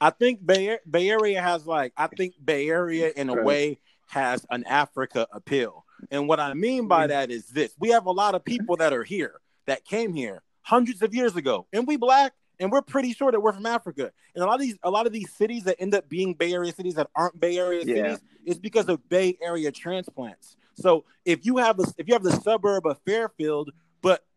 I 0.00 0.10
think 0.10 0.44
Bay, 0.44 0.78
Bay 0.88 1.08
Area 1.08 1.40
has 1.40 1.66
like 1.66 1.92
I 1.96 2.06
think 2.08 2.34
Bay 2.42 2.68
Area 2.68 3.12
in 3.14 3.28
a 3.28 3.42
way 3.42 3.78
has 4.08 4.44
an 4.50 4.64
Africa 4.64 5.26
appeal. 5.32 5.84
And 6.10 6.28
what 6.28 6.40
I 6.40 6.54
mean 6.54 6.88
by 6.88 7.06
mm. 7.06 7.08
that 7.08 7.30
is 7.30 7.46
this. 7.46 7.74
We 7.78 7.90
have 7.90 8.06
a 8.06 8.12
lot 8.12 8.34
of 8.34 8.44
people 8.44 8.76
that 8.76 8.92
are 8.92 9.04
here 9.04 9.40
that 9.66 9.84
came 9.84 10.14
here 10.14 10.42
hundreds 10.62 11.02
of 11.02 11.14
years 11.14 11.36
ago. 11.36 11.66
And 11.72 11.86
we 11.86 11.96
black 11.96 12.32
and 12.60 12.70
we're 12.70 12.82
pretty 12.82 13.12
sure 13.12 13.32
that 13.32 13.40
we're 13.40 13.52
from 13.52 13.66
Africa. 13.66 14.12
And 14.34 14.44
a 14.44 14.46
lot 14.46 14.54
of 14.54 14.60
these 14.60 14.76
a 14.82 14.90
lot 14.90 15.06
of 15.06 15.12
these 15.12 15.32
cities 15.32 15.64
that 15.64 15.76
end 15.78 15.94
up 15.94 16.08
being 16.08 16.34
Bay 16.34 16.52
Area 16.52 16.72
cities 16.72 16.94
that 16.94 17.08
aren't 17.14 17.38
Bay 17.40 17.58
Area 17.58 17.84
Yeah. 17.84 17.94
cities 17.94 18.22
is 18.44 18.58
because 18.58 18.88
of 18.88 19.08
Bay 19.08 19.38
Area 19.42 19.72
transplants. 19.72 20.56
So 20.74 21.04
if 21.24 21.46
you 21.46 21.58
have 21.58 21.78
a, 21.78 21.84
if 21.98 22.08
you 22.08 22.14
have 22.14 22.22
the 22.22 22.32
suburb 22.32 22.86
of 22.86 22.98
Fairfield, 23.06 23.70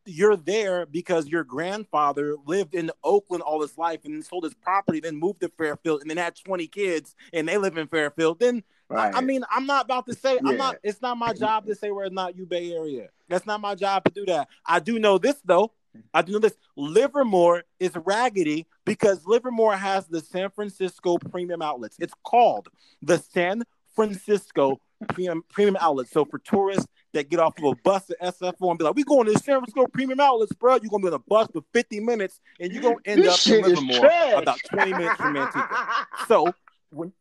you're 0.07 0.35
there 0.35 0.85
because 0.85 1.27
your 1.27 1.43
grandfather 1.43 2.35
lived 2.45 2.73
in 2.73 2.91
Oakland 3.03 3.43
all 3.43 3.61
his 3.61 3.77
life 3.77 4.01
and 4.05 4.23
sold 4.23 4.43
his 4.43 4.53
property, 4.53 4.99
then 4.99 5.15
moved 5.15 5.41
to 5.41 5.49
Fairfield, 5.57 6.01
and 6.01 6.09
then 6.09 6.17
had 6.17 6.35
20 6.35 6.67
kids 6.67 7.15
and 7.33 7.47
they 7.47 7.57
live 7.57 7.77
in 7.77 7.87
Fairfield, 7.87 8.39
then 8.39 8.63
Right. 8.89 9.13
I, 9.13 9.17
I 9.17 9.21
mean, 9.21 9.43
I'm 9.51 9.65
not 9.65 9.83
about 9.85 10.05
to 10.05 10.13
say 10.13 10.35
Yeah. 10.35 10.41
I'm 10.45 10.57
not. 10.57 10.77
It's 10.81 11.01
not 11.01 11.17
my 11.17 11.33
job 11.33 11.65
to 11.65 11.75
say 11.75 11.91
we're 11.91 12.07
not 12.09 12.37
you 12.37 12.45
Bay 12.45 12.71
Area. 12.71 13.09
That's 13.27 13.45
not 13.45 13.59
my 13.59 13.75
job 13.75 14.05
to 14.05 14.11
do 14.11 14.25
that. 14.27 14.47
I 14.65 14.79
do 14.79 14.97
know 14.97 15.17
this 15.17 15.35
though. 15.43 15.73
I 16.13 16.21
do 16.21 16.33
know 16.33 16.39
this. 16.39 16.55
Livermore 16.75 17.63
is 17.79 17.91
raggedy 18.05 18.67
because 18.85 19.25
Livermore 19.25 19.75
has 19.75 20.07
the 20.07 20.21
San 20.21 20.49
Francisco 20.51 21.17
Premium 21.17 21.61
Outlets. 21.61 21.97
It's 21.99 22.13
called 22.23 22.69
the 23.01 23.17
San 23.17 23.63
Francisco 23.95 24.79
Premium 25.09 25.43
Premium 25.49 25.77
Outlets. 25.79 26.11
So 26.11 26.25
for 26.25 26.39
tourists 26.39 26.85
that 27.13 27.29
get 27.29 27.39
off 27.39 27.57
of 27.59 27.63
a 27.65 27.75
bus 27.83 28.09
at 28.09 28.35
SFO 28.35 28.69
and 28.69 28.77
be 28.79 28.83
like, 28.85 28.95
"We 28.95 29.03
going 29.03 29.25
to 29.27 29.31
the 29.33 29.39
San 29.39 29.55
Francisco 29.59 29.85
Premium 29.87 30.19
Outlets, 30.19 30.53
bro," 30.53 30.73
you're 30.81 30.89
gonna 30.89 31.01
be 31.03 31.07
on 31.07 31.13
a 31.13 31.19
bus 31.19 31.47
for 31.53 31.61
50 31.73 31.99
minutes 31.99 32.39
and 32.59 32.71
you're 32.73 32.81
gonna 32.81 32.95
end 33.05 33.23
This 33.23 33.47
up 33.47 33.53
in 33.53 33.61
Livermore 33.63 33.99
trash. 33.99 34.41
about 34.41 34.59
20 34.71 34.91
minutes 34.93 35.15
from 35.15 35.37
Antigua. 35.37 36.07
So 36.27 36.53
when 36.89 37.13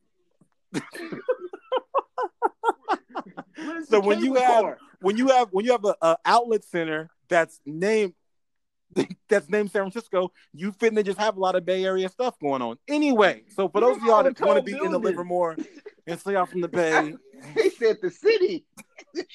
so 3.89 4.01
when 4.01 4.20
you 4.20 4.35
have- 4.35 4.77
when 5.01 5.16
you 5.16 5.29
have 5.29 5.49
when 5.51 5.64
you 5.64 5.72
have 5.72 5.85
a, 5.85 5.95
a 6.03 6.16
outlet 6.24 6.64
center 6.64 7.11
that's 7.29 7.61
named 7.66 8.14
that's 9.28 9.49
named 9.49 9.70
San 9.70 9.82
Francisco, 9.82 10.32
you 10.53 10.72
finna 10.72 11.05
just 11.05 11.18
have 11.18 11.37
a 11.37 11.41
lot 11.41 11.57
of 11.57 11.64
Bay 11.64 11.84
Area 11.84 12.09
stuff 12.09 12.39
going 12.41 12.62
on. 12.62 12.78
Anyway, 12.89 13.43
so 13.49 13.68
for 13.68 13.80
those 13.80 13.97
of 13.97 14.03
y'all 14.05 14.22
that 14.22 14.41
want 14.41 14.57
to 14.59 14.62
be 14.62 14.72
in 14.72 14.91
the. 14.91 14.99
Livermore 14.99 15.57
and 16.07 16.18
stay 16.18 16.34
out 16.34 16.49
from 16.49 16.61
the 16.61 16.68
Bay, 16.68 17.14
They 17.55 17.70
said 17.70 17.99
the 18.03 18.11
city. 18.11 18.64
Is, 19.14 19.26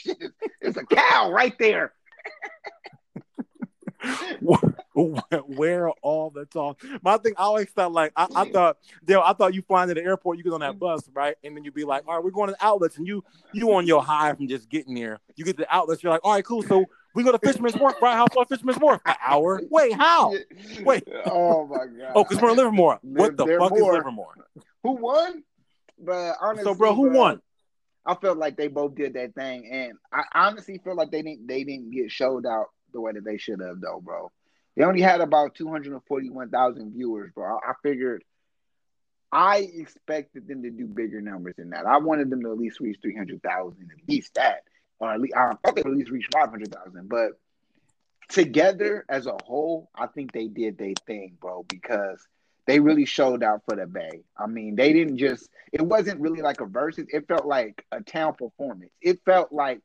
it's 0.62 0.78
a 0.78 0.86
cow 0.86 1.32
right 1.32 1.58
there. 1.58 1.94
where 4.94 5.90
all 6.02 6.32
the 6.32 6.46
tall? 6.46 6.78
My 7.04 7.18
thing, 7.18 7.34
I 7.38 7.44
always 7.44 7.70
thought 7.70 7.92
like 7.92 8.12
I, 8.16 8.28
I 8.36 8.50
thought, 8.50 8.78
Dale, 9.06 9.22
I 9.24 9.34
thought 9.34 9.54
you 9.54 9.62
flying 9.62 9.90
to 9.90 9.94
the 9.94 10.04
airport, 10.04 10.38
you 10.38 10.44
get 10.44 10.54
on 10.54 10.62
that 10.62 10.72
mm-hmm. 10.72 10.80
bus, 10.80 11.10
right? 11.14 11.36
And 11.44 11.56
then 11.56 11.64
you'd 11.64 11.74
be 11.74 11.84
like, 11.84 12.04
all 12.08 12.16
right, 12.16 12.24
we're 12.24 12.32
going 12.32 12.48
to 12.48 12.56
the 12.60 12.66
outlets, 12.66 12.98
and 12.98 13.06
you 13.08 13.24
you 13.54 13.72
on 13.74 13.86
your 13.86 14.04
high 14.04 14.34
from 14.34 14.48
just 14.48 14.70
getting 14.70 14.96
there. 14.96 15.20
You 15.36 15.46
get 15.46 15.58
to 15.58 15.64
the 15.64 15.76
outlets, 15.76 16.02
you're 16.02 16.12
like, 16.12 16.22
all 16.24 16.34
right, 16.34 16.44
cool. 16.44 16.64
So 16.64 16.86
we 17.14 17.24
go 17.24 17.32
to 17.32 17.40
Fisherman's 17.40 17.76
Wharf, 17.76 17.96
right? 18.02 18.16
How 18.16 18.28
far 18.34 18.46
Fisherman's 18.46 18.80
Wharf? 18.80 19.02
An 19.06 19.16
hour. 19.26 19.62
Wait, 19.70 19.94
how? 19.94 20.34
Wait. 20.84 21.08
Oh 21.26 21.68
my 21.68 21.86
god. 21.86 22.12
Oh, 22.16 22.24
because 22.24 22.42
we're 22.42 22.52
in 22.52 22.58
Livermore. 22.58 23.00
What 23.02 23.38
the 23.38 23.46
fuck 23.46 23.74
is. 23.74 23.82
Livermore? 23.82 24.36
Who 24.84 24.92
won? 24.94 25.44
But 26.00 26.36
honestly, 26.42 26.64
So, 26.64 26.76
bro, 26.76 26.96
who 26.96 27.10
bro, 27.10 27.20
won? 27.20 27.42
I 28.06 28.16
felt 28.16 28.38
like 28.38 28.58
they 28.58 28.68
both 28.68 28.96
did 28.96 29.14
that 29.14 29.36
thing, 29.36 29.70
and 29.72 29.94
I 30.12 30.24
honestly 30.34 30.80
feel 30.84 30.96
like 30.96 31.12
they 31.12 31.22
didn't 31.22 31.48
they 31.48 31.64
didn't 31.64 31.92
get 31.92 32.12
showed 32.12 32.46
out 32.46 32.68
the 32.94 33.00
way 33.02 33.12
that 33.12 33.24
they 33.24 33.38
should 33.38 33.62
have, 33.62 33.80
though, 33.80 34.02
bro. 34.04 34.32
They 34.76 34.84
only 34.84 35.02
had 35.02 35.22
about 35.22 35.54
two 35.56 35.70
hundred 35.70 35.94
and 35.94 36.04
forty 36.08 36.30
one 36.30 36.50
thousand 36.50 36.94
viewers, 36.94 37.32
bro. 37.34 37.60
I, 37.66 37.72
I 37.72 37.74
figured. 37.84 38.24
I 39.34 39.60
expected 39.76 40.46
them 40.48 40.64
to 40.64 40.70
do 40.70 40.86
bigger 40.88 41.22
numbers 41.22 41.56
than 41.58 41.70
that. 41.70 41.86
I 41.86 42.00
wanted 42.00 42.30
them 42.30 42.42
to 42.42 42.52
at 42.52 42.58
least 42.58 42.82
reach 42.82 42.98
three 43.02 43.16
hundred 43.16 43.42
thousand, 43.44 43.90
at 43.92 44.10
least 44.10 44.34
that, 44.36 44.64
or 45.02 45.12
at 45.12 45.20
least 45.20 45.36
I 45.36 45.54
thought 45.64 45.76
they 45.76 45.82
at 45.82 45.88
least 45.88 46.12
reach 46.12 46.28
five 46.32 46.50
hundred 46.50 46.74
thousand. 46.74 47.10
But 47.10 47.32
together 48.30 49.04
as 49.10 49.26
a 49.26 49.36
whole, 49.44 49.90
I 49.96 50.08
think 50.08 50.32
they 50.32 50.48
did 50.48 50.78
their 50.78 50.94
thing, 51.06 51.38
bro, 51.42 51.64
because 51.68 52.26
they 52.68 52.80
really 52.80 53.06
showed 53.06 53.44
out 53.44 53.64
for 53.68 53.76
the 53.76 53.88
Bay. 53.88 54.22
I 54.38 54.46
mean, 54.46 54.76
they 54.76 54.94
didn't 54.94 55.18
just 55.18 55.50
it 55.74 55.82
wasn't 55.82 56.22
really 56.22 56.42
like 56.42 56.62
a 56.62 56.66
versus, 56.66 57.08
it 57.10 57.28
felt 57.28 57.46
like 57.46 57.86
a 57.92 58.02
town 58.02 58.36
performance. 58.36 58.92
It 59.02 59.20
felt 59.26 59.52
like 59.52 59.82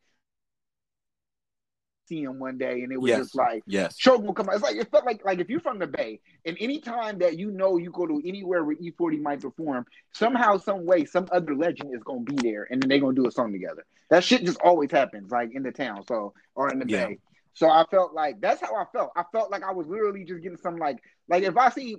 see 2.07 2.23
him 2.23 2.39
one 2.39 2.59
day 2.59 2.83
and 2.83 2.93
it 2.93 3.01
was 3.01 3.09
Yes. 3.11 3.19
just 3.19 3.35
like 3.35 3.63
Yes. 3.67 3.97
Shogun 3.99 4.27
will 4.27 4.35
come 4.35 4.49
out. 4.49 4.55
It's 4.55 4.63
like 4.63 4.77
it 4.77 4.91
felt 4.91 5.05
like 5.05 5.25
like 5.25 5.39
if 5.41 5.49
you're 5.49 5.61
from 5.61 5.79
the 5.79 5.87
Bay 5.87 6.21
and 6.45 6.57
anytime 6.61 7.19
that 7.19 7.39
you 7.39 7.51
know 7.51 7.77
you 7.77 7.91
go 7.91 8.07
to 8.07 8.23
anywhere 8.25 8.65
where 8.65 8.77
E-40 8.81 9.21
might 9.21 9.41
perform, 9.41 9.87
somehow, 10.13 10.57
some 10.57 10.85
way, 10.87 11.05
some 11.05 11.27
other 11.33 11.55
legend 11.55 11.95
is 11.95 12.03
gonna 12.03 12.21
be 12.21 12.37
there 12.37 12.67
and 12.71 12.83
then 12.83 12.89
they're 12.89 13.01
gonna 13.01 13.15
do 13.15 13.27
a 13.27 13.31
song 13.31 13.53
together. 13.53 13.85
That 14.11 14.23
shit 14.25 14.45
just 14.45 14.61
always 14.61 14.91
happens, 14.91 15.31
like 15.31 15.51
in 15.55 15.63
the 15.63 15.73
town, 15.73 16.05
so 16.07 16.33
or 16.55 16.71
in 16.71 16.79
the 16.79 16.87
Yeah. 16.89 17.07
Bay. 17.09 17.19
So 17.55 17.71
I 17.71 17.85
felt 17.91 18.13
like 18.13 18.41
that's 18.41 18.61
how 18.61 18.75
I 18.77 18.85
felt. 18.93 19.13
I 19.17 19.25
felt 19.33 19.51
like 19.51 19.63
I 19.63 19.73
was 19.73 19.87
literally 19.87 20.25
just 20.25 20.43
getting 20.43 20.59
some 20.59 20.77
like 20.77 20.99
like 21.29 21.43
if 21.43 21.57
I 21.57 21.71
see 21.71 21.97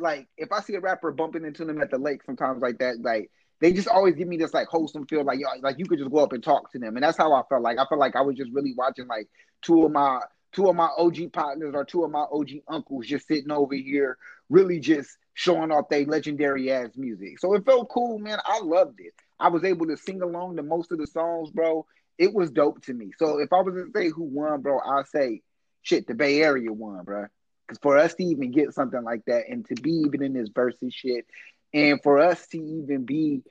like 0.00 0.28
if 0.36 0.52
I 0.52 0.60
see 0.60 0.74
a 0.74 0.80
rapper 0.80 1.12
bumping 1.12 1.44
into 1.44 1.64
them 1.64 1.80
at 1.80 1.90
the 1.90 1.98
lake 1.98 2.22
sometimes 2.24 2.60
like 2.60 2.78
that, 2.78 3.00
like 3.00 3.30
they 3.60 3.72
just 3.72 3.88
always 3.88 4.14
give 4.14 4.28
me 4.28 4.36
this 4.36 4.54
like 4.54 4.68
wholesome 4.68 5.06
feel 5.06 5.24
like 5.24 5.40
yo, 5.40 5.48
like 5.60 5.78
you 5.78 5.86
could 5.86 5.98
just 5.98 6.10
go 6.10 6.18
up 6.18 6.32
and 6.32 6.42
talk 6.42 6.70
to 6.72 6.78
them. 6.78 6.96
And 6.96 7.02
that's 7.02 7.18
how 7.18 7.32
I 7.32 7.42
felt 7.48 7.62
like 7.62 7.78
I 7.78 7.84
felt 7.86 8.00
like 8.00 8.16
I 8.16 8.22
was 8.22 8.36
just 8.36 8.52
really 8.52 8.74
watching 8.76 9.06
like 9.06 9.28
two 9.62 9.84
of 9.84 9.92
my 9.92 10.20
two 10.52 10.68
of 10.68 10.76
my 10.76 10.88
OG 10.96 11.32
partners 11.32 11.74
or 11.74 11.84
two 11.84 12.04
of 12.04 12.10
my 12.10 12.24
OG 12.32 12.48
uncles 12.68 13.06
just 13.06 13.26
sitting 13.26 13.50
over 13.50 13.74
here, 13.74 14.16
really 14.48 14.80
just 14.80 15.16
showing 15.34 15.70
off 15.70 15.88
their 15.88 16.04
legendary 16.04 16.70
ass 16.72 16.90
music. 16.96 17.38
So 17.38 17.54
it 17.54 17.64
felt 17.64 17.88
cool, 17.90 18.18
man. 18.18 18.38
I 18.44 18.60
loved 18.60 19.00
it. 19.00 19.12
I 19.38 19.48
was 19.48 19.64
able 19.64 19.86
to 19.86 19.96
sing 19.96 20.22
along 20.22 20.56
to 20.56 20.62
most 20.62 20.90
of 20.90 20.98
the 20.98 21.06
songs, 21.06 21.50
bro. 21.50 21.86
It 22.16 22.34
was 22.34 22.50
dope 22.50 22.82
to 22.86 22.94
me. 22.94 23.12
So 23.18 23.38
if 23.38 23.52
I 23.52 23.60
was 23.60 23.74
to 23.74 23.90
say 23.94 24.08
who 24.08 24.24
won, 24.24 24.62
bro, 24.62 24.80
I'll 24.80 25.04
say 25.04 25.42
shit, 25.82 26.06
the 26.06 26.14
Bay 26.14 26.42
Area 26.42 26.72
won, 26.72 27.04
bro. 27.04 27.26
Because 27.66 27.78
for 27.80 27.98
us 27.98 28.14
to 28.14 28.24
even 28.24 28.50
get 28.50 28.72
something 28.72 29.02
like 29.02 29.24
that 29.26 29.48
and 29.48 29.64
to 29.66 29.74
be 29.74 29.90
even 29.90 30.22
in 30.22 30.32
this 30.32 30.48
versus 30.48 30.92
shit, 30.92 31.26
and 31.72 32.02
for 32.02 32.18
us 32.18 32.46
to 32.48 32.58
even 32.58 33.04
be 33.04 33.42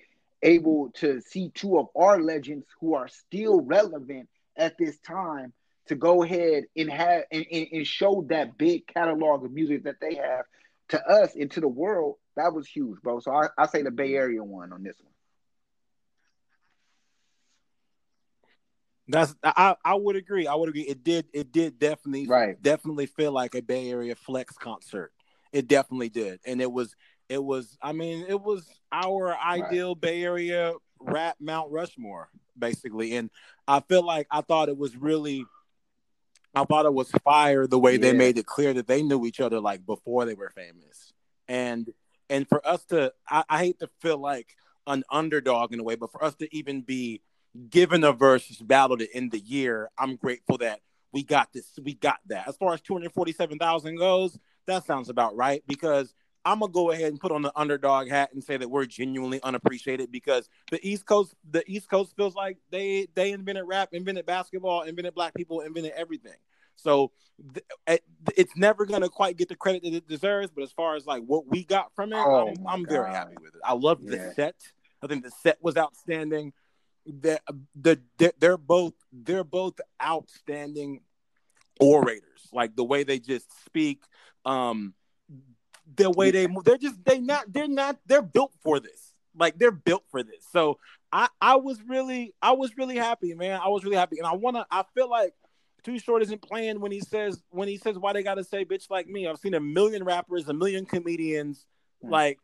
able 0.41 0.91
to 0.95 1.21
see 1.21 1.49
two 1.53 1.77
of 1.77 1.87
our 1.95 2.21
legends 2.21 2.65
who 2.79 2.93
are 2.95 3.07
still 3.07 3.61
relevant 3.61 4.29
at 4.57 4.77
this 4.77 4.97
time 4.99 5.53
to 5.87 5.95
go 5.95 6.23
ahead 6.23 6.65
and 6.75 6.89
have 6.89 7.23
and, 7.31 7.45
and, 7.51 7.67
and 7.71 7.87
show 7.87 8.25
that 8.29 8.57
big 8.57 8.85
catalog 8.87 9.43
of 9.45 9.51
music 9.51 9.83
that 9.83 9.99
they 10.01 10.15
have 10.15 10.45
to 10.89 11.05
us 11.07 11.35
and 11.35 11.51
to 11.51 11.61
the 11.61 11.67
world, 11.67 12.15
that 12.35 12.53
was 12.53 12.67
huge, 12.67 13.01
bro. 13.01 13.19
So 13.19 13.31
I, 13.33 13.47
I 13.57 13.67
say 13.67 13.81
the 13.83 13.91
Bay 13.91 14.13
Area 14.15 14.43
one 14.43 14.71
on 14.73 14.83
this 14.83 14.97
one. 15.01 15.13
That's 19.07 19.35
I, 19.43 19.75
I 19.85 19.95
would 19.95 20.15
agree. 20.15 20.47
I 20.47 20.55
would 20.55 20.69
agree. 20.69 20.81
It 20.81 21.03
did 21.03 21.27
it 21.33 21.51
did 21.51 21.79
definitely 21.79 22.27
Right. 22.27 22.61
definitely 22.61 23.05
feel 23.05 23.31
like 23.31 23.55
a 23.55 23.61
Bay 23.61 23.89
Area 23.89 24.15
flex 24.15 24.55
concert. 24.57 25.11
It 25.53 25.67
definitely 25.67 26.09
did. 26.09 26.39
And 26.45 26.61
it 26.61 26.71
was 26.71 26.93
it 27.29 27.43
was 27.43 27.77
I 27.81 27.91
mean, 27.93 28.25
it 28.27 28.41
was 28.41 28.65
our 28.91 29.35
ideal 29.37 29.95
Bay 29.95 30.23
Area 30.23 30.73
rap 30.99 31.35
Mount 31.39 31.71
Rushmore, 31.71 32.29
basically. 32.57 33.15
And 33.15 33.29
I 33.67 33.81
feel 33.81 34.03
like 34.03 34.27
I 34.31 34.41
thought 34.41 34.69
it 34.69 34.77
was 34.77 34.95
really 34.95 35.45
I 36.55 36.63
thought 36.63 36.85
it 36.85 36.93
was 36.93 37.11
fire 37.23 37.67
the 37.67 37.79
way 37.79 37.97
they 37.97 38.13
made 38.13 38.37
it 38.37 38.45
clear 38.45 38.73
that 38.73 38.87
they 38.87 39.03
knew 39.03 39.25
each 39.25 39.39
other 39.39 39.59
like 39.59 39.85
before 39.85 40.25
they 40.25 40.33
were 40.33 40.49
famous. 40.49 41.13
And 41.47 41.91
and 42.29 42.47
for 42.47 42.65
us 42.67 42.83
to 42.85 43.13
I, 43.29 43.43
I 43.49 43.59
hate 43.59 43.79
to 43.79 43.89
feel 44.01 44.17
like 44.17 44.55
an 44.85 45.03
underdog 45.11 45.73
in 45.73 45.79
a 45.79 45.83
way, 45.83 45.95
but 45.95 46.11
for 46.11 46.23
us 46.23 46.35
to 46.35 46.55
even 46.55 46.81
be 46.81 47.21
given 47.69 48.03
a 48.03 48.13
versus 48.13 48.57
battle 48.57 48.97
to 48.97 49.15
end 49.15 49.31
the 49.31 49.39
year, 49.39 49.89
I'm 49.97 50.15
grateful 50.15 50.57
that 50.59 50.79
we 51.11 51.23
got 51.23 51.51
this. 51.53 51.67
We 51.83 51.93
got 51.93 52.19
that. 52.27 52.47
As 52.47 52.57
far 52.57 52.73
as 52.73 52.81
247,000 52.81 53.97
goes, 53.97 54.37
that 54.65 54.85
sounds 54.85 55.09
about 55.09 55.35
right 55.35 55.63
because 55.67 56.13
I'm 56.47 56.59
gonna 56.61 56.71
go 56.71 56.91
ahead 56.91 57.11
and 57.11 57.19
put 57.19 57.33
on 57.33 57.41
the 57.41 57.51
underdog 57.57 58.07
hat 58.07 58.29
and 58.31 58.41
say 58.41 58.55
that 58.55 58.69
we're 58.69 58.85
genuinely 58.85 59.43
unappreciated 59.43 60.13
because 60.13 60.49
the 60.71 60.79
East 60.87 61.05
Coast, 61.05 61.35
the 61.51 61.61
East 61.69 61.89
Coast 61.89 62.15
feels 62.15 62.35
like 62.35 62.57
they 62.69 63.07
they 63.15 63.33
invented 63.33 63.65
rap, 63.67 63.89
invented 63.91 64.25
basketball, 64.25 64.83
invented 64.83 65.13
black 65.13 65.33
people, 65.35 65.59
invented 65.59 65.91
everything. 65.91 66.37
So 66.77 67.11
th- 67.53 68.01
it's 68.37 68.55
never 68.55 68.85
gonna 68.85 69.09
quite 69.09 69.35
get 69.35 69.49
the 69.49 69.57
credit 69.57 69.83
that 69.83 69.93
it 69.93 70.07
deserves. 70.07 70.49
But 70.49 70.63
as 70.63 70.71
far 70.71 70.95
as 70.95 71.05
like 71.05 71.21
what 71.23 71.47
we 71.47 71.65
got 71.65 71.93
from 71.95 72.13
it, 72.13 72.23
Oh 72.25 72.47
I'm, 72.47 72.65
I'm 72.65 72.85
very 72.85 73.11
happy 73.11 73.35
with 73.41 73.53
it. 73.53 73.61
I 73.65 73.73
love 73.73 74.05
the 74.05 74.17
set. 74.33 74.55
I 75.03 75.07
think 75.07 75.25
the 75.25 75.31
set 75.31 75.57
was 75.61 75.75
outstanding. 75.75 76.53
The 77.05 77.41
the 77.75 77.99
they're 78.39 78.57
both 78.57 78.93
they're 79.11 79.43
both 79.43 79.81
outstanding 80.01 81.01
orators. 81.81 82.47
Like 82.53 82.77
the 82.77 82.85
way 82.85 83.03
they 83.03 83.19
just 83.19 83.51
speak, 83.65 84.03
um, 84.45 84.93
the 85.95 86.09
way 86.11 86.31
they 86.31 86.47
move. 86.47 86.63
They're 86.63 86.77
just 86.77 87.03
they 87.05 87.19
not 87.19 87.51
they're 87.51 87.67
not 87.67 87.97
they're 88.05 88.21
built 88.21 88.53
for 88.61 88.79
this. 88.79 89.13
Like 89.37 89.57
they're 89.57 89.71
built 89.71 90.03
for 90.09 90.23
this. 90.23 90.45
So 90.51 90.79
I 91.11 91.29
I 91.41 91.55
was 91.55 91.81
really 91.87 92.33
I 92.41 92.51
was 92.53 92.75
really 92.77 92.97
happy, 92.97 93.33
man. 93.33 93.59
I 93.63 93.69
was 93.69 93.83
really 93.83 93.97
happy, 93.97 94.17
and 94.17 94.27
I 94.27 94.33
wanna 94.33 94.65
I 94.69 94.83
feel 94.93 95.09
like 95.09 95.33
Too 95.83 95.99
Short 95.99 96.21
isn't 96.23 96.41
playing 96.41 96.79
when 96.79 96.91
he 96.91 96.99
says 96.99 97.41
when 97.49 97.67
he 97.67 97.77
says 97.77 97.97
why 97.97 98.13
they 98.13 98.23
gotta 98.23 98.43
say 98.43 98.65
bitch 98.65 98.89
like 98.89 99.07
me. 99.07 99.27
I've 99.27 99.37
seen 99.37 99.53
a 99.53 99.59
million 99.59 100.03
rappers, 100.03 100.47
a 100.49 100.53
million 100.53 100.85
comedians, 100.85 101.65
Hmm. 102.01 102.11
like 102.11 102.39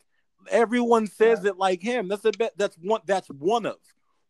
everyone 0.50 1.08
says 1.08 1.46
it 1.46 1.58
like 1.58 1.82
him. 1.82 2.08
That's 2.08 2.26
a 2.26 2.32
bit. 2.32 2.54
That's 2.58 2.76
one. 2.78 3.02
That's 3.06 3.28
one 3.30 3.66
of 3.66 3.78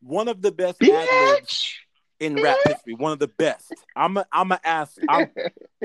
one 0.02 0.28
of 0.28 0.42
the 0.42 0.52
best 0.52 0.80
Bitch. 0.80 1.76
In 2.24 2.36
rap 2.42 2.58
history. 2.68 2.96
One 2.96 3.12
of 3.12 3.20
the 3.20 3.28
best. 3.28 3.74
I'm 3.96 4.18
a 4.18 4.26
I'm 4.32 4.52
a 4.52 4.60
ask. 4.64 4.98
I'm 5.10 5.30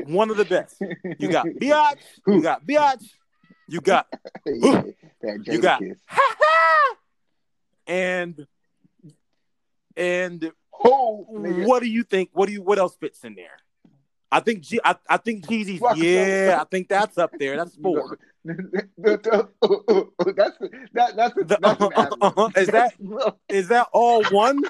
one 0.06 0.30
of 0.30 0.36
the 0.36 0.44
best. 0.44 0.76
You 1.18 1.28
got 1.30 1.46
biatch. 1.60 1.98
You 2.26 2.42
got 2.42 2.66
biatch. 2.66 3.04
You 3.68 3.80
got 3.80 4.06
yeah, 4.46 4.82
You 5.44 5.60
got- 5.60 5.82
and 7.86 8.46
and 9.96 10.52
Oh, 10.80 11.26
what 11.28 11.82
do 11.82 11.88
you 11.88 12.04
think? 12.04 12.30
What 12.32 12.46
do 12.46 12.52
you? 12.52 12.62
What 12.62 12.78
else 12.78 12.94
fits 12.94 13.24
in 13.24 13.34
there? 13.34 13.56
I 14.30 14.38
think 14.38 14.60
G. 14.60 14.78
I, 14.84 14.94
I 15.08 15.16
think 15.16 15.44
Jeezy's. 15.44 15.82
Yeah. 15.96 16.58
I 16.60 16.64
think 16.70 16.88
that's 16.88 17.18
up 17.18 17.32
there. 17.36 17.56
That's 17.56 17.74
four. 17.74 18.16
that's 18.44 18.62
that, 19.26 21.16
that's 21.16 21.36
a, 21.36 21.44
The- 21.44 21.58
that's 21.60 21.80
an 21.82 21.92
ad-lib. 21.96 22.22
Uh-huh. 22.22 22.48
is 22.56 22.68
that 22.68 22.94
is 23.48 23.68
that 23.68 23.88
all 23.92 24.22
one? 24.26 24.62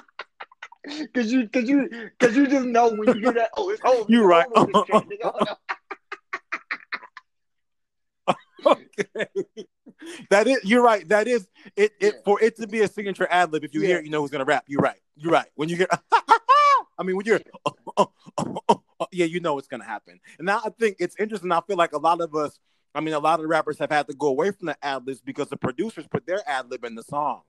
Cause 1.13 1.31
you, 1.31 1.49
cause 1.49 1.67
you, 1.67 1.89
cause 2.19 2.35
you 2.35 2.47
just 2.47 2.65
know 2.65 2.89
when 2.89 3.07
you 3.09 3.21
hear 3.21 3.33
that. 3.33 3.49
Oh, 3.57 3.69
it's 3.69 3.81
home. 3.81 4.05
You 4.09 4.23
right. 4.23 4.47
okay. 8.65 9.25
That 10.29 10.47
is. 10.47 10.59
You're 10.63 10.81
right. 10.83 11.07
That 11.09 11.27
is 11.27 11.47
it. 11.75 11.91
It 11.99 12.13
Yeah. 12.15 12.21
for 12.23 12.41
it 12.41 12.55
to 12.57 12.67
be 12.67 12.81
a 12.81 12.87
signature 12.87 13.27
ad 13.29 13.51
lib. 13.51 13.63
If 13.63 13.73
you 13.73 13.81
hear 13.81 13.97
it, 13.99 14.05
you 14.05 14.11
know 14.11 14.21
who's 14.21 14.31
gonna 14.31 14.45
rap. 14.45 14.63
You're 14.67 14.81
right. 14.81 14.97
You're 15.15 15.31
right. 15.33 15.47
When 15.55 15.67
you 15.69 15.75
hear, 15.75 15.87
I 16.97 17.03
mean, 17.03 17.15
when 17.17 17.25
you're. 17.25 17.41
yeah, 19.11 19.25
you 19.25 19.39
know 19.39 19.57
it's 19.57 19.67
gonna 19.67 19.83
happen. 19.83 20.19
And 20.37 20.45
now 20.45 20.61
I 20.63 20.69
think 20.69 20.97
it's 20.99 21.15
interesting. 21.19 21.51
I 21.51 21.61
feel 21.67 21.77
like 21.77 21.93
a 21.93 21.97
lot 21.97 22.21
of 22.21 22.33
us. 22.35 22.57
I 22.95 23.01
mean, 23.01 23.13
a 23.13 23.19
lot 23.19 23.35
of 23.39 23.43
the 23.43 23.47
rappers 23.47 23.77
have 23.79 23.91
had 23.91 24.07
to 24.07 24.13
go 24.13 24.27
away 24.27 24.51
from 24.51 24.67
the 24.67 24.77
ad 24.83 25.05
libs 25.05 25.21
because 25.21 25.49
the 25.49 25.57
producers 25.57 26.07
put 26.09 26.25
their 26.25 26.41
ad 26.49 26.71
lib 26.71 26.83
in 26.85 26.95
the 26.95 27.03
song. 27.03 27.41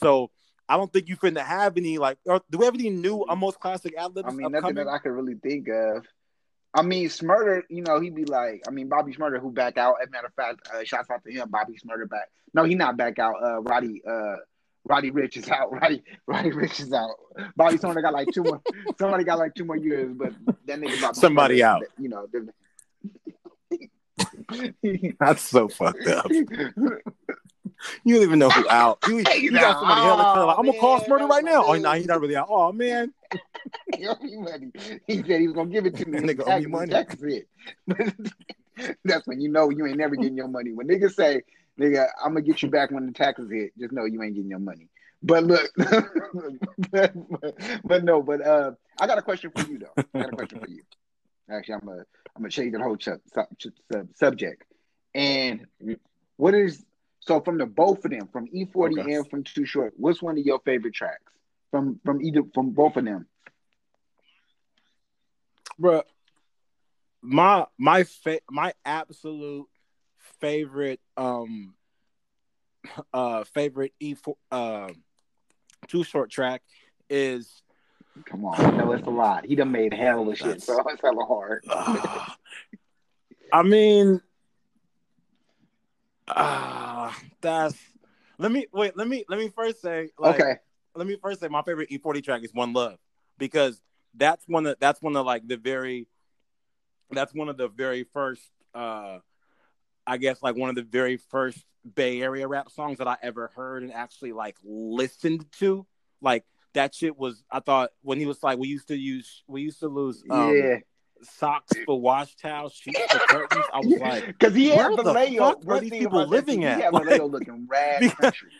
So 0.00 0.30
I 0.68 0.76
don't 0.76 0.92
think 0.92 1.08
you 1.08 1.16
finna 1.16 1.44
have 1.44 1.76
any 1.76 1.98
like. 1.98 2.18
Or, 2.26 2.40
do 2.50 2.58
we 2.58 2.64
have 2.64 2.74
any 2.74 2.90
new 2.90 3.24
almost 3.24 3.58
classic 3.58 3.94
ad 3.96 4.14
libs 4.14 4.28
I 4.28 4.32
mean, 4.32 4.52
nothing 4.52 4.74
that 4.74 4.88
I 4.88 4.98
could 4.98 5.10
really 5.12 5.34
think 5.34 5.68
of. 5.68 6.04
I 6.74 6.82
mean, 6.82 7.08
Shmurda, 7.08 7.62
you 7.70 7.82
know, 7.82 7.98
he'd 7.98 8.14
be 8.14 8.26
like, 8.26 8.62
I 8.68 8.70
mean, 8.70 8.88
Bobby 8.88 9.14
Shmurda, 9.14 9.40
who 9.40 9.50
back 9.50 9.78
out. 9.78 9.96
As 10.02 10.08
a 10.08 10.10
matter 10.10 10.26
of 10.26 10.34
fact, 10.34 10.68
uh, 10.72 10.84
shouts 10.84 11.08
out 11.10 11.24
to 11.24 11.32
him, 11.32 11.48
Bobby 11.50 11.72
Shmurda 11.74 12.08
back. 12.08 12.28
No, 12.52 12.64
he 12.64 12.74
not 12.74 12.96
back 12.96 13.18
out. 13.18 13.34
Uh, 13.42 13.60
Roddy, 13.62 14.02
uh, 14.06 14.36
Roddy 14.84 15.10
Ricch 15.10 15.36
is 15.38 15.48
out. 15.48 15.72
Roddy, 15.80 16.02
Roddy 16.26 16.50
Ricch 16.50 16.80
is 16.80 16.92
out. 16.92 17.16
Bobby 17.56 17.78
Shmurda 17.78 18.02
got 18.02 18.12
like 18.12 18.28
two 18.34 18.42
more. 18.42 18.60
somebody 18.98 19.24
got 19.24 19.38
like 19.38 19.54
two 19.54 19.64
more 19.64 19.76
years, 19.76 20.12
but 20.14 20.34
that 20.66 20.78
nigga 20.78 21.00
Bobby 21.00 21.14
Somebody 21.14 21.58
Shmurda, 21.58 21.62
out. 21.62 21.82
You 21.98 22.08
know. 22.10 22.26
That's 25.20 25.42
so 25.42 25.68
fucked 25.68 26.06
up. 26.06 26.26
You 28.04 28.14
don't 28.16 28.24
even 28.24 28.38
know 28.38 28.50
who 28.50 28.68
out. 28.68 28.98
You, 29.06 29.18
you 29.40 29.50
got 29.52 29.78
somebody 29.78 30.02
else 30.02 30.18
that's 30.18 30.36
like, 30.36 30.58
I'm 30.58 30.66
gonna 30.66 30.78
call 30.78 31.00
Oh, 31.00 31.04
Shmurda 31.04 31.28
right 31.28 31.44
now. 31.44 31.64
Oh, 31.64 31.72
that's 31.72 31.82
no, 31.82 31.92
he's 31.92 32.06
not 32.06 32.20
really 32.20 32.36
out. 32.36 32.48
Oh 32.50 32.72
man, 32.72 33.12
He 33.96 34.06
owe 34.06 34.16
me 34.22 34.36
money. 34.36 34.70
He 35.06 35.16
said 35.16 35.40
he 35.40 35.48
was 35.48 35.54
gonna 35.54 35.70
give 35.70 35.86
it 35.86 35.96
to 35.96 36.06
me. 36.06 36.18
Nigga 36.18 36.46
owe 36.46 36.58
me 36.58 36.66
money. 36.66 36.92
tax 36.92 37.16
hit. 37.20 37.48
That's 39.04 39.26
when 39.26 39.40
you 39.40 39.48
know 39.48 39.70
you 39.70 39.86
ain't 39.86 39.98
never 39.98 40.14
getting 40.14 40.36
your 40.36 40.48
money. 40.48 40.72
When 40.72 40.86
niggas 40.86 41.14
say, 41.14 41.42
"Nigga, 41.80 42.06
I'm 42.22 42.32
gonna 42.32 42.42
get 42.42 42.62
you 42.62 42.70
back 42.70 42.90
when 42.90 43.06
the 43.06 43.12
taxes 43.12 43.50
hit," 43.50 43.72
just 43.78 43.92
know 43.92 44.04
you 44.04 44.22
ain't 44.22 44.34
getting 44.34 44.50
your 44.50 44.60
money. 44.60 44.88
But 45.22 45.44
look, 45.44 45.68
but, 46.90 47.12
but 47.84 48.04
no, 48.04 48.22
but 48.22 48.40
uh, 48.46 48.72
I 49.00 49.06
got 49.08 49.18
a 49.18 49.22
question 49.22 49.50
for 49.50 49.68
you 49.68 49.80
though. 49.80 50.04
I 50.14 50.20
got 50.20 50.32
a 50.32 50.36
question 50.36 50.60
for 50.60 50.68
you. 50.68 50.82
Actually, 51.50 51.74
I'm 51.74 51.80
gonna 51.80 52.04
I'm 52.36 52.42
gonna 52.42 52.50
change 52.50 52.72
the 52.72 52.82
whole 52.82 52.96
sub, 53.00 53.18
sub, 53.34 53.46
sub, 53.92 54.08
subject. 54.14 54.62
And 55.14 55.66
what 56.36 56.54
is 56.54 56.84
so 57.28 57.40
from 57.40 57.58
the 57.58 57.66
both 57.66 58.02
of 58.04 58.10
them, 58.10 58.26
from 58.32 58.48
E-40 58.50 58.98
Okay. 59.00 59.14
and 59.14 59.28
from 59.28 59.44
Too 59.44 59.66
Short? 59.66 59.92
What's 59.96 60.22
one 60.22 60.38
of 60.38 60.44
your 60.44 60.60
favorite 60.64 60.94
tracks 60.94 61.20
from 61.70 62.00
from 62.04 62.22
either 62.22 62.42
from 62.54 62.70
both 62.70 62.96
of 62.96 63.04
them? 63.04 63.26
bro. 65.78 66.02
My 67.22 67.66
my 67.78 68.04
fa- 68.04 68.40
my 68.50 68.72
absolute 68.84 69.66
favorite 70.40 71.00
um 71.16 71.74
uh 73.12 73.44
favorite 73.44 73.92
E 74.00 74.14
four 74.14 74.36
uh 74.50 74.88
too 75.88 76.02
short 76.04 76.30
track 76.30 76.62
is 77.10 77.62
Come 78.24 78.44
on, 78.46 78.76
know 78.76 78.92
it's 78.92 79.06
a 79.06 79.10
lot. 79.10 79.44
He 79.44 79.54
done 79.54 79.70
made 79.70 79.92
hell 79.92 80.28
of 80.28 80.36
shit, 80.38 80.62
so 80.62 80.82
it's 80.88 81.02
hella 81.02 81.24
hard. 81.24 81.64
I 83.52 83.62
mean, 83.62 84.20
uh, 86.26 86.87
that's. 87.40 87.76
Let 88.38 88.52
me 88.52 88.66
wait. 88.72 88.96
Let 88.96 89.08
me 89.08 89.24
let 89.28 89.38
me 89.38 89.48
first 89.48 89.82
say. 89.82 90.10
Like, 90.18 90.40
okay, 90.40 90.56
Let 90.94 91.06
me 91.06 91.16
first 91.20 91.40
say 91.40 91.48
my 91.48 91.62
favorite 91.62 91.90
E-40 91.90 92.22
track 92.22 92.44
is 92.44 92.54
One 92.54 92.72
Love 92.72 92.98
because 93.36 93.80
that's 94.14 94.44
one 94.46 94.66
of 94.66 94.76
that's 94.80 95.02
one 95.02 95.16
of 95.16 95.26
like 95.26 95.46
the 95.46 95.56
very. 95.56 96.06
That's 97.10 97.34
one 97.34 97.48
of 97.48 97.56
the 97.56 97.68
very 97.68 98.04
first. 98.04 98.50
uh 98.74 99.18
I 100.06 100.16
guess 100.16 100.42
like 100.42 100.56
one 100.56 100.70
of 100.70 100.76
the 100.76 100.82
very 100.82 101.18
first 101.18 101.64
Bay 101.94 102.22
Area 102.22 102.48
rap 102.48 102.70
songs 102.70 102.98
that 102.98 103.06
I 103.06 103.16
ever 103.22 103.50
heard 103.54 103.82
and 103.82 103.92
actually 103.92 104.32
like 104.32 104.56
listened 104.64 105.44
to. 105.58 105.86
Like 106.20 106.44
that 106.74 106.94
shit 106.94 107.16
was. 107.16 107.44
I 107.50 107.60
thought 107.60 107.90
when 108.02 108.18
he 108.18 108.26
was 108.26 108.42
like, 108.42 108.58
we 108.58 108.68
used 108.68 108.88
to 108.88 108.96
use, 108.96 109.42
we 109.46 109.62
used 109.62 109.80
to 109.80 109.88
lose. 109.88 110.22
Um, 110.30 110.56
yeah, 110.56 110.78
socks 111.22 111.72
for 111.84 112.00
wash 112.00 112.34
towels, 112.36 112.72
sheets 112.74 113.00
for 113.12 113.18
curtains. 113.20 113.64
I 113.72 113.78
was 113.78 114.00
like, 114.00 114.26
because 114.38 114.54
he 114.54 114.68
had 114.68 114.88
where 114.88 114.96
the 114.96 115.02
Vallejo. 115.12 115.56
were 115.64 115.74
one 115.74 115.80
these 115.82 115.90
people 115.90 116.26
living 116.26 116.64
at? 116.64 116.76
He 116.78 116.82
had 116.82 116.92
Like- 116.94 117.20
looking 117.22 117.66
rad 117.68 118.00
Because- 118.00 118.16
country. 118.20 118.50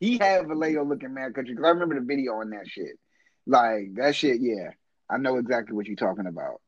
He 0.00 0.16
had 0.18 0.46
Vallejo 0.46 0.84
looking 0.84 1.12
mad 1.14 1.34
country 1.34 1.54
because 1.54 1.66
I 1.66 1.70
remember 1.70 1.96
the 1.98 2.06
video 2.06 2.34
on 2.34 2.50
that 2.50 2.68
shit. 2.68 2.98
Like 3.46 3.94
that 3.94 4.14
shit, 4.14 4.40
yeah. 4.40 4.70
I 5.10 5.16
know 5.16 5.38
exactly 5.38 5.74
what 5.74 5.86
you're 5.86 5.96
talking 5.96 6.26
about. 6.26 6.60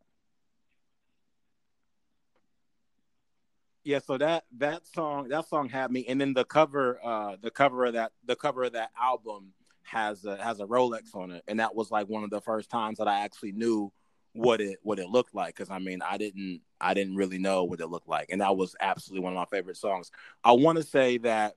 yeah. 3.85 3.99
So 4.01 4.19
that 4.19 4.45
that 4.59 4.87
song 4.87 5.29
that 5.29 5.49
song 5.49 5.69
had 5.69 5.91
me, 5.91 6.05
and 6.09 6.21
then 6.21 6.35
the 6.35 6.45
cover, 6.45 7.01
uh, 7.05 7.37
the 7.41 7.51
cover 7.51 7.85
of 7.87 7.95
that 7.95 8.13
the 8.25 8.37
cover 8.37 8.65
of 8.65 8.73
that 8.73 8.91
album 9.01 9.53
has 9.83 10.25
a 10.25 10.37
has 10.43 10.61
a 10.61 10.67
Rolex 10.67 11.15
on 11.15 11.31
it, 11.31 11.43
and 11.49 11.61
that 11.61 11.75
was 11.75 11.91
like 11.91 12.09
one 12.09 12.25
of 12.25 12.31
the 12.31 12.41
first 12.41 12.71
times 12.71 12.99
that 12.99 13.09
I 13.09 13.21
actually 13.21 13.53
knew 13.53 13.93
what 14.33 14.61
it 14.61 14.79
what 14.83 14.99
it 14.99 15.09
looked 15.09 15.35
like. 15.35 15.55
Because 15.55 15.71
I 15.71 15.79
mean, 15.79 16.01
I 16.03 16.17
didn't 16.17 16.63
I 16.81 16.95
didn't 16.95 17.17
really 17.17 17.39
know 17.39 17.65
what 17.65 17.81
it 17.81 17.87
looked 17.89 18.09
like, 18.09 18.31
and 18.31 18.41
that 18.41 18.57
was 18.57 18.77
absolutely 18.81 19.25
one 19.25 19.33
of 19.33 19.37
my 19.37 19.57
favorite 19.57 19.77
songs. 19.77 20.11
I 20.45 20.53
want 20.53 20.79
to 20.79 20.85
say 20.85 21.19
that, 21.19 21.57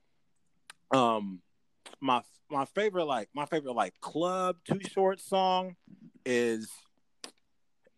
um, 0.91 1.41
my 1.99 2.21
my 2.49 2.65
favorite 2.65 3.05
like 3.05 3.29
my 3.33 3.45
favorite 3.45 3.73
like 3.73 3.99
club 3.99 4.57
too 4.63 4.79
short 4.91 5.19
song 5.19 5.75
is 6.25 6.69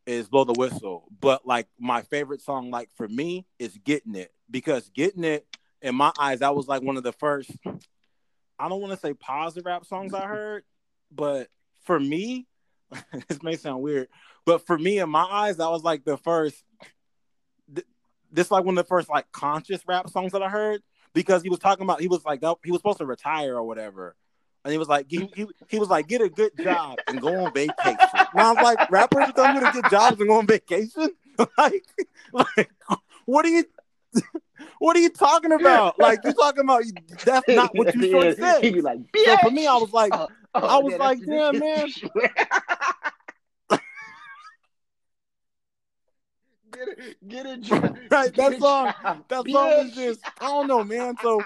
is 0.05 0.27
blow 0.27 0.43
the 0.43 0.53
whistle 0.53 1.05
but 1.19 1.45
like 1.45 1.67
my 1.79 2.01
favorite 2.03 2.41
song 2.41 2.69
like 2.69 2.89
for 2.95 3.07
me 3.07 3.45
is 3.59 3.77
getting 3.83 4.15
it 4.15 4.31
because 4.49 4.89
getting 4.89 5.23
it 5.23 5.45
in 5.81 5.95
my 5.95 6.11
eyes 6.19 6.39
that 6.39 6.55
was 6.55 6.67
like 6.67 6.81
one 6.81 6.95
of 6.95 7.03
the 7.03 7.11
first 7.11 7.51
i 8.59 8.69
don't 8.69 8.81
want 8.81 8.93
to 8.93 8.99
say 8.99 9.13
positive 9.13 9.65
rap 9.65 9.85
songs 9.85 10.13
i 10.13 10.25
heard 10.25 10.63
but 11.11 11.49
for 11.83 11.99
me 11.99 12.47
this 13.27 13.41
may 13.41 13.55
sound 13.55 13.81
weird 13.81 14.07
but 14.45 14.65
for 14.65 14.77
me 14.77 14.99
in 14.99 15.09
my 15.09 15.23
eyes 15.23 15.57
that 15.57 15.69
was 15.69 15.83
like 15.83 16.03
the 16.05 16.17
first 16.17 16.63
th- 17.73 17.87
this 18.31 18.51
like 18.51 18.63
one 18.63 18.77
of 18.77 18.83
the 18.83 18.87
first 18.87 19.09
like 19.09 19.31
conscious 19.31 19.81
rap 19.87 20.09
songs 20.09 20.31
that 20.31 20.43
i 20.43 20.49
heard 20.49 20.81
because 21.13 21.41
he 21.41 21.49
was 21.49 21.59
talking 21.59 21.83
about 21.83 21.99
he 21.99 22.07
was 22.07 22.23
like 22.25 22.41
he 22.63 22.71
was 22.71 22.79
supposed 22.79 22.99
to 22.99 23.05
retire 23.05 23.55
or 23.55 23.63
whatever 23.63 24.15
and 24.65 24.71
he 24.71 24.79
was 24.79 24.87
like, 24.87 25.05
he, 25.07 25.29
he, 25.35 25.45
he 25.69 25.77
was 25.77 25.89
like, 25.89 26.07
get 26.07 26.21
a 26.21 26.29
good 26.29 26.51
job 26.57 26.97
and 27.07 27.21
go 27.21 27.45
on 27.45 27.53
vacation. 27.53 27.77
And 27.87 28.41
I 28.41 28.51
was 28.51 28.63
like, 28.63 28.89
rappers 28.89 29.27
don't 29.35 29.59
get 29.59 29.73
good 29.73 29.85
jobs 29.91 30.19
and 30.19 30.27
go 30.27 30.39
on 30.39 30.47
vacation? 30.47 31.09
like, 31.57 31.85
like, 32.33 32.71
what 33.25 33.45
are 33.45 33.49
you, 33.49 33.63
what 34.79 34.95
are 34.95 34.99
you 34.99 35.09
talking 35.09 35.51
about? 35.51 35.99
Like, 35.99 36.19
you 36.23 36.33
talking 36.33 36.63
about 36.63 36.83
that's 37.23 37.47
not 37.49 37.75
what 37.75 37.93
you 37.95 38.09
short 38.11 38.27
He'd 38.27 38.35
said. 38.37 38.61
be 38.61 38.81
like, 38.81 38.99
So 39.17 39.37
for 39.37 39.51
me, 39.51 39.67
I 39.67 39.75
was 39.75 39.91
like, 39.93 40.11
Oh, 40.13 40.27
oh 40.55 40.67
I 40.67 40.77
was 40.77 40.97
like, 40.97 41.19
damn, 41.25 41.59
man. 41.59 41.87
Get 46.71 46.87
it, 46.89 47.27
get 47.27 47.45
a 47.45 47.57
job. 47.57 47.97
Right, 48.11 48.33
Get 48.33 48.51
that 48.51 48.59
song- 48.59 48.93
job, 49.01 49.23
That 49.29 49.49
song 49.49 49.71
is 49.85 49.95
just 49.95 50.19
I 50.41 50.47
don't 50.47 50.67
know, 50.67 50.83
man. 50.83 51.15
So 51.21 51.41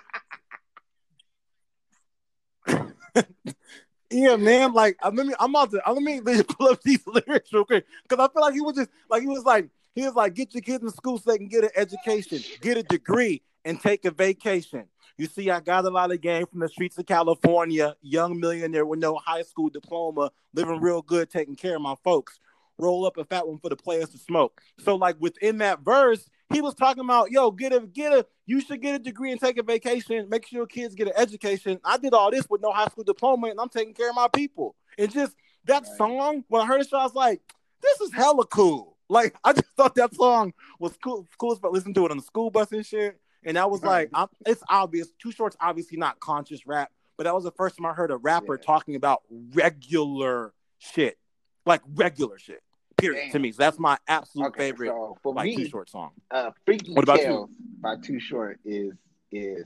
yeah, 4.10 4.36
man. 4.38 4.74
Like 4.74 4.98
I 5.04 5.10
let 5.10 5.28
me 5.28 5.34
I'm 5.40 5.52
about 5.52 5.70
to 5.72 5.88
uh, 5.88 5.94
let 5.94 6.02
me 6.02 6.20
let 6.22 6.38
me 6.38 6.44
pull 6.44 6.68
up 6.70 6.82
these 6.82 7.06
lyrics 7.06 7.54
real 7.54 7.66
quick 7.66 7.86
because 8.08 8.24
I 8.24 8.32
feel 8.34 8.42
like 8.42 8.54
he 8.56 8.62
was 8.62 8.76
just 8.76 8.90
like 9.10 9.22
he 9.22 9.28
was 9.28 9.44
like 9.44 9.70
he 10.00 10.06
was 10.06 10.16
like 10.16 10.34
get 10.34 10.54
your 10.54 10.62
kids 10.62 10.82
in 10.84 10.90
school 10.92 11.18
so 11.18 11.32
they 11.32 11.38
can 11.38 11.50
get 11.50 11.66
an 11.66 11.72
education, 11.76 12.44
get 12.62 12.78
a 12.78 12.84
degree, 12.84 13.42
and 13.66 13.82
take 13.82 14.06
a 14.06 14.12
vacation. 14.12 14.86
You 15.18 15.26
see, 15.28 15.50
I 15.50 15.60
got 15.60 15.84
a 15.84 15.90
lot 15.90 16.14
of 16.14 16.22
game 16.22 16.46
from 16.46 16.62
the 16.62 16.70
streets 16.70 16.98
of 16.98 17.06
California, 17.06 17.98
young 18.02 18.40
millionaire 18.40 18.86
with 18.86 19.00
no 19.00 19.16
high 19.18 19.42
school 19.42 19.70
diploma, 19.70 20.32
living 20.54 20.80
real 20.80 21.02
good, 21.02 21.30
taking 21.30 21.58
care 21.58 21.76
of 21.76 21.82
my 21.82 21.96
folks. 22.04 22.40
Roll 22.78 23.06
up 23.06 23.18
a 23.18 23.26
fat 23.26 23.46
one 23.46 23.60
for 23.60 23.68
the 23.68 23.76
players 23.76 24.08
to 24.12 24.18
smoke. 24.18 24.62
So, 24.80 24.96
like 24.96 25.18
within 25.20 25.58
that 25.58 25.82
verse, 25.82 26.30
he 26.54 26.62
was 26.62 26.76
talking 26.76 27.04
about, 27.04 27.30
yo, 27.30 27.52
get 27.52 27.74
a 27.74 27.82
get 27.82 28.14
a, 28.14 28.26
you 28.46 28.62
should 28.62 28.82
get 28.82 28.96
a 28.96 29.00
degree 29.00 29.34
and 29.34 29.42
take 29.42 29.58
a 29.58 29.64
vacation, 29.64 30.30
make 30.30 30.48
sure 30.48 30.60
your 30.60 30.66
kids 30.66 30.96
get 30.96 31.08
an 31.08 31.14
education. 31.18 31.82
I 31.84 31.98
did 31.98 32.14
all 32.14 32.32
this 32.32 32.50
with 32.50 32.62
no 32.62 32.72
high 32.72 32.88
school 32.88 33.04
diploma, 33.04 33.48
and 33.48 33.60
I'm 33.60 33.68
taking 33.68 33.94
care 33.94 34.10
of 34.10 34.16
my 34.16 34.30
people. 34.30 34.76
And 34.98 35.12
just 35.12 35.36
that 35.66 35.84
Right. 35.84 35.98
song, 35.98 36.46
when 36.48 36.62
I 36.62 36.66
heard 36.66 36.80
it, 36.80 36.88
I 36.94 37.04
was 37.04 37.14
like, 37.14 37.42
this 37.82 38.00
is 38.00 38.14
hella 38.14 38.46
cool. 38.46 38.89
Like 39.10 39.36
I 39.44 39.54
just 39.54 39.68
thought 39.76 39.96
that 39.96 40.14
song 40.14 40.54
was 40.80 40.96
cool, 41.04 41.28
cool 41.38 41.54
as 41.54 41.60
fuck. 41.60 41.74
Listen 41.74 41.94
to 41.96 42.06
it 42.06 42.12
on 42.12 42.18
the 42.18 42.24
school 42.24 42.50
bus 42.52 42.72
and 42.72 42.86
shit. 42.86 43.20
And 43.44 43.58
I 43.58 43.66
was 43.66 43.82
like, 43.84 44.10
I'm, 44.14 44.28
it's 44.46 44.62
obvious. 44.70 45.08
Too 45.22 45.32
Short's 45.32 45.56
obviously 45.62 45.98
not 45.98 46.20
conscious 46.20 46.68
rap, 46.68 46.92
but 47.18 47.24
that 47.24 47.34
was 47.34 47.44
the 47.46 47.52
first 47.52 47.78
time 47.78 47.86
I 47.86 47.94
heard 47.94 48.12
a 48.12 48.18
rapper 48.18 48.56
Yeah. 48.56 48.66
talking 48.66 48.96
about 48.96 49.22
regular 49.54 50.54
shit, 50.78 51.18
like 51.66 51.82
regular 51.96 52.38
shit. 52.38 52.62
Period 52.98 53.32
to 53.32 53.40
me. 53.40 53.54
So 53.54 53.58
that's 53.60 53.80
my 53.80 53.98
absolute 54.10 54.48
Okay, 54.48 54.72
favorite, 54.72 54.90
so 54.90 55.18
for 55.24 55.34
like 55.34 55.56
Too 55.56 55.68
Short 55.70 55.90
song. 55.90 56.12
uh, 56.32 56.52
Freaky 56.66 56.94
What 56.94 57.04
about 57.04 57.20
you? 57.20 57.26
Tales 57.28 57.50
by 57.82 57.96
Too 57.96 58.20
Short 58.20 58.60
is 58.66 58.94
is 59.32 59.66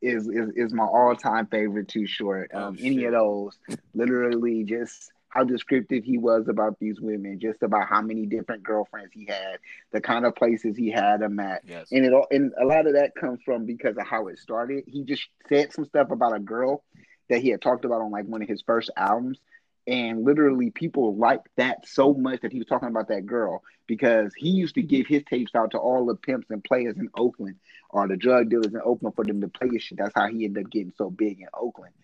is 0.00 0.26
is, 0.28 0.48
is 0.56 0.72
my 0.72 0.84
all 0.84 1.14
time 1.14 1.46
favorite 1.48 1.88
Too 1.88 2.06
Short. 2.06 2.50
Oh, 2.54 2.68
Um, 2.68 2.76
any 2.80 3.04
of 3.04 3.12
those, 3.12 3.58
literally, 3.94 4.64
just 4.64 5.12
how 5.32 5.42
descriptive 5.44 6.04
he 6.04 6.18
was 6.18 6.46
about 6.46 6.78
these 6.78 7.00
women, 7.00 7.40
just 7.40 7.62
about 7.62 7.88
how 7.88 8.02
many 8.02 8.26
different 8.26 8.62
girlfriends 8.62 9.12
he 9.14 9.24
had, 9.24 9.58
the 9.90 10.00
kind 10.00 10.26
of 10.26 10.36
places 10.36 10.76
he 10.76 10.90
had 10.90 11.20
them 11.20 11.40
at, 11.40 11.62
Yes. 11.66 11.88
and 11.90 12.04
it 12.04 12.12
all 12.12 12.26
and 12.30 12.52
a 12.60 12.66
lot 12.66 12.86
of 12.86 12.92
that 12.92 13.14
comes 13.14 13.40
from 13.42 13.64
because 13.64 13.96
of 13.96 14.06
how 14.06 14.28
it 14.28 14.38
started. 14.38 14.84
He 14.86 15.04
just 15.04 15.26
said 15.48 15.72
some 15.72 15.86
stuff 15.86 16.10
about 16.10 16.36
a 16.36 16.38
girl 16.38 16.84
that 17.30 17.40
he 17.40 17.48
had 17.48 17.62
talked 17.62 17.86
about 17.86 18.02
on 18.02 18.10
like 18.10 18.26
one 18.26 18.42
of 18.42 18.48
his 18.48 18.60
first 18.60 18.90
albums. 18.94 19.38
And 19.86 20.22
literally, 20.22 20.70
people 20.70 21.16
liked 21.16 21.48
that 21.56 21.88
so 21.88 22.12
much 22.12 22.42
that 22.42 22.52
he 22.52 22.58
was 22.58 22.68
talking 22.68 22.88
about 22.88 23.08
that 23.08 23.24
girl 23.26 23.62
because 23.86 24.32
he 24.36 24.50
used 24.50 24.74
to 24.74 24.82
give 24.82 25.06
his 25.06 25.24
tapes 25.24 25.54
out 25.54 25.70
to 25.72 25.78
all 25.78 26.04
the 26.06 26.14
pimps 26.14 26.50
and 26.50 26.62
players 26.62 26.96
in 26.98 27.08
Oakland 27.16 27.56
or 27.90 28.06
the 28.06 28.16
drug 28.18 28.50
dealers 28.50 28.74
in 28.74 28.80
Oakland 28.84 29.16
for 29.16 29.24
them 29.24 29.40
to 29.40 29.48
play 29.48 29.68
his 29.72 29.82
shit. 29.82 29.98
That's 29.98 30.14
how 30.14 30.28
he 30.28 30.44
ended 30.44 30.66
up 30.66 30.70
getting 30.70 30.92
so 30.96 31.10
big 31.10 31.40
in 31.40 31.48
Oakland. 31.54 31.94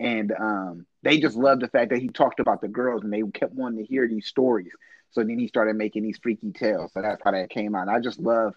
And 0.00 0.32
um, 0.32 0.86
they 1.02 1.18
just 1.18 1.36
loved 1.36 1.62
the 1.62 1.68
fact 1.68 1.90
that 1.90 2.00
he 2.00 2.08
talked 2.08 2.40
about 2.40 2.60
the 2.60 2.68
girls 2.68 3.04
and 3.04 3.12
they 3.12 3.22
kept 3.32 3.54
wanting 3.54 3.78
to 3.78 3.84
hear 3.84 4.08
these 4.08 4.26
stories. 4.26 4.72
So 5.10 5.22
then 5.22 5.38
he 5.38 5.46
started 5.46 5.76
making 5.76 6.02
these 6.02 6.18
freaky 6.20 6.50
tales. 6.50 6.92
So 6.92 7.02
that's 7.02 7.22
how 7.22 7.30
that 7.30 7.50
came 7.50 7.74
out. 7.74 7.88
I 7.88 8.00
just 8.00 8.18
love 8.18 8.54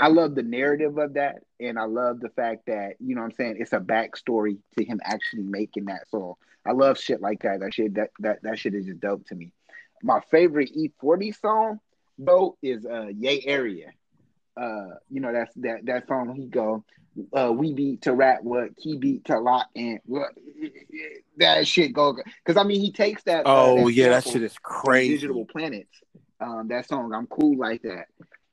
I 0.00 0.08
love 0.08 0.34
the 0.34 0.44
narrative 0.44 0.96
of 0.96 1.14
that, 1.14 1.42
and 1.58 1.78
I 1.78 1.84
love 1.84 2.20
the 2.20 2.28
fact 2.28 2.66
that 2.66 2.94
you 3.00 3.14
know 3.14 3.22
what 3.22 3.32
I'm 3.32 3.34
saying 3.34 3.56
it's 3.58 3.72
a 3.72 3.80
backstory 3.80 4.58
to 4.76 4.84
him 4.84 5.00
actually 5.02 5.42
making 5.42 5.86
that. 5.86 6.08
So 6.08 6.38
I 6.64 6.72
love 6.72 6.98
shit 6.98 7.20
like 7.20 7.42
that. 7.42 7.60
That 7.60 7.74
shit 7.74 7.94
that 7.94 8.10
that 8.20 8.42
that 8.42 8.58
shit 8.58 8.74
is 8.74 8.86
just 8.86 9.00
dope 9.00 9.26
to 9.26 9.34
me. 9.34 9.52
My 10.02 10.20
favorite 10.30 10.70
E-40 10.72 11.40
song 11.40 11.80
though 12.16 12.56
is 12.62 12.86
uh 12.86 13.08
Yay 13.08 13.42
Area. 13.44 13.90
Uh, 14.56 14.94
you 15.10 15.20
know 15.20 15.32
that's 15.32 15.52
that 15.56 15.84
that 15.86 16.06
song 16.06 16.34
he 16.36 16.46
go. 16.46 16.84
Uh, 17.32 17.52
we 17.52 17.72
beat 17.72 18.02
to 18.02 18.12
rap 18.12 18.42
what 18.42 18.70
he 18.78 18.96
beat 18.96 19.24
to 19.24 19.38
lock 19.38 19.68
and 19.74 20.00
what 20.04 20.30
that 21.36 21.66
shit 21.66 21.92
go 21.92 22.16
because 22.44 22.56
I 22.60 22.64
mean 22.64 22.80
he 22.80 22.92
takes 22.92 23.22
that. 23.24 23.46
uh, 23.46 23.50
Oh 23.50 23.84
that 23.86 23.92
yeah, 23.94 24.08
that 24.10 24.24
shit 24.24 24.42
is 24.42 24.56
crazy. 24.62 25.26
Digable 25.26 25.48
Planets. 25.48 26.02
Um, 26.40 26.68
that 26.68 26.86
song, 26.88 27.12
I'm 27.12 27.26
cool 27.26 27.56
like 27.56 27.82
that. 27.82 28.06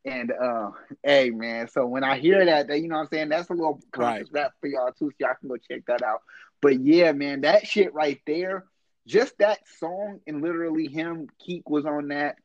And 0.05 0.31
uh, 0.31 0.71
hey 1.03 1.31
man, 1.31 1.67
so 1.67 1.85
when 1.85 2.03
I 2.03 2.17
hear 2.17 2.45
that, 2.45 2.67
that 2.67 2.79
you 2.79 2.87
know 2.87 2.95
what 2.95 3.01
I'm 3.03 3.07
saying, 3.11 3.29
that's 3.29 3.49
a 3.49 3.53
little 3.53 3.81
conscious 3.91 4.29
rap 4.31 4.51
for 4.61 4.67
y'all 4.67 4.91
too, 4.91 5.09
so 5.09 5.15
y'all 5.19 5.35
can 5.39 5.49
go 5.49 5.57
check 5.57 5.81
that 5.87 6.03
out. 6.03 6.21
But 6.61 6.79
yeah, 6.79 7.11
man, 7.11 7.41
that 7.41 7.67
shit 7.67 7.93
right 7.93 8.21
there, 8.27 8.65
just 9.07 9.37
that 9.39 9.59
song 9.79 10.19
and 10.27 10.41
literally 10.41 10.87
him, 10.87 11.27
Keak 11.41 11.63
was 11.67 11.85
on 11.85 12.09
that. 12.09 12.37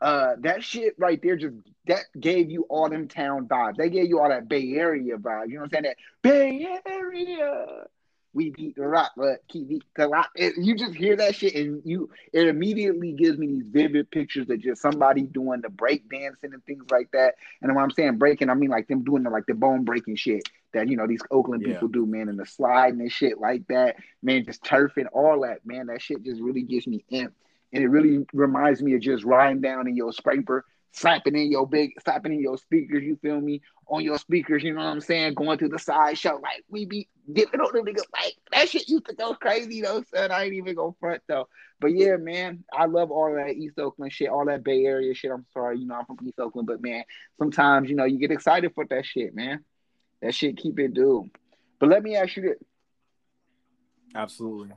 Uh, 0.00 0.34
that 0.40 0.62
shit 0.62 0.94
right 0.98 1.20
there 1.22 1.36
just 1.36 1.54
that 1.86 2.02
gave 2.20 2.50
you 2.50 2.64
all 2.68 2.88
them 2.90 3.08
town 3.08 3.48
vibes. 3.48 3.76
They 3.76 3.88
gave 3.88 4.06
you 4.08 4.20
all 4.20 4.28
that 4.28 4.48
Bay 4.48 4.74
Area 4.74 5.16
vibe. 5.16 5.48
You 5.48 5.54
know 5.54 5.60
what 5.62 5.64
I'm 5.64 5.70
saying? 5.70 5.82
That 5.84 5.96
Bay 6.22 6.80
Area. 6.86 7.84
We 8.34 8.50
beat 8.50 8.76
the 8.76 8.86
rock, 8.86 9.12
but 9.16 9.38
keep 9.48 9.66
beat 9.68 9.82
the 9.96 10.08
rock. 10.08 10.28
It- 10.34 10.58
you 10.58 10.74
just 10.76 10.94
hear 10.94 11.16
that 11.16 11.34
shit, 11.34 11.54
and 11.54 11.80
you 11.86 12.10
it 12.34 12.46
immediately 12.48 13.12
gives 13.12 13.38
me 13.38 13.46
these 13.46 13.68
vivid 13.68 14.10
pictures 14.10 14.50
of 14.50 14.60
just 14.60 14.82
somebody 14.82 15.22
doing 15.22 15.62
the 15.62 15.70
break 15.70 16.06
dancing 16.10 16.52
and 16.52 16.62
things 16.66 16.84
like 16.90 17.10
that. 17.12 17.36
And 17.62 17.74
when 17.74 17.82
I'm 17.82 17.90
saying 17.90 18.18
breaking, 18.18 18.50
I 18.50 18.54
mean 18.54 18.68
like 18.68 18.88
them 18.88 19.04
doing 19.04 19.22
the 19.22 19.30
like 19.30 19.46
the 19.46 19.54
bone 19.54 19.84
breaking 19.84 20.16
shit 20.16 20.42
that 20.74 20.86
you 20.88 20.98
know 20.98 21.06
these 21.06 21.22
Oakland 21.30 21.62
Yeah. 21.62 21.72
people 21.72 21.88
do, 21.88 22.04
man, 22.04 22.28
and 22.28 22.38
the 22.38 22.44
sliding 22.44 23.00
and 23.00 23.10
shit 23.10 23.40
like 23.40 23.66
that, 23.68 23.96
man, 24.22 24.44
just 24.44 24.62
turfing, 24.62 25.06
all 25.14 25.40
that, 25.40 25.64
man. 25.64 25.86
That 25.86 26.02
shit 26.02 26.22
just 26.22 26.42
really 26.42 26.62
gives 26.62 26.86
me 26.86 27.06
imp, 27.08 27.32
and 27.72 27.82
it 27.82 27.88
really 27.88 28.24
reminds 28.32 28.82
me 28.82 28.94
of 28.94 29.00
just 29.00 29.24
riding 29.24 29.60
down 29.60 29.86
in 29.88 29.96
your 29.96 30.12
scraper, 30.12 30.64
slapping 30.92 31.36
in 31.36 31.50
your 31.50 31.66
big, 31.66 31.92
slapping 32.02 32.32
in 32.32 32.40
your 32.40 32.58
speakers. 32.58 33.02
You 33.02 33.16
feel 33.16 33.40
me? 33.40 33.60
On 33.88 34.02
your 34.02 34.18
speakers, 34.18 34.64
you 34.64 34.72
know 34.72 34.80
what 34.80 34.90
I'm 34.90 35.00
saying? 35.00 35.34
Going 35.34 35.58
to 35.58 35.68
the 35.68 35.78
side 35.78 36.18
show, 36.18 36.40
like 36.42 36.64
we 36.68 36.86
be 36.86 37.08
dipping 37.32 37.60
on 37.60 37.70
the 37.72 37.88
niggas. 37.88 38.02
Like 38.12 38.34
that 38.50 38.68
shit 38.68 38.88
used 38.88 39.06
to 39.06 39.14
go 39.14 39.34
crazy 39.34 39.80
though, 39.80 40.02
son. 40.12 40.32
I 40.32 40.44
ain't 40.44 40.54
even 40.54 40.74
gonna 40.74 40.92
front 40.98 41.22
though. 41.28 41.46
But 41.80 41.94
yeah, 41.94 42.16
man, 42.16 42.64
I 42.72 42.86
love 42.86 43.12
all 43.12 43.32
that 43.34 43.54
East 43.54 43.78
Oakland 43.78 44.12
shit, 44.12 44.28
all 44.28 44.46
that 44.46 44.64
Bay 44.64 44.86
Area 44.86 45.14
shit. 45.14 45.30
I'm 45.30 45.46
sorry, 45.52 45.78
you 45.78 45.86
know, 45.86 45.94
I'm 45.94 46.06
from 46.06 46.18
East 46.26 46.40
Oakland, 46.40 46.66
but 46.66 46.82
man, 46.82 47.04
sometimes 47.38 47.88
you 47.88 47.94
know 47.94 48.04
you 48.04 48.18
get 48.18 48.32
excited 48.32 48.72
for 48.74 48.84
that 48.86 49.06
shit, 49.06 49.34
man. 49.36 49.64
That 50.20 50.34
shit 50.34 50.56
keep 50.56 50.80
it 50.80 50.94
due. 50.94 51.30
But 51.78 51.90
let 51.90 52.02
me 52.02 52.16
ask 52.16 52.36
you 52.36 52.42
this. 52.42 52.58
Absolutely. 54.14 54.72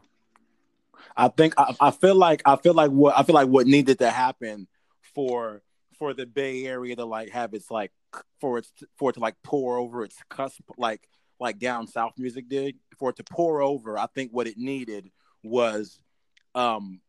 I 1.15 1.27
think 1.29 1.53
I, 1.57 1.75
I 1.79 1.91
feel 1.91 2.15
like 2.15 2.41
I 2.45 2.55
feel 2.55 2.73
like 2.73 2.91
what 2.91 3.17
I 3.17 3.23
feel 3.23 3.35
like 3.35 3.47
what 3.47 3.67
needed 3.67 3.99
to 3.99 4.09
happen 4.09 4.67
for 5.15 5.61
for 5.97 6.13
the 6.13 6.25
Bay 6.25 6.65
Area 6.65 6.95
to 6.95 7.05
like 7.05 7.29
have 7.29 7.53
its 7.53 7.69
like 7.69 7.91
for 8.39 8.57
its 8.57 8.71
for 8.97 9.09
it 9.09 9.13
to 9.13 9.19
like 9.19 9.35
pour 9.43 9.77
over 9.77 10.03
its 10.03 10.17
cusp 10.29 10.61
like 10.77 11.07
like 11.39 11.59
down 11.59 11.87
south 11.87 12.13
music 12.17 12.49
did 12.49 12.75
for 12.97 13.09
it 13.11 13.17
to 13.17 13.23
pour 13.23 13.61
over. 13.61 13.97
I 13.97 14.07
think 14.07 14.31
what 14.31 14.47
it 14.47 14.57
needed 14.57 15.09
was 15.43 15.99
um 16.55 17.01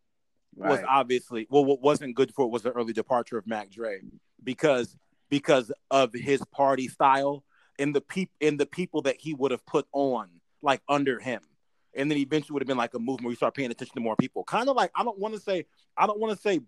was 0.54 0.80
obviously 0.88 1.46
well 1.50 1.64
what 1.64 1.80
wasn't 1.80 2.14
good 2.14 2.34
for 2.34 2.44
it 2.44 2.50
was 2.50 2.62
the 2.62 2.72
early 2.72 2.92
departure 2.92 3.38
of 3.38 3.46
Mac 3.46 3.70
Dre 3.70 4.00
because 4.42 4.96
because 5.28 5.72
of 5.90 6.12
his 6.12 6.42
party 6.52 6.88
style 6.88 7.44
and 7.78 7.94
the 7.94 8.00
peop 8.00 8.30
and 8.40 8.58
the 8.58 8.66
people 8.66 9.02
that 9.02 9.16
he 9.18 9.32
would 9.32 9.52
have 9.52 9.64
put 9.64 9.86
on 9.92 10.28
like 10.60 10.82
under 10.88 11.18
him 11.18 11.40
and 11.94 12.10
then 12.10 12.18
eventually 12.18 12.54
would 12.54 12.62
have 12.62 12.68
been 12.68 12.76
like 12.76 12.94
a 12.94 12.98
movement 12.98 13.22
where 13.22 13.32
you 13.32 13.36
start 13.36 13.54
paying 13.54 13.70
attention 13.70 13.94
to 13.94 14.00
more 14.00 14.16
people. 14.16 14.44
Kind 14.44 14.68
of 14.68 14.76
like 14.76 14.90
I 14.94 15.02
don't 15.04 15.18
want 15.18 15.34
to 15.34 15.40
say 15.40 15.66
I 15.96 16.06
don't 16.06 16.20
want 16.20 16.34
to 16.36 16.40
say 16.40 16.60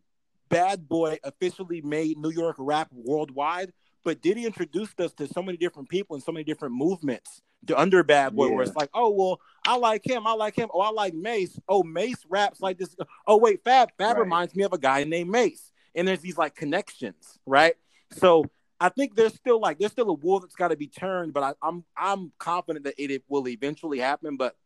Bad 0.48 0.88
Boy 0.88 1.18
officially 1.24 1.80
made 1.82 2.18
New 2.18 2.30
York 2.30 2.56
rap 2.58 2.88
worldwide 2.92 3.72
but 4.04 4.20
did 4.20 4.36
he 4.36 4.46
introduce 4.46 4.90
us 4.98 5.12
to 5.14 5.26
so 5.28 5.42
many 5.42 5.56
different 5.56 5.88
people 5.88 6.14
and 6.14 6.22
so 6.22 6.32
many 6.32 6.44
different 6.44 6.74
movements 6.74 7.40
the 7.64 7.78
under 7.78 8.02
Bad 8.02 8.34
Boy 8.34 8.48
where 8.50 8.62
it's 8.64 8.74
like 8.74 8.90
oh 8.92 9.10
well 9.10 9.40
I 9.64 9.76
like 9.76 10.04
him 10.04 10.26
I 10.26 10.32
like 10.32 10.56
him 10.56 10.68
oh 10.74 10.80
I 10.80 10.90
like 10.90 11.14
Mase 11.14 11.58
oh 11.68 11.82
Mase 11.84 12.26
raps 12.28 12.60
like 12.60 12.78
this 12.78 12.94
oh 13.26 13.36
wait 13.36 13.62
Fab 13.62 13.90
Fab 13.96 14.16
Right. 14.16 14.22
reminds 14.22 14.54
me 14.56 14.64
of 14.64 14.72
a 14.72 14.78
guy 14.78 15.04
named 15.04 15.30
Mase. 15.30 15.70
And 15.94 16.08
there's 16.08 16.20
these 16.20 16.36
like 16.36 16.54
connections 16.56 17.38
right? 17.46 17.74
So 18.10 18.44
I 18.80 18.88
think 18.88 19.14
there's 19.14 19.34
still 19.34 19.60
like 19.60 19.78
there's 19.78 19.92
still 19.92 20.10
a 20.10 20.14
wool 20.14 20.40
that's 20.40 20.56
got 20.56 20.68
to 20.68 20.76
be 20.76 20.88
turned 20.88 21.32
but 21.32 21.42
I, 21.44 21.54
I'm 21.62 21.84
I'm 21.96 22.32
confident 22.38 22.84
that 22.86 22.94
it, 22.98 23.12
it 23.12 23.22
will 23.28 23.46
eventually 23.46 24.00
happen 24.00 24.36
but 24.36 24.56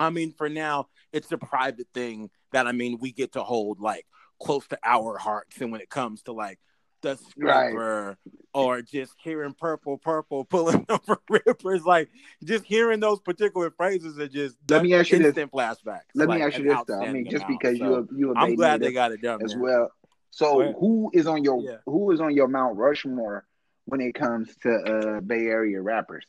I 0.00 0.10
mean 0.10 0.32
for 0.36 0.48
now 0.48 0.88
it's 1.12 1.30
a 1.32 1.38
private 1.38 1.88
thing 1.94 2.30
that 2.52 2.66
I 2.66 2.72
mean 2.72 2.98
we 3.00 3.12
get 3.12 3.32
to 3.32 3.42
hold 3.42 3.80
like 3.80 4.06
close 4.40 4.66
to 4.68 4.78
our 4.84 5.18
hearts 5.18 5.60
and 5.60 5.72
when 5.72 5.80
it 5.80 5.90
comes 5.90 6.22
to 6.22 6.32
like 6.32 6.58
the 7.02 7.18
Right. 7.36 7.70
scraper 7.70 8.18
or 8.54 8.82
just 8.82 9.14
hearing 9.22 9.54
purple 9.54 9.98
purple 9.98 10.44
pulling 10.44 10.84
over 10.90 11.18
rippers 11.28 11.84
like 11.84 12.08
just 12.44 12.64
hearing 12.64 13.00
those 13.00 13.20
particular 13.20 13.70
phrases 13.70 14.18
are 14.18 14.28
just 14.28 14.56
Let 14.68 14.82
me 14.82 14.94
ask 14.94 15.10
you 15.10 15.18
this. 15.18 15.28
instant 15.28 15.52
flashbacks 15.52 16.02
Let 16.14 16.28
like, 16.28 16.38
me 16.40 16.44
ask 16.44 16.58
you 16.58 16.64
this 16.64 16.78
though. 16.86 17.00
I 17.02 17.12
mean, 17.12 17.24
just 17.30 17.44
amount. 17.44 17.60
because 17.60 17.78
So, 17.78 17.84
you 17.84 17.94
a, 17.94 18.16
you 18.16 18.34
I'm 18.36 18.54
glad 18.56 18.80
they 18.80 18.92
got 18.92 19.12
it 19.12 19.22
done 19.22 19.42
as 19.44 19.54
man. 19.54 19.62
well. 19.62 19.92
So 20.30 20.72
who 20.72 21.10
is 21.14 21.26
on 21.26 21.42
your 21.44 21.62
Yeah. 21.62 21.76
who 21.86 22.10
is 22.10 22.20
on 22.20 22.34
your 22.34 22.48
Mount 22.48 22.76
Rushmore 22.76 23.46
when 23.86 24.00
it 24.00 24.14
comes 24.14 24.54
to 24.62 24.70
uh, 24.70 25.20
Bay 25.20 25.46
Area 25.46 25.80
rappers? 25.80 26.24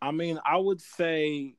I 0.00 0.10
mean, 0.10 0.38
I 0.44 0.56
would 0.56 0.80
say, 0.80 1.54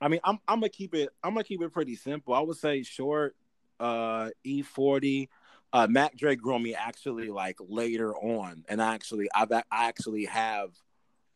I 0.00 0.08
mean, 0.08 0.20
I'm 0.24 0.38
I'm 0.48 0.60
gonna 0.60 0.68
keep 0.68 0.94
it. 0.94 1.10
I'm 1.22 1.32
gonna 1.34 1.44
keep 1.44 1.62
it 1.62 1.72
pretty 1.72 1.96
simple. 1.96 2.34
I 2.34 2.40
would 2.40 2.56
say 2.56 2.82
short, 2.82 3.36
uh, 3.80 4.30
E-40. 4.44 5.28
Uh, 5.74 5.86
Mac 5.88 6.16
Dre 6.16 6.36
grew 6.36 6.58
me 6.58 6.74
actually 6.74 7.28
like 7.28 7.56
later 7.60 8.14
on, 8.14 8.64
and 8.68 8.82
I 8.82 8.94
actually 8.94 9.28
I've 9.34 9.52
I 9.52 9.62
actually 9.70 10.26
have, 10.26 10.70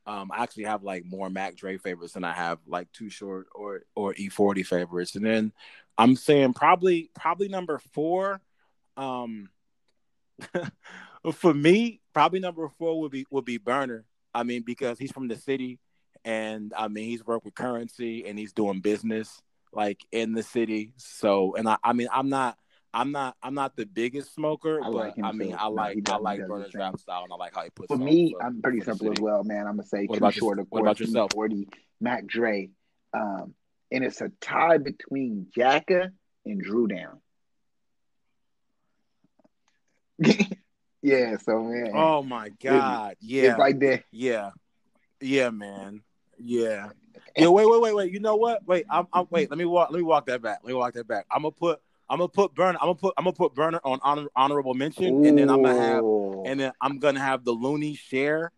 um, 0.07 0.31
I 0.31 0.43
actually 0.43 0.65
have 0.65 0.83
like 0.83 1.07
more 1.07 1.31
Mac 1.31 1.57
Dre 1.57 1.79
favorites 1.79 2.15
than 2.15 2.25
I 2.25 2.33
have 2.33 2.59
like 2.67 2.93
Too 2.93 3.09
Short 3.09 3.47
or 3.55 3.85
or 3.95 4.15
E-40 4.17 4.67
favorites, 4.67 5.15
and 5.17 5.25
then 5.25 5.53
I'm 5.97 6.17
saying 6.17 6.53
probably 6.53 7.11
probably 7.15 7.49
number 7.49 7.79
four, 7.93 8.43
um, 8.97 9.49
for 11.33 11.55
me 11.55 12.01
probably 12.13 12.41
number 12.41 12.69
four 12.69 13.01
would 13.01 13.13
be 13.13 13.27
would 13.31 13.45
be 13.45 13.59
Berner. 13.59 14.05
I 14.37 14.43
mean 14.43 14.63
because 14.63 14.99
he's 14.99 15.13
from 15.13 15.29
the 15.29 15.37
city 15.37 15.79
and 16.25 16.73
I 16.77 16.89
mean 16.89 17.05
he's 17.05 17.25
worked 17.25 17.47
with 17.47 17.55
Curren$y 17.55 18.23
and 18.27 18.39
he's 18.39 18.53
doing 18.53 18.81
business 18.81 19.43
like 19.73 20.05
in 20.13 20.33
the 20.35 20.43
city. 20.43 20.93
So 20.99 21.57
and 21.57 21.67
I, 21.67 21.79
I 21.83 21.95
mean 21.95 22.09
I'm 22.13 22.29
not 22.29 22.59
I'm 22.93 23.13
not 23.13 23.37
I'm 23.43 23.55
not 23.55 23.77
the 23.77 23.87
biggest 23.87 24.35
smoker, 24.35 24.81
I 24.83 24.91
but 24.91 24.95
like 24.95 25.15
I 25.23 25.33
mean 25.33 25.53
too. 25.53 25.57
I 25.59 25.67
like 25.69 25.95
he 25.97 26.03
I 26.07 26.17
like 26.17 26.41
Berner's 26.47 26.75
rap 26.75 26.99
style 26.99 27.25
and 27.25 27.33
I 27.33 27.37
like 27.37 27.55
how 27.55 27.63
he 27.63 27.71
puts 27.71 27.89
For 27.89 27.95
it 27.95 28.01
on 28.01 28.05
me, 28.05 28.35
I'm 28.43 28.61
pretty 28.61 28.83
simple 28.83 29.11
as 29.11 29.21
well, 29.21 29.43
man. 29.43 29.67
I'm 29.67 29.77
gonna 29.77 29.85
say 29.85 30.05
What 30.05 30.19
about 30.19 30.35
Short, 30.35 30.59
of 30.59 30.67
what 30.69 30.83
about 30.83 31.01
yourself? 31.01 31.31
E-40, 31.35 31.69
Mac 32.01 32.27
Dre, 32.27 32.71
um, 33.15 33.55
and 33.91 34.05
it's 34.05 34.21
a 34.21 34.31
tie 34.43 34.79
between 34.79 35.47
Jacka 35.55 36.11
and 36.45 36.63
Dru 36.63 36.89
Down. 36.89 37.21
Yeah, 41.07 41.37
so 41.37 41.63
man, 41.63 41.93
Oh 41.95 42.25
my 42.25 42.49
god. 42.49 43.15
Yeah. 43.21 43.51
it's 43.51 43.59
like 43.61 43.79
that. 43.79 44.03
Yeah, 44.11 44.51
yeah, 45.21 45.51
man. 45.51 46.03
Yeah. 46.37 46.91
Yeah. 47.37 47.49
Wait, 47.49 47.69
wait, 47.69 47.81
wait, 47.81 47.95
wait. 47.95 48.13
You 48.13 48.19
know 48.19 48.35
what? 48.35 48.67
Wait. 48.67 48.87
I'm. 48.91 49.07
I'm. 49.13 49.29
Wait. 49.31 49.49
Let 49.49 49.57
me 49.57 49.67
walk. 49.67 49.91
Let 49.93 49.99
me 49.99 50.03
walk 50.03 50.27
that 50.27 50.43
back. 50.43 50.61
Let 50.65 50.69
me 50.71 50.75
walk 50.75 50.95
that 50.95 51.07
back. 51.07 51.27
I'm 51.31 51.43
gonna 51.43 51.53
put. 51.53 51.79
I'm 52.11 52.19
gonna 52.19 52.29
put 52.29 52.57
Berner. 52.57 52.79
I'm 52.81 52.87
gonna 52.89 52.97
put. 52.97 53.15
I'm 53.17 53.23
gonna 53.23 53.35
put 53.35 53.55
Berner 53.55 53.79
on 53.85 54.01
honor, 54.03 54.27
honorable 54.35 54.75
mention, 54.75 55.25
and 55.25 55.39
then 55.39 55.49
I'm 55.49 55.63
gonna 55.63 55.75
have. 55.75 56.05
And 56.45 56.59
then 56.59 56.73
I'm 56.81 56.99
gonna 56.99 57.21
have 57.21 57.45
the 57.45 57.55
Luniz 57.55 57.99
share 57.99 58.51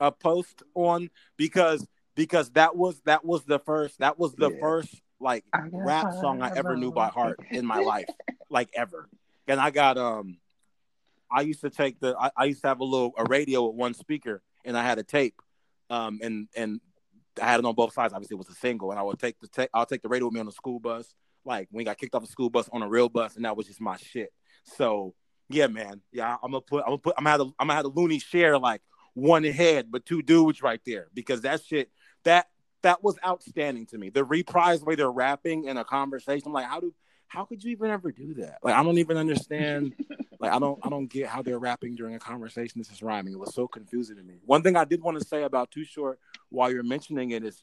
a 0.00 0.10
post 0.10 0.64
on 0.74 1.10
because 1.36 1.86
because 2.16 2.50
that 2.50 2.74
was 2.74 3.00
that 3.02 3.24
was 3.24 3.44
the 3.44 3.60
first 3.60 4.00
that 4.00 4.18
was 4.18 4.34
the 4.34 4.50
Yeah. 4.50 4.56
first 4.60 5.00
like 5.20 5.44
rap 5.72 6.12
song 6.20 6.42
I 6.42 6.50
ever 6.56 6.76
knew 6.76 6.90
by 6.90 7.06
heart 7.08 7.38
in 7.50 7.64
my 7.64 7.78
life, 7.78 8.10
like 8.50 8.70
ever. 8.74 9.08
And 9.46 9.60
I 9.60 9.70
got 9.70 9.96
um, 9.98 10.38
I 11.34 11.42
used 11.42 11.60
to 11.62 11.70
take 11.70 12.00
the 12.00 12.16
I, 12.18 12.30
I 12.36 12.44
used 12.44 12.62
to 12.62 12.68
have 12.68 12.80
a 12.80 12.84
little 12.84 13.12
a 13.18 13.24
radio 13.24 13.66
with 13.66 13.76
one 13.76 13.94
speaker, 13.94 14.42
and 14.64 14.76
I 14.76 14.82
had 14.82 14.98
a 14.98 15.02
tape, 15.02 15.40
um, 15.90 16.20
and 16.22 16.48
and 16.56 16.80
I 17.40 17.46
had 17.46 17.60
it 17.60 17.66
on 17.66 17.74
both 17.74 17.92
sides. 17.92 18.14
Obviously, 18.14 18.36
it 18.36 18.38
was 18.38 18.48
a 18.48 18.54
single, 18.54 18.90
and 18.90 18.98
I 18.98 19.02
would 19.02 19.18
take 19.18 19.38
the 19.40 19.48
ta- 19.48 19.68
I'll 19.74 19.86
take 19.86 20.02
the 20.02 20.08
radio 20.08 20.26
with 20.26 20.34
me 20.34 20.40
on 20.40 20.46
the 20.46 20.52
school 20.52 20.78
bus, 20.78 21.14
like 21.44 21.68
when 21.70 21.80
we 21.80 21.84
got 21.84 21.98
kicked 21.98 22.14
off 22.14 22.22
the 22.22 22.28
school 22.28 22.50
bus 22.50 22.68
on 22.72 22.82
a 22.82 22.88
real 22.88 23.08
bus, 23.08 23.36
and 23.36 23.44
that 23.44 23.56
was 23.56 23.66
just 23.66 23.80
my 23.80 23.96
shit. 23.96 24.32
So 24.64 25.14
yeah, 25.48 25.66
man, 25.66 26.00
yeah, 26.12 26.36
I'm 26.42 26.52
gonna 26.52 26.60
put 26.60 26.82
I'm 26.84 26.90
gonna 26.90 26.98
put 26.98 27.14
I'm 27.18 27.24
gonna 27.24 27.30
have 27.30 27.38
the, 27.40 27.46
I'm 27.58 27.66
gonna 27.66 27.74
have 27.74 27.84
the 27.84 27.90
Luniz 27.90 28.22
share 28.22 28.58
like 28.58 28.82
one 29.14 29.44
head, 29.44 29.90
but 29.90 30.06
two 30.06 30.22
dudes 30.22 30.62
right 30.62 30.80
there 30.86 31.08
because 31.14 31.42
that 31.42 31.62
shit 31.62 31.90
that 32.24 32.46
that 32.82 33.02
was 33.02 33.18
outstanding 33.26 33.86
to 33.86 33.98
me. 33.98 34.10
The 34.10 34.24
reprise 34.24 34.82
way 34.82 34.94
they're 34.94 35.10
rapping 35.10 35.64
in 35.64 35.76
a 35.76 35.84
conversation, 35.84 36.48
I'm 36.48 36.52
like, 36.52 36.66
how 36.66 36.80
do 36.80 36.94
how 37.28 37.44
could 37.44 37.62
you 37.64 37.72
even 37.72 37.90
ever 37.90 38.12
do 38.12 38.34
that? 38.34 38.58
Like, 38.62 38.74
I 38.74 38.82
don't 38.82 38.98
even 38.98 39.16
understand. 39.16 39.94
like, 40.40 40.52
I 40.52 40.58
don't 40.58 40.78
I 40.84 40.88
don't 40.88 41.06
get 41.06 41.26
how 41.26 41.42
they're 41.42 41.58
rapping 41.58 41.94
during 41.94 42.14
a 42.14 42.18
conversation. 42.18 42.80
This 42.80 42.90
is 42.90 43.02
rhyming. 43.02 43.32
It 43.32 43.38
was 43.38 43.54
so 43.54 43.66
confusing 43.66 44.16
to 44.16 44.22
me. 44.22 44.34
One 44.44 44.62
thing 44.62 44.76
I 44.76 44.84
did 44.84 45.02
want 45.02 45.18
to 45.18 45.26
say 45.26 45.42
about 45.42 45.70
Too 45.70 45.84
Short 45.84 46.18
while 46.50 46.70
you're 46.70 46.82
mentioning 46.82 47.30
it 47.30 47.44
is 47.44 47.62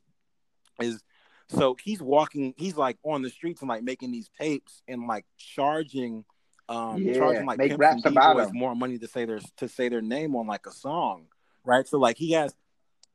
is 0.82 1.04
so 1.48 1.76
he's 1.82 2.02
walking, 2.02 2.54
he's 2.58 2.78
like 2.78 2.98
on 3.04 3.22
the 3.22 3.30
streets 3.30 3.62
and 3.62 3.70
like 3.70 3.84
making 3.84 4.12
these 4.12 4.30
tapes 4.40 4.82
and 4.88 5.08
like 5.08 5.26
charging 5.38 6.24
um 6.70 7.04
Yeah, 7.04 7.18
charging 7.18 7.46
like 7.46 7.58
make 7.58 7.78
raps 7.78 8.04
about 8.06 8.54
more 8.54 8.76
money 8.76 8.98
to 8.98 9.08
say 9.08 9.26
their 9.26 9.40
to 9.58 9.68
say 9.68 9.90
their 9.90 10.02
name 10.02 10.36
on 10.36 10.48
like 10.48 10.66
a 10.66 10.72
song. 10.72 11.26
Right. 11.64 11.88
So 11.88 12.00
like 12.00 12.18
he 12.18 12.32
has 12.32 12.54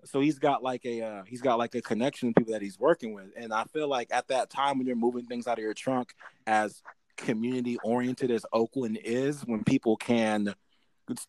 so 0.06 0.20
he's 0.20 0.38
got 0.38 0.62
like 0.62 0.84
a 0.84 1.02
uh, 1.02 1.22
he's 1.26 1.40
got 1.40 1.58
like 1.58 1.74
a 1.74 1.82
connection 1.82 2.28
to 2.28 2.34
people 2.34 2.52
that 2.52 2.62
he's 2.62 2.78
working 2.78 3.14
with. 3.14 3.26
And 3.36 3.52
i 3.52 3.64
feel 3.64 3.88
like 3.88 4.08
at 4.10 4.28
that 4.28 4.50
time 4.50 4.78
when 4.78 4.86
you're 4.86 4.96
moving 4.96 5.26
things 5.26 5.46
out 5.46 5.58
of 5.58 5.64
your 5.64 5.74
trunk 5.74 6.14
as 6.46 6.82
community 7.16 7.78
oriented 7.82 8.30
as 8.30 8.44
oakland 8.52 8.98
is 9.02 9.40
when 9.46 9.64
people 9.64 9.96
can 9.96 10.54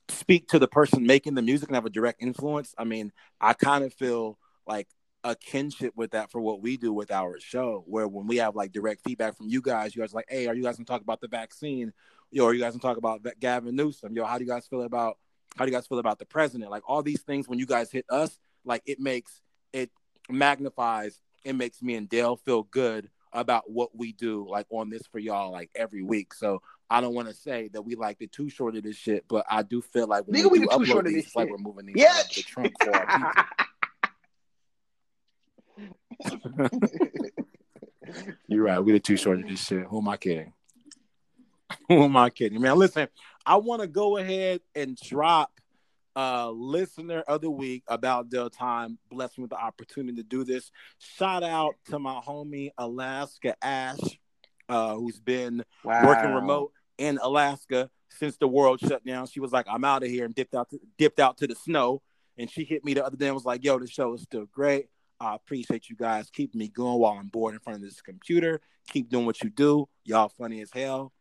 speak 0.09 0.49
to 0.49 0.59
the 0.59 0.67
person 0.67 1.05
making 1.05 1.33
the 1.33 1.41
music 1.41 1.69
and 1.69 1.75
have 1.75 1.85
a 1.85 1.89
direct 1.89 2.21
influence 2.21 2.75
i 2.77 2.83
mean 2.83 3.09
i 3.39 3.53
kind 3.53 3.85
of 3.85 3.93
feel 3.93 4.37
like 4.67 4.89
a 5.23 5.35
kinship 5.35 5.93
with 5.95 6.11
that 6.11 6.31
for 6.31 6.39
what 6.39 6.61
we 6.61 6.77
do 6.77 6.93
with 6.93 7.11
our 7.11 7.39
show 7.39 7.83
where 7.87 8.07
when 8.07 8.27
we 8.27 8.37
have 8.37 8.55
like 8.55 8.71
direct 8.71 9.01
feedback 9.03 9.35
from 9.35 9.47
you 9.47 9.61
guys 9.61 9.95
you 9.95 10.01
guys 10.01 10.13
like 10.13 10.25
hey 10.29 10.47
are 10.47 10.55
you 10.55 10.63
guys 10.63 10.77
gonna 10.77 10.85
talk 10.85 11.01
about 11.01 11.19
the 11.21 11.27
vaccine? 11.27 11.91
Yo 12.31 12.45
are 12.45 12.53
you 12.53 12.61
guys 12.61 12.73
gonna 12.73 12.81
talk 12.81 12.97
about 12.97 13.25
gavin 13.39 13.75
newsom? 13.75 14.15
Yo 14.15 14.25
how 14.25 14.37
do 14.37 14.43
you 14.43 14.49
guys 14.49 14.67
feel 14.67 14.83
about 14.83 15.17
how 15.57 15.65
do 15.65 15.71
you 15.71 15.75
guys 15.75 15.87
feel 15.87 15.99
about 15.99 16.19
the 16.19 16.25
president? 16.25 16.71
Like 16.71 16.83
all 16.87 17.01
these 17.01 17.21
things 17.21 17.47
when 17.47 17.59
you 17.59 17.65
guys 17.65 17.91
hit 17.91 18.05
us 18.09 18.37
like 18.67 18.83
it 18.85 18.99
makes 18.99 19.41
it 19.73 19.89
magnifies 20.29 21.19
it 21.43 21.53
makes 21.53 21.81
me 21.81 21.95
and 21.95 22.07
dale 22.09 22.35
feel 22.35 22.63
good 22.63 23.09
about 23.33 23.69
what 23.69 23.95
we 23.97 24.11
do 24.13 24.45
like 24.49 24.65
on 24.69 24.89
this 24.89 25.03
for 25.11 25.19
y'all 25.19 25.51
like 25.51 25.69
every 25.75 26.01
week 26.03 26.33
so 26.33 26.61
i 26.89 26.99
don't 27.01 27.13
want 27.13 27.27
to 27.27 27.33
say 27.33 27.69
that 27.73 27.81
we 27.81 27.95
like 27.95 28.17
the 28.19 28.27
too 28.27 28.49
short 28.49 28.75
of 28.75 28.83
this 28.83 28.95
shit 28.95 29.23
but 29.27 29.45
i 29.49 29.61
do 29.63 29.81
feel 29.81 30.07
like 30.07 30.25
when 30.27 30.39
Nigga, 30.39 30.51
we, 30.51 30.59
we 30.59 30.65
do 30.65 30.65
the 30.65 30.71
too 30.71 30.79
upload 30.79 30.85
short 30.87 31.05
of 31.07 31.13
these, 31.13 31.23
this 31.23 31.25
it's 31.27 31.35
like 31.35 31.45
shit. 31.47 31.51
we're 31.51 31.57
moving 31.57 31.85
these 31.87 31.95
Yeah. 31.97 32.13
out 32.17 32.29
the 32.35 32.41
trunk 32.43 32.73
for 32.83 32.95
our 32.95 33.07
people 33.07 33.43
You're 38.47 38.63
right. 38.63 38.79
We're 38.79 38.99
too 38.99 39.17
short 39.17 39.39
of 39.41 39.47
this 39.49 39.63
shit. 39.65 39.85
Who 39.85 39.99
am 39.99 40.07
I 40.07 40.17
kidding? 40.17 40.53
Who 41.89 42.03
am 42.03 42.15
I 42.15 42.29
kidding? 42.29 42.61
Man, 42.61 42.77
listen, 42.77 43.07
I 43.45 43.57
want 43.57 43.81
to 43.81 43.87
go 43.87 44.17
ahead 44.17 44.61
and 44.75 44.95
drop 44.95 45.51
uh 46.17 46.49
listener 46.49 47.21
of 47.27 47.41
the 47.41 47.51
week 47.51 47.83
about 47.87 48.29
Del 48.29 48.49
Time. 48.49 48.97
Blessed 49.09 49.37
me 49.37 49.43
with 49.43 49.51
the 49.51 49.59
opportunity 49.59 50.17
to 50.17 50.23
do 50.23 50.43
this. 50.43 50.71
Shout 50.97 51.43
out 51.43 51.75
to 51.89 51.99
my 51.99 52.19
homie 52.25 52.71
Alaska 52.77 53.55
Ash, 53.61 53.99
uh, 54.67 54.95
who's 54.95 55.19
been 55.19 55.63
wow. 55.83 56.07
working 56.07 56.33
remote 56.33 56.71
in 56.97 57.19
Alaska 57.21 57.91
since 58.09 58.35
the 58.37 58.47
world 58.47 58.79
shut 58.79 59.05
down. 59.05 59.27
She 59.27 59.39
was 59.39 59.51
like, 59.51 59.67
I'm 59.69 59.83
out 59.83 60.03
of 60.03 60.09
here 60.09 60.25
and 60.25 60.33
dipped 60.33 60.55
out 60.55 60.71
to, 60.71 60.79
dipped 60.97 61.19
out 61.19 61.37
to 61.37 61.47
the 61.47 61.55
snow. 61.55 62.01
And 62.35 62.49
she 62.49 62.63
hit 62.63 62.83
me 62.83 62.95
the 62.95 63.05
other 63.05 63.17
day 63.17 63.27
and 63.27 63.35
was 63.35 63.45
like, 63.45 63.63
yo, 63.63 63.77
the 63.77 63.87
show 63.87 64.13
is 64.15 64.21
still 64.21 64.45
great. 64.51 64.87
I 65.19 65.35
appreciate 65.35 65.89
you 65.89 65.95
guys 65.95 66.29
keeping 66.31 66.59
me 66.59 66.67
going 66.67 66.99
while 66.99 67.13
I'm 67.13 67.27
bored 67.27 67.53
in 67.53 67.59
front 67.59 67.77
of 67.77 67.83
this 67.83 68.01
computer. 68.01 68.61
Keep 68.89 69.09
doing 69.09 69.25
what 69.25 69.43
you 69.43 69.49
do. 69.49 69.87
Y'all 70.03 70.29
funny 70.29 70.61
as 70.61 70.71
hell. 70.71 71.11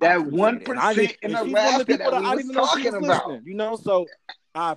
That 0.00 0.26
one 0.26 0.58
didn't- 0.58 0.68
in 0.70 0.78
and 0.78 1.12
she's 1.22 1.32
one 1.32 1.42
of 1.42 1.48
Alaska 1.48 1.78
the 1.78 1.84
people 1.86 2.10
that 2.10 2.20
we 2.20 2.26
I 2.26 2.34
was 2.34 2.44
didn't 2.44 2.50
even 2.50 2.54
know 2.56 2.66
she 2.66 2.82
talking 2.82 3.04
about. 3.04 3.26
listening, 3.28 3.46
You 3.46 3.54
know, 3.54 3.76
so 3.76 4.06
I, 4.54 4.76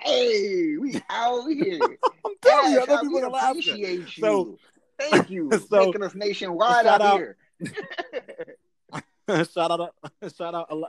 Hey, 0.00 0.76
we 0.76 1.00
out 1.08 1.46
here. 1.50 1.78
I'm 2.24 2.32
telling 2.42 2.72
you, 2.72 2.78
I 2.78 2.82
Ash, 2.82 2.88
know 2.88 2.94
I- 2.94 3.00
people 3.00 3.12
we 3.14 3.18
in 3.18 3.24
Alaska. 3.24 3.50
appreciate 3.50 3.98
you. 4.18 4.22
So- 4.22 4.58
Thank 4.98 5.30
you. 5.30 5.50
so- 5.70 5.86
Making 5.86 6.02
us 6.04 6.14
nationwide 6.14 6.86
out, 6.86 7.00
out- 7.00 7.18
here. 7.18 7.36
shout 9.46 9.70
out, 9.70 9.94
shout 10.36 10.54
out, 10.54 10.66
Ala- 10.70 10.88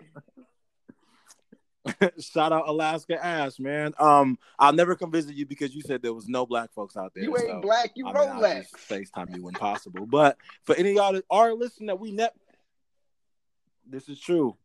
shout 2.19 2.51
out 2.51 2.67
Alaska 2.67 3.23
Ash, 3.23 3.59
man. 3.59 3.93
Um, 3.99 4.37
I'll 4.59 4.73
never 4.73 4.95
come 4.95 5.11
visit 5.11 5.35
you 5.35 5.45
because 5.45 5.73
you 5.75 5.81
said 5.81 6.01
there 6.01 6.13
was 6.13 6.27
no 6.27 6.45
black 6.45 6.71
folks 6.73 6.95
out 6.97 7.13
there. 7.13 7.23
You 7.23 7.35
ain't 7.37 7.47
so, 7.47 7.61
black, 7.61 7.91
you 7.95 8.07
I 8.07 8.13
mean, 8.13 8.23
Rolex. 8.41 8.71
just 8.71 8.75
FaceTime 8.89 9.35
you 9.35 9.43
when 9.43 9.53
possible. 9.53 10.05
But 10.05 10.37
for 10.63 10.75
any 10.75 10.89
of 10.91 10.95
y'all 10.95 11.13
that 11.13 11.25
are 11.29 11.53
listening 11.53 11.87
that 11.87 11.99
we 11.99 12.11
net, 12.11 12.33
this 13.89 14.09
is 14.09 14.19
true. 14.19 14.55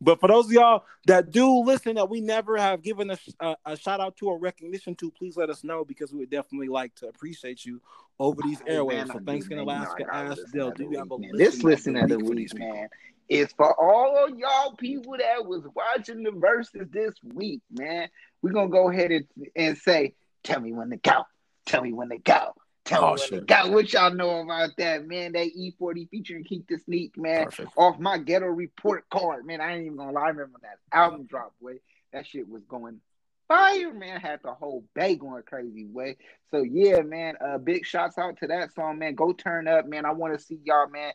but 0.00 0.20
for 0.20 0.28
those 0.28 0.46
of 0.46 0.52
y'all 0.52 0.84
that 1.06 1.30
do 1.30 1.60
listen 1.60 1.96
that 1.96 2.08
we 2.08 2.20
never 2.20 2.56
have 2.56 2.82
given 2.82 3.10
a, 3.10 3.18
a, 3.40 3.56
a 3.66 3.76
shout 3.76 4.00
out 4.00 4.16
to 4.16 4.28
or 4.28 4.38
recognition 4.38 4.94
to, 4.96 5.10
please 5.10 5.36
let 5.36 5.50
us 5.50 5.64
know 5.64 5.84
because 5.84 6.12
we 6.12 6.20
would 6.20 6.30
definitely 6.30 6.68
like 6.68 6.94
to 6.96 7.08
appreciate 7.08 7.64
you 7.64 7.80
over 8.18 8.42
these 8.42 8.60
airwaves. 8.62 9.08
so 9.08 9.20
thanks 9.26 9.46
do, 9.46 9.54
again, 9.54 9.66
man. 9.66 9.80
You 9.80 9.82
know 9.84 9.92
Alaska 9.92 10.04
I 10.04 10.06
gotta 10.06 10.30
Ash 10.30 10.36
listen 10.36 10.58
Dale. 10.58 10.68
of 10.68 10.74
Do 10.76 10.84
you 10.84 10.98
have 10.98 11.10
a 11.10 11.14
listen 11.14 11.36
This 11.36 11.62
listen 11.62 11.96
of 11.96 12.08
the 12.08 12.18
week, 12.18 12.58
man, 12.58 12.88
is 13.28 13.52
for 13.56 13.74
all 13.80 14.26
of 14.26 14.38
y'all 14.38 14.74
people 14.74 15.16
that 15.18 15.46
was 15.46 15.66
watching 15.74 16.22
the 16.22 16.30
Verzuz 16.30 16.92
this 16.92 17.14
week, 17.22 17.62
man. 17.70 18.08
We're 18.42 18.52
gonna 18.52 18.68
go 18.68 18.90
ahead 18.90 19.10
and, 19.10 19.26
and 19.56 19.78
say, 19.78 20.14
tell 20.44 20.60
me 20.60 20.72
when 20.72 20.90
to 20.90 20.96
go. 20.96 21.24
Tell 21.66 21.82
me 21.82 21.92
when 21.92 22.08
to 22.10 22.18
go. 22.18 22.54
Tell 22.90 23.04
Oh, 23.04 23.14
me 23.14 23.20
when 23.20 23.28
shit. 23.28 23.48
to. 23.48 23.70
What 23.70 23.92
y'all 23.92 24.12
know 24.12 24.40
about 24.40 24.70
that, 24.78 25.06
man? 25.06 25.32
That 25.32 25.46
E-40 25.46 26.10
featuring 26.10 26.44
Keak 26.44 26.66
da 26.66 26.76
Sneak, 26.84 27.16
man. 27.16 27.44
Perfect. 27.44 27.72
Off 27.76 27.98
my 28.00 28.18
ghetto 28.18 28.46
report 28.46 29.08
card, 29.10 29.46
man. 29.46 29.60
I 29.60 29.74
ain't 29.74 29.84
even 29.84 29.96
gonna 29.96 30.10
lie. 30.12 30.22
I 30.22 30.28
remember 30.28 30.58
when 30.60 30.62
that 30.70 30.96
album 30.96 31.26
dropped, 31.26 31.62
way. 31.62 31.80
That 32.12 32.26
shit 32.26 32.48
was 32.48 32.64
going 32.64 33.00
fire, 33.46 33.94
man. 33.94 34.20
Had 34.20 34.40
the 34.42 34.52
whole 34.52 34.84
bay 34.94 35.14
going 35.14 35.44
crazy, 35.44 35.86
way. 35.86 36.16
So 36.50 36.62
yeah, 36.62 37.02
man. 37.02 37.36
Uh, 37.40 37.58
big 37.58 37.86
shouts 37.86 38.18
out 38.18 38.38
to 38.38 38.48
that 38.48 38.74
song, 38.74 38.98
man. 38.98 39.14
Go 39.14 39.32
turn 39.32 39.68
up, 39.68 39.86
man. 39.86 40.04
I 40.04 40.10
want 40.10 40.36
to 40.36 40.44
see 40.44 40.58
y'all, 40.64 40.88
man. 40.88 41.12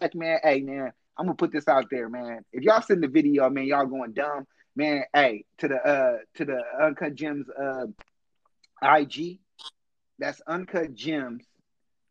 Fact, 0.00 0.14
man, 0.14 0.38
hey, 0.42 0.60
man, 0.60 0.90
I'm 1.18 1.26
gonna 1.26 1.36
put 1.36 1.52
this 1.52 1.68
out 1.68 1.90
there, 1.90 2.08
man. 2.08 2.46
If 2.50 2.62
y'all 2.62 2.80
send 2.80 3.02
the 3.02 3.08
video, 3.08 3.50
man, 3.50 3.66
y'all 3.66 3.84
going 3.84 4.14
dumb, 4.14 4.46
man. 4.74 5.04
Hey, 5.12 5.44
to 5.58 5.68
the 5.68 5.76
uh 5.76 6.16
to 6.36 6.44
the 6.46 6.62
Uncut 6.80 7.14
Gems 7.14 7.46
uh 7.50 7.86
IG. 8.82 9.40
That's 10.18 10.40
Uncut 10.46 10.94
Gems 10.94 11.44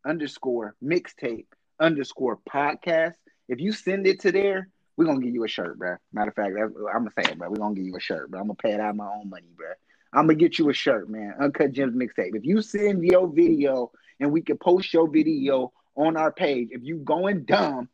underscore 0.05 0.75
mixtape 0.83 1.45
underscore 1.79 2.39
podcast. 2.49 3.15
If 3.47 3.59
you 3.59 3.71
send 3.71 4.07
it 4.07 4.21
to 4.21 4.31
there, 4.31 4.69
we're 4.97 5.05
gonna 5.05 5.21
give 5.21 5.33
you 5.33 5.43
a 5.43 5.47
shirt, 5.47 5.77
bro. 5.79 5.95
Matter 6.11 6.29
of 6.29 6.35
fact, 6.35 6.55
I'm 6.57 6.73
gonna 7.05 7.11
say 7.17 7.31
it, 7.31 7.37
bro. 7.37 7.49
We're 7.49 7.57
gonna 7.57 7.75
give 7.75 7.85
you 7.85 7.95
a 7.95 8.01
shirt, 8.01 8.29
bro. 8.29 8.39
I'm 8.39 8.47
gonna 8.47 8.55
pay 8.55 8.73
it 8.73 8.79
out 8.79 8.91
of 8.91 8.95
my 8.95 9.07
own 9.07 9.29
money, 9.29 9.47
bro. 9.55 9.67
I'm 10.11 10.27
gonna 10.27 10.35
get 10.35 10.59
you 10.59 10.69
a 10.69 10.73
shirt, 10.73 11.09
man. 11.09 11.33
Uncut 11.39 11.71
Gems 11.71 11.95
mixtape. 11.95 12.35
If 12.35 12.45
you 12.45 12.61
send 12.61 13.03
your 13.03 13.27
video 13.27 13.91
and 14.19 14.31
we 14.31 14.41
can 14.41 14.57
post 14.57 14.93
your 14.93 15.09
video 15.09 15.71
on 15.95 16.17
our 16.17 16.31
page, 16.31 16.69
if 16.71 16.83
you 16.83 16.97
going 16.97 17.45
dumb 17.45 17.89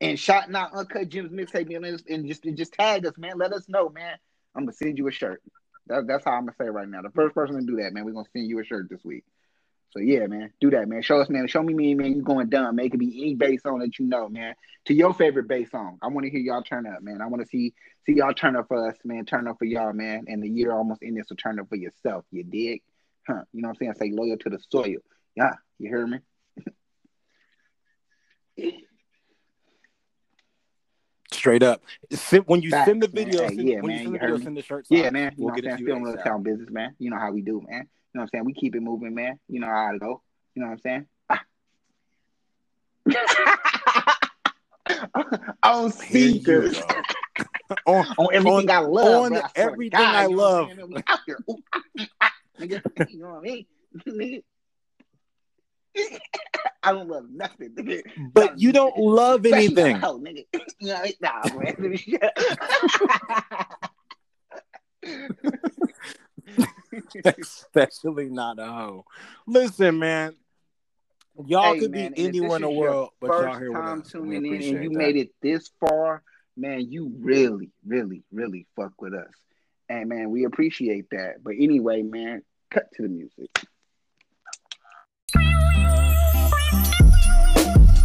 and 0.00 0.18
shouting 0.18 0.54
out 0.54 0.72
Uncut 0.72 1.08
Gems 1.08 1.32
mixtape 1.32 1.74
and 2.08 2.26
just 2.26 2.46
and 2.46 2.56
just 2.56 2.72
tag 2.72 3.04
us, 3.04 3.18
man. 3.18 3.36
Let 3.36 3.52
us 3.52 3.68
know, 3.68 3.88
man. 3.90 4.16
I'm 4.54 4.64
gonna 4.64 4.72
send 4.72 4.96
you 4.96 5.08
a 5.08 5.12
shirt. 5.12 5.42
That, 5.88 6.06
that's 6.06 6.24
how 6.24 6.32
I'm 6.32 6.46
gonna 6.46 6.56
say 6.58 6.68
right 6.68 6.88
now. 6.88 7.02
The 7.02 7.10
first 7.10 7.34
person 7.34 7.56
to 7.56 7.66
do 7.66 7.76
that, 7.82 7.92
man, 7.92 8.04
we're 8.04 8.12
gonna 8.12 8.28
send 8.32 8.48
you 8.48 8.60
a 8.60 8.64
shirt 8.64 8.88
this 8.88 9.04
week. 9.04 9.24
So 9.92 9.98
yeah, 10.00 10.26
man, 10.26 10.52
do 10.60 10.70
that, 10.70 10.88
man. 10.88 11.02
Show 11.02 11.20
us, 11.20 11.28
man. 11.28 11.48
Show 11.48 11.62
me, 11.62 11.74
me, 11.74 11.94
man. 11.94 12.14
You 12.14 12.22
going 12.22 12.48
dumb, 12.48 12.76
man. 12.76 12.86
It 12.86 12.90
could 12.90 13.00
be 13.00 13.20
any 13.22 13.34
bass 13.34 13.62
song 13.62 13.80
that 13.80 13.98
you 13.98 14.06
know, 14.06 14.28
man. 14.28 14.54
To 14.86 14.94
your 14.94 15.12
favorite 15.14 15.48
bass 15.48 15.70
song. 15.72 15.98
I 16.00 16.06
want 16.06 16.24
to 16.26 16.30
hear 16.30 16.38
y'all 16.40 16.62
turn 16.62 16.86
up, 16.86 17.02
man. 17.02 17.20
I 17.20 17.26
want 17.26 17.42
to 17.42 17.48
see 17.48 17.74
see 18.06 18.12
y'all 18.14 18.32
turn 18.32 18.54
up 18.54 18.68
for 18.68 18.88
us, 18.88 18.96
man. 19.04 19.24
Turn 19.26 19.48
up 19.48 19.58
for 19.58 19.64
y'all, 19.64 19.92
man. 19.92 20.24
And 20.28 20.42
the 20.42 20.48
year 20.48 20.72
almost 20.72 21.02
ended, 21.02 21.26
so 21.26 21.34
turn 21.34 21.58
up 21.58 21.68
for 21.68 21.76
yourself. 21.76 22.24
You 22.30 22.44
dig? 22.44 22.82
Huh? 23.26 23.42
You 23.52 23.62
know 23.62 23.68
what 23.68 23.78
I'm 23.82 23.94
saying? 23.94 23.94
Say 23.94 24.10
loyal 24.16 24.36
to 24.38 24.48
the 24.50 24.58
soil. 24.70 24.96
Yeah, 25.34 25.54
you 25.78 25.88
hear 25.88 26.06
me? 26.06 26.18
Straight 31.32 31.62
up. 31.62 31.82
When 32.46 32.60
you 32.60 32.70
Facts, 32.70 32.86
send 32.86 33.02
the 33.02 33.08
man. 33.08 33.14
video, 33.26 33.48
Hey, 33.48 33.54
yeah, 33.54 33.80
when 33.80 33.86
man, 33.86 33.98
you 33.98 34.04
send 34.04 34.14
the 34.14 34.18
video, 34.18 34.38
send 34.38 34.56
the 34.56 34.62
shirts. 34.62 34.88
Yeah, 34.90 35.06
off. 35.06 35.12
man. 35.12 35.34
You 35.36 35.44
We'll 35.44 35.48
know 35.48 35.54
what 35.54 35.62
get 35.62 35.72
I'm 35.72 35.78
saying? 35.78 35.88
you 35.88 36.04
little 36.04 36.22
town 36.22 36.42
business, 36.42 36.70
man. 36.70 36.94
You 36.98 37.10
know 37.10 37.18
how 37.18 37.30
we 37.32 37.40
do, 37.42 37.64
man. 37.68 37.88
You 38.12 38.18
know 38.18 38.22
what 38.22 38.24
I'm 38.24 38.28
saying? 38.32 38.44
We 38.44 38.54
keep 38.54 38.74
it 38.74 38.80
moving, 38.80 39.14
man. 39.14 39.38
You 39.48 39.60
know 39.60 39.68
how 39.68 39.92
to 39.92 39.98
go. 39.98 40.20
You 40.54 40.62
know 40.62 40.68
what 40.68 40.72
I'm 40.72 40.80
saying? 40.80 41.06
on 45.62 45.92
Here 45.92 46.28
you 46.28 46.40
speakers. 46.40 46.80
go. 46.80 46.86
on, 47.86 48.04
on 48.18 48.28
everything 48.34 48.68
I 48.70 48.78
love. 48.80 49.06
on 49.06 49.28
bro. 49.30 49.40
I 49.42 49.50
everything 49.54 50.00
God, 50.00 50.14
I 50.16 50.26
you 50.26 50.36
know 50.36 50.42
what 50.42 50.50
I'm 50.50 50.68
love. 50.80 50.90
We 50.90 50.96
out 51.06 51.20
here. 51.26 51.38
Ooh, 51.48 51.62
ah, 51.72 51.80
ah, 52.20 52.32
nigga. 52.58 52.82
You 53.10 53.20
know 53.20 53.28
what 53.28 53.38
I 53.38 53.42
mean? 53.42 53.64
Nigga. 54.08 54.42
I 56.82 56.92
don't 56.92 57.08
love 57.08 57.26
nothing, 57.30 57.74
nigga. 57.74 58.02
but 58.32 58.58
you 58.58 58.72
don't 58.72 58.96
love 58.96 59.44
Especially 59.44 59.74
not 59.74 59.78
a 59.78 59.82
anything. 59.84 60.00
hoe, 60.00 60.18
nigga. 60.18 60.46
You 60.80 60.88
know 60.88 60.94
what 60.94 61.00
I 61.00 61.04
mean? 61.04 61.14
Nah, 61.20 61.42
man. 61.58 61.76
Especially 67.24 68.28
not 68.28 68.58
a 68.58 68.66
hoe. 68.66 69.04
Listen, 69.46 69.98
man. 69.98 70.34
Y'all 71.46 71.74
Hey, 71.74 71.80
could 71.80 71.90
man, 71.92 72.12
be 72.12 72.26
anywhere 72.26 72.56
in 72.56 72.62
the 72.62 72.70
world, 72.70 73.10
but 73.20 73.28
y'all 73.28 73.58
here 73.58 73.70
with 73.72 73.80
time 73.80 74.00
us. 74.00 74.12
We 74.14 74.20
tuning 74.20 74.32
in 74.32 74.36
and 74.36 74.46
appreciate 74.46 74.82
you 74.82 74.90
that. 74.90 74.98
made 74.98 75.16
it 75.16 75.30
this 75.40 75.70
far, 75.80 76.22
man, 76.56 76.90
you 76.90 77.12
really, 77.20 77.70
really, 77.86 78.24
really 78.32 78.66
fuck 78.76 79.00
with 79.00 79.14
us. 79.14 79.32
And 79.88 80.08
man, 80.08 80.30
we 80.30 80.44
appreciate 80.44 81.10
that. 81.10 81.42
But 81.42 81.54
anyway, 81.58 82.02
man, 82.02 82.42
cut 82.70 82.92
to 82.94 83.02
the 83.02 83.08
music. 83.08 83.50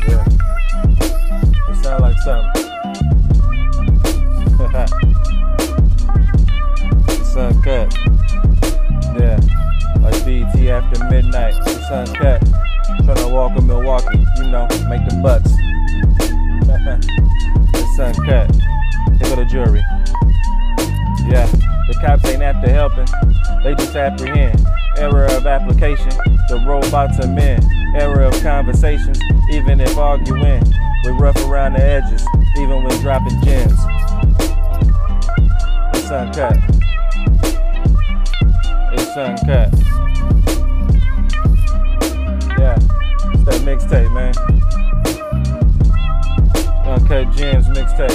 Yeah. 0.07 0.25
It 1.67 1.83
sound 1.83 2.01
like 2.01 2.17
something. 2.19 2.65
it's 7.19 7.35
uncut. 7.35 8.44
Yeah. 9.19 9.39
Like 10.01 10.25
BT 10.25 10.69
after 10.69 11.03
midnight. 11.05 11.55
It's 11.65 11.91
uncut. 11.91 12.41
Tryna 13.03 13.31
walk 13.31 13.57
in 13.57 13.67
Milwaukee, 13.67 14.17
you 14.37 14.43
know, 14.51 14.67
make 14.89 15.07
the 15.07 15.19
butts. 15.21 15.51
it's 17.73 17.99
uncut. 17.99 18.53
Here 19.19 19.29
go 19.29 19.35
the 19.35 19.45
jury. 19.45 19.81
Yeah, 21.29 21.47
the 21.87 21.97
cops 22.01 22.25
ain't 22.25 22.43
after 22.43 22.69
helping, 22.69 23.05
they 23.63 23.73
just 23.75 23.95
apprehend. 23.95 24.63
Error 24.97 25.25
of 25.25 25.45
application, 25.47 26.09
the 26.49 26.63
robots 26.67 27.19
are 27.19 27.27
men. 27.27 27.63
Error 27.95 28.21
of 28.21 28.39
conversations, 28.41 29.19
even 29.51 29.81
if 29.81 29.97
arguing. 29.97 30.63
We 31.03 31.11
rough 31.11 31.37
around 31.45 31.73
the 31.73 31.83
edges, 31.83 32.25
even 32.57 32.83
when 32.83 32.99
dropping 33.01 33.41
gems. 33.43 33.79
It's 35.95 36.11
uncut. 36.11 36.84
Uncut. 39.17 39.71
Yeah, 42.59 42.75
that 43.45 43.61
mixtape, 43.63 44.11
man. 44.13 44.33
Uncut 46.85 47.31
Gems 47.33 47.67
mixtape. 47.67 48.11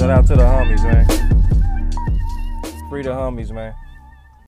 Shout 0.00 0.10
out 0.10 0.26
to 0.26 0.34
the 0.34 0.42
homies, 0.42 0.82
man. 0.82 1.06
Free 2.88 3.02
the 3.02 3.10
homies, 3.10 3.52
man. 3.52 3.74